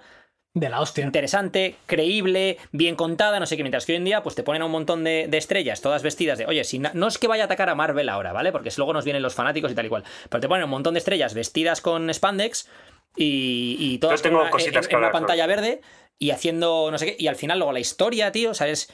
De 0.56 0.70
la 0.70 0.82
hostia. 0.82 1.06
interesante, 1.06 1.76
creíble, 1.86 2.58
bien 2.72 2.96
contada, 2.96 3.40
no 3.40 3.46
sé 3.46 3.56
qué. 3.58 3.64
Mientras 3.64 3.86
que 3.86 3.92
hoy 3.92 3.98
en 3.98 4.06
día, 4.06 4.24
pues 4.24 4.36
te 4.36 4.44
ponen 4.44 4.62
a 4.62 4.66
un 4.66 4.72
montón 4.72 5.04
de, 5.04 5.28
de 5.30 5.38
estrellas, 5.38 5.82
todas 5.82 6.02
vestidas 6.02 6.38
de. 6.40 6.46
Oye, 6.46 6.64
si 6.64 6.80
na- 6.80 6.92
no 6.96 7.08
es 7.08 7.18
que 7.18 7.28
vaya 7.28 7.44
a 7.44 7.46
atacar 7.46 7.70
a 7.70 7.76
Marvel 7.76 8.10
ahora, 8.10 8.34
¿vale? 8.34 8.52
Porque 8.52 8.72
luego 8.78 8.94
nos 8.94 9.06
vienen 9.06 9.22
los 9.22 9.36
fanáticos 9.36 9.72
y 9.72 9.76
tal 9.76 9.86
y 9.86 9.90
cual. 9.90 10.04
Pero 10.30 10.42
te 10.42 10.48
ponen 10.48 10.64
un 10.64 10.70
montón 10.72 10.94
de 10.96 11.00
estrellas 11.00 11.34
vestidas 11.34 11.80
con 11.82 12.12
spandex 12.14 12.68
y, 13.16 13.76
y 13.80 13.98
todas 14.00 14.22
tengo 14.22 14.38
en 14.38 14.42
una, 14.44 14.50
cositas 14.52 14.88
en- 14.90 14.98
una 14.98 15.12
pantalla 15.12 15.46
verde 15.46 15.82
y 16.18 16.32
haciendo 16.32 16.90
no 16.92 16.98
sé 16.98 17.06
qué. 17.06 17.16
Y 17.20 17.28
al 17.28 17.36
final, 17.36 17.60
luego 17.60 17.72
la 17.74 17.80
historia, 17.80 18.32
tío, 18.32 18.54
¿sabes? 18.54 18.92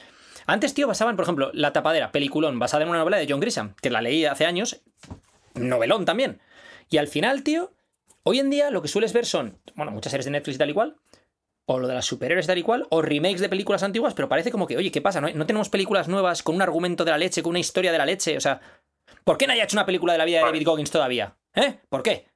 Antes, 0.48 0.72
tío, 0.72 0.88
basaban, 0.88 1.14
por 1.14 1.24
ejemplo, 1.24 1.50
La 1.52 1.74
Tapadera, 1.74 2.10
peliculón, 2.10 2.58
basada 2.58 2.82
en 2.82 2.88
una 2.88 3.00
novela 3.00 3.18
de 3.18 3.26
John 3.28 3.38
Grisham, 3.38 3.74
que 3.82 3.90
la 3.90 4.00
leí 4.00 4.24
hace 4.24 4.46
años, 4.46 4.80
novelón 5.54 6.06
también. 6.06 6.40
Y 6.88 6.96
al 6.96 7.06
final, 7.06 7.42
tío, 7.42 7.70
hoy 8.22 8.38
en 8.38 8.48
día 8.48 8.70
lo 8.70 8.80
que 8.80 8.88
sueles 8.88 9.12
ver 9.12 9.26
son, 9.26 9.58
bueno, 9.74 9.92
muchas 9.92 10.10
series 10.10 10.24
de 10.24 10.30
Netflix 10.30 10.54
y 10.54 10.58
tal 10.58 10.70
y 10.70 10.72
cual, 10.72 10.96
o 11.66 11.78
lo 11.78 11.86
de 11.86 11.92
las 11.92 12.06
superhéroes 12.06 12.46
tal 12.46 12.56
y 12.56 12.62
cual, 12.62 12.86
o 12.88 13.02
remakes 13.02 13.42
de 13.42 13.50
películas 13.50 13.82
antiguas, 13.82 14.14
pero 14.14 14.30
parece 14.30 14.50
como 14.50 14.66
que, 14.66 14.78
oye, 14.78 14.90
¿qué 14.90 15.02
pasa? 15.02 15.20
¿No, 15.20 15.28
no 15.28 15.44
tenemos 15.44 15.68
películas 15.68 16.08
nuevas 16.08 16.42
con 16.42 16.54
un 16.54 16.62
argumento 16.62 17.04
de 17.04 17.10
la 17.10 17.18
leche, 17.18 17.42
con 17.42 17.50
una 17.50 17.58
historia 17.58 17.92
de 17.92 17.98
la 17.98 18.06
leche? 18.06 18.34
O 18.38 18.40
sea, 18.40 18.58
¿por 19.24 19.36
qué 19.36 19.46
no 19.46 19.52
haya 19.52 19.64
hecho 19.64 19.76
una 19.76 19.84
película 19.84 20.14
de 20.14 20.18
la 20.18 20.24
vida 20.24 20.38
de. 20.38 20.44
David 20.46 20.64
Goggins 20.64 20.90
todavía? 20.90 21.36
¿Eh? 21.54 21.78
¿Por 21.90 22.02
qué? 22.02 22.26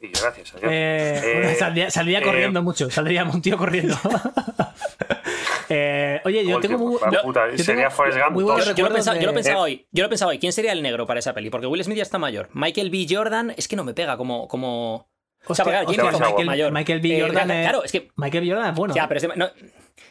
Y 0.00 0.08
gracias 0.08 0.54
a 0.54 0.58
Dios. 0.60 0.72
Eh, 0.72 1.50
Eh, 1.52 1.54
saldría 1.58 1.90
saldría 1.90 2.20
eh, 2.20 2.22
corriendo 2.22 2.62
mucho, 2.62 2.88
saldría 2.90 3.22
un 3.24 3.42
tío 3.42 3.58
corriendo. 3.58 3.98
Eh, 5.68 6.20
oye, 6.24 6.44
yo 6.44 6.56
Joder, 6.56 6.70
tengo 6.70 6.84
muy, 6.84 6.98
yo- 7.12 7.22
puta, 7.22 7.50
yo 7.50 7.58
sería 7.58 7.82
tengo 7.88 7.90
Forrest 7.96 8.18
Gump 8.18 8.30
muy 8.32 8.44
buenos 8.44 8.66
dos. 8.66 8.74
Yo 8.76 8.88
lo, 8.88 8.94
pensaba, 8.94 9.16
yo 9.18 9.22
lo 9.26 9.32
de- 9.32 9.34
pensaba 9.36 9.60
hoy. 9.60 9.86
Yo 9.92 10.02
lo 10.04 10.08
pensaba 10.08 10.30
hoy. 10.30 10.38
¿Quién 10.38 10.52
sería 10.52 10.72
el 10.72 10.82
negro 10.82 11.06
para 11.06 11.18
esa 11.20 11.32
peli? 11.34 11.50
Porque 11.50 11.66
Will 11.66 11.82
Smith 11.82 11.96
ya 11.96 12.02
está 12.02 12.18
mayor. 12.18 12.48
Michael 12.52 12.90
B. 12.90 13.06
Jordan 13.08 13.52
es 13.56 13.66
que 13.68 13.76
no 13.76 13.84
me 13.84 13.94
pega 13.94 14.16
como. 14.16 14.46
como... 14.48 15.08
o 15.48 15.54
sea, 15.54 15.64
porque, 15.64 15.78
Michael- 15.86 16.46
mayor. 16.46 16.72
Michael 16.72 17.00
B. 17.00 17.18
Eh, 17.18 17.20
Jordan 17.22 17.50
es- 17.50 17.68
Claro, 17.68 17.84
es 17.84 17.92
que 17.92 18.08
Michael 18.16 18.44
B. 18.44 18.50
Jordan 18.50 18.70
es 18.70 18.76
bueno. 18.76 18.94
Ya, 18.94 19.08
pero 19.08 19.18
es 19.18 19.24
dema- 19.28 19.36
no- 19.36 19.50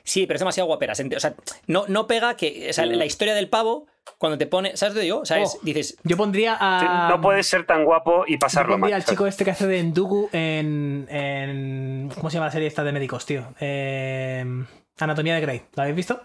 sí, 0.03 0.25
pero 0.27 0.35
es 0.35 0.41
demasiado 0.41 0.67
guapera. 0.67 0.93
O 0.93 1.19
sea, 1.19 1.35
no, 1.67 1.85
no 1.87 2.07
pega 2.07 2.35
que. 2.35 2.67
O 2.69 2.73
sea, 2.73 2.85
la 2.85 3.05
historia 3.05 3.33
del 3.35 3.47
pavo, 3.49 3.87
cuando 4.17 4.37
te 4.37 4.47
pone. 4.47 4.75
¿Sabes 4.77 4.95
lo 4.95 4.99
que 4.99 5.05
digo? 5.05 5.19
O 5.19 5.25
sea, 5.25 5.39
es- 5.39 5.55
Oh, 5.55 5.59
dices. 5.63 5.97
Yo 6.03 6.17
pondría 6.17 6.57
a. 6.59 7.09
no 7.09 7.21
puedes 7.21 7.47
ser 7.47 7.65
tan 7.65 7.85
guapo 7.85 8.25
y 8.27 8.33
yo 8.33 8.39
pasarlo 8.39 8.71
mal. 8.73 8.79
pondría 8.81 8.95
al 8.97 9.01
¿sabes? 9.03 9.13
chico 9.15 9.27
este 9.27 9.45
que 9.45 9.51
hace 9.51 9.67
de 9.67 9.83
Ndugu 9.83 10.29
en, 10.33 11.07
en. 11.09 12.09
¿Cómo 12.15 12.29
se 12.29 12.35
llama 12.35 12.47
la 12.47 12.51
serie 12.51 12.67
esta 12.67 12.83
de 12.83 12.91
médicos, 12.91 13.25
tío? 13.25 13.53
Eh, 13.59 14.45
Anatomía 14.99 15.35
de 15.35 15.41
Grey. 15.41 15.61
¿La 15.75 15.83
habéis 15.83 15.95
visto? 15.95 16.21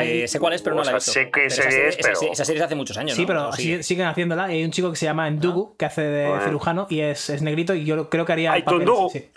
Eh, 0.00 0.26
sé 0.26 0.40
cuál 0.40 0.54
es, 0.54 0.62
pero 0.62 0.74
no 0.74 0.84
la 0.84 0.92
he 0.92 0.94
visto. 0.94 1.12
sé 1.12 1.24
qué 1.26 1.30
Pero 1.32 1.46
esa 1.48 1.62
serie 1.64 1.88
es, 1.88 1.98
esa 1.98 2.08
pero- 2.18 2.32
esa 2.32 2.44
serie 2.46 2.60
es 2.60 2.64
hace 2.64 2.74
muchos 2.74 2.96
años. 2.96 3.14
Sí, 3.14 3.22
¿no? 3.22 3.26
pero 3.26 3.48
¿O 3.48 3.52
sí- 3.52 3.62
sigue? 3.62 3.82
siguen 3.82 4.06
haciéndola. 4.06 4.50
Y 4.50 4.56
hay 4.56 4.64
un 4.64 4.70
chico 4.70 4.88
que 4.90 4.96
se 4.96 5.04
llama 5.04 5.28
Ndugu, 5.30 5.76
que 5.76 5.84
hace 5.84 6.00
de 6.02 6.28
Bueno. 6.28 6.44
cirujano 6.44 6.86
y 6.88 7.00
es, 7.00 7.28
es 7.28 7.42
negrito 7.42 7.74
y 7.74 7.84
yo 7.84 8.08
creo 8.08 8.24
que 8.24 8.32
haría... 8.32 8.52
Ay, 8.52 8.62
tu 8.62 8.70
papel 8.70 8.84
Ndugu. 8.84 9.08
ese, 9.08 9.18
sí. 9.20 9.30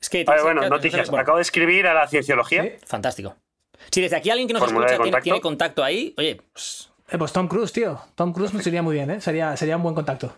Es 0.00 0.08
que. 0.08 0.24
Vale, 0.24 0.42
bueno, 0.42 0.68
noticias. 0.68 1.10
bueno, 1.10 1.22
Acabo 1.22 1.36
de 1.36 1.42
escribir 1.42 1.86
a 1.86 1.92
la 1.94 2.08
cienciología. 2.08 2.62
Sí. 2.62 2.70
Fantástico. 2.86 3.36
Si 3.90 4.00
desde 4.00 4.16
aquí 4.16 4.30
alguien 4.30 4.48
que 4.48 4.54
nos 4.54 4.62
Formulario 4.62 4.94
escucha 4.94 5.02
tiene, 5.02 5.10
contacto. 5.12 5.24
tiene 5.24 5.40
contacto 5.40 5.84
ahí, 5.84 6.14
oye, 6.16 6.40
pues, 6.52 6.90
Eh, 7.10 7.18
pues 7.18 7.32
Tom 7.32 7.46
Cruise, 7.48 7.72
tío. 7.72 8.00
Tom 8.14 8.32
Cruise 8.32 8.54
nos 8.54 8.66
iría 8.66 8.82
muy 8.82 8.94
bien, 8.94 9.10
¿eh? 9.10 9.20
Sería, 9.20 9.54
sería 9.58 9.76
un 9.76 9.82
buen 9.82 9.94
contacto. 9.94 10.34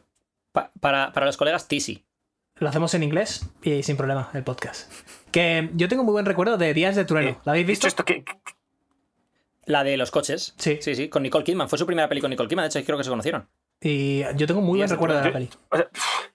pa- 0.50 0.72
para, 0.80 1.12
para 1.12 1.26
los 1.26 1.36
colegas, 1.36 1.68
Tisi. 1.68 2.04
Lo 2.56 2.68
hacemos 2.68 2.92
en 2.94 3.02
inglés 3.04 3.46
y 3.62 3.82
sin 3.84 3.96
problema, 3.96 4.30
el 4.34 4.42
podcast. 4.42 4.90
Que 5.36 5.68
yo 5.74 5.86
tengo 5.86 6.02
muy 6.02 6.12
buen 6.12 6.24
recuerdo 6.24 6.56
de 6.56 6.72
Días 6.72 6.96
de 6.96 7.04
Trueno. 7.04 7.28
Eh, 7.28 7.36
¿La 7.44 7.52
habéis 7.52 7.66
visto? 7.66 7.86
Dicho 7.86 7.88
esto, 7.88 8.04
¿qué- 8.06 8.24
qué- 8.24 8.38
La 9.66 9.84
de 9.84 9.98
los 9.98 10.10
coches. 10.10 10.54
Sí. 10.56 10.78
Sí, 10.80 10.94
sí, 10.94 11.10
con 11.10 11.22
Nicole 11.22 11.44
Kidman. 11.44 11.68
Fue 11.68 11.78
su 11.78 11.84
primera 11.84 12.08
peli 12.08 12.22
con 12.22 12.30
Nicole 12.30 12.48
Kidman, 12.48 12.62
de 12.62 12.68
hecho, 12.78 12.86
creo 12.86 12.96
que 12.96 13.04
se 13.04 13.10
conocieron. 13.10 13.46
Y 13.82 14.22
yo 14.36 14.46
tengo 14.46 14.62
muy 14.62 14.78
buen 14.78 14.88
recuerdo 14.88 15.18
de 15.18 15.24
la 15.24 15.32
peli. 15.34 15.50
o 15.68 15.76
sea, 15.76 15.90
pf, 15.90 16.30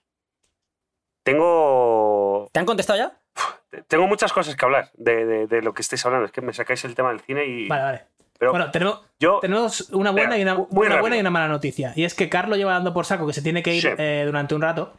tengo 1.24 2.48
¿Te 2.52 2.60
han 2.60 2.64
contestado 2.66 2.98
ya? 3.00 3.18
tengo 3.88 4.06
muchas 4.06 4.32
cosas 4.32 4.54
que 4.54 4.64
hablar 4.64 4.90
de, 4.94 5.24
de- 5.26 5.46
de 5.48 5.62
lo 5.62 5.74
que 5.74 5.82
estáis 5.82 6.06
hablando. 6.06 6.26
Es 6.26 6.30
que 6.30 6.40
me 6.40 6.52
sacáis 6.52 6.84
el 6.84 6.94
tema 6.94 7.08
del 7.08 7.20
cine 7.22 7.44
y. 7.44 7.66
Vale, 7.66 7.82
vale. 7.82 8.02
Pero 8.38 8.52
Bueno, 8.52 8.70
tenemos, 8.70 9.00
yo. 9.18 9.40
tenemos 9.40 9.90
una 9.90 10.12
buena, 10.12 10.38
y 10.38 10.42
una, 10.42 10.54
una 10.54 11.00
buena 11.00 11.16
y 11.16 11.20
una 11.20 11.30
mala 11.30 11.48
noticia. 11.48 11.92
Y 11.96 12.04
es 12.04 12.14
que 12.14 12.28
Carlos 12.28 12.56
lleva 12.56 12.72
dando 12.72 12.92
por 12.94 13.04
saco 13.04 13.26
que 13.26 13.32
se 13.32 13.42
tiene 13.42 13.64
que 13.64 13.74
ir 13.74 13.82
Sí. 13.82 13.88
eh, 13.98 14.22
durante 14.26 14.54
un 14.54 14.62
rato. 14.62 14.94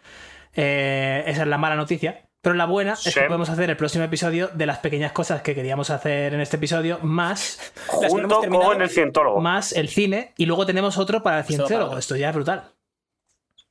Eh, 0.56 1.24
esa 1.28 1.44
es 1.44 1.48
la 1.48 1.58
mala 1.58 1.76
noticia. 1.78 2.26
Pero 2.44 2.56
la 2.56 2.66
buena 2.66 2.92
es 2.94 3.00
Sí. 3.00 3.14
que 3.14 3.22
podemos 3.22 3.50
hacer 3.50 3.70
el 3.70 3.78
próximo 3.78 4.04
episodio 4.04 4.50
de 4.50 4.66
las 4.66 4.80
pequeñas 4.80 5.14
cosas 5.14 5.42
que 5.42 5.56
queríamos 5.56 5.90
hacer 5.90 6.34
en 6.34 6.42
este 6.42 6.58
episodio, 6.58 7.00
más, 7.02 7.58
Las 8.02 8.12
que 8.14 8.22
no 8.22 8.26
hemos 8.26 8.38
junto 8.38 8.60
con 8.60 8.82
el 8.82 8.90
cientólogo. 8.90 9.40
más 9.40 9.72
el 9.72 9.88
cine. 9.88 10.34
Y 10.36 10.46
luego 10.46 10.66
tenemos 10.66 10.98
otro 10.98 11.24
para 11.24 11.40
el 11.40 11.44
para- 11.46 12.00
Esto 12.00 12.18
ya 12.18 12.30
es 12.30 12.36
brutal. 12.36 12.64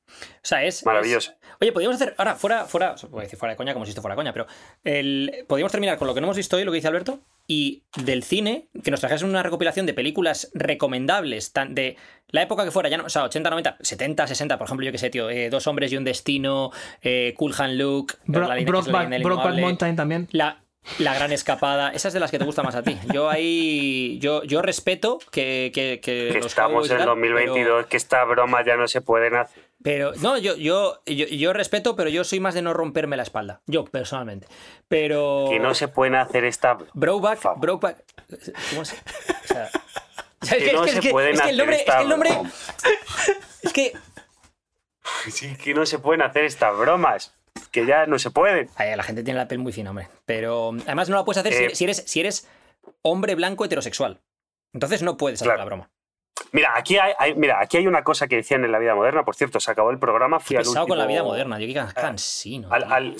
O 0.09 0.13
sea, 0.41 0.63
es. 0.63 0.83
Maravilloso. 0.85 1.31
es- 1.31 1.37
Oye, 1.63 1.71
podríamos 1.71 1.95
hacer. 1.95 2.13
Ahora, 2.17 2.35
fuera, 2.35 2.65
fuera. 2.65 2.95
Voy 3.09 3.21
a 3.21 3.23
decir 3.23 3.39
fuera 3.39 3.53
de 3.53 3.57
coña 3.57 3.73
como 3.73 3.85
si 3.85 3.89
esto 3.91 4.01
fuera 4.01 4.15
coña, 4.15 4.33
pero. 4.33 4.47
El, 4.83 5.45
podríamos 5.47 5.71
terminar 5.71 5.97
con 5.97 6.07
lo 6.07 6.13
que 6.13 6.19
no 6.21 6.27
hemos 6.27 6.35
visto 6.37 6.57
hoy, 6.57 6.65
lo 6.65 6.71
que 6.71 6.75
dice 6.75 6.89
Alberto. 6.89 7.19
Y 7.47 7.83
del 7.97 8.23
cine, 8.23 8.67
que 8.83 8.91
nos 8.91 8.99
trajesen 8.99 9.29
una 9.29 9.43
recopilación 9.43 9.85
de 9.85 9.93
películas 9.93 10.49
recomendables, 10.53 11.53
tan, 11.53 11.73
de 11.75 11.95
la 12.29 12.41
época 12.41 12.63
que 12.65 12.71
fuera, 12.71 12.89
ya 12.89 12.97
no, 12.97 13.05
o 13.05 13.09
sea, 13.09 13.23
80, 13.23 13.49
90, 13.49 13.77
70, 13.81 14.27
60, 14.27 14.57
por 14.57 14.65
ejemplo, 14.65 14.85
yo 14.85 14.91
que 14.91 14.97
sé, 14.97 15.09
tío, 15.09 15.29
eh, 15.29 15.49
Dos 15.49 15.67
hombres 15.67 15.91
y 15.91 15.97
un 15.97 16.03
destino, 16.03 16.71
eh, 17.01 17.33
Cool 17.37 17.53
Hand 17.57 17.75
Luke, 17.79 18.15
Bro- 18.25 18.47
la 18.47 18.55
leyenda- 18.55 18.71
Brokeback 18.71 18.93
la 18.93 18.99
leyenda 18.99 19.15
del 19.17 19.23
Brokeback 19.23 19.45
indomable, 19.45 19.61
Mountain 19.61 19.95
también. 19.95 20.27
La, 20.31 20.63
la 20.99 21.13
gran 21.13 21.31
escapada, 21.31 21.91
esa 21.91 22.07
es 22.09 22.13
de 22.13 22.19
las 22.19 22.29
que 22.31 22.39
te 22.39 22.45
gusta 22.45 22.61
más 22.63 22.75
a 22.75 22.83
ti. 22.83 22.97
Yo 23.13 23.29
ahí. 23.29 24.19
Yo, 24.19 24.43
yo 24.43 24.61
respeto 24.61 25.19
que. 25.31 25.71
que, 25.73 25.99
que 26.01 26.29
Que 26.31 26.37
los 26.37 26.47
estamos 26.47 26.89
en 26.91 26.97
tal, 26.97 27.05
2022, 27.07 27.85
que 27.87 27.95
esta 27.97 28.23
broma 28.25 28.65
ya 28.65 28.75
no 28.77 28.87
se 28.87 28.99
puede 29.01 29.27
hacer. 29.37 29.63
Pero, 29.83 30.13
no, 30.21 30.37
yo, 30.37 30.55
yo, 30.55 31.01
yo, 31.05 31.25
yo 31.27 31.53
respeto, 31.53 31.95
pero 31.95 32.09
yo 32.09 32.23
soy 32.23 32.39
más 32.39 32.53
de 32.53 32.61
no 32.61 32.73
romperme 32.73 33.17
la 33.17 33.23
espalda. 33.23 33.61
Yo, 33.67 33.83
personalmente. 33.85 34.47
Pero. 34.87 35.47
Que 35.49 35.59
no 35.59 35.73
se 35.75 35.87
pueden 35.89 36.15
hacer 36.15 36.45
esta. 36.45 36.77
Brokeback, 36.93 37.39
favor. 37.39 37.59
Brokeback. 37.59 38.03
¿Cómo 38.69 38.85
se.? 38.85 38.95
O 38.95 39.47
sea. 39.47 39.69
Que 40.43 40.73
no 40.73 40.85
se 40.85 41.01
pueden 41.09 41.39
hacer. 41.39 41.57
Es 41.69 41.83
que 41.85 42.01
el 42.01 42.09
nombre. 42.09 42.29
Es 43.61 43.73
que. 43.73 43.93
Sí, 45.29 45.55
que 45.55 45.73
no 45.73 45.85
se 45.85 45.99
pueden 45.99 46.21
hacer 46.21 46.45
estas 46.45 46.77
bromas. 46.77 47.33
Que 47.71 47.85
ya 47.85 48.05
no 48.05 48.19
se 48.19 48.29
pueden. 48.31 48.69
Ay, 48.75 48.95
la 48.95 49.03
gente 49.03 49.23
tiene 49.23 49.39
la 49.39 49.47
piel 49.47 49.59
muy 49.59 49.71
fina, 49.71 49.89
hombre. 49.91 50.07
Pero 50.25 50.71
además 50.85 51.09
no 51.09 51.15
la 51.17 51.23
puedes 51.25 51.39
hacer 51.39 51.53
si- 51.53 51.63
Eh. 51.63 51.75
si, 51.75 51.83
eres, 51.85 52.03
si 52.07 52.19
eres 52.19 52.47
hombre 53.01 53.35
blanco 53.35 53.63
heterosexual. 53.65 54.21
Entonces 54.73 55.01
no 55.01 55.17
puedes 55.17 55.39
hacer 55.41 55.47
Claro. 55.47 55.59
la 55.59 55.65
broma. 55.65 55.91
Mira, 56.51 56.73
aquí 56.75 56.97
hay, 56.97 57.13
hay- 57.17 57.35
mira, 57.35 57.59
aquí 57.59 57.77
hay 57.77 57.87
una 57.87 58.03
cosa 58.03 58.27
que 58.27 58.35
decían 58.37 58.63
en 58.65 58.71
la 58.71 58.79
vida 58.79 58.95
moderna. 58.95 59.23
Por 59.23 59.35
cierto, 59.35 59.59
se 59.59 59.71
acabó 59.71 59.91
el 59.91 59.99
programa. 59.99 60.39
Fui 60.39 60.55
al 60.55 60.63
pesado 60.63 60.87
con 60.87 60.97
la 60.97 61.03
último- 61.05 61.13
vida 61.21 61.23
moderna. 61.23 61.59
Yo 61.59 61.67
qué 61.67 61.73
can- 61.73 61.91
cansino. 61.93 62.67
Al, 62.71 62.91
al- 62.91 63.15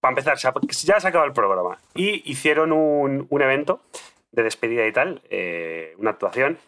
para 0.00 0.10
empezar, 0.10 0.36
ya 0.36 1.00
se 1.00 1.08
acabó 1.08 1.24
el 1.24 1.32
programa. 1.32 1.78
Y 1.94 2.30
hicieron 2.30 2.72
un, 2.72 3.26
un 3.30 3.42
evento 3.42 3.80
de 4.32 4.42
despedida 4.42 4.86
y 4.86 4.92
tal, 4.92 5.22
eh, 5.30 5.94
una 5.98 6.10
actuación. 6.10 6.58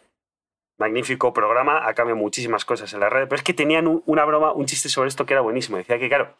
Magnífico 0.78 1.32
programa, 1.32 1.86
ha 1.88 1.94
cambiado 1.94 2.18
muchísimas 2.20 2.64
cosas 2.66 2.92
en 2.92 3.00
la 3.00 3.08
red, 3.08 3.24
pero 3.28 3.36
es 3.36 3.42
que 3.42 3.54
tenían 3.54 3.86
un- 3.86 4.02
una 4.06 4.24
broma, 4.24 4.52
un 4.52 4.66
chiste 4.66 4.88
sobre 4.90 5.08
esto 5.08 5.24
que 5.26 5.32
era 5.34 5.40
buenísimo. 5.40 5.78
Decía 5.78 5.98
que, 5.98 6.08
claro, 6.08 6.34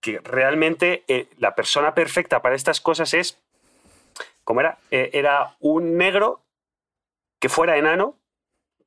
que 0.00 0.20
realmente 0.20 1.02
eh, 1.08 1.26
la 1.38 1.54
persona 1.56 1.92
perfecta 1.94 2.40
para 2.40 2.54
estas 2.54 2.80
cosas 2.80 3.14
es, 3.14 3.36
¿cómo 4.44 4.60
era? 4.60 4.78
Eh, 4.92 5.10
era 5.12 5.56
un 5.60 5.96
negro 5.96 6.40
que 7.40 7.48
fuera 7.48 7.76
enano, 7.76 8.14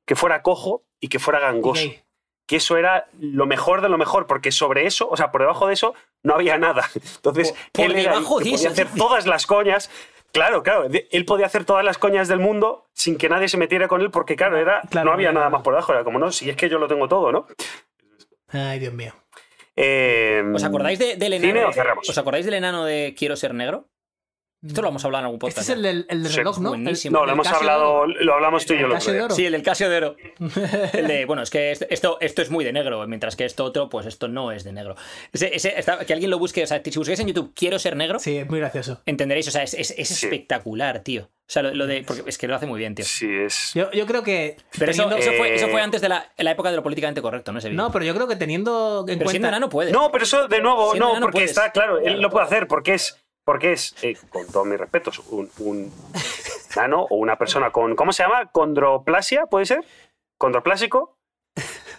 que 0.06 0.16
fuera 0.16 0.42
cojo 0.42 0.84
y 1.00 1.08
que 1.08 1.18
fuera 1.18 1.38
gangoso 1.40 1.88
que 2.44 2.56
eso 2.56 2.76
era 2.76 3.06
lo 3.18 3.46
mejor 3.46 3.80
de 3.80 3.88
lo 3.88 3.96
mejor, 3.96 4.26
porque 4.26 4.50
sobre 4.52 4.84
eso, 4.86 5.08
o 5.08 5.16
sea, 5.16 5.30
por 5.30 5.40
debajo 5.40 5.68
de 5.68 5.74
eso, 5.74 5.94
no 6.22 6.34
había 6.34 6.58
nada. 6.58 6.90
Entonces, 7.16 7.52
Por- 7.52 7.70
por 7.72 7.84
él 7.86 7.96
el 7.96 8.02
debajo 8.02 8.38
que 8.38 8.44
podía 8.44 8.54
eso, 8.56 8.68
hacer 8.68 8.88
todas 8.96 9.26
las 9.26 9.46
coñas. 9.46 9.90
Claro, 10.32 10.62
claro, 10.62 10.86
él 11.10 11.24
podía 11.24 11.46
hacer 11.46 11.64
todas 11.64 11.84
las 11.84 11.98
coñas 11.98 12.26
del 12.28 12.40
mundo 12.40 12.86
sin 12.92 13.16
que 13.16 13.28
nadie 13.28 13.48
se 13.48 13.56
metiera 13.58 13.86
con 13.88 14.00
él, 14.02 14.10
porque 14.10 14.34
claro, 14.36 14.58
era, 14.58 14.82
Claro, 14.90 15.06
no 15.06 15.12
había 15.12 15.28
claro. 15.28 15.38
nada 15.40 15.50
más 15.50 15.62
por 15.62 15.72
debajo, 15.74 15.92
era 15.92 16.04
como, 16.04 16.18
no, 16.18 16.30
si 16.32 16.50
es 16.50 16.56
que 16.56 16.68
yo 16.68 16.78
lo 16.78 16.88
tengo 16.88 17.06
todo, 17.08 17.30
¿no? 17.32 17.46
Ay, 18.48 18.78
Dios 18.80 18.92
mío. 18.92 19.14
Eh, 19.76 20.42
¿Os 20.54 20.64
acordáis 20.64 20.98
de- 20.98 21.16
del 21.16 21.34
¿Cine 21.40 21.50
enano? 21.50 21.68
o 21.68 21.72
cerramos? 21.72 22.08
¿Os 22.08 22.18
acordáis 22.18 22.44
del 22.44 22.54
enano 22.54 22.84
de 22.84 23.14
Quiero 23.16 23.36
ser 23.36 23.54
negro? 23.54 23.88
Esto 24.64 24.80
lo 24.80 24.88
hemos 24.90 25.04
hablado 25.04 25.22
en 25.22 25.24
algún 25.26 25.36
Este 25.48 25.60
podcast. 25.60 25.68
es 25.68 25.74
el 25.74 25.82
del, 25.82 26.06
el 26.08 26.22
del 26.22 26.30
Sí, 26.32 26.38
reloj, 26.38 26.58
¿no? 26.60 26.68
buenísimo. 26.68 27.18
No, 27.18 27.24
lo 27.26 27.32
el 27.32 27.34
hemos 27.34 27.48
hablado, 27.48 28.06
lo 28.06 28.34
hablamos 28.34 28.64
tú 28.64 28.74
y 28.74 28.76
yo 28.78 28.82
El 28.84 28.88
lo 28.90 28.94
Casio 28.94 29.12
de 29.12 29.22
oro. 29.22 29.34
Sí, 29.34 29.44
el 29.46 29.52
del 29.52 29.62
Casio 29.62 29.90
de 29.90 29.96
Oro. 29.96 30.16
El 30.92 31.08
de, 31.08 31.24
bueno, 31.24 31.42
es 31.42 31.50
que 31.50 31.72
esto, 31.72 31.86
esto, 31.90 32.18
esto 32.20 32.42
es 32.42 32.50
muy 32.50 32.64
de 32.64 32.72
negro, 32.72 33.04
mientras 33.08 33.34
que 33.34 33.44
esto 33.44 33.64
otro, 33.64 33.88
pues 33.88 34.06
esto 34.06 34.28
no 34.28 34.52
es 34.52 34.62
de 34.62 34.72
negro. 34.72 34.94
Ese- 35.32 35.54
ese- 35.54 35.78
está- 35.78 36.04
que 36.04 36.12
alguien 36.12 36.30
lo 36.30 36.38
busque, 36.38 36.62
o 36.62 36.66
sea, 36.66 36.80
si 36.84 36.96
busquéis 36.98 37.18
en 37.20 37.26
YouTube 37.28 37.52
Quiero 37.56 37.78
ser 37.80 37.96
negro, 37.96 38.18
Sí, 38.20 38.36
es 38.38 38.48
muy 38.48 38.60
gracioso. 38.60 39.00
entenderéis, 39.06 39.48
o 39.48 39.50
sea, 39.50 39.62
es, 39.64 39.74
es- 39.74 39.94
es 39.98 40.08
Sí. 40.08 40.26
espectacular, 40.26 41.00
tío. 41.00 41.22
O 41.24 41.52
sea, 41.52 41.62
lo, 41.62 41.74
lo 41.74 41.86
de. 41.86 42.02
Porque 42.06 42.22
es 42.26 42.38
que 42.38 42.48
lo 42.48 42.54
hace 42.54 42.64
muy 42.66 42.78
bien, 42.78 42.94
tío. 42.94 43.04
Sí, 43.04 43.28
es. 43.28 43.72
Yo, 43.74 43.90
yo 43.90 44.06
creo 44.06 44.22
que. 44.22 44.56
Pero 44.78 44.90
eso, 44.92 45.02
teniendo- 45.02 45.16
eso, 45.30 45.36
fue, 45.36 45.54
eso 45.54 45.68
fue 45.68 45.80
Eh, 45.80 45.84
antes 45.84 46.00
de 46.00 46.08
la, 46.08 46.32
la 46.38 46.50
época 46.52 46.70
de 46.70 46.76
lo 46.76 46.82
políticamente 46.82 47.20
correcto, 47.20 47.52
¿no? 47.52 47.58
Ese 47.58 47.68
vídeo. 47.68 47.82
No, 47.82 47.90
pero 47.92 48.04
yo 48.06 48.14
creo 48.14 48.26
que 48.28 48.36
teniendo 48.36 49.00
en 49.00 49.18
pero 49.18 49.28
siendo 49.28 49.46
cuenta. 49.46 49.48
enano 49.48 49.68
puede. 49.68 49.92
No, 49.92 50.10
pero 50.12 50.24
eso 50.24 50.48
de 50.48 50.60
nuevo, 50.62 50.92
Siendo 50.92 51.14
no, 51.14 51.20
porque 51.20 51.32
puedes. 51.32 51.50
está 51.50 51.70
claro, 51.72 51.98
él 51.98 52.22
lo 52.22 52.30
puede 52.30 52.46
hacer, 52.46 52.66
porque 52.68 52.94
es, 52.94 53.21
porque 53.44 53.72
es, 53.72 53.94
eh, 54.02 54.16
con 54.30 54.46
todos 54.46 54.66
mis 54.66 54.78
respetos, 54.78 55.18
un, 55.30 55.50
un 55.58 55.92
nano 56.76 57.02
o 57.02 57.16
una 57.16 57.36
persona 57.36 57.70
con, 57.70 57.96
¿cómo 57.96 58.12
se 58.12 58.22
llama? 58.22 58.46
Condroplasia, 58.46 59.46
¿puede 59.46 59.66
ser? 59.66 59.84
Condroplásico, 60.38 61.16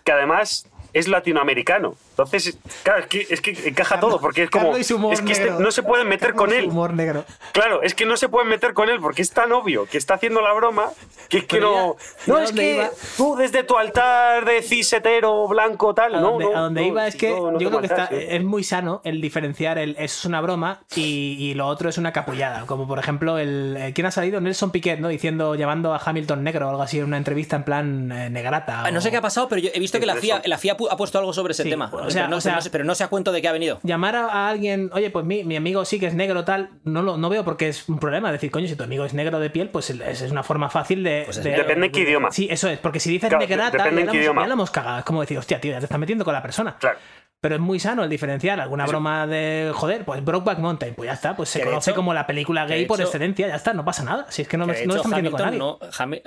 que 0.04 0.12
además 0.12 0.70
es 0.94 1.08
latinoamericano. 1.08 1.96
Entonces, 2.18 2.58
claro, 2.84 3.00
es 3.02 3.08
que, 3.08 3.28
es 3.30 3.42
que 3.42 3.52
encaja 3.70 4.00
todo, 4.00 4.20
porque 4.20 4.44
es 4.44 4.50
como, 4.52 4.66
Carlos 4.66 4.80
y 4.82 4.84
su 4.84 4.96
humor 4.98 5.14
es 5.14 5.22
que 5.22 5.32
este- 5.32 5.46
negro. 5.46 5.60
no 5.60 5.72
se 5.72 5.82
pueden 5.84 6.08
meter 6.08 6.34
con 6.36 6.50
Carlos 6.50 6.64
él. 6.66 6.70
Humor 6.70 6.94
negro. 6.94 7.26
Claro, 7.54 7.82
es 7.82 7.96
que 7.96 8.06
no 8.06 8.18
se 8.18 8.30
pueden 8.30 8.50
meter 8.50 8.74
con 8.74 8.90
él 8.90 9.00
porque 9.02 9.22
es 9.24 9.32
tan 9.32 9.52
obvio 9.52 9.86
que 9.88 9.98
está 9.98 10.14
haciendo 10.14 10.42
la 10.42 10.54
broma 10.54 10.90
que 11.30 11.40
es 11.40 11.44
que 11.46 11.58
Pero 11.58 11.72
no. 11.72 11.96
ya- 12.28 12.34
no, 12.34 12.40
es 12.40 12.52
que 12.52 12.76
iba- 12.76 12.90
tú 13.18 13.36
desde 13.36 13.64
tu 13.64 13.78
altar 13.78 14.46
de 14.46 14.62
cis 14.62 14.94
hetero 14.94 15.48
blanco 15.48 15.94
tal. 15.96 16.14
A 16.16 16.20
no, 16.22 16.32
donde, 16.32 16.46
no, 16.46 16.56
a 16.56 16.60
donde 16.62 16.82
no, 16.82 16.88
iba 16.88 17.08
es 17.08 17.16
que 17.16 17.30
no, 17.32 17.52
no 17.52 17.60
yo 17.60 17.70
creo 17.70 17.80
que 17.82 17.88
está, 17.88 18.10
¿eh? 18.12 18.36
es 18.36 18.44
muy 18.44 18.64
sano 18.64 19.02
el 19.04 19.20
diferenciar 19.20 19.78
el 19.80 19.92
eso 19.92 20.04
es 20.20 20.26
una 20.26 20.40
broma 20.42 20.82
y, 20.96 21.36
y 21.40 21.54
lo 21.56 21.68
otro 21.68 21.90
es 21.90 21.98
una 21.98 22.14
capullada. 22.14 22.66
Como 22.68 22.88
por 22.88 23.00
ejemplo, 23.00 23.38
el, 23.40 23.76
eh, 23.80 23.92
¿quién 23.96 24.06
ha 24.06 24.12
salido? 24.12 24.40
Nelson 24.40 24.70
Piquet, 24.72 25.00
¿no? 25.00 25.08
Diciendo, 25.08 25.56
llamando 25.56 25.94
a 25.94 25.98
Hamilton 26.04 26.44
negro 26.44 26.68
o 26.68 26.70
algo 26.70 26.82
así 26.84 27.00
en 27.00 27.06
una 27.06 27.18
entrevista 27.18 27.56
en 27.56 27.64
plan 27.64 28.12
eh, 28.12 28.30
negrata. 28.30 28.84
Ah, 28.86 28.92
No 28.92 29.02
sé 29.02 29.10
qué 29.10 29.18
ha 29.18 29.22
pasado, 29.22 29.48
pero 29.48 29.60
yo 29.62 29.70
he 29.74 29.80
visto 29.80 30.00
que 30.00 30.06
la 30.06 30.16
FIA, 30.16 30.42
la 30.46 30.58
FIA 30.58 30.78
ha 30.92 30.98
puesto 30.98 31.18
algo 31.18 31.34
sobre 31.34 31.54
ese 31.54 31.64
Sí, 31.64 31.70
tema. 31.70 31.90
O 32.08 32.12
sea, 32.12 32.24
pero, 32.24 32.30
no, 32.32 32.38
o 32.38 32.42
sea- 32.42 32.52
pero 32.52 32.56
no 32.58 32.62
sé- 32.62 32.70
pero 32.70 32.84
no 32.86 32.96
sé 32.96 33.04
a 33.04 33.08
cuento 33.08 33.32
de 33.32 33.42
qué 33.42 33.48
ha 33.48 33.52
venido. 33.52 33.80
Llamar 33.84 34.16
a, 34.16 34.26
a 34.28 34.50
alguien, 34.50 34.90
oye, 34.94 35.10
pues 35.10 35.26
mi, 35.26 35.44
mi 35.44 35.56
amigo 35.56 35.84
sí 35.86 36.00
que 36.00 36.08
es 36.08 36.14
negro 36.14 36.44
tal, 36.46 36.70
no 36.84 37.02
lo 37.02 37.18
no 37.18 37.30
veo 37.30 37.44
porque 37.44 37.70
es 37.70 37.88
un 37.90 38.00
problema. 38.00 38.32
Decir, 38.32 38.52
coño, 38.52 38.68
si 38.68 38.76
tu 38.76 38.84
amigo 38.84 39.06
es 39.06 39.14
negro 39.14 39.40
de 39.40 39.50
piel, 39.50 39.70
pues 39.70 39.90
es, 39.90 40.22
es 40.22 40.32
una 40.32 40.44
forma 40.44 40.70
fácil 40.70 41.04
de. 41.04 41.24
Pues 41.26 41.44
de-. 41.44 41.52
Depende 41.52 41.88
en 41.88 41.92
qué 41.92 42.02
idioma. 42.02 42.32
Sí, 42.32 42.48
eso 42.50 42.68
es, 42.70 42.80
porque 42.80 43.00
si 43.00 43.10
dices 43.10 43.30
Claro, 43.30 43.46
negrata, 43.46 43.78
ya 43.78 43.88
en 43.88 44.06
la, 44.06 44.16
idioma. 44.16 44.42
ya 44.44 44.48
la 44.48 44.54
hemos 44.54 44.72
cagado. 44.72 45.00
Es 45.00 45.06
como 45.06 45.22
decir, 45.22 45.38
hostia, 45.38 45.60
tío, 45.62 45.72
ya 45.72 45.80
te 45.80 45.86
estás 45.86 46.00
metiendo 46.00 46.24
con 46.26 46.34
la 46.34 46.42
persona. 46.42 46.78
Claro. 46.80 46.98
Pero 47.42 47.56
es 47.56 47.62
muy 47.62 47.78
sano 47.78 48.06
el 48.06 48.10
diferenciar 48.10 48.62
alguna 48.62 48.86
broma 48.86 49.28
de, 49.28 49.70
joder, 49.76 50.06
pues 50.06 50.24
Brokeback 50.24 50.60
Mountain, 50.60 50.96
pues 50.96 51.08
ya 51.08 51.14
está, 51.14 51.36
pues 51.36 51.50
se 51.50 51.60
Que 51.60 51.66
de 51.66 51.72
conoce 51.72 51.90
hecho- 51.92 51.98
como 51.98 52.14
la 52.14 52.26
película 52.26 52.66
que 52.66 52.72
de 52.72 52.80
gay 52.80 52.86
por 52.86 52.98
hecho- 53.02 53.08
excelencia, 53.10 53.50
ya 53.50 53.56
está, 53.56 53.74
no 53.74 53.84
pasa 53.84 54.02
nada. 54.06 54.26
Si 54.30 54.44
es 54.44 54.48
que 54.48 54.56
no 54.58 54.66
Que 54.66 54.72
de 54.72 54.84
hecho, 54.86 54.96
está 54.96 55.10
metiendo 55.10 55.32
con 55.32 55.40
nadie. 55.42 55.60
Hamilton, 55.60 55.80
no, 55.82 55.92
Hami- 55.92 56.22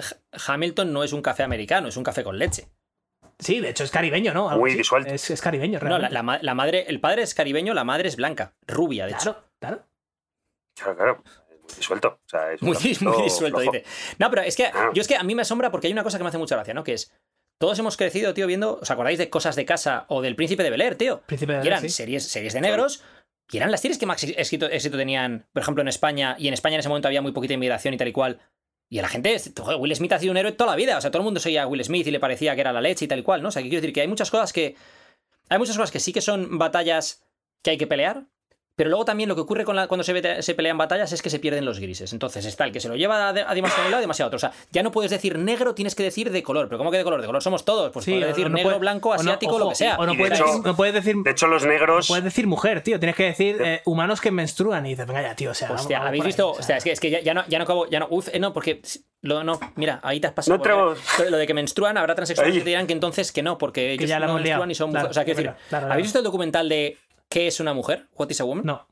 Hamilton 0.47 0.93
no 0.93 1.03
es 1.05 1.15
un 1.15 1.23
café 1.23 1.43
americano, 1.43 1.89
es 1.89 1.97
un 1.97 2.05
café 2.05 2.23
con 2.23 2.39
leche. 2.39 2.69
Sí, 3.39 3.61
de 3.61 3.71
hecho 3.71 3.85
es 3.85 3.91
caribeño, 3.91 4.33
¿no? 4.33 4.49
Algo 4.49 4.61
Muy 4.63 4.71
así. 4.71 4.79
disuelto. 4.79 5.13
Es, 5.13 5.31
es 5.31 5.41
caribeño, 5.41 5.79
No, 5.81 5.85
la, 5.85 5.89
realmente. 6.09 6.15
la 6.15 6.23
ma- 6.23 6.39
la 6.41 6.55
madre, 6.55 6.85
el 6.89 7.01
padre 7.01 7.23
es 7.23 7.35
caribeño, 7.35 7.75
la 7.75 7.85
madre 7.85 8.09
es 8.09 8.17
blanca, 8.17 8.55
rubia, 8.67 9.05
de 9.07 9.13
hecho. 9.13 9.35
Claro, 9.61 9.85
claro. 9.85 9.87
Claro, 10.75 10.97
claro. 10.97 11.23
Es 11.51 11.59
muy 11.61 11.77
disuelto. 11.79 12.09
O 12.09 12.29
sea, 12.29 12.53
es 12.53 12.63
un 12.63 12.69
Muy, 12.69 12.77
muy 12.77 13.23
disuelto, 13.25 13.59
flojo. 13.61 13.73
dice. 13.73 13.85
No, 14.19 14.31
pero 14.31 14.43
es 14.43 14.57
que 14.57 14.67
Ah. 14.67 14.91
yo 14.95 15.01
es 15.03 15.09
que 15.09 15.17
a 15.17 15.23
mí 15.23 15.35
me 15.35 15.43
asombra 15.43 15.71
porque 15.71 15.87
hay 15.87 15.93
una 15.93 16.03
cosa 16.03 16.19
que 16.19 16.25
me 16.25 16.29
hace 16.29 16.39
mucha 16.39 16.55
gracia, 16.57 16.75
¿no? 16.75 16.85
Que 16.85 16.95
es. 16.95 17.13
Todos 17.59 17.79
hemos 17.79 17.97
crecido, 17.97 18.35
tío, 18.35 18.47
viendo. 18.47 18.79
¿Os 18.81 18.91
acordáis 18.91 19.19
de 19.19 19.31
cosas 19.31 19.57
de 19.57 19.65
casa 19.65 20.05
o 20.09 20.21
del 20.21 20.37
príncipe 20.37 20.63
de 20.63 20.71
Bel 20.71 20.81
Air, 20.83 20.97
tío? 20.97 21.23
Príncipe 21.27 21.53
de 21.53 21.59
Bel 21.59 21.67
Air, 21.69 21.73
eran 21.75 21.83
sí. 21.83 21.89
series, 21.89 22.25
series 22.29 22.53
de 22.53 22.61
negros. 22.61 23.03
Y 23.51 23.57
eran 23.59 23.71
las 23.71 23.81
series 23.81 23.99
que 23.99 24.05
más 24.07 24.23
éxito, 24.23 24.67
éxito 24.67 24.97
tenían, 24.99 25.47
por 25.53 25.63
ejemplo, 25.63 25.81
en 25.81 25.89
España. 25.89 26.37
Y 26.39 26.49
en 26.49 26.55
España 26.55 26.75
en 26.75 26.81
ese 26.81 26.89
momento 26.89 27.09
había 27.09 27.23
muy 27.23 27.33
poquita 27.33 27.55
inmigración 27.55 27.95
y 27.95 27.97
tal 27.97 28.09
y 28.09 28.13
cual. 28.13 28.41
Y 28.89 28.99
a 28.99 29.03
la 29.03 29.09
gente, 29.09 29.37
Will 29.79 29.97
Smith 29.97 30.13
ha 30.13 30.19
sido 30.19 30.31
un 30.31 30.37
héroe 30.37 30.53
toda 30.53 30.71
la 30.71 30.77
vida. 30.77 30.97
O 30.97 31.01
sea, 31.01 31.11
todo 31.11 31.21
el 31.21 31.25
mundo 31.25 31.41
seguía 31.41 31.65
a 31.65 31.67
Will 31.67 31.85
Smith 31.85 32.07
y 32.07 32.11
le 32.11 32.21
parecía 32.21 32.55
que 32.55 32.61
era 32.61 32.73
la 32.73 32.81
leche 32.81 33.05
y 33.05 33.09
tal 33.09 33.19
y 33.19 33.23
cual, 33.23 33.43
¿no? 33.43 33.49
O 33.49 33.51
sea, 33.51 33.63
que 33.63 33.69
quiero 33.69 33.81
decir 33.81 33.93
que 33.93 34.03
hay 34.03 34.09
muchas 34.09 34.31
cosas 34.31 34.53
que. 34.53 34.77
Hay 35.49 35.59
muchas 35.59 35.77
cosas 35.77 35.91
que 35.91 36.01
sí 36.01 36.13
que 36.13 36.21
son 36.21 36.59
batallas 36.59 37.25
que 37.63 37.71
hay 37.71 37.79
que 37.79 37.87
pelear. 37.87 38.27
Pero 38.77 38.91
luego 38.91 39.07
también 39.07 39.27
lo 39.29 39.35
que 39.35 39.41
ocurre 39.41 39.65
con 39.65 39.75
la- 39.75 39.89
cuando 39.89 40.05
se, 40.05 40.55
pelean 40.55 40.77
batallas 40.77 41.11
es 41.11 41.23
que 41.23 41.31
se 41.31 41.39
pierden 41.39 41.65
los 41.65 41.81
grises. 41.81 42.13
Entonces 42.13 42.45
está 42.45 42.65
el 42.67 42.73
que 42.73 42.81
se 42.81 42.89
lo 42.91 42.97
lleva 42.97 43.31
a, 43.31 43.33
de- 43.33 43.41
a 43.41 43.55
demasiado 43.55 43.87
un 43.87 43.91
lado 43.91 44.03
y 44.03 44.05
demasiado 44.05 44.27
a 44.27 44.29
otro. 44.29 44.37
O 44.37 44.39
sea, 44.39 44.53
ya 44.71 44.83
no 44.83 44.93
puedes 44.93 45.11
decir 45.11 45.39
negro, 45.39 45.75
tienes 45.75 45.95
que 45.95 46.03
decir 46.03 46.31
de 46.31 46.43
color. 46.43 46.69
¿Pero 46.69 46.77
cómo 46.77 46.91
que 46.91 46.99
de 46.99 47.05
color? 47.05 47.23
De 47.23 47.27
color 47.27 47.43
somos 47.43 47.65
todos. 47.65 47.91
Pues 47.91 48.05
Sí, 48.05 48.13
puedes 48.13 48.29
decir 48.29 48.51
no 48.51 48.55
negro, 48.55 48.69
puede- 48.73 48.79
blanco, 48.81 49.09
o 49.09 49.15
no- 49.15 49.21
asiático, 49.21 49.59
lo 49.59 49.71
que 49.71 49.77
sea. 49.77 49.97
O 49.97 50.05
no 50.05 50.13
de 50.13 50.19
puedes, 50.19 50.39
hecho- 50.39 50.47
decir, 50.47 50.67
no 50.67 50.77
puedes 50.77 50.95
decir. 50.95 51.17
De 51.17 51.31
hecho, 51.31 51.47
los 51.47 51.65
negros. 51.65 52.07
Puedes 52.09 52.25
decir 52.25 52.47
mujer, 52.47 52.83
tío. 52.83 53.01
Tienes 53.01 53.17
que 53.17 53.25
decir 53.25 53.57
eh, 53.65 53.81
humanos 53.87 54.21
que 54.21 54.31
menstruan. 54.31 54.85
Y 54.85 54.91
dices, 54.91 55.07
venga 55.07 55.23
ya, 55.23 55.35
tío. 55.35 55.53
O 55.53 55.55
sea, 55.55 55.73
Hostia, 55.73 55.99
vamos- 55.99 56.09
¿habéis 56.09 56.25
visto? 56.25 56.51
o 56.51 56.63
sea. 56.63 56.77
Es 56.77 56.85
que, 56.85 56.93
es 56.93 57.01
que 57.01 57.11
ya, 57.11 57.21
ya 57.21 57.33
no, 57.33 57.45
ya 57.49 57.57
no 57.59 57.65
acabo. 57.65 57.89
Ya 57.89 58.01
no, 58.01 58.09
uf, 58.11 58.29
eh, 58.31 58.39
no, 58.39 58.53
porque. 58.53 58.83
Lo, 59.23 59.43
no, 59.43 59.59
mira, 59.75 59.99
ahí 60.05 60.21
te 60.21 60.29
has 60.29 60.35
pasado. 60.35 60.59
No 60.59 60.95
te- 61.17 61.31
lo 61.31 61.37
de 61.39 61.47
que 61.49 61.55
menstruan, 61.55 61.97
habrá 61.97 62.15
transexuales 62.15 62.55
que 62.55 62.61
te 62.61 62.69
dirán 62.69 62.87
que 62.87 62.93
entonces 62.93 63.33
que 63.33 63.43
no, 63.43 63.59
porque 63.59 63.93
ellos 63.93 64.09
ya 64.09 64.21
la 64.21 64.27
no 64.29 64.35
menstruan 64.35 64.71
y 64.71 64.75
son 64.75 64.91
Claro, 64.91 65.09
mujeres. 65.09 65.11
O 65.11 65.15
sea, 65.15 65.25
quiero 65.25 65.37
decir, 65.39 65.51
verdad, 65.51 65.61
claro, 65.69 65.81
claro. 65.83 65.93
¿habéis 65.95 66.07
visto 66.07 66.19
el 66.19 66.25
documental 66.25 66.69
de 66.69 66.99
¿Qué 67.29 67.47
es 67.47 67.61
una 67.61 67.75
mujer? 67.75 68.09
¿What 68.13 68.31
is 68.31 68.41
a 68.41 68.45
woman? 68.45 68.65
No. 68.65 68.89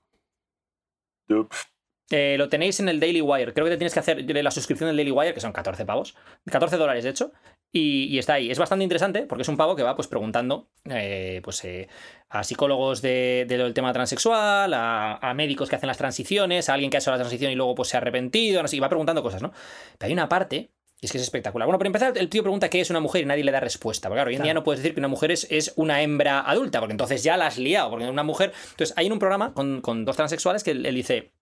Ups. 1.29 1.75
Eh, 2.11 2.37
lo 2.37 2.51
tenéis 2.51 2.81
en 2.81 2.89
el 2.89 3.01
Daily 3.01 3.23
Wire. 3.23 3.55
Creo 3.55 3.65
que 3.65 3.71
te 3.71 3.77
tienes 3.79 3.95
que 3.95 4.01
hacer 4.01 4.23
la 4.23 4.51
suscripción 4.51 4.89
del 4.89 4.97
Daily 4.97 5.11
Wire, 5.11 5.33
que 5.33 5.41
son 5.41 5.53
14 5.53 5.87
pavos. 5.87 6.15
14 6.51 6.77
dólares, 6.77 7.05
de 7.05 7.11
hecho. 7.11 7.33
Y, 7.73 8.05
y 8.05 8.19
está 8.19 8.35
ahí. 8.35 8.51
Es 8.51 8.59
bastante 8.59 8.85
interesante 8.85 9.23
porque 9.23 9.43
es 9.43 9.49
un 9.49 9.57
pavo 9.57 9.75
que 9.75 9.83
va 9.83 9.97
pues 9.97 10.07
preguntando 10.07 10.69
eh, 10.85 11.41
pues, 11.43 11.65
eh, 11.65 11.89
a 12.29 12.45
psicólogos 12.45 13.01
de, 13.01 13.47
de 13.49 13.59
lo 13.59 13.65
del 13.65 13.75
tema 13.75 13.93
transexual, 13.93 14.75
a, 14.75 15.17
a 15.17 15.35
médicos 15.35 15.71
que 15.71 15.77
hacen 15.77 15.89
las 15.89 15.99
transiciones, 15.99 16.69
a 16.69 16.75
alguien 16.75 16.91
que 16.91 16.99
ha 16.99 17.01
hecho 17.01 17.11
la 17.11 17.17
transición 17.17 17.51
y 17.51 17.55
luego 17.55 17.75
pues 17.75 17.89
se 17.89 17.97
ha 17.97 18.01
arrepentido, 18.01 18.61
no 18.63 18.69
sé, 18.69 18.77
y 18.77 18.81
va 18.81 18.89
preguntando 18.89 19.23
cosas, 19.23 19.41
¿no? 19.41 19.53
Pero 19.99 20.09
hay 20.09 20.13
una 20.13 20.29
parte 20.29 20.74
y 21.05 21.07
es 21.07 21.13
que 21.13 21.19
es 21.19 21.25
espectacular. 21.25 21.67
Bueno, 21.67 21.79
para 21.79 21.89
empezar, 21.89 22.17
el 22.17 22.31
tío 22.31 22.43
pregunta 22.43 22.71
qué 22.71 22.81
es 22.81 22.89
una 22.89 22.99
mujer 22.99 23.25
y 23.25 23.27
nadie 23.27 23.45
le 23.45 23.53
da 23.53 23.61
respuesta. 23.61 24.09
Porque 24.09 24.17
claro, 24.17 24.31
hoy 24.31 24.37
en 24.37 24.43
día 24.43 24.55
no 24.55 24.65
puedes 24.65 24.81
decir 24.81 24.95
que 24.95 25.01
una 25.01 25.09
mujer 25.09 25.33
es, 25.33 25.47
es 25.51 25.75
una 25.77 26.01
hembra 26.01 26.41
adulta, 26.41 26.81
porque 26.81 26.93
entonces 26.93 27.23
ya 27.23 27.37
la 27.37 27.49
has 27.49 27.59
liado. 27.59 27.91
Porque 27.91 28.07
una 28.09 28.23
mujer. 28.23 28.55
Entonces, 28.71 28.97
hay 28.97 29.05
en 29.05 29.13
un 29.13 29.19
programa 29.19 29.53
con, 29.53 29.83
con 29.83 30.07
dos 30.07 30.17
transexuales 30.17 30.65
que 30.65 30.71
él, 30.71 30.87
él 30.87 30.95
dice. 30.95 31.35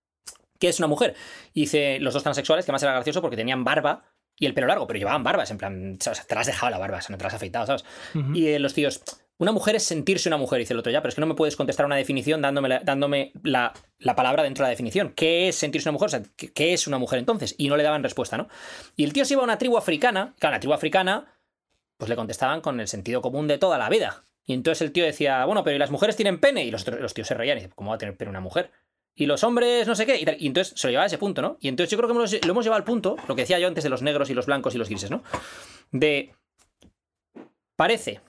¿Qué 0.58 0.68
es 0.68 0.80
una 0.80 0.88
mujer? 0.88 1.14
Y 1.54 1.60
dice 1.60 2.00
los 2.00 2.12
dos 2.12 2.24
transexuales, 2.24 2.66
que 2.66 2.72
más 2.72 2.82
era 2.82 2.92
gracioso 2.92 3.20
porque 3.20 3.36
tenían 3.36 3.62
barba 3.62 4.02
y 4.36 4.46
el 4.46 4.54
pelo 4.54 4.66
largo, 4.66 4.88
pero 4.88 4.98
llevaban 4.98 5.22
barbas, 5.22 5.52
en 5.52 5.58
plan, 5.58 5.98
o 6.00 6.02
sea, 6.02 6.14
te 6.14 6.34
las 6.34 6.42
has 6.42 6.46
dejado 6.54 6.70
la 6.70 6.78
barba, 6.78 6.98
o 6.98 7.00
sea, 7.00 7.12
no 7.12 7.18
te 7.18 7.24
las 7.24 7.34
has 7.34 7.36
afeitado, 7.36 7.66
¿sabes? 7.66 7.84
Y 8.34 8.48
eh, 8.48 8.58
los 8.58 8.74
tíos, 8.74 9.02
una 9.38 9.52
mujer 9.52 9.76
es 9.76 9.82
sentirse 9.82 10.28
una 10.28 10.36
mujer, 10.36 10.60
dice 10.60 10.72
el 10.72 10.78
otro 10.78 10.92
ya, 10.92 11.00
pero 11.00 11.08
es 11.08 11.14
que 11.14 11.20
no 11.20 11.26
me 11.26 11.34
puedes 11.34 11.56
contestar 11.56 11.86
una 11.86 11.96
definición 11.96 12.42
dándome, 12.42 12.68
la, 12.68 12.80
dándome 12.80 13.32
la, 13.42 13.72
la 13.98 14.14
palabra 14.14 14.42
dentro 14.42 14.62
de 14.62 14.66
la 14.66 14.70
definición. 14.70 15.12
¿Qué 15.16 15.48
es 15.48 15.56
sentirse 15.56 15.88
una 15.88 15.94
mujer? 15.94 16.06
O 16.06 16.10
sea, 16.10 16.22
¿qué, 16.36 16.72
es 16.72 16.86
una 16.86 16.98
mujer 16.98 17.18
entonces? 17.18 17.54
Y 17.58 17.68
no 17.68 17.76
le 17.76 17.82
daban 17.82 18.02
respuesta, 18.02 18.36
¿no? 18.36 18.48
Y 18.96 19.04
el 19.04 19.12
tío 19.12 19.24
se 19.24 19.34
iba 19.34 19.42
a 19.42 19.44
una 19.44 19.58
tribu 19.58 19.76
africana, 19.76 20.34
claro, 20.38 20.54
la 20.54 20.60
tribu 20.60 20.74
africana, 20.74 21.34
pues 21.96 22.08
le 22.08 22.16
contestaban 22.16 22.60
con 22.60 22.78
el 22.78 22.88
sentido 22.88 23.20
común 23.20 23.48
de 23.48 23.58
toda 23.58 23.78
la 23.78 23.88
vida. 23.88 24.24
Y 24.44 24.54
entonces 24.54 24.82
el 24.82 24.92
tío 24.92 25.04
decía, 25.04 25.44
bueno, 25.44 25.64
pero 25.64 25.76
¿y 25.76 25.78
las 25.78 25.90
mujeres 25.90 26.16
tienen 26.16 26.38
pene? 26.38 26.64
Y 26.64 26.70
los, 26.70 26.86
los 26.86 27.14
tíos 27.14 27.26
se 27.26 27.34
reían 27.34 27.58
y 27.58 27.60
dicen, 27.62 27.72
¿cómo 27.74 27.90
va 27.90 27.96
a 27.96 27.98
tener 27.98 28.16
pene 28.16 28.30
una 28.30 28.40
mujer? 28.40 28.70
Y 29.14 29.26
los 29.26 29.44
hombres, 29.44 29.86
no 29.86 29.94
sé 29.94 30.06
qué, 30.06 30.16
y. 30.16 30.44
Y 30.44 30.46
entonces 30.46 30.72
se 30.76 30.86
lo 30.86 30.90
llevaba 30.90 31.04
a 31.04 31.06
ese 31.06 31.18
punto, 31.18 31.42
¿no? 31.42 31.58
Y 31.60 31.68
entonces 31.68 31.90
yo 31.90 31.98
creo 31.98 32.08
que 32.08 32.14
lo 32.14 32.50
hemos 32.52 32.64
llevado 32.64 32.78
al 32.78 32.84
punto, 32.84 33.16
lo 33.28 33.34
que 33.34 33.42
decía 33.42 33.58
yo 33.58 33.68
antes 33.68 33.84
de 33.84 33.90
los 33.90 34.02
negros 34.02 34.30
y 34.30 34.34
los 34.34 34.46
blancos 34.46 34.74
y 34.74 34.78
los 34.78 34.88
grises, 34.88 35.10
¿no? 35.10 35.22
De. 35.90 36.34
Parece 37.76 38.20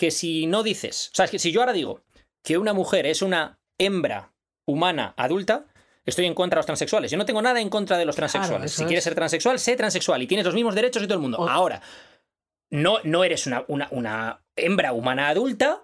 que 0.00 0.10
si 0.10 0.46
no 0.46 0.62
dices. 0.62 1.10
O 1.12 1.16
sea, 1.16 1.26
es 1.26 1.30
que 1.30 1.38
si 1.38 1.52
yo 1.52 1.60
ahora 1.60 1.74
digo 1.74 2.00
que 2.42 2.56
una 2.56 2.72
mujer 2.72 3.04
es 3.04 3.20
una 3.20 3.60
hembra 3.78 4.32
humana 4.66 5.12
adulta, 5.18 5.66
estoy 6.06 6.24
en 6.24 6.32
contra 6.32 6.56
de 6.56 6.60
los 6.60 6.66
transexuales. 6.66 7.10
Yo 7.10 7.18
no 7.18 7.26
tengo 7.26 7.42
nada 7.42 7.60
en 7.60 7.68
contra 7.68 7.98
de 7.98 8.06
los 8.06 8.16
transexuales. 8.16 8.72
si 8.72 8.82
es. 8.82 8.86
quieres 8.86 9.04
ser 9.04 9.14
transexual, 9.14 9.58
sé 9.58 9.76
transexual 9.76 10.22
y 10.22 10.26
tienes 10.26 10.46
los 10.46 10.54
mismos 10.54 10.74
derechos 10.74 11.02
que 11.02 11.06
todo 11.06 11.16
el 11.18 11.20
mundo. 11.22 11.36
O- 11.38 11.46
Ahora, 11.48 11.82
no, 12.70 12.98
no 13.04 13.24
eres 13.24 13.46
una, 13.46 13.64
una, 13.68 13.88
una 13.90 14.40
hembra 14.56 14.92
humana 14.94 15.28
adulta. 15.28 15.82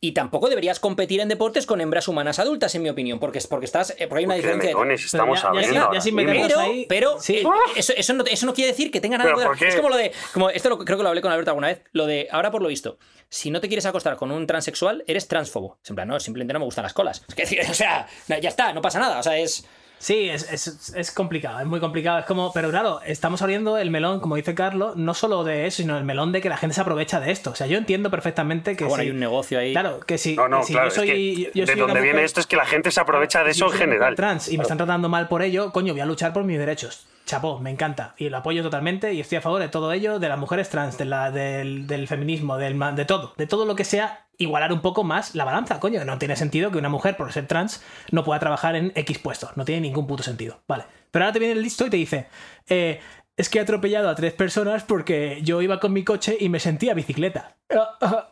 Y 0.00 0.12
tampoco 0.12 0.48
deberías 0.48 0.78
competir 0.78 1.18
en 1.20 1.28
deportes 1.28 1.66
con 1.66 1.80
hembras 1.80 2.06
humanas 2.06 2.38
adultas, 2.38 2.72
en 2.76 2.82
mi 2.84 2.88
opinión, 2.88 3.18
porque, 3.18 3.38
es 3.38 3.48
porque 3.48 3.66
estás. 3.66 3.90
eh, 3.98 4.06
Porque 4.06 4.20
hay 4.20 4.24
una 4.26 4.34
Porque 4.36 4.46
de 4.48 4.56
diferencia. 4.68 5.06
estamos 5.06 5.42
ya- 5.42 5.52
ya 5.52 5.72
ya 5.72 5.88
mismo. 5.90 6.12
metemos 6.22 6.46
pero, 6.48 6.60
ahí- 6.60 6.86
pero 6.88 7.20
sí. 7.20 7.36
eh, 7.38 7.44
eso, 7.74 7.92
eso, 7.96 8.12
no, 8.12 8.22
eso 8.24 8.46
no 8.46 8.54
quiere 8.54 8.70
decir 8.70 8.92
que 8.92 9.00
tenga 9.00 9.18
nada 9.18 9.34
¿Pero 9.34 9.50
que 9.52 9.58
ver. 9.64 9.68
Es 9.70 9.74
como 9.76 9.88
lo 9.88 9.96
de. 9.96 10.12
Como 10.32 10.50
esto 10.50 10.68
lo- 10.68 10.78
creo 10.78 10.96
que 10.98 11.02
lo 11.02 11.08
hablé 11.08 11.20
con 11.20 11.32
Alberto 11.32 11.50
alguna 11.50 11.66
vez. 11.66 11.82
Lo 11.90 12.06
de. 12.06 12.28
Ahora 12.30 12.52
por 12.52 12.62
lo 12.62 12.68
visto. 12.68 12.98
Si 13.28 13.50
no 13.50 13.60
te 13.60 13.66
quieres 13.66 13.86
acostar 13.86 14.14
con 14.16 14.30
un 14.30 14.46
transexual, 14.46 15.02
eres 15.08 15.26
transfobo. 15.26 15.78
Es 15.82 15.90
En 15.90 15.96
plan, 15.96 16.06
no, 16.06 16.20
simplemente 16.20 16.52
no 16.52 16.60
me 16.60 16.64
gustan 16.64 16.84
las 16.84 16.92
colas. 16.94 17.24
Es 17.28 17.34
que, 17.34 17.60
o 17.70 17.74
sea, 17.74 18.06
ya 18.28 18.48
está, 18.48 18.72
no 18.72 18.80
pasa 18.80 19.00
nada. 19.00 19.18
O 19.18 19.22
sea, 19.24 19.36
es. 19.36 19.66
Sí, 19.98 20.28
es, 20.28 20.50
es- 20.52 20.94
es 20.94 21.10
complicado, 21.10 21.58
es 21.60 21.66
muy 21.66 21.80
complicado. 21.80 22.18
Es 22.20 22.24
como, 22.24 22.52
pero 22.52 22.70
claro, 22.70 23.00
estamos 23.04 23.42
abriendo 23.42 23.78
el 23.78 23.90
melón, 23.90 24.20
como 24.20 24.36
dice 24.36 24.54
Carlos, 24.54 24.96
no 24.96 25.12
solo 25.14 25.42
de 25.44 25.66
eso, 25.66 25.78
sino 25.78 25.98
el 25.98 26.04
melón 26.04 26.30
de 26.32 26.40
que 26.40 26.48
la 26.48 26.56
gente 26.56 26.74
se 26.74 26.80
aprovecha 26.80 27.18
de 27.20 27.30
esto. 27.32 27.50
O 27.50 27.54
sea, 27.54 27.66
yo 27.66 27.76
entiendo 27.78 28.10
perfectamente 28.10 28.76
que 28.76 28.84
Ah, 28.84 28.88
bueno, 28.88 29.02
si- 29.02 29.08
hay 29.08 29.12
un 29.14 29.20
negocio 29.20 29.58
ahí. 29.58 29.72
Claro, 29.72 30.00
que 30.00 30.16
si, 30.18 30.36
No, 30.36 30.48
no, 30.48 30.60
que 30.60 30.66
si 30.66 30.72
claro. 30.72 30.88
yo 30.88 30.94
soy, 30.94 31.08
es 31.08 31.14
que 31.14 31.34
yo- 31.42 31.50
yo 31.54 31.66
de 31.66 31.72
soy 31.72 31.80
donde 31.80 31.94
viene 32.00 32.12
mujer- 32.14 32.24
esto 32.26 32.40
es 32.40 32.46
que 32.46 32.56
la 32.56 32.66
gente 32.66 32.90
se 32.90 33.00
aprovecha 33.00 33.42
de 33.42 33.50
eso 33.50 33.66
en 33.66 33.72
general. 33.72 34.14
trans 34.14 34.48
y 34.52 34.56
me 34.56 34.62
están 34.62 34.78
tratando 34.78 35.08
mal 35.08 35.28
por 35.28 35.42
ello, 35.42 35.72
coño, 35.72 35.92
voy 35.92 36.00
a 36.00 36.06
luchar 36.06 36.32
por 36.32 36.44
mis 36.44 36.58
derechos. 36.58 37.06
Chapó, 37.26 37.58
me 37.58 37.70
encanta. 37.70 38.14
Y 38.16 38.30
lo 38.30 38.38
apoyo 38.38 38.62
totalmente 38.62 39.12
y 39.12 39.20
estoy 39.20 39.36
a 39.36 39.40
favor 39.42 39.60
de 39.60 39.68
todo 39.68 39.92
ello, 39.92 40.18
de 40.18 40.28
las 40.30 40.38
mujeres 40.38 40.70
trans, 40.70 40.96
de 40.96 41.04
la, 41.04 41.30
del, 41.30 41.86
del 41.86 42.08
feminismo, 42.08 42.56
del, 42.56 42.74
ma- 42.74 42.92
de 42.92 43.04
todo. 43.04 43.34
De 43.36 43.46
todo 43.46 43.66
lo 43.66 43.74
que 43.76 43.84
sea 43.84 44.24
igualar 44.38 44.72
un 44.72 44.80
poco 44.80 45.04
más 45.04 45.34
la 45.34 45.44
balanza, 45.44 45.78
coño. 45.80 46.04
No 46.04 46.18
tiene 46.18 46.36
sentido 46.36 46.70
que 46.70 46.78
una 46.78 46.88
mujer, 46.88 47.16
por 47.16 47.32
ser 47.32 47.46
trans, 47.46 47.82
no 48.10 48.24
pueda 48.24 48.40
trabajar 48.40 48.76
en 48.76 48.92
X 48.94 49.18
puestos. 49.18 49.56
No 49.56 49.64
tiene 49.64 49.82
ningún 49.82 50.06
puto 50.06 50.22
sentido. 50.22 50.60
Vale. 50.66 50.84
Pero 51.10 51.24
ahora 51.24 51.32
te 51.32 51.38
viene 51.40 51.54
el 51.54 51.62
listo 51.62 51.86
y 51.86 51.90
te 51.90 51.96
dice, 51.96 52.26
eh, 52.68 53.00
es 53.36 53.48
que 53.48 53.58
he 53.58 53.62
atropellado 53.62 54.08
a 54.08 54.14
tres 54.14 54.32
personas 54.32 54.82
porque 54.84 55.40
yo 55.42 55.62
iba 55.62 55.78
con 55.80 55.92
mi 55.92 56.02
coche 56.04 56.36
y 56.40 56.48
me 56.48 56.58
sentía 56.60 56.92
bicicleta. 56.94 57.56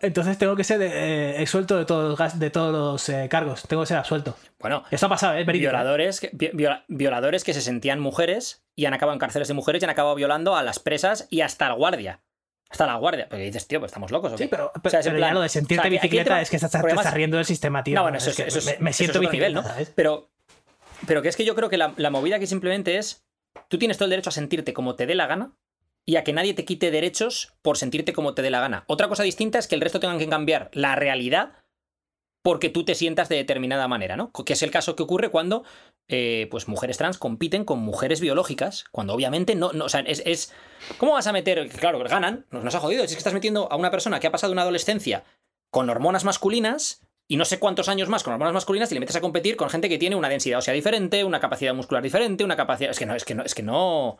Entonces 0.01 0.37
tengo 0.39 0.57
que 0.57 0.65
ser 0.65 0.81
eh, 0.83 1.41
exsuelto 1.41 1.77
de 1.77 1.85
todos 1.85 2.09
los, 2.11 2.19
gas- 2.19 2.39
de 2.39 2.51
todos 2.51 2.73
los 2.73 3.09
eh, 3.09 3.29
cargos. 3.29 3.63
Tengo 3.69 3.83
que 3.83 3.87
ser 3.87 3.99
absuelto. 3.99 4.37
Bueno, 4.59 4.83
Esto 4.91 5.07
ha 5.07 5.09
pasado, 5.09 5.35
¿eh? 5.35 5.45
Verídico. 5.45 5.71
violadores 5.71 6.21
que, 6.21 6.31
vi- 6.33 6.51
viola- 6.53 6.85
violadores 6.89 7.45
que 7.45 7.55
se 7.55 7.61
sentían 7.61 8.01
mujeres 8.01 8.65
y 8.75 8.87
han 8.87 8.95
acabado 8.95 9.15
en 9.15 9.21
cárceles 9.21 9.49
de 9.49 9.55
mujeres 9.55 9.83
y 9.83 9.85
han 9.85 9.91
acabado 9.91 10.15
violando 10.15 10.57
a 10.57 10.63
las 10.63 10.79
presas 10.79 11.27
y 11.31 11.41
hasta 11.43 11.67
al 11.67 11.75
guardia. 11.75 12.21
Hasta 12.69 12.87
la 12.87 12.97
guardia. 12.97 13.29
Pero 13.29 13.43
dices, 13.43 13.67
tío, 13.69 13.79
pues 13.81 13.91
estamos 13.91 14.11
locos. 14.11 14.33
¿o 14.33 14.37
qué? 14.37 14.45
Sí, 14.45 14.49
pero, 14.51 14.73
O 14.83 14.91
sea, 14.91 15.01
es 15.01 15.07
en 15.07 15.12
pero 15.14 15.27
ya 15.27 15.33
lo 15.35 15.41
de 15.41 15.49
sentirte 15.49 15.81
o 15.81 15.83
sea, 15.83 15.91
bicicleta 15.91 16.41
es 16.41 16.51
que 16.51 16.57
estás, 16.57 16.71
porque 16.73 16.87
además- 16.89 17.05
estás 17.07 17.14
riendo 17.14 17.37
del 17.37 17.47
sistema, 17.47 17.85
tío. 17.85 17.95
No, 17.95 18.03
bueno, 18.03 18.19
eso 18.19 18.31
es, 18.31 18.37
que 18.37 18.43
eso 18.45 18.59
es- 18.59 18.67
me, 18.67 18.77
me 18.81 18.91
eso 18.91 18.97
siento 18.99 19.19
es 19.19 19.21
bicicleta, 19.21 19.49
nivel, 19.49 19.55
¿no? 19.55 19.62
¿sabes? 19.62 19.93
Pero, 19.95 20.31
pero 21.07 21.23
que 21.23 21.29
es 21.29 21.37
que 21.37 21.45
yo 21.45 21.55
creo 21.55 21.69
que 21.69 21.77
la, 21.77 21.95
la 21.97 22.11
movida 22.11 22.37
aquí 22.37 22.47
simplemente 22.47 22.99
es. 22.99 23.25
Tú 23.69 23.79
tienes 23.79 23.97
todo 23.97 24.07
el 24.07 24.11
derecho 24.11 24.31
a 24.31 24.33
sentirte 24.33 24.73
como 24.73 24.97
te 24.97 25.07
dé 25.07 25.14
la 25.14 25.27
gana 25.27 25.53
y 26.05 26.17
a 26.17 26.25
que 26.25 26.33
nadie 26.33 26.55
te 26.55 26.64
quite 26.64 26.91
derechos 26.91 27.55
por 27.62 27.79
sentirte 27.79 28.12
como 28.12 28.35
te 28.35 28.43
dé 28.43 28.51
la 28.51 28.61
gana. 28.61 28.85
Otra 28.87 29.09
cosa 29.09 29.23
distinta 29.23 29.59
es 29.59 29.67
que 29.67 29.75
el 29.75 29.81
resto 29.81 29.99
tengan 30.01 30.19
que 30.19 30.29
cambiar 30.29 30.71
la 30.73 30.95
realidad 30.97 31.53
porque 32.47 32.69
tú 32.69 32.85
te 32.85 32.95
sientas 32.95 33.29
de 33.29 33.35
determinada 33.35 33.89
manera, 33.89 34.15
¿no? 34.17 34.31
Que 34.31 34.53
es 34.53 34.63
el 34.63 34.71
caso 34.71 34.95
que 34.95 35.03
ocurre 35.03 35.31
cuando 35.31 35.65
eh, 36.07 36.47
pues 36.49 36.69
mujeres 36.69 36.97
trans 36.97 37.19
compiten 37.19 37.65
con 37.65 37.81
mujeres 37.81 38.21
biológicas, 38.21 38.85
cuando 38.93 39.15
obviamente 39.15 39.57
no, 39.57 39.73
no 39.73 39.87
o 39.87 39.89
sea, 39.89 40.03
es, 40.03 40.23
es- 40.25 40.53
¿Cómo 40.99 41.15
vas 41.15 41.27
a 41.27 41.33
meter? 41.33 41.69
Claro, 41.71 41.99
ganan, 41.99 42.47
nos, 42.53 42.63
nos 42.63 42.73
ha 42.77 42.79
jodido, 42.79 43.03
es 43.03 43.11
que 43.11 43.19
estás 43.19 43.33
metiendo 43.35 43.67
a 43.73 43.75
una 43.75 43.91
persona 43.91 44.21
que 44.21 44.29
ha 44.29 44.31
pasado 44.31 44.53
una 44.53 44.63
adolescencia 44.63 45.25
con 45.73 45.91
hormonas 45.91 46.23
masculinas 46.23 47.03
y 47.27 47.37
no 47.37 47.45
sé 47.45 47.59
cuántos 47.59 47.89
años 47.89 48.09
más 48.09 48.23
con 48.23 48.33
hormonas 48.35 48.55
masculinas 48.55 48.93
y 48.93 48.95
le 48.95 49.01
metes 49.01 49.17
a 49.17 49.21
competir 49.21 49.57
con 49.57 49.69
gente 49.69 49.89
que 49.89 49.99
tiene 49.99 50.15
una 50.15 50.29
densidad 50.29 50.61
ósea 50.61 50.73
diferente, 50.73 51.25
una 51.25 51.41
capacidad 51.41 51.75
muscular 51.75 52.01
diferente, 52.01 52.45
una 52.45 52.55
capacidad... 52.55 52.93
Es 52.93 52.99
que 53.01 53.07
no, 53.07 53.17
es 53.17 53.25
que 53.25 53.35
no, 53.35 53.43
es 53.43 53.57
que 53.57 53.65
no... 53.65 54.19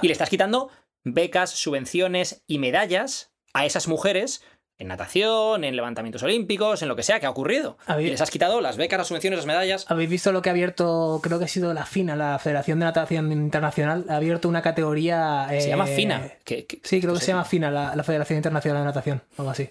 Y 0.00 0.06
le 0.06 0.12
estás 0.12 0.30
quitando 0.30 0.70
becas, 1.04 1.50
subvenciones 1.50 2.42
y 2.46 2.58
medallas 2.60 3.30
a 3.52 3.66
esas 3.66 3.88
mujeres 3.88 4.42
en 4.78 4.86
natación, 4.88 5.64
en 5.64 5.74
levantamientos 5.74 6.22
olímpicos, 6.22 6.82
en 6.82 6.88
lo 6.88 6.94
que 6.94 7.02
sea 7.02 7.18
que 7.18 7.26
ha 7.26 7.30
ocurrido. 7.30 7.78
Y 7.98 8.04
les 8.10 8.20
has 8.20 8.30
quitado 8.30 8.60
las 8.60 8.76
becas, 8.76 8.98
las 8.98 9.08
subvenciones, 9.08 9.38
las 9.38 9.46
medallas. 9.46 9.84
¿Habéis 9.90 10.08
visto 10.08 10.30
lo 10.30 10.40
que 10.40 10.50
ha 10.50 10.52
abierto, 10.52 11.18
creo 11.22 11.38
que 11.40 11.46
ha 11.46 11.48
sido 11.48 11.74
la 11.74 11.84
FINA, 11.84 12.14
la 12.14 12.38
Federación 12.38 12.78
de 12.78 12.84
Natación 12.84 13.32
Internacional? 13.32 14.04
Ha 14.08 14.16
abierto 14.16 14.48
una 14.48 14.62
categoría... 14.62 15.46
Se 15.50 15.66
eh, 15.66 15.68
llama 15.68 15.86
FINA. 15.86 16.22
que- 16.44 16.66
que- 16.66 16.80
Sí, 16.84 17.00
creo 17.00 17.14
que 17.14 17.20
se 17.20 17.26
llama 17.26 17.44
FINA, 17.44 17.70
la, 17.72 17.96
la 17.96 18.04
Federación 18.04 18.36
Internacional 18.36 18.82
de 18.82 18.84
Natación, 18.86 19.22
algo 19.36 19.50
así. 19.50 19.68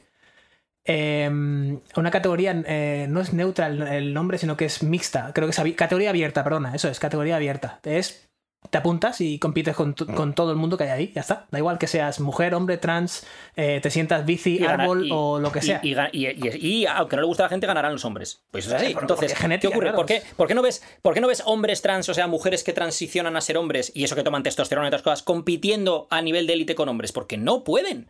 Eh, 0.89 1.29
una 1.95 2.11
categoría, 2.11 2.63
eh, 2.65 3.07
no 3.09 3.19
es 3.21 3.33
neutra 3.33 3.67
el, 3.67 4.13
nombre, 4.13 4.37
sino 4.37 4.55
que 4.55 4.65
es 4.65 4.83
mixta. 4.83 5.31
Creo 5.33 5.47
que 5.47 5.51
es 5.51 5.75
categoría 5.75 6.09
abierta, 6.11 6.43
perdona, 6.43 6.73
eso 6.75 6.87
es, 6.89 6.99
categoría 6.99 7.35
abierta. 7.35 7.79
Es, 7.83 8.26
te 8.69 8.77
apuntas 8.77 9.19
y 9.21 9.39
compites 9.39 9.75
con, 9.75 9.93
con 9.93 10.33
todo 10.33 10.51
el 10.51 10.57
mundo 10.57 10.77
que 10.77 10.83
hay 10.85 10.89
ahí, 10.89 11.11
ya 11.13 11.21
está. 11.21 11.47
Da 11.51 11.57
igual 11.59 11.77
que 11.77 11.87
seas 11.87 12.19
mujer, 12.19 12.53
hombre, 12.53 12.77
trans, 12.77 13.25
eh, 13.55 13.79
te 13.81 13.89
sientas 13.89 14.25
bici, 14.25 14.63
árbol 14.65 15.05
y- 15.07 15.09
o 15.13 15.39
lo 15.39 15.51
que 15.51 15.61
sea. 15.61 15.79
Y, 15.83 16.85
aunque 16.85 17.15
no 17.15 17.21
le 17.21 17.27
gusta 17.27 17.43
a 17.43 17.45
la 17.45 17.49
gente, 17.49 17.67
ganarán 17.67 17.91
los 17.93 18.05
hombres. 18.05 18.41
Pues 18.51 18.65
eso 18.65 18.75
es 18.75 18.81
así. 18.81 18.93
Pero 18.93 19.01
Entonces, 19.01 19.33
genética, 19.35 19.69
¿qué 19.69 19.75
ocurre? 19.75 19.85
claro. 19.87 19.97
¿Por 19.97 20.05
qué, 20.05 20.21
por 20.35 20.47
qué 20.47 20.55
no 20.55 20.61
ves, 20.61 20.83
¿Por 21.01 21.13
qué 21.13 21.21
no 21.21 21.27
ves 21.27 21.43
hombres 21.45 21.81
trans, 21.81 22.07
o 22.09 22.13
sea, 22.13 22.27
mujeres 22.27 22.63
que 22.63 22.73
transicionan 22.73 23.35
a 23.37 23.41
ser 23.41 23.57
hombres 23.57 23.91
y 23.95 24.03
eso 24.03 24.15
que 24.15 24.23
toman 24.23 24.43
testosterona 24.43 24.87
y 24.87 24.89
otras 24.89 25.01
cosas, 25.01 25.23
compitiendo 25.23 26.07
a 26.09 26.21
nivel 26.21 26.47
de 26.47 26.53
élite 26.53 26.75
con 26.75 26.89
hombres? 26.89 27.11
Porque 27.11 27.37
no 27.37 27.63
pueden. 27.63 28.09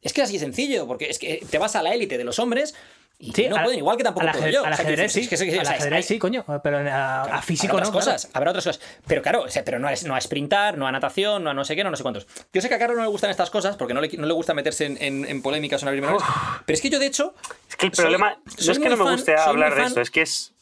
Es 0.00 0.12
que 0.12 0.22
es 0.22 0.28
así 0.28 0.38
sencillo, 0.38 0.86
porque 0.86 1.10
es 1.10 1.18
que 1.18 1.44
te 1.50 1.58
vas 1.58 1.76
a 1.76 1.82
la 1.82 1.92
élite 1.94 2.16
de 2.16 2.24
los 2.24 2.38
hombres 2.38 2.74
y 3.22 3.32
Sí, 3.32 3.48
no 3.48 3.62
pueden, 3.62 3.78
igual 3.78 3.96
que 3.98 4.02
tampoco 4.04 4.26
al 4.26 4.32
puedo 4.32 4.48
yo. 4.48 4.62
O 4.62 4.64
que 4.64 4.70
ajedrez 4.70 5.12
sí, 5.12 5.28
que- 5.28 5.36
que- 5.36 5.58
o 5.58 5.60
ajedrez 5.60 5.92
hay- 5.92 6.02
sí, 6.02 6.18
coño, 6.18 6.44
pero 6.62 6.78
a, 6.78 7.22
a 7.22 7.42
físico 7.42 7.72
habrá 7.76 7.84
no. 7.84 7.88
otras 7.90 8.04
claro. 8.04 8.16
cosas, 8.16 8.30
habrá 8.34 8.50
otras 8.50 8.64
cosas. 8.64 8.80
Pero 9.06 9.20
claro, 9.22 9.42
o 9.42 9.48
sea, 9.48 9.62
pero 9.64 9.78
no 9.78 9.88
a, 9.88 9.92
no 10.06 10.14
a 10.16 10.20
sprintar, 10.20 10.78
no 10.78 10.86
a 10.86 10.92
natación, 10.92 11.44
no 11.44 11.50
a 11.50 11.54
no 11.54 11.64
sé 11.64 11.76
qué, 11.76 11.82
no 11.84 11.88
a 11.88 11.90
no 11.90 11.96
sé 11.98 12.02
cuántos. 12.02 12.26
Yo 12.52 12.60
sé 12.62 12.68
que 12.68 12.74
a 12.74 12.78
Carlos 12.78 12.96
no 12.96 13.04
le 13.04 13.10
gustan 13.10 13.30
estas 13.30 13.50
cosas 13.50 13.76
porque 13.76 13.92
no 13.94 14.00
le, 14.00 14.08
no 14.16 14.26
le 14.26 14.32
gusta 14.32 14.54
meterse 14.54 14.86
en, 14.86 14.96
en- 15.02 15.24
en 15.26 15.42
polémicas 15.42 15.82
una 15.82 15.90
primera 15.92 16.14
vez. 16.14 16.22
Pero 16.64 16.74
es 16.74 16.80
que 16.80 16.88
yo, 16.90 16.98
de 16.98 17.06
hecho. 17.06 17.34
Es 17.68 17.76
que 17.76 17.86
el 17.86 17.92
problema 17.92 18.38
soy 18.56 18.66
no 18.66 18.72
es 18.72 18.78
que 18.78 18.88
no 18.88 18.96
me 19.04 19.10
guste 19.12 19.36
hablar 19.36 19.74
de 19.74 19.82
esto, 19.84 20.00
es 20.00 20.10
que 20.10 20.22
es. 20.22 20.52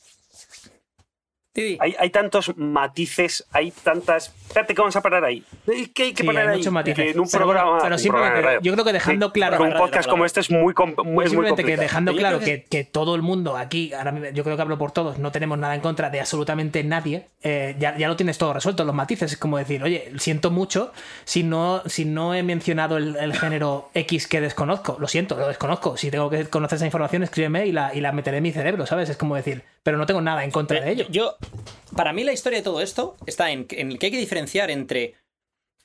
Hay, 1.81 1.95
hay 1.99 2.11
tantos 2.11 2.53
matices, 2.57 3.47
hay 3.53 3.71
tantas. 3.71 4.35
Espérate, 4.49 4.75
que 4.75 4.81
vamos 4.81 4.97
a 4.97 5.03
parar 5.03 5.25
ahí. 5.25 5.45
Es 5.67 5.89
que 5.89 6.05
hay 6.05 6.13
que 6.13 6.23
Sí, 6.23 6.27
parar 6.27 6.45
hay 6.45 6.53
ahí. 6.53 6.59
muchos 6.59 6.73
matices. 6.73 7.15
En 7.15 7.21
un 7.21 7.29
Pero 7.29 7.45
bueno, 7.47 7.61
programa. 7.61 7.83
pero 7.83 7.97
un 7.97 8.03
programa 8.09 8.59
yo 8.63 8.73
creo 8.73 8.85
que 8.85 8.93
dejando 8.93 9.27
Sí, 9.29 9.33
claro- 9.33 9.63
Un 9.63 9.73
podcast 9.73 9.95
radio, 10.07 10.11
como 10.11 10.25
este 10.25 10.41
es 10.41 10.51
muy, 10.51 10.73
com- 10.75 10.95
muy- 11.05 11.05
es 11.05 11.13
muy 11.15 11.27
Simplemente 11.27 11.63
que 11.65 11.73
complicado. 11.73 11.83
dejando 11.83 12.13
Yo 12.13 12.19
claro 12.19 12.41
que 12.41 12.85
todo 12.85 13.15
el 13.15 13.23
mundo 13.23 13.57
aquí, 13.57 13.93
ahora 13.93 14.13
mismo, 14.13 14.31
yo 14.31 14.45
creo 14.45 14.57
que 14.57 14.63
hablo 14.63 14.79
por 14.79 14.93
todos, 14.93 15.19
no 15.19 15.33
tenemos 15.33 15.59
nada 15.59 15.75
en 15.75 15.81
contra 15.81 16.11
de 16.11 16.21
absolutamente 16.21 16.83
nadie, 16.85 17.27
eh, 17.43 17.77
ya, 17.79 17.97
ya 17.99 18.09
lo 18.09 18.17
tienes 18.17 18.39
todo 18.39 18.53
resuelto, 18.55 18.85
los 18.85 18.95
matices, 18.95 19.33
es 19.33 19.39
como 19.39 19.59
decir, 19.59 19.83
oye, 19.83 20.13
siento 20.19 20.51
mucho 20.51 20.93
si 21.25 21.43
no, 21.43 21.83
si 21.87 22.05
no 22.05 22.35
he 22.35 22.43
mencionado 22.43 22.97
el, 22.97 23.17
el 23.17 23.35
género 23.35 23.91
X 23.95 24.27
que 24.27 24.41
desconozco, 24.41 24.97
lo 24.99 25.09
siento, 25.09 25.37
lo 25.37 25.49
desconozco, 25.49 25.97
si 25.97 26.11
tengo 26.11 26.31
que 26.31 26.47
conocer 26.47 26.77
esa 26.77 26.87
información, 26.87 27.23
escríbeme 27.23 27.67
y 27.67 27.73
la, 27.73 27.95
y 27.95 28.01
la 28.01 28.13
meteré 28.13 28.39
en 28.39 28.43
mi 28.45 28.53
cerebro, 28.53 28.87
¿sabes? 28.87 29.09
Es 29.11 29.17
como 29.17 29.35
decir, 29.37 29.63
pero 29.83 29.97
no 29.99 30.07
tengo 30.07 30.20
nada 30.20 30.45
en 30.45 30.51
contra 30.51 30.81
de 30.81 30.91
ello. 30.93 31.07
Yo, 31.11 31.37
para 31.97 32.12
mí 32.12 32.24
la 32.24 32.33
historia 32.33 32.59
de 32.59 32.64
todo 32.64 32.81
esto 32.81 33.16
está 33.26 33.51
en, 33.51 33.66
en 33.70 33.99
que 33.99 34.07
hay 34.07 34.12
que 34.12 34.18
diferenciar 34.18 34.70
entre 34.70 35.14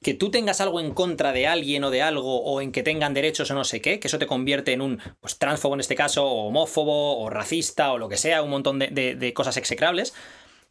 que 0.02 0.14
tú 0.14 0.30
tengas 0.32 0.60
algo 0.60 0.82
en 0.82 0.94
contra 0.94 1.32
de 1.32 1.48
alguien 1.48 1.84
o 1.86 1.89
de 1.89 2.02
algo, 2.02 2.44
o 2.44 2.60
en 2.60 2.74
que 2.74 2.84
tengan 2.84 3.14
derechos 3.14 3.50
o 3.52 3.54
no 3.54 3.64
sé 3.64 3.80
qué, 3.82 4.02
que 4.02 4.08
eso 4.10 4.20
te 4.20 4.28
convierte 4.28 4.74
en 4.74 4.82
un 4.82 5.00
pues, 5.22 5.38
transfobo 5.39 5.76
en 5.76 5.80
este 5.80 5.96
caso, 5.96 6.26
o 6.26 6.48
homófobo, 6.48 7.20
o 7.20 7.30
racista, 7.30 7.94
o 7.94 7.98
lo 7.98 8.10
que 8.10 8.18
sea, 8.18 8.41
un 8.44 8.50
montón 8.50 8.80
de, 8.80 8.88
de- 8.88 9.16
de 9.16 9.34
cosas 9.34 9.56
execrables. 9.56 10.14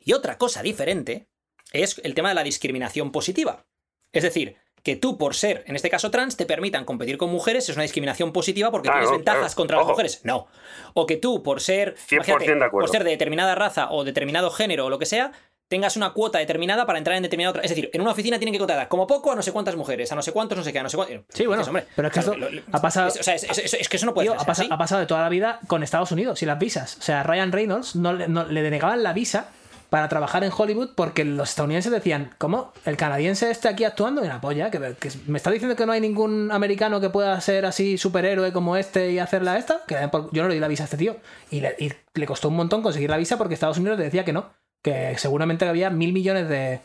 Y 0.04 0.12
otra 0.12 0.36
cosa 0.36 0.62
diferente 0.62 1.28
es 1.72 1.98
el 2.04 2.12
tema 2.14 2.28
de 2.28 2.34
la 2.34 2.42
discriminación 2.44 3.10
positiva. 3.10 3.64
Es 4.12 4.22
decir, 4.22 4.56
que 4.82 4.96
tú 4.96 5.16
por 5.16 5.34
ser, 5.36 5.62
en 5.68 5.76
este 5.76 5.88
caso 5.90 6.10
trans, 6.10 6.36
te 6.36 6.44
permitan 6.46 6.84
competir 6.84 7.16
con 7.16 7.30
mujeres 7.30 7.68
es 7.68 7.76
una 7.76 7.82
discriminación 7.84 8.32
positiva 8.32 8.70
porque 8.70 8.88
Claro, 8.88 9.02
tienes 9.02 9.18
ventajas 9.18 9.40
claro. 9.54 9.56
contra 9.56 9.76
las 9.78 9.86
mujeres. 9.86 10.20
No. 10.24 10.48
O 10.94 11.06
que 11.06 11.16
tú 11.16 11.42
por 11.42 11.60
ser, 11.60 11.94
100% 11.96 12.12
imagínate, 12.16 12.44
de 12.46 12.64
acuerdo. 12.64 12.86
por 12.86 12.90
ser 12.90 13.04
de 13.04 13.10
determinada 13.10 13.54
raza 13.54 13.90
o 13.92 14.02
determinado 14.04 14.50
género 14.50 14.86
o 14.86 14.90
lo 14.90 14.98
que 14.98 15.06
sea, 15.06 15.32
tengas 15.68 15.96
una 15.96 16.12
cuota 16.12 16.38
determinada 16.38 16.84
para 16.84 16.98
entrar 16.98 17.16
en 17.16 17.22
determinada 17.22 17.50
otra. 17.52 17.62
Es 17.62 17.70
decir, 17.70 17.88
en 17.94 18.00
una 18.02 18.10
oficina 18.10 18.38
tienen 18.38 18.52
que 18.52 18.58
contratar 18.58 18.88
como 18.88 19.06
poco 19.06 19.32
a 19.32 19.36
no 19.36 19.40
sé 19.42 19.52
cuántas 19.52 19.74
mujeres, 19.76 20.10
a 20.12 20.14
no 20.16 20.20
sé 20.22 20.30
cuántos, 20.32 20.58
no 20.58 20.64
sé 20.64 20.72
qué, 20.72 20.80
a 20.80 20.82
no 20.82 20.90
sé 20.90 20.96
cuántos. 20.96 21.24
Sí, 21.30 21.46
bueno, 21.46 21.62
pero 21.96 22.08
es 22.08 22.12
que 22.14 22.20
eso 22.20 22.34
ha 22.72 22.80
pasado- 22.82 23.08
Es, 23.08 23.20
o 23.20 23.22
sea, 23.22 23.34
es, 23.36 23.44
es- 23.44 23.74
es 23.74 23.88
que 23.88 23.96
eso 23.96 24.04
no 24.04 24.12
puede 24.12 24.26
Tío, 24.26 24.32
ser 24.32 24.42
ha, 24.42 24.44
pasa- 24.46 24.62
así. 24.64 24.70
ha 24.70 24.76
pasado 24.76 25.00
de 25.00 25.06
toda 25.06 25.22
la 25.22 25.28
vida 25.30 25.60
con 25.68 25.82
Estados 25.82 26.12
Unidos 26.12 26.42
y 26.42 26.46
las 26.46 26.58
visas. 26.58 26.98
O 26.98 27.02
sea, 27.02 27.22
Ryan 27.22 27.52
Reynolds 27.52 27.94
no- 27.96 28.12
le 28.12 28.62
denegaban 28.62 29.02
la 29.02 29.12
visa 29.14 29.48
para 29.92 30.08
trabajar 30.08 30.42
en 30.42 30.50
Hollywood 30.56 30.92
porque 30.94 31.22
los 31.22 31.50
estadounidenses 31.50 31.92
decían, 31.92 32.30
¿cómo? 32.38 32.72
¿El 32.86 32.96
canadiense 32.96 33.50
está 33.50 33.68
aquí 33.68 33.84
actuando? 33.84 34.22
Una 34.22 34.40
polla, 34.40 34.70
que, 34.70 34.78
me 35.26 35.36
está 35.36 35.50
diciendo 35.50 35.76
que 35.76 35.84
no 35.84 35.92
hay 35.92 36.00
ningún 36.00 36.50
americano 36.50 36.98
que 36.98 37.10
pueda 37.10 37.38
ser 37.42 37.66
así 37.66 37.98
superhéroe 37.98 38.54
como 38.54 38.78
este 38.78 39.12
y 39.12 39.18
hacerla 39.18 39.58
esta. 39.58 39.82
Que 39.86 40.08
yo 40.32 40.42
no 40.42 40.48
le 40.48 40.54
di 40.54 40.60
la 40.60 40.68
visa 40.68 40.84
a 40.84 40.86
este 40.86 40.96
tío. 40.96 41.18
Y 41.50 41.60
le, 41.60 41.76
y 41.78 41.92
le 42.14 42.26
costó 42.26 42.48
un 42.48 42.56
montón 42.56 42.80
conseguir 42.80 43.10
la 43.10 43.18
visa 43.18 43.36
porque 43.36 43.52
Estados 43.52 43.76
Unidos 43.76 43.98
le 43.98 44.04
decía 44.04 44.24
que 44.24 44.32
no. 44.32 44.54
Que 44.80 45.14
seguramente 45.18 45.68
había 45.68 45.90
mil 45.90 46.14
millones 46.14 46.48
de 46.48 46.80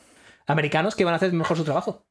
americanos 0.45 0.93
que 0.93 1.03
iban 1.03 1.13
a 1.13 1.15
hacer 1.15 1.31
mejor 1.31 1.55
su 1.55 1.63
trabajo. 1.63 2.03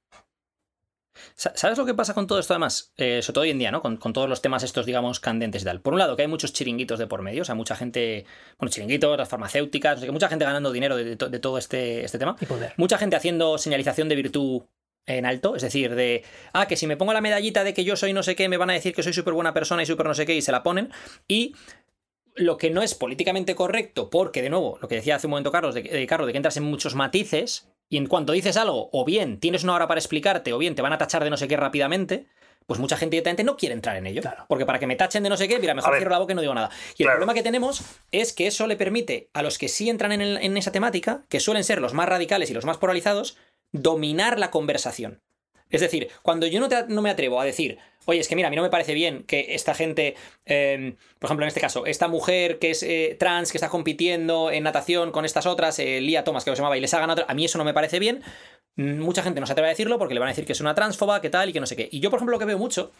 Sa- 1.35 1.53
¿Sabes 1.57 1.79
lo 1.79 1.85
que 1.87 1.95
pasa 1.95 2.14
con 2.14 2.27
todo 2.27 2.39
esto 2.39 2.55
además? 2.55 2.93
Eh, 2.97 3.21
sobre 3.23 3.35
todo 3.35 3.43
hoy 3.43 3.51
en 3.51 3.59
día, 3.59 3.71
¿no? 3.71 3.83
Con, 3.83 3.97
con 3.97 4.12
todos 4.12 4.29
los 4.29 4.43
temas 4.43 4.62
estos, 4.62 4.87
digamos, 4.87 5.21
candentes 5.21 5.62
y 5.62 5.64
tal. 5.64 5.81
Por 5.81 5.93
un 5.93 5.99
lado, 5.99 6.17
que 6.17 6.23
hay 6.23 6.29
muchos 6.29 6.53
chiringuitos 6.53 6.99
de 6.99 7.07
por 7.07 7.23
medio, 7.23 7.43
o 7.43 7.45
sea, 7.45 7.55
mucha 7.55 7.77
gente, 7.77 8.25
bueno, 8.59 8.71
chiringuitos, 8.71 9.17
las 9.19 9.29
farmacéuticas, 9.29 10.01
sé 10.01 10.07
qué, 10.07 10.12
mucha 10.12 10.28
gente 10.28 10.45
ganando 10.45 10.73
dinero 10.73 10.97
de, 10.97 11.05
de 11.05 11.16
to- 11.16 11.28
de 11.28 11.39
todo 11.39 11.59
este, 11.59 12.05
este 12.05 12.19
tema. 12.19 12.36
Y 12.40 12.47
poder. 12.47 12.73
Mucha 12.77 12.99
gente 12.99 13.16
haciendo 13.16 13.59
señalización 13.59 14.09
de 14.09 14.16
virtud 14.16 14.62
en 15.07 15.24
alto, 15.24 15.55
es 15.55 15.62
decir, 15.62 15.95
de, 15.95 16.24
ah, 16.53 16.66
que 16.66 16.77
si 16.77 16.86
me 16.89 16.97
pongo 16.97 17.12
la 17.12 17.20
medallita 17.20 17.62
de 17.62 17.73
que 17.74 17.85
yo 17.85 17.95
soy 17.97 18.12
no 18.12 18.23
sé 18.24 18.35
qué, 18.35 18.49
me 18.49 18.57
van 18.57 18.70
a 18.70 18.73
decir 18.73 18.93
que 18.95 19.03
soy 19.05 19.12
súper 19.12 19.35
buena 19.35 19.55
persona 19.55 19.82
y 19.82 19.86
súper 19.86 20.07
no 20.07 20.15
sé 20.15 20.27
qué, 20.27 20.35
y 20.35 20.43
se 20.43 20.51
la 20.53 20.62
ponen. 20.65 20.90
Y 21.28 21.55
lo 22.35 22.59
que 22.59 22.70
no 22.70 22.82
es 22.82 22.95
políticamente 22.95 23.55
correcto, 23.55 24.11
porque 24.11 24.43
de 24.43 24.51
nuevo, 24.51 24.78
lo 24.82 24.89
que 24.89 24.97
decía 24.97 25.16
hace 25.16 25.27
un 25.27 25.31
momento 25.31 25.53
Carlos, 25.53 25.74
de, 25.74 25.82
que- 25.85 25.90
de 25.97 26.07
Carlos, 26.07 26.27
de 26.27 26.32
que 26.32 26.39
entras 26.39 26.57
en 26.57 26.65
muchos 26.65 26.95
matices, 26.95 27.69
y 27.89 27.97
en 27.97 28.07
cuanto 28.07 28.33
dices 28.33 28.57
algo, 28.57 28.91
o 28.93 29.05
bien 29.05 29.39
tienes 29.41 29.65
una 29.65 29.75
hora 29.75 29.87
para 29.89 30.01
explicarte, 30.01 30.53
o 30.53 30.59
bien 30.59 30.75
te 30.75 30.83
van 30.83 30.93
a 30.93 30.99
tachar 30.99 31.23
de 31.25 31.31
no 31.31 31.37
sé 31.37 31.47
qué 31.49 31.57
rápidamente, 31.57 32.27
pues 32.67 32.81
mucha 32.81 32.97
gente 32.97 33.15
directamente 33.15 33.45
no 33.45 33.57
quiere 33.57 33.75
entrar 33.75 33.97
en 33.97 34.07
ello. 34.09 34.23
Claro. 34.23 34.45
Porque 34.49 34.67
para 34.67 34.81
que 34.81 34.89
me 34.89 34.97
tachen 34.97 35.23
de 35.23 35.29
no 35.29 35.37
sé 35.37 35.47
qué, 35.47 35.59
mira, 35.61 35.73
mejor 35.75 35.93
cierro 35.97 36.11
la 36.11 36.19
boca 36.19 36.33
y 36.33 36.35
no 36.37 36.41
digo 36.41 36.55
nada. 36.55 36.71
Y 36.99 37.05
el 37.05 37.09
problema 37.11 37.33
que 37.35 37.45
tenemos 37.45 37.83
es 38.11 38.33
que 38.33 38.49
eso 38.49 38.67
le 38.67 38.75
permite 38.77 39.31
a 39.35 39.43
los 39.43 39.57
que 39.59 39.69
sí 39.69 39.89
entran 39.89 40.11
en, 40.11 40.21
el- 40.21 40.39
en 40.39 40.57
esa 40.57 40.73
temática, 40.73 41.25
que 41.29 41.39
suelen 41.39 41.63
ser 41.63 41.81
los 41.81 41.95
más 41.95 42.09
radicales 42.09 42.51
y 42.51 42.55
los 42.55 42.65
más 42.65 42.79
polarizados, 42.79 43.37
dominar 43.71 44.39
la 44.41 44.51
conversación. 44.51 45.23
Es 45.70 45.80
decir, 45.80 46.09
cuando 46.22 46.47
yo 46.47 46.60
no, 46.60 46.68
te- 46.68 46.86
no 46.88 47.02
me 47.02 47.10
atrevo 47.10 47.40
a 47.40 47.44
decir, 47.44 47.78
oye, 48.05 48.20
es 48.20 48.28
que 48.28 48.36
mira, 48.36 48.48
a 48.48 48.51
mí 48.51 48.56
no 48.56 48.62
me 48.62 48.70
parece 48.70 48.94
bien 48.94 49.24
que 49.24 49.55
esta 49.55 49.74
gente, 49.74 50.14
eh, 50.44 50.94
por 51.18 51.28
ejemplo, 51.28 51.44
en 51.44 51.48
este 51.48 51.60
caso, 51.60 51.86
esta 51.86 52.06
mujer 52.09 52.59
que 52.59 52.70
es 52.70 52.82
eh, 52.82 53.16
trans, 53.18 53.51
que 53.51 53.59
está 53.59 53.68
compitiendo 53.68 54.51
en 54.51 54.62
natación 54.62 55.10
con 55.10 55.24
estas 55.24 55.47
otras, 55.47 55.78
eh, 55.78 56.01
Lia 56.01 56.22
Thomas, 56.24 56.44
que 56.44 56.51
lo 56.51 56.56
llamaba, 56.56 56.76
y 56.76 56.80
les 56.80 56.94
hagan 56.94 57.10
otra, 57.10 57.26
a 57.28 57.34
mí 57.34 57.44
eso 57.44 57.59
no 57.59 57.64
me 57.64 57.74
parece 57.74 57.98
bien. 57.98 58.22
Mm, 58.76 59.01
Mucha 59.01 59.22
gente 59.22 59.40
no 59.40 59.47
se 59.47 59.52
atreve 59.52 59.68
a 59.68 59.70
decirlo 59.70 59.98
porque 59.98 60.14
le 60.14 60.20
van 60.20 60.28
a 60.28 60.32
decir 60.32 60.44
que 60.47 60.52
es 60.52 60.60
una 60.60 60.74
transfoba, 60.74 61.20
que 61.20 61.30
tal 61.30 61.48
y 61.48 61.52
que 61.52 61.60
no 61.60 61.66
sé 61.66 61.74
qué. 61.76 61.88
Y 61.90 62.01
yo, 62.01 62.10
por 62.10 62.18
ejemplo, 62.18 62.34
lo 62.34 62.38
que 62.38 62.44
veo 62.44 62.59
mucho 62.59 62.93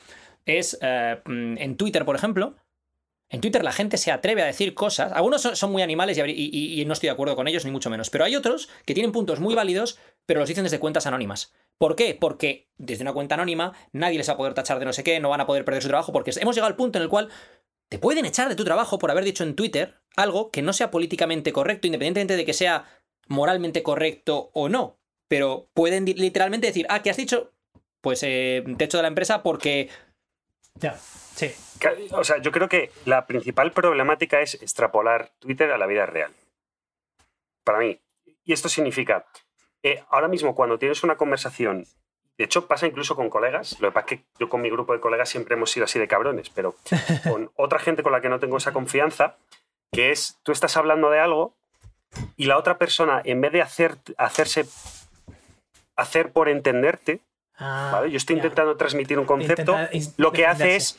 es 0.45 0.77
eh, 0.83 1.19
mm, 1.25 1.59
en 1.59 1.77
Twitter, 1.77 2.05
por 2.05 2.17
ejemplo, 2.17 2.55
En 3.29 3.41
Twitter 3.41 3.65
la 3.65 3.73
gente 3.73 3.97
se 3.97 4.13
atreve 4.13 4.43
a 4.43 4.47
decir 4.47 4.73
cosas. 4.75 5.11
Algunos 5.13 5.43
son, 5.43 5.73
muy 5.73 5.83
animales 5.83 6.17
y 6.19 6.85
no 6.87 6.93
estoy 6.93 7.09
de 7.09 7.13
acuerdo 7.13 7.35
con 7.35 7.49
ellos, 7.49 7.65
ni 7.65 7.73
mucho 7.73 7.91
menos. 7.91 8.09
Pero 8.09 8.25
hay 8.25 8.37
otros 8.37 8.69
que 8.85 8.95
tienen 8.95 9.11
puntos 9.11 9.41
muy 9.41 9.55
válidos, 9.57 9.99
pero 10.27 10.41
los 10.41 10.49
dicen 10.49 10.65
desde 10.65 10.81
cuentas 10.81 11.07
anónimas. 11.07 11.55
¿Por 11.79 11.97
qué? 11.97 12.17
Porque 12.19 12.69
desde 12.77 13.03
una 13.03 13.13
cuenta 13.13 13.35
anónima 13.35 13.73
nadie 13.93 14.19
les 14.19 14.29
va 14.29 14.35
a 14.35 14.37
poder 14.37 14.55
tachar 14.55 14.79
de 14.79 14.85
no 14.85 14.93
sé 14.93 15.05
qué, 15.05 15.21
no 15.21 15.29
van 15.31 15.41
a 15.41 15.47
poder 15.47 15.65
perder 15.65 15.83
su 15.83 15.89
trabajo, 15.89 16.13
porque 16.13 16.33
hemos 16.41 16.55
llegado 16.55 16.69
al 16.69 16.77
punto 16.77 16.99
en 16.99 17.03
el 17.03 17.09
cual 17.09 17.29
te 17.89 17.99
pueden 17.99 18.27
echar 18.27 18.49
de 18.49 18.57
tu 18.57 18.65
trabajo 18.65 18.99
por 18.99 19.11
haber 19.11 19.25
dicho 19.25 19.45
en 19.45 19.55
Twitter 19.55 19.95
algo 20.17 20.51
que 20.51 20.63
no 20.63 20.73
sea 20.73 20.91
políticamente 20.91 21.53
correcto, 21.53 21.87
independientemente 21.87 22.37
de 22.37 22.45
que 22.45 22.53
sea 22.53 22.85
moralmente 23.29 23.83
correcto 23.83 24.51
o 24.55 24.69
no. 24.69 24.99
Pero 25.29 25.69
pueden 25.75 26.05
literalmente 26.05 26.69
decir, 26.69 26.87
ah, 26.89 27.03
¿qué 27.03 27.11
has 27.11 27.17
dicho? 27.17 27.53
Pues 28.01 28.23
eh, 28.23 28.65
te 28.77 28.85
echo 28.85 28.99
de 28.99 29.03
la 29.03 29.09
empresa 29.09 29.43
porque 29.43 29.89
Ya, 30.81 30.95
sí. 30.95 31.53
O 32.13 32.25
sea, 32.25 32.39
yo 32.39 32.53
creo 32.53 32.69
que 32.69 32.91
la 33.05 33.27
principal 33.27 33.73
problemática 33.73 34.41
es 34.41 34.55
extrapolar 34.55 35.33
Twitter 35.39 35.71
a 35.71 35.79
la 35.79 35.87
vida 35.87 36.07
real. 36.07 36.33
Para 37.65 37.79
mí. 37.79 38.01
Y 38.45 38.53
esto 38.53 38.69
significa, 38.69 39.27
eh, 39.87 40.05
ahora 40.11 40.29
mismo 40.29 40.55
cuando 40.55 40.79
tienes 40.79 41.03
una 41.05 41.17
conversación, 41.17 41.85
de 42.39 42.45
hecho 42.45 42.67
pasa 42.67 42.87
incluso 42.87 43.17
con 43.17 43.31
colegas, 43.31 43.79
lo 43.81 43.89
que 43.89 43.93
pasa 43.93 44.07
es 44.07 44.21
que 44.21 44.27
yo 44.39 44.49
con 44.49 44.61
mi 44.61 44.71
grupo 44.71 44.93
de 44.93 45.01
colegas 45.01 45.29
siempre 45.29 45.55
hemos 45.55 45.71
sido 45.71 45.85
así 45.85 45.99
de 45.99 46.09
cabrones, 46.09 46.51
pero 46.51 46.75
con 47.29 47.51
otra 47.57 47.79
gente 47.79 48.03
con 48.03 48.13
la 48.13 48.21
que 48.21 48.29
no 48.29 48.39
tengo 48.39 48.57
esa 48.57 48.73
confianza, 48.73 49.37
que 49.93 50.11
es, 50.11 50.39
tú 50.43 50.53
estás 50.53 50.77
hablando 50.77 51.11
de 51.11 51.21
algo 51.21 51.55
y 52.37 52.47
la 52.47 52.59
otra 52.59 52.79
persona, 52.79 53.21
en 53.25 53.41
vez 53.41 53.53
de 53.53 53.63
hacer, 53.63 53.97
hacerse, 54.17 54.67
hacer 55.97 56.33
por 56.33 56.49
entenderte, 56.49 57.21
Ah, 57.59 57.91
¿vale? 57.93 58.11
Yo 58.11 58.19
estoy 58.19 58.37
intentando 58.37 58.77
transmitir 58.77 59.19
un 59.19 59.25
concepto, 59.25 59.79
Intenta 59.93 60.15
lo 60.19 60.33
que 60.33 60.47
hace 60.47 60.77
es 60.77 60.99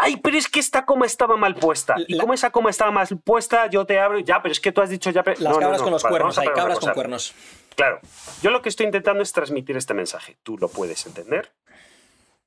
Ay, 0.00 0.16
pero 0.16 0.36
es 0.38 0.48
que 0.48 0.60
esta 0.60 0.84
coma 0.84 1.06
estaba 1.06 1.36
mal 1.36 1.54
puesta. 1.54 1.96
Y 2.06 2.14
La- 2.14 2.22
como 2.22 2.34
esa 2.34 2.50
coma 2.50 2.70
estaba 2.70 2.90
mal 2.90 3.06
puesta, 3.24 3.66
yo 3.68 3.84
te 3.84 3.98
abro. 3.98 4.18
Ya, 4.20 4.40
pero 4.42 4.52
es 4.52 4.60
que 4.60 4.70
tú 4.72 4.80
has 4.80 4.90
dicho 4.90 5.10
ya. 5.10 5.22
las 5.26 5.40
No, 5.40 5.50
no, 5.54 5.58
cabras 5.58 5.78
no, 5.80 5.84
con 5.84 5.92
los 5.92 6.02
vale, 6.02 6.12
cuernos, 6.12 6.38
hay 6.38 6.48
cabras 6.48 6.78
con 6.78 6.92
cuernos. 6.92 7.34
Claro. 7.74 8.00
Yo 8.42 8.50
lo 8.50 8.62
que 8.62 8.68
estoy 8.68 8.86
intentando 8.86 9.22
es 9.22 9.32
transmitir 9.32 9.76
este 9.76 9.94
mensaje. 9.94 10.36
Tú 10.42 10.56
lo 10.58 10.68
puedes 10.68 11.04
entender, 11.06 11.52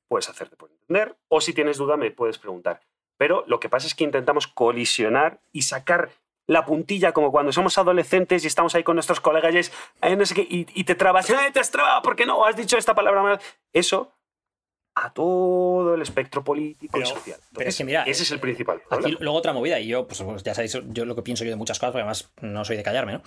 puedes 0.08 0.28
hacerte 0.28 0.56
por 0.56 0.70
entender, 0.70 1.16
o 1.28 1.40
si 1.40 1.52
tienes 1.52 1.78
duda 1.78 1.96
me 1.96 2.10
puedes 2.10 2.38
preguntar. 2.38 2.80
Pero 3.16 3.44
lo 3.46 3.60
que 3.60 3.68
pasa 3.68 3.86
es 3.86 3.94
que 3.94 4.04
intentamos 4.04 4.46
colisionar 4.46 5.40
y 5.52 5.62
sacar 5.62 6.10
la 6.48 6.64
puntilla 6.66 7.12
como 7.12 7.30
cuando 7.30 7.52
somos 7.52 7.78
adolescentes 7.78 8.42
y 8.44 8.46
estamos 8.48 8.74
ahí 8.74 8.82
con 8.82 8.96
nuestros 8.96 9.20
colegas 9.20 9.54
y, 9.54 9.58
es, 9.58 9.72
"Ay, 10.00 10.16
no 10.16 10.26
sé 10.26 10.34
qué", 10.34 10.42
y, 10.42 10.66
y 10.74 10.84
te 10.84 10.94
trabas, 10.96 11.30
"Ay, 11.30 11.52
te 11.52 11.60
has 11.60 11.70
trabado, 11.70 12.02
¿por 12.02 12.16
qué 12.16 12.26
no? 12.26 12.44
Has 12.44 12.56
dicho 12.56 12.76
esta 12.76 12.94
palabra 12.94 13.22
mal. 13.22 13.40
Eso 13.72 14.12
a 14.94 15.12
todo 15.12 15.94
el 15.94 16.02
espectro 16.02 16.44
político 16.44 16.92
Pero- 16.92 17.06
y 17.06 17.08
social. 17.08 17.40
pero 17.54 17.68
es 17.70 17.76
que 17.76 17.84
mira, 17.84 18.02
ese 18.02 18.24
es 18.24 18.30
el 18.30 18.40
principal 18.40 18.82
Aquí 18.90 19.16
luego 19.20 19.36
otra 19.38 19.52
movida, 19.54 19.80
y 19.80 19.86
yo, 19.86 20.06
pues, 20.06 20.20
pues, 20.22 20.42
ya 20.42 20.54
sabéis, 20.54 20.78
yo 20.90 21.04
lo 21.06 21.14
que 21.16 21.22
pienso 21.22 21.44
yo 21.44 21.50
de 21.50 21.56
muchas 21.56 21.78
cosas, 21.78 21.92
porque 21.92 22.02
además 22.02 22.30
no 22.42 22.64
soy 22.64 22.76
de 22.76 22.82
callarme, 22.82 23.14
¿no? 23.14 23.22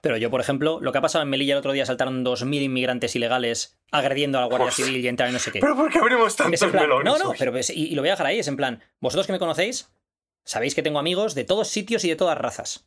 Pero 0.00 0.16
yo, 0.16 0.30
por 0.30 0.40
ejemplo, 0.40 0.80
lo 0.80 0.92
que 0.92 0.98
ha 0.98 1.02
pasado 1.02 1.22
en 1.22 1.28
Melilla 1.28 1.52
el 1.52 1.58
otro 1.58 1.72
día, 1.72 1.84
saltaron 1.84 2.24
2.000 2.24 2.62
inmigrantes 2.62 3.14
ilegales 3.16 3.78
agrediendo 3.90 4.38
a 4.38 4.40
la 4.40 4.46
Guardia 4.46 4.68
Hostia. 4.68 4.86
Civil 4.86 5.04
y 5.04 5.08
entraron 5.08 5.34
no 5.34 5.38
sé 5.40 5.52
qué. 5.52 5.60
Pero 5.60 5.76
¿por 5.76 5.92
qué 5.92 5.98
abrimos 5.98 6.34
tantos 6.36 6.58
plan, 6.60 6.84
melones? 6.84 7.04
no, 7.04 7.18
no, 7.18 7.34
pero 7.38 7.52
y, 7.58 7.72
y 7.72 7.94
lo 7.94 8.00
voy 8.02 8.08
a 8.08 8.12
dejar 8.12 8.26
ahí, 8.26 8.38
es 8.38 8.48
en 8.48 8.56
plan, 8.56 8.82
vosotros 9.00 9.26
que 9.26 9.32
me 9.34 9.38
conocéis, 9.38 9.92
sabéis 10.44 10.74
que 10.74 10.82
tengo 10.82 10.98
amigos 10.98 11.34
de 11.34 11.44
todos 11.44 11.68
sitios 11.68 12.02
y 12.04 12.08
de 12.08 12.16
todas 12.16 12.38
razas. 12.38 12.86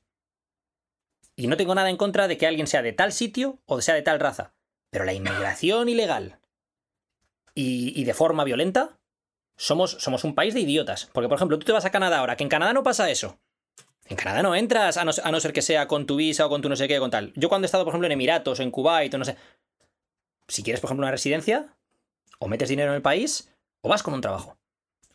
Y 1.35 1.47
no 1.47 1.57
tengo 1.57 1.76
nada 1.76 1.89
en 1.89 1.97
contra 1.97 2.27
de 2.27 2.38
que 2.38 2.47
alguien 2.47 2.68
sea 2.68 2.81
de 2.81 2.93
tal 2.93 3.11
sitio 3.11 3.60
o 3.65 3.81
sea 3.81 3.95
de 3.95 4.01
tal 4.01 4.19
raza. 4.19 4.53
Pero 4.89 5.05
la 5.05 5.14
inmigración 5.14 5.89
ilegal 5.89 6.39
y, 7.55 8.03
de 8.03 8.13
forma 8.13 8.43
violenta, 8.43 8.99
somos, 9.55 9.91
somos 9.99 10.23
un 10.23 10.35
país 10.35 10.53
de 10.53 10.61
idiotas. 10.61 11.09
Porque, 11.13 11.30
por 11.30 11.38
ejemplo, 11.38 11.59
tú 11.59 11.65
te 11.65 11.71
vas 11.71 11.85
a 11.85 11.91
Canadá 11.91 12.19
ahora, 12.19 12.35
que 12.35 12.43
en 12.43 12.49
Canadá 12.49 12.73
no 12.73 12.84
pasa 12.84 13.09
eso. 13.09 13.39
En 14.05 14.17
Canadá 14.17 14.43
no 14.43 14.55
entras, 14.55 14.97
a 14.97 15.05
no, 15.05 15.11
a 15.23 15.31
no 15.31 15.39
ser 15.39 15.53
que 15.53 15.61
sea 15.61 15.88
con 15.88 16.05
tu 16.05 16.15
visa 16.15 16.45
o 16.45 16.49
con 16.49 16.61
tu 16.61 16.69
no 16.69 16.75
sé 16.75 16.88
qué, 16.88 16.99
con 16.99 17.11
tal. 17.11 17.31
Yo 17.35 17.49
cuando 17.49 17.65
he 17.65 17.67
estado, 17.67 17.84
por 17.84 17.91
ejemplo, 17.91 18.07
en 18.07 18.11
Emiratos 18.11 18.59
o 18.59 18.63
en 18.63 18.71
Kuwait 18.71 19.13
o 19.13 19.17
no 19.17 19.25
sé... 19.25 19.38
Si 20.47 20.61
quieres, 20.61 20.81
por 20.81 20.89
ejemplo, 20.89 21.05
una 21.05 21.11
residencia, 21.11 21.73
o 22.39 22.47
metes 22.47 22.67
dinero 22.67 22.91
en 22.91 22.95
el 22.95 23.01
país, 23.01 23.53
o 23.81 23.89
vas 23.89 24.03
con 24.03 24.13
un 24.13 24.21
trabajo. 24.21 24.57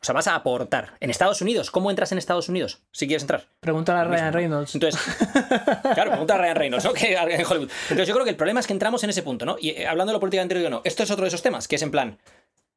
O 0.01 0.05
sea, 0.05 0.15
vas 0.15 0.29
a 0.29 0.35
aportar. 0.37 0.95
En 1.01 1.11
Estados 1.11 1.41
Unidos, 1.43 1.71
¿cómo 1.73 1.91
entras 1.91 2.13
en 2.13 2.19
Estados 2.19 2.49
Unidos? 2.49 2.83
Si 2.93 3.07
quieres 3.09 3.23
entrar. 3.25 3.47
Pregúntale 3.61 3.99
a 4.01 4.05
Ryan. 4.05 4.33
Reynolds. 4.33 4.75
Entonces, 4.75 5.01
claro, 5.95 6.11
pregunta 6.13 6.35
a 6.35 6.39
Ryan 6.39 6.57
Reynolds, 6.57 6.85
¿no? 6.85 6.93
Que 6.95 7.15
en 7.15 7.45
Hollywood. 7.47 7.71
Entonces, 7.83 8.07
yo 8.09 8.15
creo 8.15 8.25
que 8.25 8.31
el 8.31 8.37
problema 8.37 8.61
es 8.61 8.67
que 8.67 8.73
entramos 8.73 9.03
en 9.05 9.11
ese 9.11 9.23
punto, 9.23 9.45
¿no? 9.45 9.57
Y 9.61 9.71
eh, 9.71 9.87
hablando 9.89 10.13
de 10.13 10.15
lo 10.17 10.21
políticamente 10.21 10.55
digo, 10.57 10.71
no. 10.71 10.83
Esto 10.85 11.03
es 11.03 11.11
otro 11.11 11.25
de 11.25 11.29
esos 11.29 11.43
temas, 11.43 11.67
que 11.67 11.77
es 11.77 11.83
en 11.83 11.91
plan. 11.91 12.19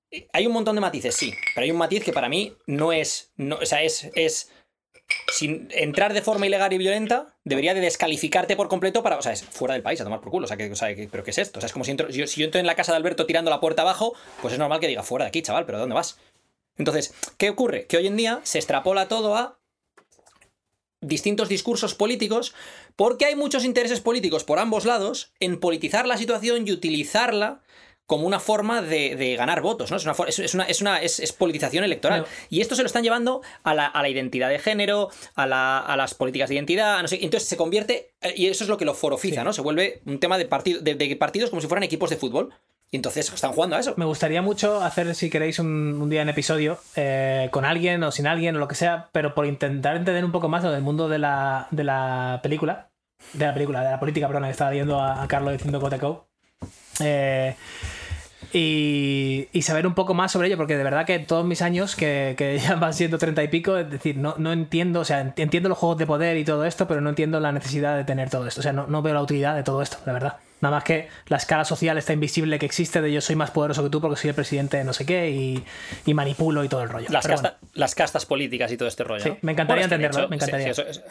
eh, 0.09 0.27
Hay 0.33 0.47
un 0.47 0.53
montón 0.53 0.73
de 0.75 0.81
matices, 0.81 1.13
sí, 1.15 1.33
pero 1.53 1.65
hay 1.65 1.71
un 1.71 1.77
matiz 1.77 2.03
que 2.03 2.11
para 2.13 2.27
mí 2.27 2.55
no 2.65 2.91
es. 2.91 3.31
No, 3.37 3.57
o 3.61 3.65
sea, 3.65 3.83
es. 3.83 4.09
es 4.15 4.51
sin 5.29 5.67
entrar 5.71 6.13
de 6.13 6.21
forma 6.21 6.45
ilegal 6.47 6.71
y 6.71 6.77
violenta, 6.77 7.35
debería 7.43 7.73
de 7.73 7.81
descalificarte 7.81 8.55
por 8.55 8.69
completo 8.69 9.03
para. 9.03 9.17
O 9.17 9.21
sea, 9.21 9.33
es 9.33 9.43
fuera 9.43 9.73
del 9.73 9.83
país, 9.83 9.99
a 9.99 10.05
tomar 10.05 10.21
por 10.21 10.31
culo. 10.31 10.45
O 10.45 10.47
sea, 10.47 10.55
que, 10.57 10.71
o 10.71 10.75
sea, 10.75 10.95
que- 10.95 11.09
¿pero 11.11 11.23
qué 11.23 11.31
es 11.31 11.37
esto? 11.37 11.59
O 11.59 11.61
sea, 11.61 11.67
es 11.67 11.73
como 11.73 11.83
si, 11.85 11.91
entro- 11.91 12.09
yo, 12.09 12.25
si 12.27 12.39
yo 12.39 12.45
entro 12.45 12.59
en 12.61 12.65
la 12.65 12.75
casa 12.75 12.93
de 12.93 12.97
Alberto 12.97 13.25
tirando 13.25 13.51
la 13.51 13.59
puerta 13.59 13.81
abajo, 13.81 14.13
pues 14.41 14.53
es 14.53 14.59
normal 14.59 14.79
que 14.79 14.87
diga 14.87 15.03
fuera 15.03 15.25
de 15.25 15.29
aquí, 15.29 15.41
chaval, 15.41 15.65
pero 15.65 15.79
¿dónde 15.79 15.95
vas? 15.95 16.17
Entonces, 16.77 17.13
¿qué 17.37 17.49
ocurre? 17.49 17.85
Que 17.87 17.97
hoy 17.97 18.07
en 18.07 18.17
día 18.17 18.39
se 18.43 18.57
extrapola 18.59 19.07
todo 19.07 19.35
a 19.35 19.59
distintos 21.01 21.49
discursos 21.49 21.95
políticos 21.95 22.53
porque 22.95 23.25
hay 23.25 23.35
muchos 23.35 23.63
intereses 23.65 23.99
políticos 24.01 24.43
por 24.43 24.59
ambos 24.59 24.85
lados 24.85 25.33
en 25.39 25.59
politizar 25.59 26.05
la 26.07 26.17
situación 26.17 26.67
y 26.67 26.71
utilizarla 26.71 27.61
como 28.05 28.27
una 28.27 28.41
forma 28.41 28.81
de, 28.81 29.15
de 29.15 29.35
ganar 29.37 29.61
votos, 29.61 29.89
¿no? 29.89 29.95
Es 29.97 30.03
una, 30.03 30.13
es, 30.27 30.53
una, 30.53 30.63
es, 30.65 30.81
una- 30.81 31.01
es- 31.01 31.31
politización 31.31 31.85
electoral. 31.85 32.25
Y 32.49 32.59
esto 32.59 32.75
se 32.75 32.81
lo 32.83 32.87
están 32.87 33.03
llevando 33.03 33.41
a 33.63 33.73
la, 33.73 33.85
a 33.87 34.01
la 34.01 34.09
identidad 34.09 34.49
de 34.49 34.59
género, 34.59 35.09
a, 35.35 35.47
la- 35.47 35.79
a 35.79 35.95
las 35.95 36.13
políticas 36.13 36.49
de 36.49 36.55
identidad, 36.55 37.01
no 37.01 37.07
sé, 37.07 37.19
entonces 37.23 37.47
se 37.47 37.55
convierte, 37.55 38.13
eh, 38.21 38.33
y 38.35 38.47
eso 38.47 38.65
es 38.65 38.69
lo 38.69 38.77
que 38.77 38.83
lo 38.85 38.93
forofiza, 38.95 39.43
¿no? 39.45 39.53
Se 39.53 39.61
vuelve 39.61 40.01
un 40.05 40.19
tema 40.19 40.37
de, 40.37 40.45
partido, 40.45 40.81
de, 40.81 40.95
de 40.95 41.15
partidos 41.15 41.49
como 41.51 41.61
si 41.61 41.67
fueran 41.67 41.83
equipos 41.83 42.09
de 42.09 42.17
fútbol. 42.17 42.53
Y 42.93 42.97
entonces 42.97 43.31
están 43.33 43.53
jugando 43.53 43.77
a 43.77 43.79
eso. 43.79 43.93
Me 43.95 44.03
gustaría 44.03 44.41
mucho 44.41 44.81
hacer, 44.83 45.15
si 45.15 45.29
queréis, 45.29 45.59
un, 45.59 46.09
día 46.09 46.21
en 46.23 46.29
episodio 46.29 46.77
eh, 46.97 47.47
con 47.51 47.63
alguien 47.63 48.03
o 48.03 48.11
sin 48.11 48.27
alguien 48.27 48.57
o 48.57 48.59
lo 48.59 48.67
que 48.67 48.75
sea, 48.75 49.07
pero 49.13 49.33
por 49.33 49.45
intentar 49.45 49.95
entender 49.95 50.25
un 50.25 50.33
poco 50.33 50.49
más 50.49 50.61
lo 50.63 50.71
del 50.71 50.81
mundo 50.81 51.07
de 51.07 51.17
la, 51.17 51.67
de 51.71 51.85
la 51.85 52.41
película, 52.43 52.89
de 53.31 53.45
la 53.45 53.53
película, 53.53 53.81
de 53.81 53.91
la 53.91 53.99
política, 53.99 54.27
perdona, 54.27 54.47
que 54.47 54.51
estaba 54.51 54.71
viendo 54.71 54.99
a, 55.01 55.25
Carlos 55.29 55.53
diciendo 55.53 55.79
Coteco. 55.79 56.27
Eh, 56.99 57.55
y, 58.51 59.47
y 59.53 59.61
saber 59.61 59.87
un 59.87 59.93
poco 59.95 60.13
más 60.13 60.33
sobre 60.33 60.47
ello, 60.47 60.57
porque 60.57 60.75
de 60.75 60.83
verdad 60.83 61.05
que 61.05 61.19
todos 61.19 61.45
mis 61.45 61.61
años, 61.61 61.95
que, 61.95 62.35
que 62.37 62.59
ya 62.59 62.75
van 62.75 62.93
siendo 62.93 63.17
treinta 63.17 63.41
y 63.41 63.47
pico, 63.47 63.77
es 63.77 63.89
decir, 63.89 64.17
no, 64.17 64.35
no 64.37 64.51
entiendo, 64.51 64.99
o 64.99 65.05
sea, 65.05 65.23
ent- 65.23 65.33
entiendo 65.39 65.69
los 65.69 65.77
juegos 65.77 65.97
de 65.97 66.07
poder 66.07 66.35
y 66.35 66.43
todo 66.43 66.65
esto, 66.65 66.89
pero 66.89 66.99
no 66.99 67.09
entiendo 67.09 67.39
la 67.39 67.53
necesidad 67.53 67.95
de 67.95 68.03
tener 68.03 68.29
todo 68.29 68.45
esto. 68.47 68.59
O 68.59 68.63
sea, 68.63 68.73
no, 68.73 68.87
no 68.87 69.01
veo 69.01 69.13
la 69.13 69.21
utilidad 69.21 69.55
de 69.55 69.63
todo 69.63 69.81
esto, 69.81 69.97
la 70.05 70.11
verdad. 70.11 70.37
Nada 70.61 70.75
más 70.75 70.83
que 70.83 71.07
la 71.27 71.37
escala 71.37 71.65
social 71.65 71.97
está 71.97 72.13
invisible 72.13 72.59
que 72.59 72.65
existe 72.65 73.01
de 73.01 73.11
yo 73.11 73.19
soy 73.21 73.35
más 73.35 73.51
poderoso 73.51 73.83
que 73.83 73.89
tú 73.89 73.99
porque 73.99 74.15
soy 74.19 74.29
el 74.29 74.35
presidente 74.35 74.77
de 74.77 74.83
no 74.83 74.93
sé 74.93 75.05
qué 75.05 75.29
y, 75.31 75.63
y 76.05 76.13
manipulo 76.13 76.63
y 76.63 76.69
todo 76.69 76.83
el 76.83 76.89
rollo. 76.89 77.07
Las, 77.09 77.95
castas 77.95 78.25
políticas 78.25 78.71
y 78.71 78.77
todo 78.77 78.87
este 78.87 79.03
rollo. 79.03 79.23
Sí, 79.23 79.29
¿no? 79.29 79.37
me 79.41 79.51
encantaría 79.51 79.83
entenderlo, 79.83 80.19
hecho, 80.21 80.29
me 80.29 80.35
encantaría. 80.37 80.73
sí, 80.73 80.81
sí, 80.83 80.89
eso 80.89 80.89
es- 80.89 81.03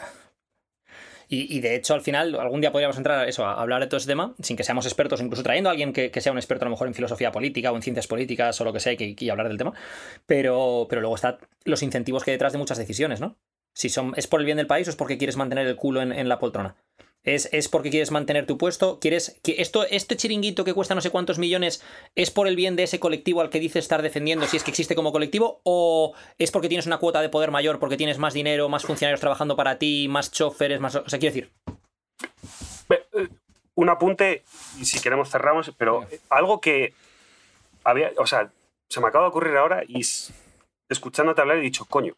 Y, 1.27 1.55
y 1.57 1.61
de 1.61 1.75
hecho, 1.75 1.93
al 1.93 2.01
final, 2.01 2.35
algún 2.35 2.59
día 2.59 2.73
podríamos 2.73 2.97
entrar 2.97 3.19
a 3.19 3.25
eso, 3.25 3.45
a 3.45 3.61
hablar 3.61 3.79
de 3.79 3.87
todo 3.87 3.97
ese 3.97 4.07
tema, 4.07 4.35
sin 4.41 4.57
que 4.57 4.63
seamos 4.65 4.85
expertos, 4.85 5.21
incluso 5.21 5.43
trayendo 5.43 5.69
a 5.69 5.71
alguien 5.71 5.93
que, 5.93 6.11
que 6.11 6.19
sea 6.19 6.33
un 6.33 6.37
experto 6.37 6.65
a 6.65 6.67
lo 6.67 6.71
mejor 6.71 6.87
en 6.87 6.93
filosofía 6.93 7.31
política 7.31 7.71
o 7.71 7.75
en 7.77 7.81
ciencias 7.81 8.05
políticas 8.07 8.59
o 8.59 8.65
lo 8.65 8.73
que 8.73 8.81
sea, 8.81 8.91
y 8.93 9.15
que, 9.15 9.31
hablar 9.31 9.47
del 9.47 9.57
tema. 9.57 9.71
Pero, 10.25 10.87
pero 10.89 10.99
luego 11.01 11.15
están 11.15 11.37
los 11.63 11.83
incentivos 11.83 12.25
que 12.25 12.31
hay 12.31 12.35
detrás 12.35 12.51
de 12.51 12.57
muchas 12.57 12.77
decisiones, 12.77 13.21
¿no? 13.21 13.37
Si 13.73 13.87
son, 13.87 14.11
es 14.17 14.27
por 14.27 14.41
el 14.41 14.45
bien 14.45 14.57
del 14.57 14.67
país 14.67 14.87
o 14.87 14.89
es 14.89 14.97
porque 14.97 15.17
quieres 15.17 15.37
mantener 15.37 15.65
el 15.67 15.77
culo 15.77 16.01
en, 16.01 16.11
en 16.11 16.27
la 16.27 16.37
poltrona. 16.37 16.75
Es, 17.23 17.49
es 17.51 17.69
porque 17.69 17.91
quieres 17.91 18.11
mantener 18.11 18.47
tu 18.47 18.57
puesto. 18.57 18.99
¿Quieres 18.99 19.39
que 19.43 19.61
esto, 19.61 19.85
este 19.85 20.17
chiringuito 20.17 20.63
que 20.63 20.73
cuesta 20.73 20.95
no 20.95 21.01
sé 21.01 21.11
cuántos 21.11 21.37
millones 21.37 21.83
es 22.15 22.31
por 22.31 22.47
el 22.47 22.55
bien 22.55 22.75
de 22.75 22.83
ese 22.83 22.99
colectivo 22.99 23.41
al 23.41 23.49
que 23.49 23.59
dices 23.59 23.83
estar 23.83 24.01
defendiendo, 24.01 24.47
si 24.47 24.57
es 24.57 24.63
que 24.63 24.71
existe 24.71 24.95
como 24.95 25.11
colectivo? 25.11 25.61
¿O 25.63 26.13
es 26.39 26.49
porque 26.51 26.67
tienes 26.67 26.87
una 26.87 26.97
cuota 26.97 27.21
de 27.21 27.29
poder 27.29 27.51
mayor, 27.51 27.77
porque 27.79 27.97
tienes 27.97 28.17
más 28.17 28.33
dinero, 28.33 28.69
más 28.69 28.83
funcionarios 28.83 29.19
trabajando 29.19 29.55
para 29.55 29.77
ti, 29.77 30.07
más 30.09 30.31
choferes, 30.31 30.79
más. 30.79 30.95
O 30.95 31.07
sea, 31.07 31.19
quiero 31.19 31.35
decir. 31.35 31.51
Eh, 32.89 33.27
Un 33.75 33.89
apunte, 33.89 34.43
y 34.79 34.85
si 34.85 34.99
queremos 34.99 35.29
cerramos, 35.29 35.71
pero 35.77 36.05
algo 36.29 36.59
que 36.59 36.93
había, 37.83 38.11
o 38.17 38.27
sea, 38.27 38.51
se 38.89 38.99
me 38.99 39.07
acaba 39.07 39.25
de 39.25 39.29
ocurrir 39.29 39.55
ahora 39.55 39.83
y 39.87 40.01
escuchándote 40.89 41.41
hablar 41.41 41.57
he 41.57 41.61
dicho, 41.61 41.85
coño, 41.85 42.13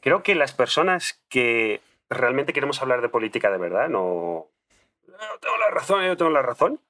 creo 0.00 0.22
que 0.22 0.34
las 0.34 0.52
personas 0.52 1.18
que 1.30 1.80
realmente 2.10 2.52
queremos 2.52 2.82
hablar 2.82 3.00
de 3.00 3.08
política 3.08 3.50
de 3.50 3.58
verdad, 3.58 3.88
no, 3.88 4.48
no 5.06 5.38
tengo 5.40 5.56
la 5.58 5.70
razón, 5.70 6.04
yo 6.04 6.16
tengo 6.16 6.30
la 6.30 6.42
razón, 6.42 6.80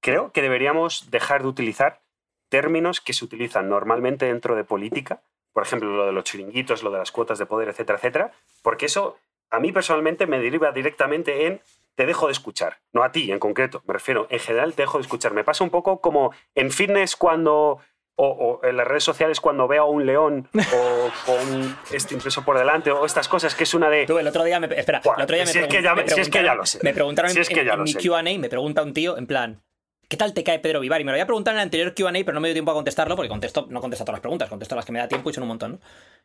creo 0.00 0.32
que 0.32 0.42
deberíamos 0.42 1.10
dejar 1.10 1.42
de 1.42 1.48
utilizar 1.48 2.00
términos 2.48 3.00
que 3.00 3.12
se 3.12 3.24
utilizan 3.24 3.68
normalmente 3.68 4.26
dentro 4.26 4.56
de 4.56 4.64
política, 4.64 5.22
por 5.52 5.62
ejemplo, 5.62 5.90
lo 5.90 6.06
de 6.06 6.12
los 6.12 6.24
chiringuitos, 6.24 6.82
lo 6.82 6.90
de 6.90 6.98
las 6.98 7.12
cuotas 7.12 7.38
de 7.38 7.46
poder, 7.46 7.68
etcétera, 7.68 7.98
etcétera, 7.98 8.32
porque 8.62 8.86
eso 8.86 9.18
a 9.50 9.60
mí 9.60 9.70
personalmente 9.70 10.26
me 10.26 10.38
deriva 10.38 10.72
directamente 10.72 11.46
en 11.46 11.60
te 11.94 12.06
dejo 12.06 12.26
de 12.26 12.32
escuchar, 12.32 12.78
no 12.92 13.02
a 13.02 13.12
ti 13.12 13.30
en 13.30 13.38
concreto, 13.38 13.82
me 13.86 13.92
refiero, 13.92 14.26
en 14.30 14.40
general 14.40 14.74
te 14.74 14.82
dejo 14.82 14.96
de 14.96 15.02
escuchar. 15.02 15.34
Me 15.34 15.44
pasa 15.44 15.62
un 15.62 15.70
poco 15.70 16.00
como 16.00 16.32
en 16.54 16.70
fitness 16.70 17.16
cuando 17.16 17.80
o, 18.16 18.26
o 18.62 18.66
en 18.66 18.76
las 18.76 18.86
redes 18.86 19.04
sociales 19.04 19.40
cuando 19.40 19.66
veo 19.66 19.82
a 19.84 19.86
un 19.86 20.04
león 20.06 20.48
o 20.54 21.10
con 21.26 21.76
este 21.92 22.14
impreso 22.14 22.44
por 22.44 22.58
delante 22.58 22.90
o 22.92 23.04
estas 23.06 23.26
cosas, 23.28 23.54
que 23.54 23.64
es 23.64 23.74
una 23.74 23.88
de... 23.90 24.06
Tú, 24.06 24.18
el 24.18 24.26
otro 24.28 24.44
día 24.44 24.60
me. 24.60 24.66
Espera, 24.78 25.00
Buah, 25.02 25.16
el 25.16 25.22
otro 25.22 25.34
día 25.36 25.44
me 25.44 25.50
si 25.52 25.58
es 25.58 25.66
que 25.68 25.82
ya- 25.82 25.94
me 25.94 26.06
si 26.08 26.20
es 26.20 26.28
que 26.28 26.38
ya 26.42 26.54
preguntaron- 26.54 26.56
lo 26.58 26.66
sé. 26.66 26.78
Me 26.82 26.92
preguntaron 26.94 27.30
Si 27.30 27.36
en, 27.38 27.42
es 27.42 27.48
que 27.48 27.60
en- 27.60 27.66
ya 27.66 27.72
en 27.72 27.78
lo 27.78 27.84
mi 27.84 27.92
sé. 27.92 27.98
QA, 28.08 28.22
me 28.22 28.48
pregunta 28.48 28.82
un 28.82 28.92
tío, 28.92 29.16
en 29.16 29.26
plan. 29.26 29.62
¿Qué 30.08 30.18
tal 30.18 30.34
te 30.34 30.44
cae 30.44 30.58
Pedro 30.58 30.80
Vivar? 30.80 31.00
Y 31.00 31.04
me 31.04 31.10
lo 31.10 31.14
había 31.14 31.24
preguntado 31.24 31.56
en 31.56 31.60
el 31.60 31.62
anterior 31.64 31.94
QA, 31.94 32.12
pero 32.12 32.34
no 32.34 32.40
me 32.40 32.48
dio 32.48 32.54
tiempo 32.54 32.70
a 32.70 32.74
contestarlo, 32.74 33.16
porque 33.16 33.30
contesto, 33.30 33.66
no 33.70 33.80
contesto 33.80 34.02
a 34.02 34.04
todas 34.04 34.16
las 34.16 34.20
preguntas, 34.20 34.50
contesto 34.50 34.76
las 34.76 34.84
que 34.84 34.92
me 34.92 34.98
da 34.98 35.08
tiempo 35.08 35.30
y 35.30 35.32
son 35.32 35.42
un 35.44 35.48
montón, 35.48 35.72
¿no? 35.72 35.78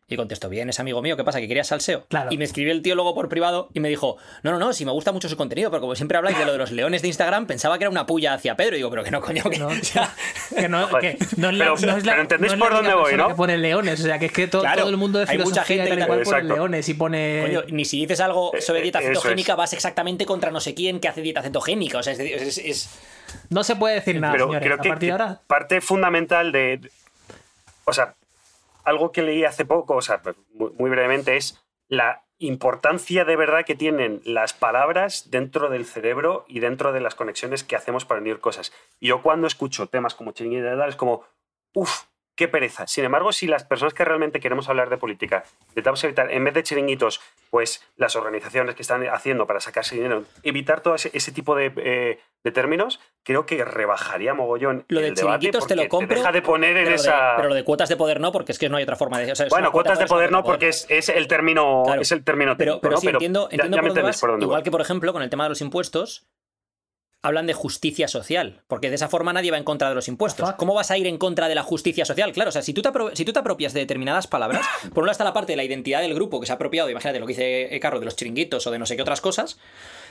Y 0.10 0.16
contesto, 0.18 0.48
bien, 0.50 0.70
es 0.70 0.80
amigo 0.80 1.02
mío, 1.02 1.16
¿qué 1.18 1.24
pasa? 1.24 1.40
¿Que 1.40 1.48
querías 1.50 1.68
salseo? 1.68 2.06
Claro. 2.08 2.30
Y 2.32 2.38
me 2.38 2.44
escribió 2.46 2.72
el 2.74 2.82
tío 2.82 2.96
luego 2.96 3.14
por 3.16 3.28
privado 3.30 3.70
y 3.74 3.80
me 3.82 3.88
dijo, 3.90 4.18
no, 4.44 4.52
no, 4.52 4.60
no, 4.60 4.72
si 4.74 4.86
me 4.86 4.92
gusta 4.92 5.12
mucho 5.14 5.28
su 5.30 5.36
contenido, 5.38 5.70
pero 5.70 5.80
como 5.82 5.96
siempre 5.96 6.18
habláis 6.18 6.38
de 6.38 6.46
lo 6.46 6.52
de 6.54 6.58
los 6.58 6.72
leones 6.72 7.02
de 7.02 7.08
Instagram, 7.10 7.46
pensaba 7.46 7.78
que 7.78 7.84
era 7.86 7.90
una 7.92 8.06
puya 8.06 8.34
hacia 8.34 8.56
Pedro. 8.56 8.76
Y 8.76 8.80
digo, 8.80 8.90
pero 8.90 9.04
que 9.06 9.12
no, 9.12 9.20
coño, 9.22 9.44
que 9.50 9.58
No, 9.60 9.68
o 9.70 9.74
sea, 9.76 10.14
que 10.56 10.68
no, 10.70 10.88
que 11.00 11.18
no 11.38 11.50
es 11.50 11.58
la, 11.58 11.66
Pero- 11.66 11.92
no 11.92 11.98
es 11.98 12.06
la- 12.06 12.12
pero 12.14 12.22
entendéis 12.22 12.52
no 12.52 12.56
es 12.56 12.60
la 12.60 12.66
por 12.66 12.74
dónde 12.76 12.94
voy, 12.94 13.16
¿no? 13.16 13.28
que 13.30 13.36
pone 13.36 13.58
leones, 13.58 14.00
o 14.02 14.04
sea, 14.04 14.20
que 14.20 14.26
es 14.28 14.32
que 14.34 14.48
to- 14.48 14.62
Claro, 14.62 14.82
todo 14.82 14.90
el 14.90 14.98
mundo 14.98 15.20
de 15.20 15.26
hay 15.30 15.38
mucha 15.38 15.64
filosofía 15.64 15.84
gente 15.86 15.96
y 15.96 15.98
tal 16.00 16.08
cual 16.08 16.22
pone 16.24 16.44
leones 16.44 16.90
y 16.90 16.94
pone... 16.94 17.42
Coño, 17.46 17.64
ni 17.70 17.84
si 17.86 18.00
dices 18.02 18.20
algo 18.22 18.52
sobre 18.60 18.80
Eh, 18.80 18.84
dieta 18.84 19.00
eh, 19.00 19.04
eso 19.04 19.12
es. 19.12 19.18
cetogénica 19.20 19.56
vas 19.56 19.72
exactamente 19.74 20.26
contra 20.26 20.52
no 20.52 20.60
sé 20.62 20.74
quién 20.74 21.00
que 21.02 21.08
hace 21.10 21.22
dieta 21.22 21.42
cetogénica. 21.42 21.98
O 22.00 22.04
sea, 22.04 22.14
es, 22.14 22.20
es- 22.20 22.58
es- 22.60 22.90
No 23.50 23.64
se 23.64 23.76
puede 23.76 23.96
decir 23.96 24.20
nada, 24.20 24.34
pero 24.34 24.46
señores. 24.48 24.66
creo 24.66 24.76
a 24.78 24.82
que, 24.82 24.90
partir 24.90 25.12
de 25.12 25.18
que 25.18 25.24
ahora... 25.24 25.42
parte 25.48 25.82
fundamental 25.82 26.52
de, 26.52 26.78
de- 26.78 26.92
O 27.86 27.94
sea, 27.94 28.16
algo 28.84 29.12
que 29.12 29.22
leí 29.22 29.44
hace 29.46 29.66
poco, 29.66 29.96
o 29.96 30.02
sea, 30.02 30.22
muy, 30.54 30.72
muy 30.78 30.90
brevemente, 30.90 31.38
es 31.38 31.64
la 31.88 32.24
importancia 32.40 33.26
de 33.26 33.36
verdad 33.36 33.66
que 33.66 33.76
tienen 33.76 34.22
las 34.24 34.54
palabras 34.54 35.32
dentro 35.32 35.70
del 35.70 35.86
cerebro 35.86 36.46
y 36.48 36.60
dentro 36.60 36.92
de 36.92 37.02
las 37.02 37.16
conexiones 37.16 37.64
que 37.64 37.76
hacemos 37.76 38.06
para 38.06 38.22
unir 38.22 38.40
cosas. 38.40 38.72
Y 39.00 39.08
yo 39.08 39.22
cuando 39.24 39.48
escucho 39.48 39.88
temas 39.88 40.14
como 40.14 40.32
chiringuito 40.34 40.68
y 40.68 40.78
tal, 40.78 40.90
es 40.90 40.96
como, 40.96 41.24
uff, 41.74 42.04
qué 42.38 42.48
pereza. 42.48 42.88
Sin 42.88 43.04
embargo, 43.04 43.34
si 43.34 43.48
las 43.48 43.66
personas 43.66 43.94
que 43.94 44.06
realmente 44.06 44.40
queremos 44.40 44.70
hablar 44.70 44.90
de 44.90 44.98
política 44.98 45.44
intentamos 45.70 46.02
evitar, 46.06 46.32
en 46.32 46.44
vez 46.46 46.54
de 46.54 46.64
chiringuitos, 46.64 47.20
pues 47.50 47.84
las 47.98 48.16
organizaciones 48.16 48.76
que 48.76 48.84
están 48.84 49.06
haciendo 49.10 49.46
para 49.48 49.60
sacarse 49.60 49.96
dinero, 49.96 50.24
evitar 50.44 50.80
todo 50.82 50.96
ese, 50.96 51.10
ese 51.14 51.32
tipo 51.34 51.56
de, 51.56 51.74
eh, 51.78 52.20
de 52.44 52.52
términos, 52.52 53.00
creo 53.24 53.46
que 53.46 53.66
rebajaría 53.66 54.34
mogollón 54.34 54.86
lo 54.88 55.02
de 55.02 55.14
chiringuitos 55.14 55.68
te 55.68 55.76
lo 55.76 55.90
compro. 55.90 56.16
deja 56.16 56.32
de 56.32 56.42
poner 56.42 56.78
en 56.78 56.84
pero, 56.86 56.86
lo 56.86 56.90
de, 56.92 56.96
esa... 57.10 57.34
pero 57.36 57.50
lo 57.50 57.56
de 57.56 57.64
cuotas 57.64 57.90
de 57.90 57.98
poder 57.98 58.20
no, 58.22 58.32
porque 58.32 58.52
es 58.54 58.60
que 58.60 58.70
no 58.70 58.78
hay 58.78 58.84
otra 58.84 58.96
forma 58.96 59.20
de. 59.20 59.32
o 59.32 59.36
sea, 59.36 59.48
Bueno, 59.50 59.72
cuota 59.72 59.90
cuotas 59.90 60.00
de 60.00 60.06
poder 60.08 60.32
no, 60.32 60.44
porque 60.44 60.70
es, 60.70 60.86
es 60.90 61.10
el 61.10 61.28
término, 61.28 61.82
Claro. 61.86 62.02
es 62.02 62.12
el 62.12 62.24
término 62.24 62.56
Pero, 62.56 62.80
técnico, 62.80 63.02
pero 63.02 63.12
entiendo, 63.18 63.50
ya- 63.50 63.56
entiendo 63.56 63.78
ya 63.78 63.82
por 63.82 63.84
me 63.84 63.90
dónde 63.90 64.02
vas. 64.04 64.22
por 64.22 64.30
dónde 64.30 64.46
Igual 64.46 64.60
voy. 64.60 64.64
que, 64.64 64.72
por 64.72 64.82
ejemplo, 64.82 65.12
con 65.12 65.24
el 65.24 65.30
tema 65.32 65.44
de 65.46 65.50
los 65.50 65.62
impuestos, 65.62 66.28
hablan 67.28 67.46
de 67.46 67.54
justicia 67.54 68.08
social, 68.08 68.64
porque 68.68 68.90
de 68.90 68.96
esa 68.96 69.10
forma 69.10 69.34
nadie 69.34 69.52
va 69.52 69.58
en 69.58 69.64
contra 69.64 69.90
de 69.90 69.96
los 69.96 70.08
impuestos. 70.08 70.54
¿Cómo 70.54 70.74
vas 70.74 70.92
a 70.92 70.98
ir 70.98 71.08
en 71.08 71.18
contra 71.18 71.48
de 71.48 71.56
la 71.56 71.64
justicia 71.64 72.06
social? 72.06 72.32
Claro, 72.32 72.50
o 72.50 72.52
sea, 72.52 72.62
si 72.62 72.74
tú 72.74 72.82
te, 72.82 72.90
si 73.14 73.26
tú 73.26 73.34
te 73.34 73.40
apropias 73.40 73.74
de 73.74 73.82
determinadas 73.82 74.28
palabras, 74.28 74.66
por 74.94 75.04
un 75.04 75.08
lado 75.08 75.12
está 75.12 75.24
la 75.24 75.34
parte 75.34 75.54
de 75.54 75.58
la 75.58 75.64
identidad 75.64 76.02
del 76.02 76.14
grupo 76.14 76.40
que 76.40 76.46
se 76.46 76.54
ha 76.54 76.56
apropiado, 76.56 76.90
imagínate 76.90 77.20
lo 77.20 77.28
que 77.28 77.34
dice 77.34 77.76
eh, 77.76 77.80
Carlos 77.80 78.00
de 78.00 78.06
los 78.06 78.16
chiringuitos 78.16 78.66
o 78.66 78.72
de 78.72 78.80
no 78.80 78.86
sé 78.86 78.96
qué 78.96 79.02
otras 79.02 79.22
cosas, 79.22 79.60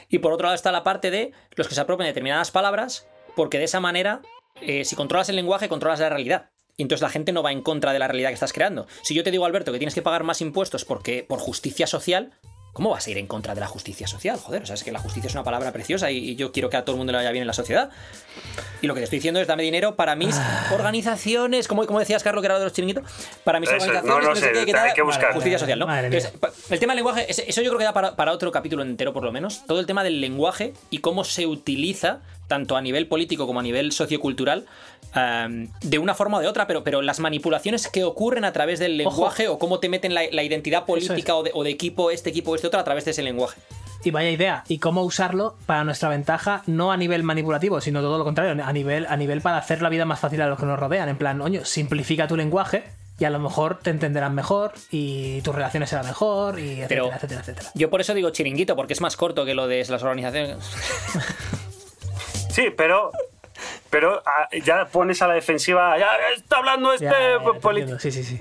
y 0.09 0.19
por 0.19 0.33
otro 0.33 0.45
lado 0.45 0.55
está 0.55 0.73
la 0.73 0.85
parte 0.85 1.11
de 1.11 1.33
los 1.55 1.69
que 1.69 1.75
se 1.75 1.81
apropian 1.81 2.05
de 2.05 2.11
determinadas 2.11 2.51
palabras, 2.51 3.09
porque 3.35 3.59
de 3.59 3.65
esa 3.65 3.81
manera, 3.81 4.21
eh, 4.61 4.85
si 4.85 4.95
controlas 4.95 5.29
el 5.31 5.37
lenguaje, 5.37 5.69
controlas 5.69 6.01
la 6.01 6.11
realidad. 6.11 6.51
Y 6.77 6.83
entonces 6.83 7.01
la 7.01 7.09
gente 7.09 7.33
no 7.33 7.43
va 7.43 7.53
en 7.53 7.63
contra 7.63 7.95
de 7.95 7.99
la 7.99 8.07
realidad 8.07 8.29
que 8.29 8.35
estás 8.35 8.53
creando. 8.53 8.87
Si 9.03 9.15
yo 9.15 9.25
te 9.25 9.31
digo, 9.31 9.47
Alberto, 9.47 9.73
que 9.73 9.79
tienes 9.79 9.95
que 9.95 10.03
pagar 10.03 10.25
más 10.25 10.43
impuestos 10.43 10.85
porque 10.85 11.25
por 11.27 11.39
justicia 11.39 11.87
social, 11.87 12.35
¿cómo 12.77 12.90
vas 12.90 13.07
a 13.07 13.11
ir 13.11 13.16
en 13.16 13.27
contra 13.27 13.55
de 13.55 13.61
la 13.62 13.69
justicia 13.69 14.07
social? 14.07 14.39
Joder, 14.39 14.62
o 14.62 14.66
sea, 14.66 14.74
es 14.74 14.85
que 14.85 14.93
la 14.93 14.98
justicia 14.98 15.28
es 15.28 15.32
una 15.35 15.44
palabra 15.44 15.73
preciosa 15.73 16.11
y, 16.11 16.19
y 16.19 16.36
yo 16.36 16.53
quiero 16.53 16.69
que 16.69 16.77
a 16.77 16.85
todo 16.85 16.94
el 16.97 16.98
mundo 16.98 17.11
le 17.11 17.16
vaya 17.16 17.31
bien 17.31 17.40
en 17.40 17.47
la 17.47 17.55
sociedad. 17.55 17.89
Y 18.82 18.86
lo 18.86 18.93
que 18.93 19.01
te 19.01 19.05
estoy 19.05 19.16
diciendo 19.16 19.40
es 19.40 19.47
dame 19.47 19.62
dinero 19.62 19.97
para 19.97 20.15
mis 20.15 20.39
organizaciones, 20.70 21.69
como, 21.69 21.86
como 21.86 22.01
decías, 22.01 22.23
Carlos, 22.23 22.43
que 22.43 22.47
era 22.48 22.57
lo 22.57 22.59
de 22.59 22.66
los 22.66 22.74
chiringuitos, 22.74 23.05
para 23.44 23.61
mis 23.61 23.70
Eso 23.70 23.78
organizaciones. 23.78 24.24
no, 24.24 24.28
no 24.28 24.36
sé 24.36 24.53
qué, 24.53 24.66
que 24.66 24.77
hay 24.77 24.93
que 24.93 25.01
buscar. 25.01 25.32
Justicia 25.32 25.59
social, 25.59 25.78
¿no? 25.78 25.86
Madre 25.86 26.09
Entonces, 26.09 26.32
el 26.69 26.78
tema 26.78 26.93
del 26.93 26.97
lenguaje, 26.98 27.27
eso 27.31 27.62
yo 27.62 27.70
creo 27.70 27.78
que 27.78 27.85
da 27.85 27.94
para, 27.94 28.15
para 28.15 28.32
otro 28.32 28.53
capítulo 28.53 28.82
entero, 28.82 29.15
por 29.15 29.24
lo 29.24 29.32
menos. 29.32 29.65
Todo 29.66 29.81
el 29.81 29.86
tema 29.86 30.05
del 30.05 30.20
lenguaje 30.20 30.74
y 30.90 30.98
cómo 30.98 31.24
se 31.24 31.47
utiliza, 31.47 32.20
tanto 32.48 32.77
a 32.77 32.81
nivel 32.81 33.06
político 33.09 33.47
como 33.47 33.60
a 33.60 33.62
nivel 33.62 33.93
sociocultural, 33.93 34.66
um, 35.14 35.68
de 35.81 35.98
una 35.98 36.14
forma 36.14 36.39
o 36.39 36.40
de 36.40 36.48
otra, 36.48 36.66
pero, 36.66 36.85
pero 36.85 37.02
las 37.02 37.20
manipulaciones 37.20 37.89
que 37.89 38.05
ocurren 38.05 38.44
a 38.44 38.52
través 38.52 38.78
del 38.78 38.97
lenguaje 38.97 39.48
o 39.48 39.59
cómo 39.59 39.81
te 39.81 39.89
meten 39.89 40.14
la, 40.14 40.23
la 40.31 40.43
identidad 40.43 40.85
política 40.85 41.35
o, 41.36 41.43
de, 41.43 41.51
o 41.55 41.64
de 41.64 41.70
equipo 41.70 42.10
este, 42.10 42.31
equipo 42.31 42.55
este 42.55 42.66
otro 42.68 42.81
a 42.81 42.85
través 42.85 43.05
de 43.05 43.10
ese 43.12 43.23
lenguaje. 43.23 43.60
Y 44.05 44.10
vaya 44.12 44.31
idea. 44.31 44.62
Y 44.68 44.78
cómo 44.78 45.02
usarlo 45.02 45.56
para 45.66 45.82
nuestra 45.82 46.09
ventaja, 46.09 46.62
no 46.66 46.93
a 46.93 46.97
nivel 46.97 47.24
manipulativo, 47.24 47.81
sino 47.81 48.01
todo 48.01 48.18
lo 48.18 48.24
contrario, 48.24 48.62
a 48.64 48.73
nivel, 48.73 49.06
a 49.09 49.16
nivel 49.16 49.40
para 49.40 49.56
hacer 49.56 49.82
la 49.82 49.89
vida 49.89 50.05
más 50.05 50.20
fácil 50.20 50.40
a 50.43 50.47
los 50.47 50.59
que 50.60 50.66
nos 50.66 50.78
rodean. 50.78 51.09
En 51.09 51.16
plan, 51.16 51.40
oño, 51.40 51.64
simplifica 51.64 52.28
tu 52.28 52.36
lenguaje 52.36 52.85
y 53.18 53.24
a 53.24 53.31
lo 53.31 53.40
mejor 53.40 53.78
te 53.81 53.90
entenderán 53.90 54.35
mejor 54.35 54.74
y 54.93 55.40
tus 55.40 55.55
relaciones 55.55 55.89
serán 55.89 56.06
mejor 56.06 56.60
y 56.60 56.82
etcétera, 56.82 56.89
Pero- 56.89 57.12
etcétera, 57.14 57.40
etcétera. 57.40 57.70
Yo 57.74 57.90
por 57.90 58.01
eso 58.01 58.14
digo 58.14 58.31
chiringuito, 58.31 58.77
porque 58.77 58.93
es 58.93 59.01
más 59.01 59.16
corto 59.16 59.44
que 59.44 59.55
lo 59.55 59.66
de 59.66 59.85
las 59.89 60.02
organizaciones. 60.02 60.59
Sí, 62.57 62.70
pero, 62.77 63.12
pero 63.91 64.23
ah, 64.24 64.49
ya 64.65 64.87
pones 64.87 65.20
a 65.20 65.28
la 65.28 65.35
defensiva, 65.35 65.99
ya 65.99 66.09
está 66.35 66.57
hablando 66.57 66.93
este 66.95 67.11
político. 67.61 67.99
Sí, 67.99 68.11
sí, 68.11 68.24
sí. 68.24 68.39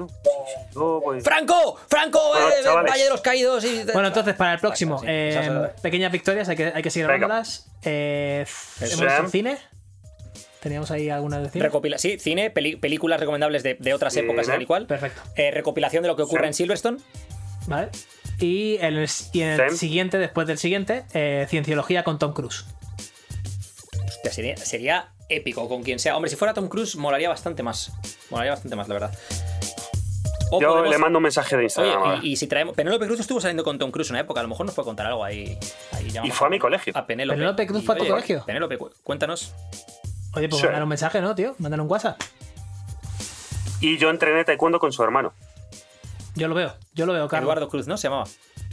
No, 0.73 1.01
pues- 1.03 1.23
¡Franco! 1.23 1.77
¡Franco! 1.89 2.19
Bueno, 2.29 2.47
eh. 2.47 2.83
Valle 2.89 3.03
de 3.03 3.09
los 3.09 3.19
Caídos! 3.21 3.63
Y... 3.65 3.83
Bueno, 3.91 4.07
entonces 4.07 4.33
para 4.35 4.53
el 4.53 4.59
próximo, 4.59 4.99
Sí, 4.99 5.05
eh, 5.09 5.67
pequeñas 5.81 6.11
victorias, 6.13 6.47
hay 6.47 6.55
que, 6.55 6.71
hay 6.73 6.81
que 6.81 6.89
seguir 6.89 7.05
hablándolas. 7.05 7.67
Eh, 7.83 8.45
hemos 8.79 9.01
visto 9.01 9.27
cine. 9.29 9.57
Teníamos 10.61 10.89
ahí 10.91 11.09
algunas 11.09 11.43
de 11.43 11.49
cine. 11.49 11.65
Recopila 11.65 11.97
sí, 11.97 12.17
cine, 12.17 12.49
películas 12.49 13.19
recomendables 13.19 13.61
de, 13.63 13.75
de 13.75 13.93
otras 13.93 14.15
épocas 14.17 14.47
y 14.47 14.51
tal 14.51 14.61
y 14.61 14.65
cual. 14.65 14.87
Perfecto. 14.87 15.21
Eh, 15.35 15.51
recopilación 15.51 16.01
de 16.03 16.07
lo 16.07 16.15
que 16.15 16.23
ocurre 16.23 16.43
Sí. 16.43 16.47
en 16.47 16.53
Silverstone. 16.55 16.97
¿Vale? 17.67 17.89
Y 18.39 18.77
en 18.77 18.95
el, 18.97 19.09
y 19.33 19.41
en 19.41 19.49
el 19.61 19.71
Sí. 19.71 19.77
siguiente, 19.77 20.17
después 20.17 20.47
del 20.47 20.57
siguiente, 20.57 21.03
eh, 21.13 21.45
Cienciología 21.49 22.03
con 22.03 22.17
Tom 22.19 22.33
Cruise. 22.33 22.65
Hostia, 24.27 24.31
sería, 24.33 24.57
sería 24.57 25.09
épico 25.29 25.67
con 25.69 25.83
quien 25.83 25.99
sea. 25.99 26.15
Hombre, 26.15 26.29
si 26.31 26.35
fuera 26.35 26.53
Tom 26.53 26.67
Cruise, 26.67 26.95
molaría 26.95 27.29
bastante 27.29 27.61
más. 27.61 27.91
Molaría 28.31 28.53
bastante 28.53 28.75
más, 28.75 28.87
la 28.87 28.93
verdad. 28.95 29.13
O 30.51 30.59
Yo 30.61 30.69
podemos- 30.69 30.89
le 30.89 30.97
mando 30.97 31.19
un 31.19 31.23
mensaje 31.23 31.55
de 31.57 31.63
Instagram. 31.63 32.01
Oye, 32.01 32.19
y, 32.23 32.31
y 32.31 32.35
si 32.35 32.47
traemos. 32.47 32.75
Penélope 32.75 33.05
Cruz 33.05 33.19
estuvo 33.19 33.39
saliendo 33.39 33.63
con 33.63 33.77
Tom 33.77 33.91
Cruise 33.91 34.09
en 34.09 34.13
una 34.15 34.21
época, 34.21 34.39
a 34.39 34.43
lo 34.43 34.49
mejor 34.49 34.65
nos 34.65 34.73
puede 34.73 34.85
contar 34.87 35.05
algo 35.07 35.23
ahí. 35.23 35.57
ahí 35.91 36.11
Y 36.23 36.31
fue 36.31 36.47
a 36.47 36.49
mi 36.49 36.57
colegio. 36.57 36.91
A 36.95 37.05
Penélope. 37.05 37.35
¿Penélope 37.37 37.67
Cruz 37.67 37.83
Y, 37.83 37.85
fue 37.85 37.93
a 37.95 37.97
tu 37.97 38.03
oye, 38.03 38.11
colegio? 38.11 38.43
Penélope, 38.45 38.77
cu- 38.79 38.91
cuéntanos. 39.03 39.53
Oye, 40.33 40.49
pues 40.49 40.59
Sí. 40.61 40.65
mandar 40.65 40.83
un 40.83 40.89
mensaje, 40.89 41.21
¿no, 41.21 41.35
tío? 41.35 41.55
Mandar 41.59 41.79
un 41.81 41.89
WhatsApp. 41.89 42.19
Y 43.79 43.97
yo 43.97 44.09
entrené 44.09 44.43
taekwondo 44.43 44.79
con 44.79 44.91
su 44.91 45.03
hermano. 45.03 45.33
Yo 46.35 46.47
lo 46.47 46.55
veo, 46.55 46.73
yo 46.93 47.05
lo 47.05 47.13
veo, 47.13 47.27
Carlos. 47.27 47.45
Eduardo 47.47 47.69
Cruz, 47.69 47.87
¿no? 47.87 47.97
Se 47.97 48.07
llamaba. 48.07 48.25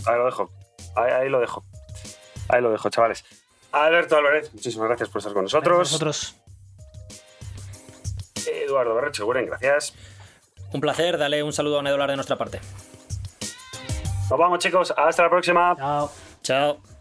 Ahí 0.07 0.17
lo 0.17 0.25
dejo. 0.27 0.51
Ahí, 0.97 1.13
ahí 1.13 1.29
lo 1.29 1.41
dejo. 1.41 1.65
Ahí 2.49 2.61
lo 2.63 2.71
dejo, 2.71 2.89
chavales. 2.91 3.25
Alberto 3.73 4.17
Álvarez, 4.17 4.53
muchísimas 4.53 4.89
gracias 4.89 5.09
por 5.09 5.19
estar 5.21 5.33
con 5.33 5.45
nosotros. 5.45 5.79
Nosotros. 5.93 6.37
Eduardo 8.47 8.95
Berrecho, 8.95 9.25
Guren, 9.25 9.47
gracias. 9.47 9.95
Un 10.73 10.81
placer, 10.81 11.19
dale 11.19 11.43
un 11.43 11.53
saludo 11.53 11.81
a 11.81 11.83
Nedolar 11.83 12.11
de 12.11 12.17
nuestra 12.17 12.37
parte. 12.37 12.61
Nos 14.31 14.39
vamos, 14.39 14.59
chicos. 14.61 14.93
Hasta 14.97 15.25
la 15.25 15.31
próxima. 15.31 15.75
Chao. 15.77 16.11
Chao. 16.43 16.92